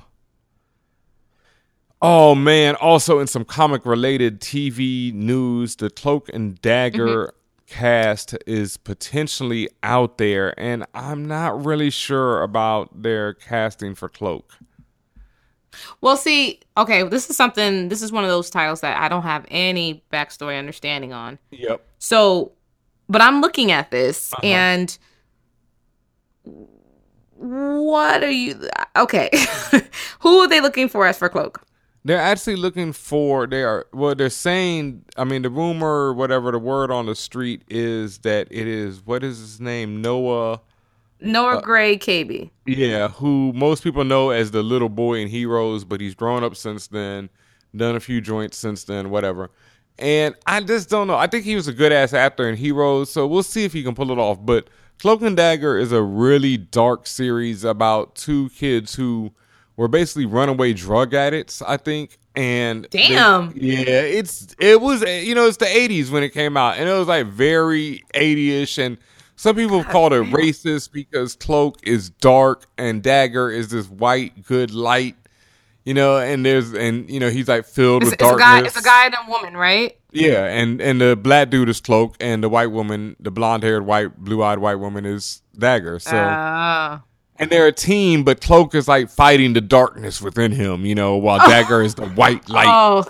Oh 2.02 2.34
man! 2.34 2.76
Also, 2.76 3.20
in 3.20 3.28
some 3.28 3.46
comic-related 3.46 4.42
TV 4.42 5.14
news, 5.14 5.76
the 5.76 5.90
Cloak 5.90 6.30
and 6.34 6.60
Dagger 6.62 7.34
cast 7.68 8.36
is 8.48 8.76
potentially 8.78 9.70
out 9.84 10.18
there, 10.18 10.60
and 10.60 10.86
I'm 10.96 11.28
not 11.28 11.64
really 11.64 11.90
sure 11.92 12.42
about 12.42 13.04
their 13.04 13.34
casting 13.36 13.94
for 13.94 14.10
Cloak. 14.10 14.58
Well, 16.02 16.18
see, 16.18 16.60
okay, 16.76 17.04
this 17.04 17.30
is 17.30 17.38
something. 17.38 17.90
This 17.90 18.02
is 18.02 18.12
one 18.12 18.24
of 18.24 18.30
those 18.32 18.50
titles 18.50 18.82
that 18.82 19.00
I 19.00 19.08
don't 19.08 19.22
have 19.24 19.46
any 19.52 20.04
backstory 20.12 20.58
understanding 20.58 21.14
on. 21.14 21.38
Yep. 21.52 21.86
So, 22.00 22.52
but 23.10 23.22
I'm 23.22 23.42
looking 23.42 23.72
at 23.72 23.92
this 23.92 24.34
Uh-huh. 24.34 24.46
and 24.48 24.98
what 27.36 28.24
are 28.24 28.30
you? 28.30 28.60
Okay, 28.98 29.30
who 30.20 30.40
are 30.40 30.48
they 30.48 30.62
looking 30.62 30.90
for 30.90 31.06
as 31.08 31.18
for 31.18 31.30
Cloak? 31.30 31.64
They're 32.04 32.18
actually 32.18 32.56
looking 32.56 32.94
for 32.94 33.46
they 33.46 33.64
are 33.64 33.86
well 33.94 34.16
they're 34.16 34.30
saying 34.30 35.06
I 35.18 35.24
mean 35.24 35.44
the 35.44 35.52
rumor 35.52 36.14
whatever 36.14 36.52
the 36.52 36.58
word 36.60 36.90
on 36.90 37.06
the 37.06 37.16
street 37.16 37.64
is 37.70 38.20
that 38.20 38.48
it 38.50 38.68
is 38.68 39.06
what 39.06 39.24
is 39.24 39.38
his 39.38 39.60
name 39.60 40.02
Noah 40.02 40.62
Noah 41.22 41.58
uh, 41.58 41.62
Gray-Cabey. 41.62 42.50
Yeah, 42.66 43.10
who 43.10 43.54
most 43.54 43.84
people 43.84 44.04
know 44.04 44.32
as 44.32 44.52
the 44.52 44.64
little 44.64 44.90
boy 44.90 45.20
in 45.20 45.28
Heroes, 45.28 45.86
but 45.86 46.02
he's 46.02 46.16
grown 46.16 46.44
up 46.44 46.56
since 46.56 46.88
then, 46.88 47.30
done 47.76 47.96
a 47.96 48.00
few 48.00 48.22
joints 48.22 48.58
since 48.58 48.84
then, 48.86 49.12
whatever. 49.12 49.52
And 50.00 50.36
I 50.48 50.62
just 50.62 50.90
don't 50.90 51.08
know. 51.08 51.16
I 51.16 51.28
think 51.28 51.46
he 51.46 51.56
was 51.56 51.68
a 51.68 51.74
good 51.74 51.92
ass 51.92 52.14
actor 52.14 52.50
in 52.50 52.56
Heroes, 52.56 53.12
so 53.12 53.28
we'll 53.28 53.44
see 53.44 53.66
if 53.66 53.74
he 53.74 53.84
can 53.84 53.94
pull 53.94 54.12
it 54.12 54.18
off. 54.18 54.40
But 54.44 54.68
Cloak 55.00 55.22
and 55.22 55.38
Dagger 55.38 55.78
is 55.78 55.92
a 55.92 56.02
really 56.02 56.58
dark 56.58 57.06
series 57.06 57.64
about 57.64 58.16
two 58.16 58.50
kids 58.50 58.96
who 58.96 59.32
were 59.82 59.88
basically 59.88 60.28
runaway 60.28 60.74
drug 60.74 61.16
addicts, 61.16 61.62
I 61.64 61.78
think. 61.78 62.20
And 62.36 62.88
they- 62.92 63.10
Damn. 63.10 63.52
yeah, 63.56 63.84
it's 63.88 64.56
it 64.60 64.80
was 64.80 65.02
you 65.02 65.34
know 65.36 65.48
it's 65.48 65.58
the 65.58 65.66
'80s 65.66 66.12
when 66.12 66.22
it 66.24 66.30
came 66.30 66.56
out, 66.56 66.78
and 66.78 66.88
it 66.88 66.94
was 66.94 67.08
like 67.08 67.26
very 67.28 68.04
'80ish. 68.14 68.78
And 68.78 68.98
some 69.36 69.56
people 69.56 69.82
have 69.82 69.92
called 69.92 70.14
it 70.14 70.24
racist 70.26 70.92
because 70.94 71.36
Cloak 71.36 71.80
is 71.86 72.10
dark 72.12 72.68
and 72.78 73.02
Dagger 73.04 73.50
is 73.50 73.70
this 73.70 73.88
white 73.90 74.46
good 74.46 74.72
light, 74.74 75.16
you 75.84 75.94
know. 75.94 76.20
And 76.20 76.46
there's 76.46 76.74
and 76.74 77.10
you 77.10 77.20
know 77.20 77.30
he's 77.30 77.48
like 77.50 77.66
filled 77.66 78.04
It's, 78.04 78.12
with 78.12 78.22
it's 78.22 78.24
a 78.24 78.38
darkness. 78.38 78.46
guy. 78.62 78.68
It's 78.68 78.78
a 78.78 78.84
guy 78.84 79.06
and 79.08 79.16
a 79.16 79.30
woman, 79.30 79.58
right? 79.58 79.98
Yeah, 80.14 80.46
and 80.46 80.80
and 80.80 81.02
the 81.02 81.18
black 81.18 81.50
dude 81.50 81.68
is 81.70 81.82
Cloak, 81.82 82.16
and 82.22 82.42
the 82.44 82.50
white 82.50 82.72
woman, 82.72 83.16
the 83.20 83.32
blonde 83.32 83.64
haired 83.64 83.86
white, 83.86 84.16
blue 84.18 84.42
eyed 84.44 84.60
white 84.60 84.76
woman 84.76 85.06
is 85.06 85.42
Dagger. 85.58 86.00
So 86.00 86.12
Ah. 86.16 87.02
And 87.42 87.50
they're 87.50 87.68
a 87.68 87.72
team, 87.72 88.24
but 88.24 88.40
Cloak 88.40 88.76
is 88.76 88.88
like 88.88 89.10
fighting 89.10 89.54
the 89.54 89.62
darkness 89.62 90.22
within 90.22 90.52
him, 90.52 90.86
you 90.86 90.94
know, 90.94 91.18
while 91.18 91.40
Dagger 91.40 91.82
is 91.82 91.96
the 91.96 92.08
white 92.08 92.48
light. 92.48 92.68
Oh, 92.70 93.04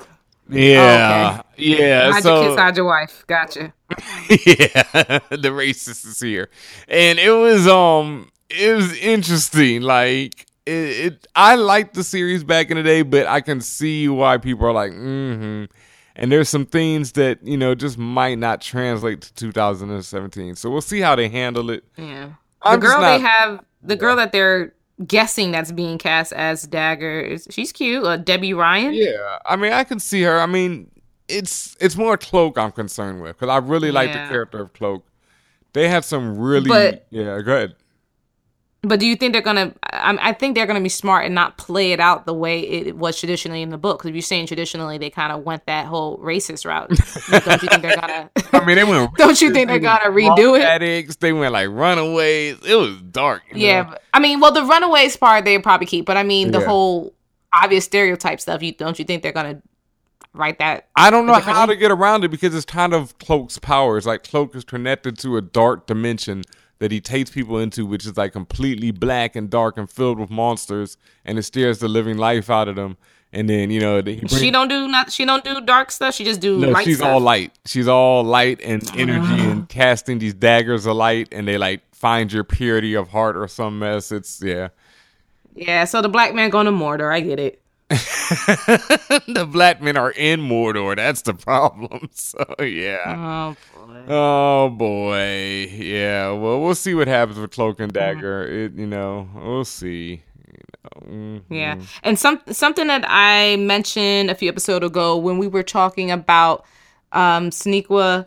yeah, 0.50 1.42
yeah. 1.58 2.12
hide 2.12 2.24
so 2.24 2.36
your 2.36 2.50
kids, 2.50 2.62
hide 2.62 2.78
your 2.78 2.86
wife. 2.86 3.26
Gotcha. 3.28 3.74
yeah, 4.30 4.30
the 5.30 5.52
racist 5.52 6.06
is 6.06 6.20
here, 6.20 6.50
and 6.88 7.20
it 7.20 7.32
was 7.32 7.68
um, 7.68 8.32
it 8.50 8.74
was 8.74 8.98
interesting. 8.98 9.82
Like 9.82 10.48
it, 10.66 10.72
it 10.72 11.28
I 11.36 11.56
liked 11.56 11.94
the 11.94 12.04
series 12.04 12.46
back 12.46 12.72
in 12.72 12.78
the 12.78 12.84
day, 12.84 13.02
but 13.02 13.28
I 13.28 13.42
can 13.42 13.60
see 13.60 14.08
why 14.08 14.38
people 14.38 14.66
are 14.66 14.74
like, 14.74 14.94
mm-hmm. 14.94 15.66
And 16.16 16.32
there's 16.32 16.50
some 16.50 16.66
things 16.66 17.14
that 17.14 17.46
you 17.46 17.58
know 17.58 17.76
just 17.76 17.98
might 17.98 18.38
not 18.38 18.62
translate 18.62 19.22
to 19.22 19.34
2017. 19.34 20.56
So 20.56 20.70
we'll 20.70 20.82
see 20.82 21.00
how 21.00 21.16
they 21.16 21.30
handle 21.30 21.70
it. 21.70 21.84
Yeah. 21.98 22.32
The 22.64 22.70
I'm 22.70 22.80
girl 22.80 23.02
they 23.02 23.20
have, 23.20 23.64
the 23.84 23.96
girl 23.96 24.16
that 24.16 24.32
they're 24.32 24.74
guessing 25.08 25.52
that's 25.52 25.72
being 25.72 25.98
cast 25.98 26.32
as 26.34 26.64
Dagger 26.68 27.22
is 27.22 27.48
she's 27.50 27.72
cute. 27.72 28.04
Uh, 28.04 28.18
Debby 28.18 28.54
Ryan. 28.54 28.94
Yeah, 28.94 29.40
I 29.46 29.56
mean, 29.56 29.74
I 29.74 29.84
can 29.84 30.00
see 30.00 30.22
her. 30.24 30.40
I 30.40 30.46
mean, 30.46 30.90
it's 31.28 31.76
it's 31.80 31.96
more 31.96 32.18
Cloak 32.18 32.58
I'm 32.58 32.72
concerned 32.72 33.22
with 33.22 33.38
because 33.38 33.50
I 33.50 33.58
really 33.58 33.92
like 33.92 34.12
the 34.12 34.20
character 34.30 34.62
of 34.62 34.74
Cloak. 34.74 35.06
They 35.74 35.88
have 35.88 36.04
some 36.06 36.38
really 36.38 36.68
But- 36.68 37.08
yeah. 37.10 37.40
Go 37.42 37.56
ahead. 37.56 37.76
But 38.84 39.00
do 39.00 39.06
you 39.06 39.16
think 39.16 39.34
they're 39.34 39.44
gonna? 39.44 39.76
I, 39.84 40.18
I 40.20 40.34
think 40.34 40.56
they're 40.56 40.66
gonna 40.66 40.82
be 40.82 40.90
smart 40.90 41.26
and 41.26 41.36
not 41.36 41.58
play 41.58 41.92
it 41.92 42.00
out 42.00 42.26
the 42.26 42.34
way 42.34 42.62
it 42.62 42.98
was 42.98 43.20
traditionally 43.20 43.62
in 43.62 43.70
the 43.70 43.78
book. 43.78 44.00
Because 44.00 44.10
if 44.10 44.16
you're 44.16 44.24
saying 44.24 44.48
traditionally, 44.48 44.98
they 44.98 45.12
kind 45.12 45.32
of 45.32 45.44
went 45.44 45.68
that 45.68 45.86
whole 45.86 46.18
racist 46.18 46.66
route. 46.66 46.90
Don't 47.46 47.62
you 47.62 47.70
think 47.70 47.84
they're 47.84 47.96
gonna? 47.96 48.32
I 48.54 48.66
mean, 48.66 48.78
they 48.78 48.84
went. 48.84 49.14
Don't 49.18 49.40
you 49.40 49.54
think 49.54 49.68
they're 49.68 49.78
gonna 49.78 50.10
redo 50.10 50.58
it? 50.58 50.64
Addicts. 50.64 51.18
They 51.18 51.32
went 51.32 51.54
like 51.54 51.70
runaways. 51.70 52.58
It 52.66 52.74
was 52.76 53.00
dark. 53.04 53.44
Yeah, 53.54 53.84
but, 53.84 54.02
I 54.16 54.20
mean, 54.20 54.40
well, 54.40 54.52
the 54.52 54.64
runaways 54.64 55.16
part 55.16 55.46
they 55.46 55.60
probably 55.60 55.86
keep, 55.86 56.08
but 56.08 56.18
I 56.18 56.24
mean, 56.24 56.50
the 56.50 56.60
Yeah. 56.60 56.66
whole 56.66 57.14
obvious 57.54 57.86
stereotype 57.86 58.42
stuff. 58.42 58.64
You 58.64 58.72
don't 58.72 58.98
you 58.98 59.06
think 59.06 59.22
they're 59.22 59.32
gonna 59.32 59.62
write 60.34 60.58
that? 60.58 60.88
I 60.96 61.12
don't 61.12 61.28
know 61.28 61.34
how 61.34 61.68
to 61.68 61.76
get 61.76 61.92
around 61.92 62.24
it 62.24 62.30
because 62.30 62.56
it's 62.56 62.66
kind 62.66 62.96
of 62.96 63.16
Cloak's 63.20 63.60
powers. 63.60 64.08
Like 64.08 64.24
Cloak 64.24 64.56
is 64.56 64.64
connected 64.64 65.20
to 65.20 65.38
a 65.38 65.42
dark 65.42 65.86
dimension 65.86 66.42
that 66.82 66.92
he 66.92 67.00
takes 67.00 67.30
people 67.30 67.60
into, 67.60 67.86
which 67.86 68.08
is 68.08 68.18
like 68.18 68.34
completely 68.34 68.90
black 68.90 69.36
and 69.36 69.52
dark 69.52 69.78
and 69.78 69.88
filled 69.88 70.20
with 70.20 70.32
monsters, 70.32 70.98
and 71.24 71.38
it 71.38 71.44
stares 71.44 71.78
the 71.78 71.88
living 71.88 72.18
life 72.18 72.50
out 72.50 72.68
of 72.68 72.76
them. 72.76 72.98
And 73.32 73.48
then 73.48 73.70
you 73.70 73.80
know 73.80 74.02
She 74.28 74.50
don't 74.50 74.68
do 74.68 74.88
not. 74.88 75.12
She 75.12 75.24
don't 75.24 75.44
do 75.44 75.62
dark 75.62 75.92
stuff. 75.92 76.16
She 76.16 76.24
just 76.26 76.42
do 76.42 76.58
No, 76.58 76.70
light 76.70 76.84
she's 76.86 76.98
stuff. 76.98 77.08
all 77.10 77.20
light. 77.20 77.54
She's 77.66 77.88
all 77.88 78.24
light 78.24 78.60
and 78.64 78.82
energy 78.98 79.28
Ah. 79.30 79.52
and 79.52 79.70
casting 79.70 80.18
these 80.18 80.34
daggers 80.34 80.88
of 80.88 80.96
light, 80.98 81.30
and 81.32 81.48
they 81.48 81.60
like 81.60 81.82
find 81.94 82.34
your 82.34 82.44
purity 82.44 82.96
of 82.96 83.10
heart 83.10 83.38
or 83.38 83.48
some 83.48 83.78
mess. 83.78 84.12
It's 84.12 84.42
yeah. 84.44 84.70
Yeah, 85.56 85.86
so 85.86 86.02
the 86.02 86.10
black 86.10 86.34
man 86.34 86.50
going 86.50 86.66
to 86.66 86.72
Mordor. 86.72 87.14
I 87.14 87.20
get 87.20 87.40
it. 87.40 87.62
the 89.28 89.48
black 89.50 89.82
men 89.82 89.98
are 89.98 90.12
in 90.12 90.42
Mordor. 90.42 90.96
That's 90.96 91.22
the 91.22 91.34
problem. 91.34 92.10
So 92.14 92.44
yeah. 92.60 93.16
Oh 93.18 93.56
boy. 93.86 94.06
Oh 94.08 94.70
boy. 94.70 95.68
Yeah. 95.72 96.32
Well, 96.32 96.62
we'll 96.62 96.76
see 96.76 96.94
what 96.94 97.08
happens 97.08 97.38
with 97.40 97.52
Cloak 97.52 97.80
and 97.80 97.92
Dagger. 97.92 98.44
It, 98.44 98.74
you 98.74 98.88
know, 98.88 99.30
we'll 99.36 99.66
see. 99.66 100.24
Mhm. 101.06 101.42
Yeah, 101.50 101.76
and 102.04 102.18
some 102.18 102.42
something 102.52 102.88
that 102.88 103.04
I 103.08 103.56
mentioned 103.58 104.32
a 104.32 104.36
few 104.36 104.50
episodes 104.50 104.86
ago 104.86 105.18
when 105.18 105.38
we 105.38 105.48
were 105.48 105.64
talking 105.64 106.12
about 106.12 106.66
um 107.12 107.50
Sonequa 107.50 108.26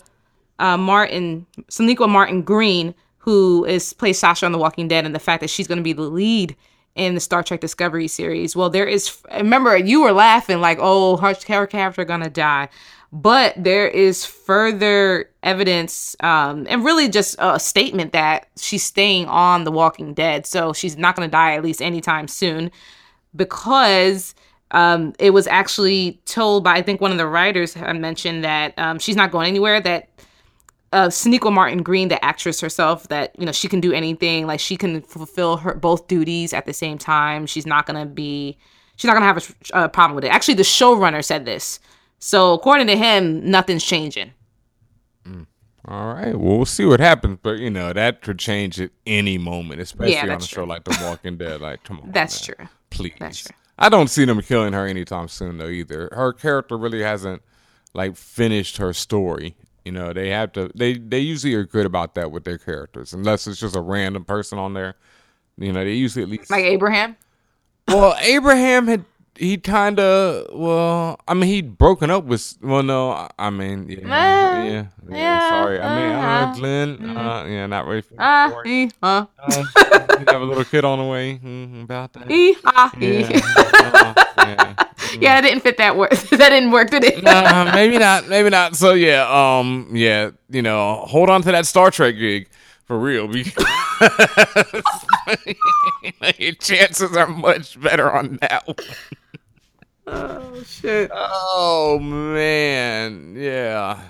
uh, 0.59 0.77
Martin, 0.77 1.47
Sonequa 1.71 2.09
Martin 2.09 2.43
Green, 2.43 2.95
who 3.19 3.65
is 3.65 3.93
plays 3.93 4.19
Sasha 4.19 4.47
on 4.47 4.53
The 4.53 4.59
Walking 4.59 4.89
Dead, 4.89 5.05
and 5.05 5.15
the 5.15 5.19
fact 5.19 5.41
that 5.41 5.51
she's 5.51 5.67
going 5.67 5.79
to 5.79 5.85
be 5.85 5.93
the 5.93 6.03
lead 6.03 6.55
in 6.95 7.14
the 7.14 7.20
Star 7.20 7.42
Trek 7.42 7.61
Discovery 7.61 8.09
series. 8.09 8.55
Well, 8.55 8.70
there 8.70 8.86
is. 8.86 9.16
Remember, 9.32 9.76
you 9.76 10.03
were 10.03 10.12
laughing 10.12 10.61
like, 10.61 10.78
"Oh, 10.80 11.16
her, 11.16 11.34
character 11.66 12.05
gonna 12.05 12.30
die," 12.30 12.68
but 13.12 13.55
there 13.57 13.88
is 13.88 14.24
further 14.24 15.30
evidence, 15.42 16.16
um, 16.20 16.66
and 16.68 16.84
really 16.84 17.09
just 17.09 17.36
a 17.38 17.59
statement 17.59 18.12
that 18.12 18.49
she's 18.57 18.84
staying 18.84 19.26
on 19.26 19.64
The 19.64 19.72
Walking 19.72 20.14
Dead, 20.14 20.47
so 20.47 20.72
she's 20.72 20.97
not 20.97 21.16
gonna 21.16 21.28
die 21.28 21.55
at 21.55 21.62
least 21.62 21.82
anytime 21.82 22.28
soon, 22.28 22.70
because. 23.34 24.34
Um, 24.70 25.12
it 25.20 25.30
was 25.30 25.47
actually 25.47 26.20
told 26.24 26.64
by 26.64 26.74
I 26.74 26.82
think 26.82 27.01
one 27.01 27.12
of 27.12 27.18
the 27.18 27.28
writers 27.28 27.74
had 27.74 27.97
mentioned 28.01 28.42
that 28.42 28.76
um, 28.76 28.99
she's 28.99 29.14
not 29.14 29.30
going 29.30 29.47
anywhere. 29.47 29.80
That 29.80 30.09
uh, 30.95 31.09
Sonequa 31.09 31.53
Martin 31.53 31.82
Green, 31.82 32.09
the 32.09 32.24
actress 32.24 32.61
herself, 32.61 33.09
that 33.09 33.38
you 33.38 33.45
know 33.45 33.53
she 33.53 33.68
can 33.68 33.80
do 33.80 33.92
anything. 33.92 34.47
Like 34.47 34.61
she 34.61 34.76
can 34.76 35.03
fulfill 35.03 35.57
her 35.59 35.74
both 35.74 36.07
duties 36.09 36.53
at 36.53 36.66
the 36.66 36.72
same 36.72 36.99
time. 36.99 37.47
She's 37.47 37.66
not 37.66 37.86
gonna 37.86 38.07
be, 38.07 38.57
she's 38.97 39.09
not 39.09 39.14
gonna 39.14 39.26
have 39.26 39.55
a, 39.74 39.84
a 39.84 39.88
problem 39.88 40.14
with 40.14 40.24
it. 40.24 40.28
Actually, 40.28 40.55
the 40.55 40.62
showrunner 40.62 41.24
said 41.24 41.45
this. 41.45 41.80
So 42.18 42.55
according 42.55 42.86
to 42.86 42.97
him, 42.97 43.51
nothing's 43.51 43.84
changing. 43.84 44.32
All 45.86 46.14
right. 46.14 46.34
Well, 46.34 46.57
we'll 46.57 46.64
see 46.64 46.86
what 46.86 47.01
happens, 47.01 47.38
but 47.42 47.59
you 47.59 47.68
know 47.68 47.92
that 47.92 48.22
could 48.22 48.38
change 48.38 48.80
at 48.80 48.90
any 49.07 49.36
moment, 49.36 49.80
especially 49.80 50.18
on 50.18 50.24
a 50.26 50.28
that's 50.28 50.47
show 50.47 50.64
like 50.64 50.84
The 50.84 50.99
Walking 51.03 51.36
Dead. 51.36 51.61
Like, 51.61 51.84
come 51.84 52.01
on. 52.01 52.11
That's 52.11 52.49
man. 52.49 52.57
true. 52.57 52.68
Please. 52.90 53.12
That's 53.18 53.40
true. 53.40 53.57
I 53.78 53.88
don't 53.88 54.09
see 54.09 54.24
them 54.24 54.40
killing 54.40 54.72
her 54.72 54.86
anytime 54.86 55.28
soon, 55.28 55.59
though. 55.59 55.68
Either 55.68 56.09
her 56.12 56.32
character 56.32 56.78
really 56.78 57.03
hasn't 57.03 57.42
like 57.92 58.16
finished 58.16 58.78
her 58.78 58.95
story. 58.95 59.57
You 59.85 59.93
know, 59.93 60.12
they 60.12 60.30
have 60.30 60.53
to. 60.53 60.70
They 60.74 60.95
they 60.95 61.18
usually 61.18 61.55
are 61.55 61.64
good 61.64 61.85
about 61.85 62.14
that 62.14 62.30
with 62.30 62.45
their 62.45 62.59
characters, 62.59 63.12
unless 63.12 63.47
it's 63.47 63.61
just 63.61 63.76
a 63.76 63.80
random 63.80 64.24
person 64.24 64.59
on 64.59 64.72
there. 64.72 64.97
You 65.59 65.72
know, 65.72 65.85
they 65.85 65.93
usually 65.93 66.22
at 66.22 66.30
least. 66.30 66.51
Like 66.51 66.65
Abraham. 66.65 67.16
Well, 67.86 68.16
Abraham 68.20 68.86
had 68.86 69.05
he 69.36 69.56
kind 69.59 69.98
of 70.01 70.47
well, 70.52 71.20
I 71.27 71.35
mean, 71.35 71.48
he'd 71.48 71.77
broken 71.78 72.11
up 72.11 72.24
with. 72.24 72.56
Well, 72.62 72.82
no, 72.82 73.11
I- 73.39 73.51
mean, 73.51 73.89
yeah, 73.89 73.98
Uh, 73.98 74.56
yeah, 74.59 74.65
yeah, 74.65 75.16
yeah, 75.16 75.51
Sorry, 75.51 75.81
I 75.81 75.89
mean, 75.94 76.12
uh, 76.12 76.55
Glenn. 76.56 77.16
Uh, 77.16 77.44
yeah, 77.47 77.66
not 77.66 77.86
ready 77.86 78.01
for 78.02 78.15
Ah, 78.19 78.48
for 78.51 78.62
it. 78.65 78.69
ee, 78.69 78.90
huh. 79.02 79.27
Uh, 79.39 79.65
you 80.19 80.27
have 80.27 80.43
a 80.43 80.44
little 80.44 80.65
kid 80.65 80.85
on 80.85 80.98
the 80.98 81.05
way 81.05 81.39
mm, 81.43 81.82
about 81.85 82.12
that. 82.15 82.24
Ah, 82.65 82.90
ee. 83.01 83.20
Yeah. 83.20 83.40
Oh, 84.36 84.47
yeah. 84.48 84.74
Yeah, 85.20 85.39
it 85.39 85.43
didn't 85.43 85.61
fit 85.61 85.77
that 85.77 85.97
word. 85.97 86.11
that 86.31 86.48
didn't 86.51 86.70
work, 86.73 86.90
did 86.90 87.05
it? 87.05 87.24
uh, 87.27 87.70
maybe 87.74 87.98
not. 87.98 88.28
Maybe 88.28 88.51
not. 88.51 88.74
So 88.77 88.94
yeah, 88.94 89.24
um, 89.31 89.89
yeah, 89.93 90.31
you 90.51 90.62
know, 90.62 91.05
hold 91.06 91.31
on 91.31 91.43
to 91.43 91.52
that 91.52 91.66
Star 91.66 91.90
Trek 91.90 92.16
gig 92.16 92.48
for 92.85 92.98
real 92.98 93.28
because 93.28 93.65
your 96.39 96.52
chances 96.55 97.16
are 97.16 97.27
much 97.28 97.81
better 97.81 98.11
on 98.11 98.39
that 98.40 98.66
one. 98.66 98.77
Oh 100.06 100.62
shit. 100.64 101.10
Oh 101.12 101.98
man, 101.98 103.35
yeah. 103.36 104.01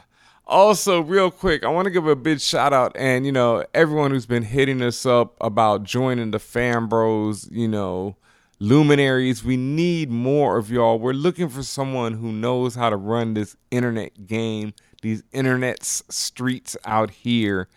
Also, 0.46 1.00
real 1.00 1.30
quick, 1.30 1.64
I 1.64 1.68
want 1.68 1.86
to 1.86 1.90
give 1.90 2.06
a 2.06 2.16
big 2.16 2.40
shout 2.40 2.72
out 2.72 2.92
and 2.96 3.24
you 3.24 3.32
know 3.32 3.64
everyone 3.72 4.10
who's 4.10 4.26
been 4.26 4.42
hitting 4.42 4.82
us 4.82 5.06
up 5.06 5.36
about 5.40 5.84
joining 5.84 6.32
the 6.32 6.38
Fan 6.38 6.86
Bros. 6.86 7.48
You 7.50 7.68
know, 7.68 8.16
luminaries. 8.58 9.44
We 9.44 9.56
need 9.56 10.10
more 10.10 10.58
of 10.58 10.70
y'all. 10.70 10.98
We're 10.98 11.12
looking 11.12 11.48
for 11.48 11.62
someone 11.62 12.14
who 12.14 12.32
knows 12.32 12.74
how 12.74 12.90
to 12.90 12.96
run 12.96 13.34
this 13.34 13.56
internet 13.70 14.26
game, 14.26 14.74
these 15.02 15.22
internet 15.32 15.84
streets 15.84 16.76
out 16.84 17.10
here. 17.10 17.68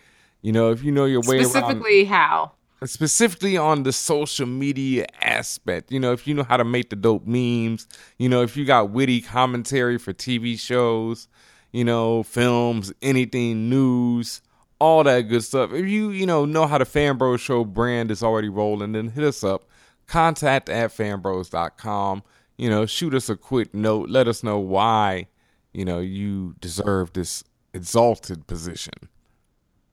You 0.42 0.52
know, 0.52 0.70
if 0.70 0.84
you 0.84 0.92
know 0.92 1.04
your 1.04 1.22
way 1.22 1.38
around 1.38 1.46
Specifically, 1.46 2.04
how? 2.04 2.52
Specifically 2.84 3.56
on 3.56 3.82
the 3.82 3.92
social 3.92 4.46
media 4.46 5.06
aspect. 5.20 5.90
You 5.90 6.00
know, 6.00 6.12
if 6.12 6.26
you 6.26 6.34
know 6.34 6.44
how 6.44 6.56
to 6.56 6.64
make 6.64 6.90
the 6.90 6.96
dope 6.96 7.26
memes, 7.26 7.86
you 8.18 8.28
know, 8.28 8.42
if 8.42 8.56
you 8.56 8.64
got 8.64 8.90
witty 8.90 9.20
commentary 9.20 9.98
for 9.98 10.12
TV 10.12 10.58
shows, 10.58 11.28
you 11.72 11.84
know, 11.84 12.22
films, 12.22 12.92
anything, 13.02 13.68
news, 13.68 14.40
all 14.78 15.04
that 15.04 15.22
good 15.22 15.42
stuff. 15.42 15.72
If 15.72 15.86
you, 15.86 16.10
you 16.10 16.26
know, 16.26 16.44
know 16.44 16.66
how 16.66 16.78
the 16.78 16.84
Fanbros 16.84 17.40
Show 17.40 17.64
brand 17.64 18.10
is 18.10 18.22
already 18.22 18.48
rolling, 18.48 18.92
then 18.92 19.08
hit 19.08 19.24
us 19.24 19.42
up. 19.42 19.64
Contact 20.06 20.68
at 20.68 20.90
fanbros.com. 20.90 22.22
You 22.56 22.70
know, 22.70 22.86
shoot 22.86 23.14
us 23.14 23.28
a 23.28 23.36
quick 23.36 23.74
note. 23.74 24.08
Let 24.08 24.26
us 24.26 24.42
know 24.42 24.58
why, 24.58 25.28
you 25.72 25.84
know, 25.84 25.98
you 26.00 26.54
deserve 26.60 27.12
this 27.12 27.44
exalted 27.74 28.46
position. 28.46 28.94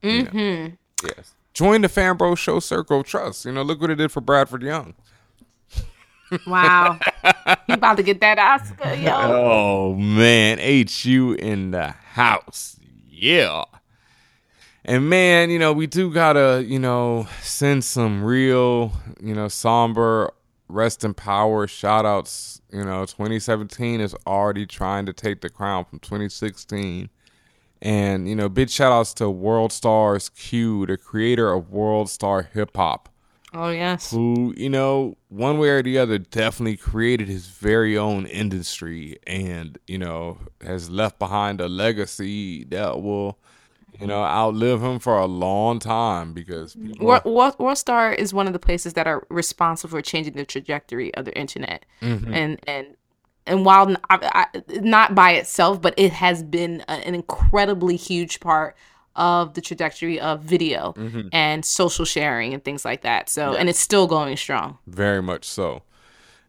Mm-hmm. 0.01 0.75
Yes. 1.05 1.34
Join 1.55 1.81
the 1.81 1.87
Fanbros 1.87 2.37
Show 2.37 2.59
Circle 2.59 2.99
of 2.99 3.05
Trust. 3.05 3.45
You 3.45 3.53
know, 3.53 3.63
look 3.63 3.79
what 3.79 3.89
it 3.89 3.95
did 3.95 4.11
for 4.11 4.19
Bradford 4.19 4.61
Young. 4.61 4.93
Wow. 6.45 6.99
you 7.67 7.75
about 7.75 7.95
to 7.95 8.03
get 8.03 8.19
that 8.19 8.37
Oscar, 8.37 8.93
yo. 8.93 9.13
Oh 9.13 9.95
man, 9.95 10.59
HU 10.59 11.33
in 11.39 11.71
the 11.71 11.91
house. 11.91 12.77
Yeah. 13.09 13.63
And 14.83 15.09
man, 15.09 15.49
you 15.49 15.57
know, 15.57 15.71
we 15.71 15.87
do 15.87 16.11
gotta, 16.11 16.63
you 16.67 16.77
know, 16.77 17.25
send 17.41 17.85
some 17.85 18.21
real, 18.21 18.91
you 19.21 19.33
know, 19.33 19.47
somber 19.47 20.33
rest 20.67 21.05
in 21.05 21.13
power 21.13 21.67
shout 21.67 22.05
outs. 22.05 22.61
You 22.69 22.83
know, 22.83 23.05
2017 23.05 24.01
is 24.01 24.13
already 24.27 24.65
trying 24.65 25.05
to 25.05 25.13
take 25.13 25.39
the 25.39 25.49
crown 25.49 25.85
from 25.85 25.99
2016. 25.99 27.09
And, 27.81 28.27
you 28.27 28.35
know, 28.35 28.49
big 28.49 28.69
shout 28.69 28.91
outs 28.91 29.13
to 29.15 29.29
World 29.29 29.71
Stars 29.71 30.29
Q, 30.29 30.85
the 30.85 30.97
creator 30.97 31.51
of 31.53 31.69
World 31.71 32.09
Star 32.09 32.49
Hip 32.53 32.75
Hop 32.75 33.09
Oh 33.53 33.69
yes. 33.69 34.11
who, 34.11 34.53
you 34.57 34.69
know, 34.69 35.15
one 35.29 35.57
way 35.59 35.69
or 35.69 35.81
the 35.83 35.97
other 35.97 36.17
definitely 36.17 36.77
created 36.77 37.27
his 37.27 37.47
very 37.47 37.97
own 37.97 38.25
industry 38.25 39.17
and, 39.27 39.77
you 39.87 39.97
know, 39.97 40.37
has 40.61 40.89
left 40.89 41.19
behind 41.19 41.61
a 41.61 41.67
legacy 41.69 42.63
that 42.65 43.01
will, 43.01 43.37
you 43.99 44.07
know, 44.07 44.23
outlive 44.23 44.81
him 44.81 44.99
for 44.99 45.17
a 45.17 45.25
long 45.25 45.79
time 45.79 46.33
because 46.33 46.75
people 46.75 47.05
War, 47.05 47.21
War, 47.23 47.51
Warstar 47.53 48.13
is 48.17 48.33
one 48.33 48.47
of 48.47 48.53
the 48.53 48.59
places 48.59 48.93
that 48.93 49.07
are 49.07 49.25
responsible 49.29 49.91
for 49.91 50.01
changing 50.01 50.33
the 50.33 50.45
trajectory 50.45 51.13
of 51.15 51.23
the 51.25 51.37
internet, 51.37 51.85
Mhm. 52.01 52.33
and 52.35 52.59
and 52.67 52.87
and 53.47 53.65
while 53.65 53.95
I- 54.09 54.47
I- 54.53 54.61
not 54.79 55.13
by 55.15 55.31
itself, 55.33 55.81
but 55.81 55.93
it 55.97 56.13
has 56.13 56.43
been 56.43 56.83
a- 56.87 56.91
an 57.07 57.15
incredibly 57.15 57.95
huge 57.95 58.39
part 58.39 58.75
of 59.15 59.53
the 59.53 59.61
trajectory 59.61 60.19
of 60.19 60.41
video 60.41 60.93
Mhm. 60.97 61.29
and 61.31 61.63
social 61.63 62.03
sharing 62.05 62.53
and 62.53 62.63
things 62.63 62.83
like 62.83 63.01
that. 63.03 63.29
So, 63.29 63.53
and 63.53 63.69
it's 63.69 63.79
still 63.79 64.07
going 64.07 64.35
strong. 64.35 64.77
Very 64.87 65.21
much 65.21 65.45
so. 65.45 65.83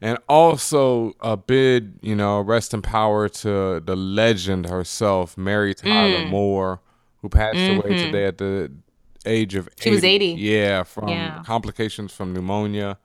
And 0.02 0.18
also 0.28 1.12
a 1.20 1.36
bid, 1.36 1.98
you 2.02 2.14
know, 2.16 2.40
rest 2.40 2.74
in 2.74 2.82
power 2.82 3.28
to 3.28 3.80
the 3.80 3.96
legend 3.96 4.68
herself, 4.68 5.38
Mary 5.38 5.74
Tyler 5.74 6.24
Mm. 6.24 6.30
Moore, 6.30 6.80
who 7.22 7.28
passed 7.28 7.56
away 7.56 7.90
Mhm. 7.96 8.04
today 8.06 8.24
at 8.26 8.38
the 8.38 8.72
age 9.24 9.54
of 9.54 9.68
She 9.80 9.90
was 9.90 10.04
80. 10.04 10.32
Yeah, 10.38 10.82
from 10.82 11.08
Yeah. 11.08 11.42
complications 11.44 12.12
from 12.12 12.32
pneumonia. 12.32 12.98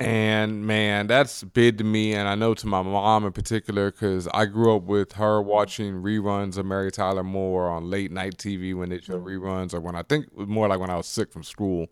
And 0.00 0.66
man, 0.66 1.08
that's 1.08 1.44
big 1.44 1.76
to 1.78 1.84
me, 1.84 2.14
and 2.14 2.26
I 2.26 2.34
know 2.34 2.54
to 2.54 2.66
my 2.66 2.80
mom 2.80 3.26
in 3.26 3.32
particular, 3.32 3.90
because 3.90 4.26
I 4.32 4.46
grew 4.46 4.74
up 4.74 4.84
with 4.84 5.12
her 5.12 5.42
watching 5.42 6.02
reruns 6.02 6.56
of 6.56 6.64
Mary 6.64 6.90
Tyler 6.90 7.22
Moore 7.22 7.68
on 7.68 7.90
late 7.90 8.10
night 8.10 8.38
TV 8.38 8.74
when 8.74 8.88
they 8.88 9.00
show 9.00 9.18
mm-hmm. 9.18 9.44
reruns, 9.44 9.74
or 9.74 9.80
when 9.80 9.94
I 9.94 10.02
think 10.02 10.26
it 10.28 10.34
was 10.34 10.48
more 10.48 10.68
like 10.68 10.80
when 10.80 10.88
I 10.88 10.96
was 10.96 11.06
sick 11.06 11.30
from 11.30 11.42
school. 11.42 11.88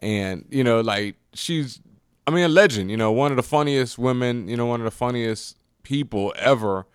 And 0.00 0.44
you 0.50 0.64
know, 0.64 0.80
like 0.80 1.14
she's, 1.32 1.80
I 2.26 2.32
mean, 2.32 2.44
a 2.44 2.48
legend. 2.48 2.90
You 2.90 2.96
know, 2.96 3.12
one 3.12 3.30
of 3.30 3.36
the 3.36 3.44
funniest 3.44 3.98
women. 3.98 4.48
You 4.48 4.56
know, 4.56 4.66
one 4.66 4.80
of 4.80 4.84
the 4.84 4.90
funniest 4.90 5.56
people 5.84 6.34
ever. 6.36 6.86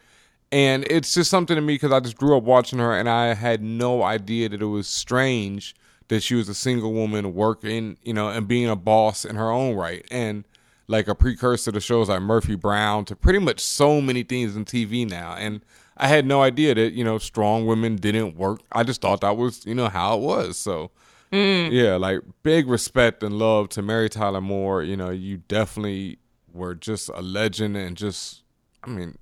And 0.51 0.85
it's 0.89 1.13
just 1.13 1.29
something 1.29 1.55
to 1.55 1.61
me 1.61 1.75
because 1.75 1.93
I 1.93 2.01
just 2.01 2.17
grew 2.17 2.35
up 2.35 2.43
watching 2.43 2.79
her, 2.79 2.97
and 2.97 3.07
I 3.07 3.33
had 3.33 3.61
no 3.61 4.03
idea 4.03 4.49
that 4.49 4.61
it 4.61 4.65
was 4.65 4.87
strange 4.87 5.73
that 6.09 6.23
she 6.23 6.35
was 6.35 6.49
a 6.49 6.55
single 6.55 6.91
woman 6.91 7.33
working, 7.33 7.97
you 8.03 8.13
know, 8.13 8.29
and 8.29 8.47
being 8.47 8.67
a 8.67 8.75
boss 8.75 9.23
in 9.23 9.35
her 9.35 9.51
own 9.51 9.75
right, 9.75 10.05
and 10.11 10.43
like 10.89 11.07
a 11.07 11.13
precursor 11.15 11.71
to 11.71 11.79
shows 11.79 12.09
like 12.09 12.21
Murphy 12.21 12.55
Brown, 12.55 13.05
to 13.05 13.15
pretty 13.15 13.39
much 13.39 13.61
so 13.61 14.01
many 14.01 14.23
things 14.23 14.55
in 14.57 14.65
TV 14.65 15.09
now. 15.09 15.35
And 15.35 15.61
I 15.95 16.07
had 16.07 16.25
no 16.25 16.41
idea 16.41 16.73
that 16.75 16.91
you 16.93 17.03
know 17.05 17.17
strong 17.19 17.65
women 17.65 17.95
didn't 17.95 18.35
work. 18.35 18.59
I 18.71 18.83
just 18.83 18.99
thought 19.01 19.21
that 19.21 19.37
was 19.37 19.65
you 19.65 19.75
know 19.75 19.87
how 19.87 20.17
it 20.17 20.21
was. 20.21 20.57
So 20.57 20.91
Mm. 21.31 21.71
yeah, 21.71 21.95
like 21.95 22.21
big 22.41 22.67
respect 22.67 23.21
and 23.21 23.37
love 23.37 23.69
to 23.69 23.83
Mary 23.83 24.09
Tyler 24.09 24.41
Moore. 24.41 24.81
You 24.81 24.97
know, 24.97 25.11
you 25.11 25.37
definitely 25.47 26.17
were 26.51 26.73
just 26.73 27.09
a 27.13 27.21
legend, 27.21 27.77
and 27.77 27.95
just 27.95 28.41
I 28.83 28.89
mean, 28.89 29.15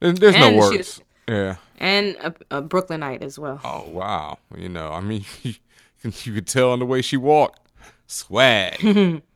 there's, 0.00 0.20
there's 0.20 0.36
no 0.36 0.56
words. 0.56 0.76
was- 0.76 1.00
yeah. 1.28 1.56
And 1.78 2.16
a, 2.20 2.34
a 2.52 2.62
Brooklynite 2.62 3.22
as 3.24 3.38
well. 3.40 3.60
Oh 3.64 3.88
wow. 3.90 4.38
You 4.56 4.68
know, 4.68 4.90
I 4.92 5.00
mean, 5.00 5.24
you 5.42 6.32
could 6.32 6.46
tell 6.46 6.72
in 6.74 6.78
the 6.80 6.86
way 6.86 7.02
she 7.02 7.16
walked. 7.16 7.60
Swag. 8.06 9.22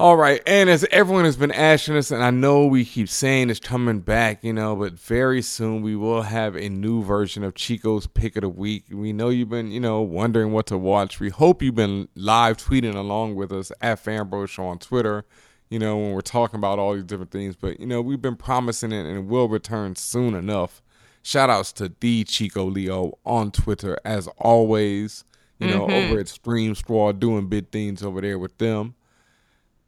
All 0.00 0.16
right, 0.16 0.40
and 0.46 0.70
as 0.70 0.86
everyone 0.92 1.24
has 1.24 1.36
been 1.36 1.50
asking 1.50 1.96
us, 1.96 2.12
and 2.12 2.22
I 2.22 2.30
know 2.30 2.66
we 2.66 2.84
keep 2.84 3.08
saying 3.08 3.50
it's 3.50 3.58
coming 3.58 3.98
back, 3.98 4.44
you 4.44 4.52
know, 4.52 4.76
but 4.76 4.92
very 4.92 5.42
soon 5.42 5.82
we 5.82 5.96
will 5.96 6.22
have 6.22 6.54
a 6.54 6.68
new 6.68 7.02
version 7.02 7.42
of 7.42 7.56
Chico's 7.56 8.06
Pick 8.06 8.36
of 8.36 8.42
the 8.42 8.48
Week. 8.48 8.84
We 8.92 9.12
know 9.12 9.28
you've 9.30 9.48
been, 9.48 9.72
you 9.72 9.80
know, 9.80 10.00
wondering 10.00 10.52
what 10.52 10.66
to 10.66 10.78
watch. 10.78 11.18
We 11.18 11.30
hope 11.30 11.62
you've 11.62 11.74
been 11.74 12.06
live 12.14 12.58
tweeting 12.58 12.94
along 12.94 13.34
with 13.34 13.50
us 13.50 13.72
at 13.80 14.00
Fanbro 14.04 14.48
Show 14.48 14.66
on 14.66 14.78
Twitter, 14.78 15.24
you 15.68 15.80
know, 15.80 15.96
when 15.96 16.12
we're 16.12 16.20
talking 16.20 16.58
about 16.58 16.78
all 16.78 16.94
these 16.94 17.02
different 17.02 17.32
things. 17.32 17.56
But, 17.56 17.80
you 17.80 17.86
know, 17.86 18.00
we've 18.00 18.22
been 18.22 18.36
promising 18.36 18.92
it 18.92 19.04
and 19.04 19.18
it 19.18 19.24
will 19.24 19.48
return 19.48 19.96
soon 19.96 20.34
enough. 20.36 20.80
Shout 21.24 21.50
outs 21.50 21.72
to 21.72 21.92
the 21.98 22.22
Chico 22.22 22.66
Leo 22.66 23.18
on 23.26 23.50
Twitter, 23.50 23.98
as 24.04 24.28
always, 24.38 25.24
you 25.58 25.66
know, 25.66 25.88
Mhm. 25.88 26.10
over 26.10 26.20
at 26.20 26.28
Scream 26.28 26.76
Squad 26.76 27.18
doing 27.18 27.48
big 27.48 27.72
things 27.72 28.00
over 28.04 28.20
there 28.20 28.38
with 28.38 28.56
them. 28.58 28.94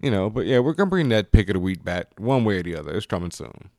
You 0.00 0.10
know, 0.10 0.30
but 0.30 0.46
yeah, 0.46 0.58
we're 0.60 0.72
gonna 0.72 0.90
bring 0.90 1.10
that 1.10 1.32
pick 1.32 1.48
of 1.48 1.54
the 1.54 1.60
week 1.60 1.84
back 1.84 2.06
one 2.18 2.44
way 2.44 2.58
or 2.58 2.62
the 2.62 2.76
other. 2.76 2.92
It's 2.92 3.06
coming 3.06 3.30
soon. 3.30 3.70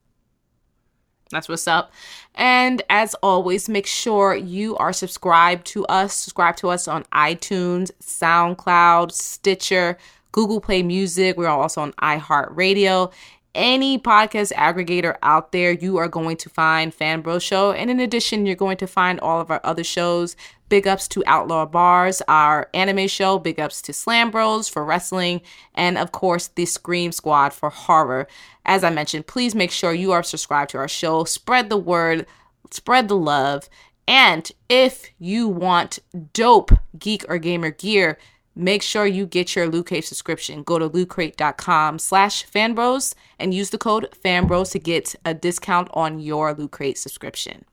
That's 1.32 1.48
what's 1.48 1.66
up. 1.66 1.92
And 2.34 2.82
as 2.88 3.14
always, 3.22 3.68
make 3.68 3.86
sure 3.86 4.34
you 4.34 4.76
are 4.76 4.92
subscribed 4.92 5.66
to 5.68 5.84
us. 5.86 6.14
Subscribe 6.14 6.56
to 6.56 6.68
us 6.68 6.86
on 6.86 7.04
iTunes, 7.04 7.90
SoundCloud, 8.02 9.10
Stitcher, 9.10 9.98
Google 10.30 10.60
Play 10.60 10.82
Music. 10.82 11.36
We're 11.36 11.48
also 11.48 11.80
on 11.80 11.92
iHeartRadio. 11.94 13.12
Any 13.54 13.98
podcast 13.98 14.52
aggregator 14.52 15.16
out 15.22 15.52
there, 15.52 15.72
you 15.72 15.98
are 15.98 16.08
going 16.08 16.38
to 16.38 16.48
find 16.48 16.94
Fan 16.94 17.20
Bro 17.20 17.40
Show. 17.40 17.72
And 17.72 17.90
in 17.90 18.00
addition, 18.00 18.46
you're 18.46 18.56
going 18.56 18.78
to 18.78 18.86
find 18.86 19.20
all 19.20 19.40
of 19.40 19.50
our 19.50 19.60
other 19.64 19.84
shows. 19.84 20.36
Big 20.72 20.88
ups 20.88 21.06
to 21.06 21.22
Outlaw 21.26 21.66
Bars, 21.66 22.22
our 22.28 22.70
anime 22.72 23.06
show. 23.06 23.38
Big 23.38 23.60
ups 23.60 23.82
to 23.82 23.92
Slam 23.92 24.30
Bros 24.30 24.70
for 24.70 24.82
wrestling. 24.82 25.42
And 25.74 25.98
of 25.98 26.12
course, 26.12 26.48
the 26.48 26.64
Scream 26.64 27.12
Squad 27.12 27.52
for 27.52 27.68
horror. 27.68 28.26
As 28.64 28.82
I 28.82 28.88
mentioned, 28.88 29.26
please 29.26 29.54
make 29.54 29.70
sure 29.70 29.92
you 29.92 30.12
are 30.12 30.22
subscribed 30.22 30.70
to 30.70 30.78
our 30.78 30.88
show. 30.88 31.24
Spread 31.24 31.68
the 31.68 31.76
word, 31.76 32.24
spread 32.70 33.08
the 33.08 33.18
love. 33.18 33.68
And 34.08 34.50
if 34.70 35.10
you 35.18 35.46
want 35.46 35.98
dope 36.32 36.72
geek 36.98 37.26
or 37.28 37.36
gamer 37.36 37.72
gear, 37.72 38.16
make 38.56 38.80
sure 38.80 39.04
you 39.04 39.26
get 39.26 39.54
your 39.54 39.68
Loot 39.68 39.88
Crate 39.88 40.06
subscription. 40.06 40.62
Go 40.62 40.78
to 40.78 40.88
lootcrate.com 40.88 41.98
slash 41.98 42.46
fanbros 42.46 43.14
and 43.38 43.52
use 43.52 43.68
the 43.68 43.76
code 43.76 44.08
fanbros 44.24 44.72
to 44.72 44.78
get 44.78 45.14
a 45.26 45.34
discount 45.34 45.90
on 45.92 46.18
your 46.18 46.54
Loot 46.54 46.70
Crate 46.70 46.96
subscription. 46.96 47.66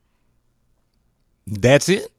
That's 1.48 1.88
it. 1.88 2.12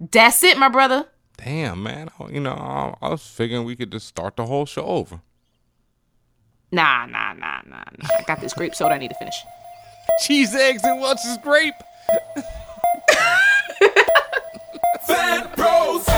That's 0.00 0.42
it, 0.42 0.58
my 0.58 0.68
brother. 0.68 1.06
Damn, 1.36 1.82
man. 1.82 2.10
You 2.30 2.40
know, 2.40 2.52
I, 2.52 2.94
I 3.00 3.08
was 3.10 3.26
figuring 3.26 3.64
we 3.64 3.76
could 3.76 3.92
just 3.92 4.06
start 4.06 4.36
the 4.36 4.46
whole 4.46 4.66
show 4.66 4.84
over. 4.84 5.20
Nah, 6.70 7.06
nah, 7.06 7.32
nah, 7.32 7.60
nah, 7.66 7.84
nah. 7.98 8.08
I 8.18 8.22
got 8.26 8.40
this 8.40 8.52
grape 8.52 8.74
soda 8.74 8.94
I 8.94 8.98
need 8.98 9.08
to 9.08 9.14
finish. 9.14 9.36
Cheese, 10.24 10.54
eggs, 10.54 10.82
and 10.84 11.00
what's 11.00 11.24
this 11.24 11.38
grape? 11.38 11.74
Fan 15.06 15.48
Bros. 15.56 16.17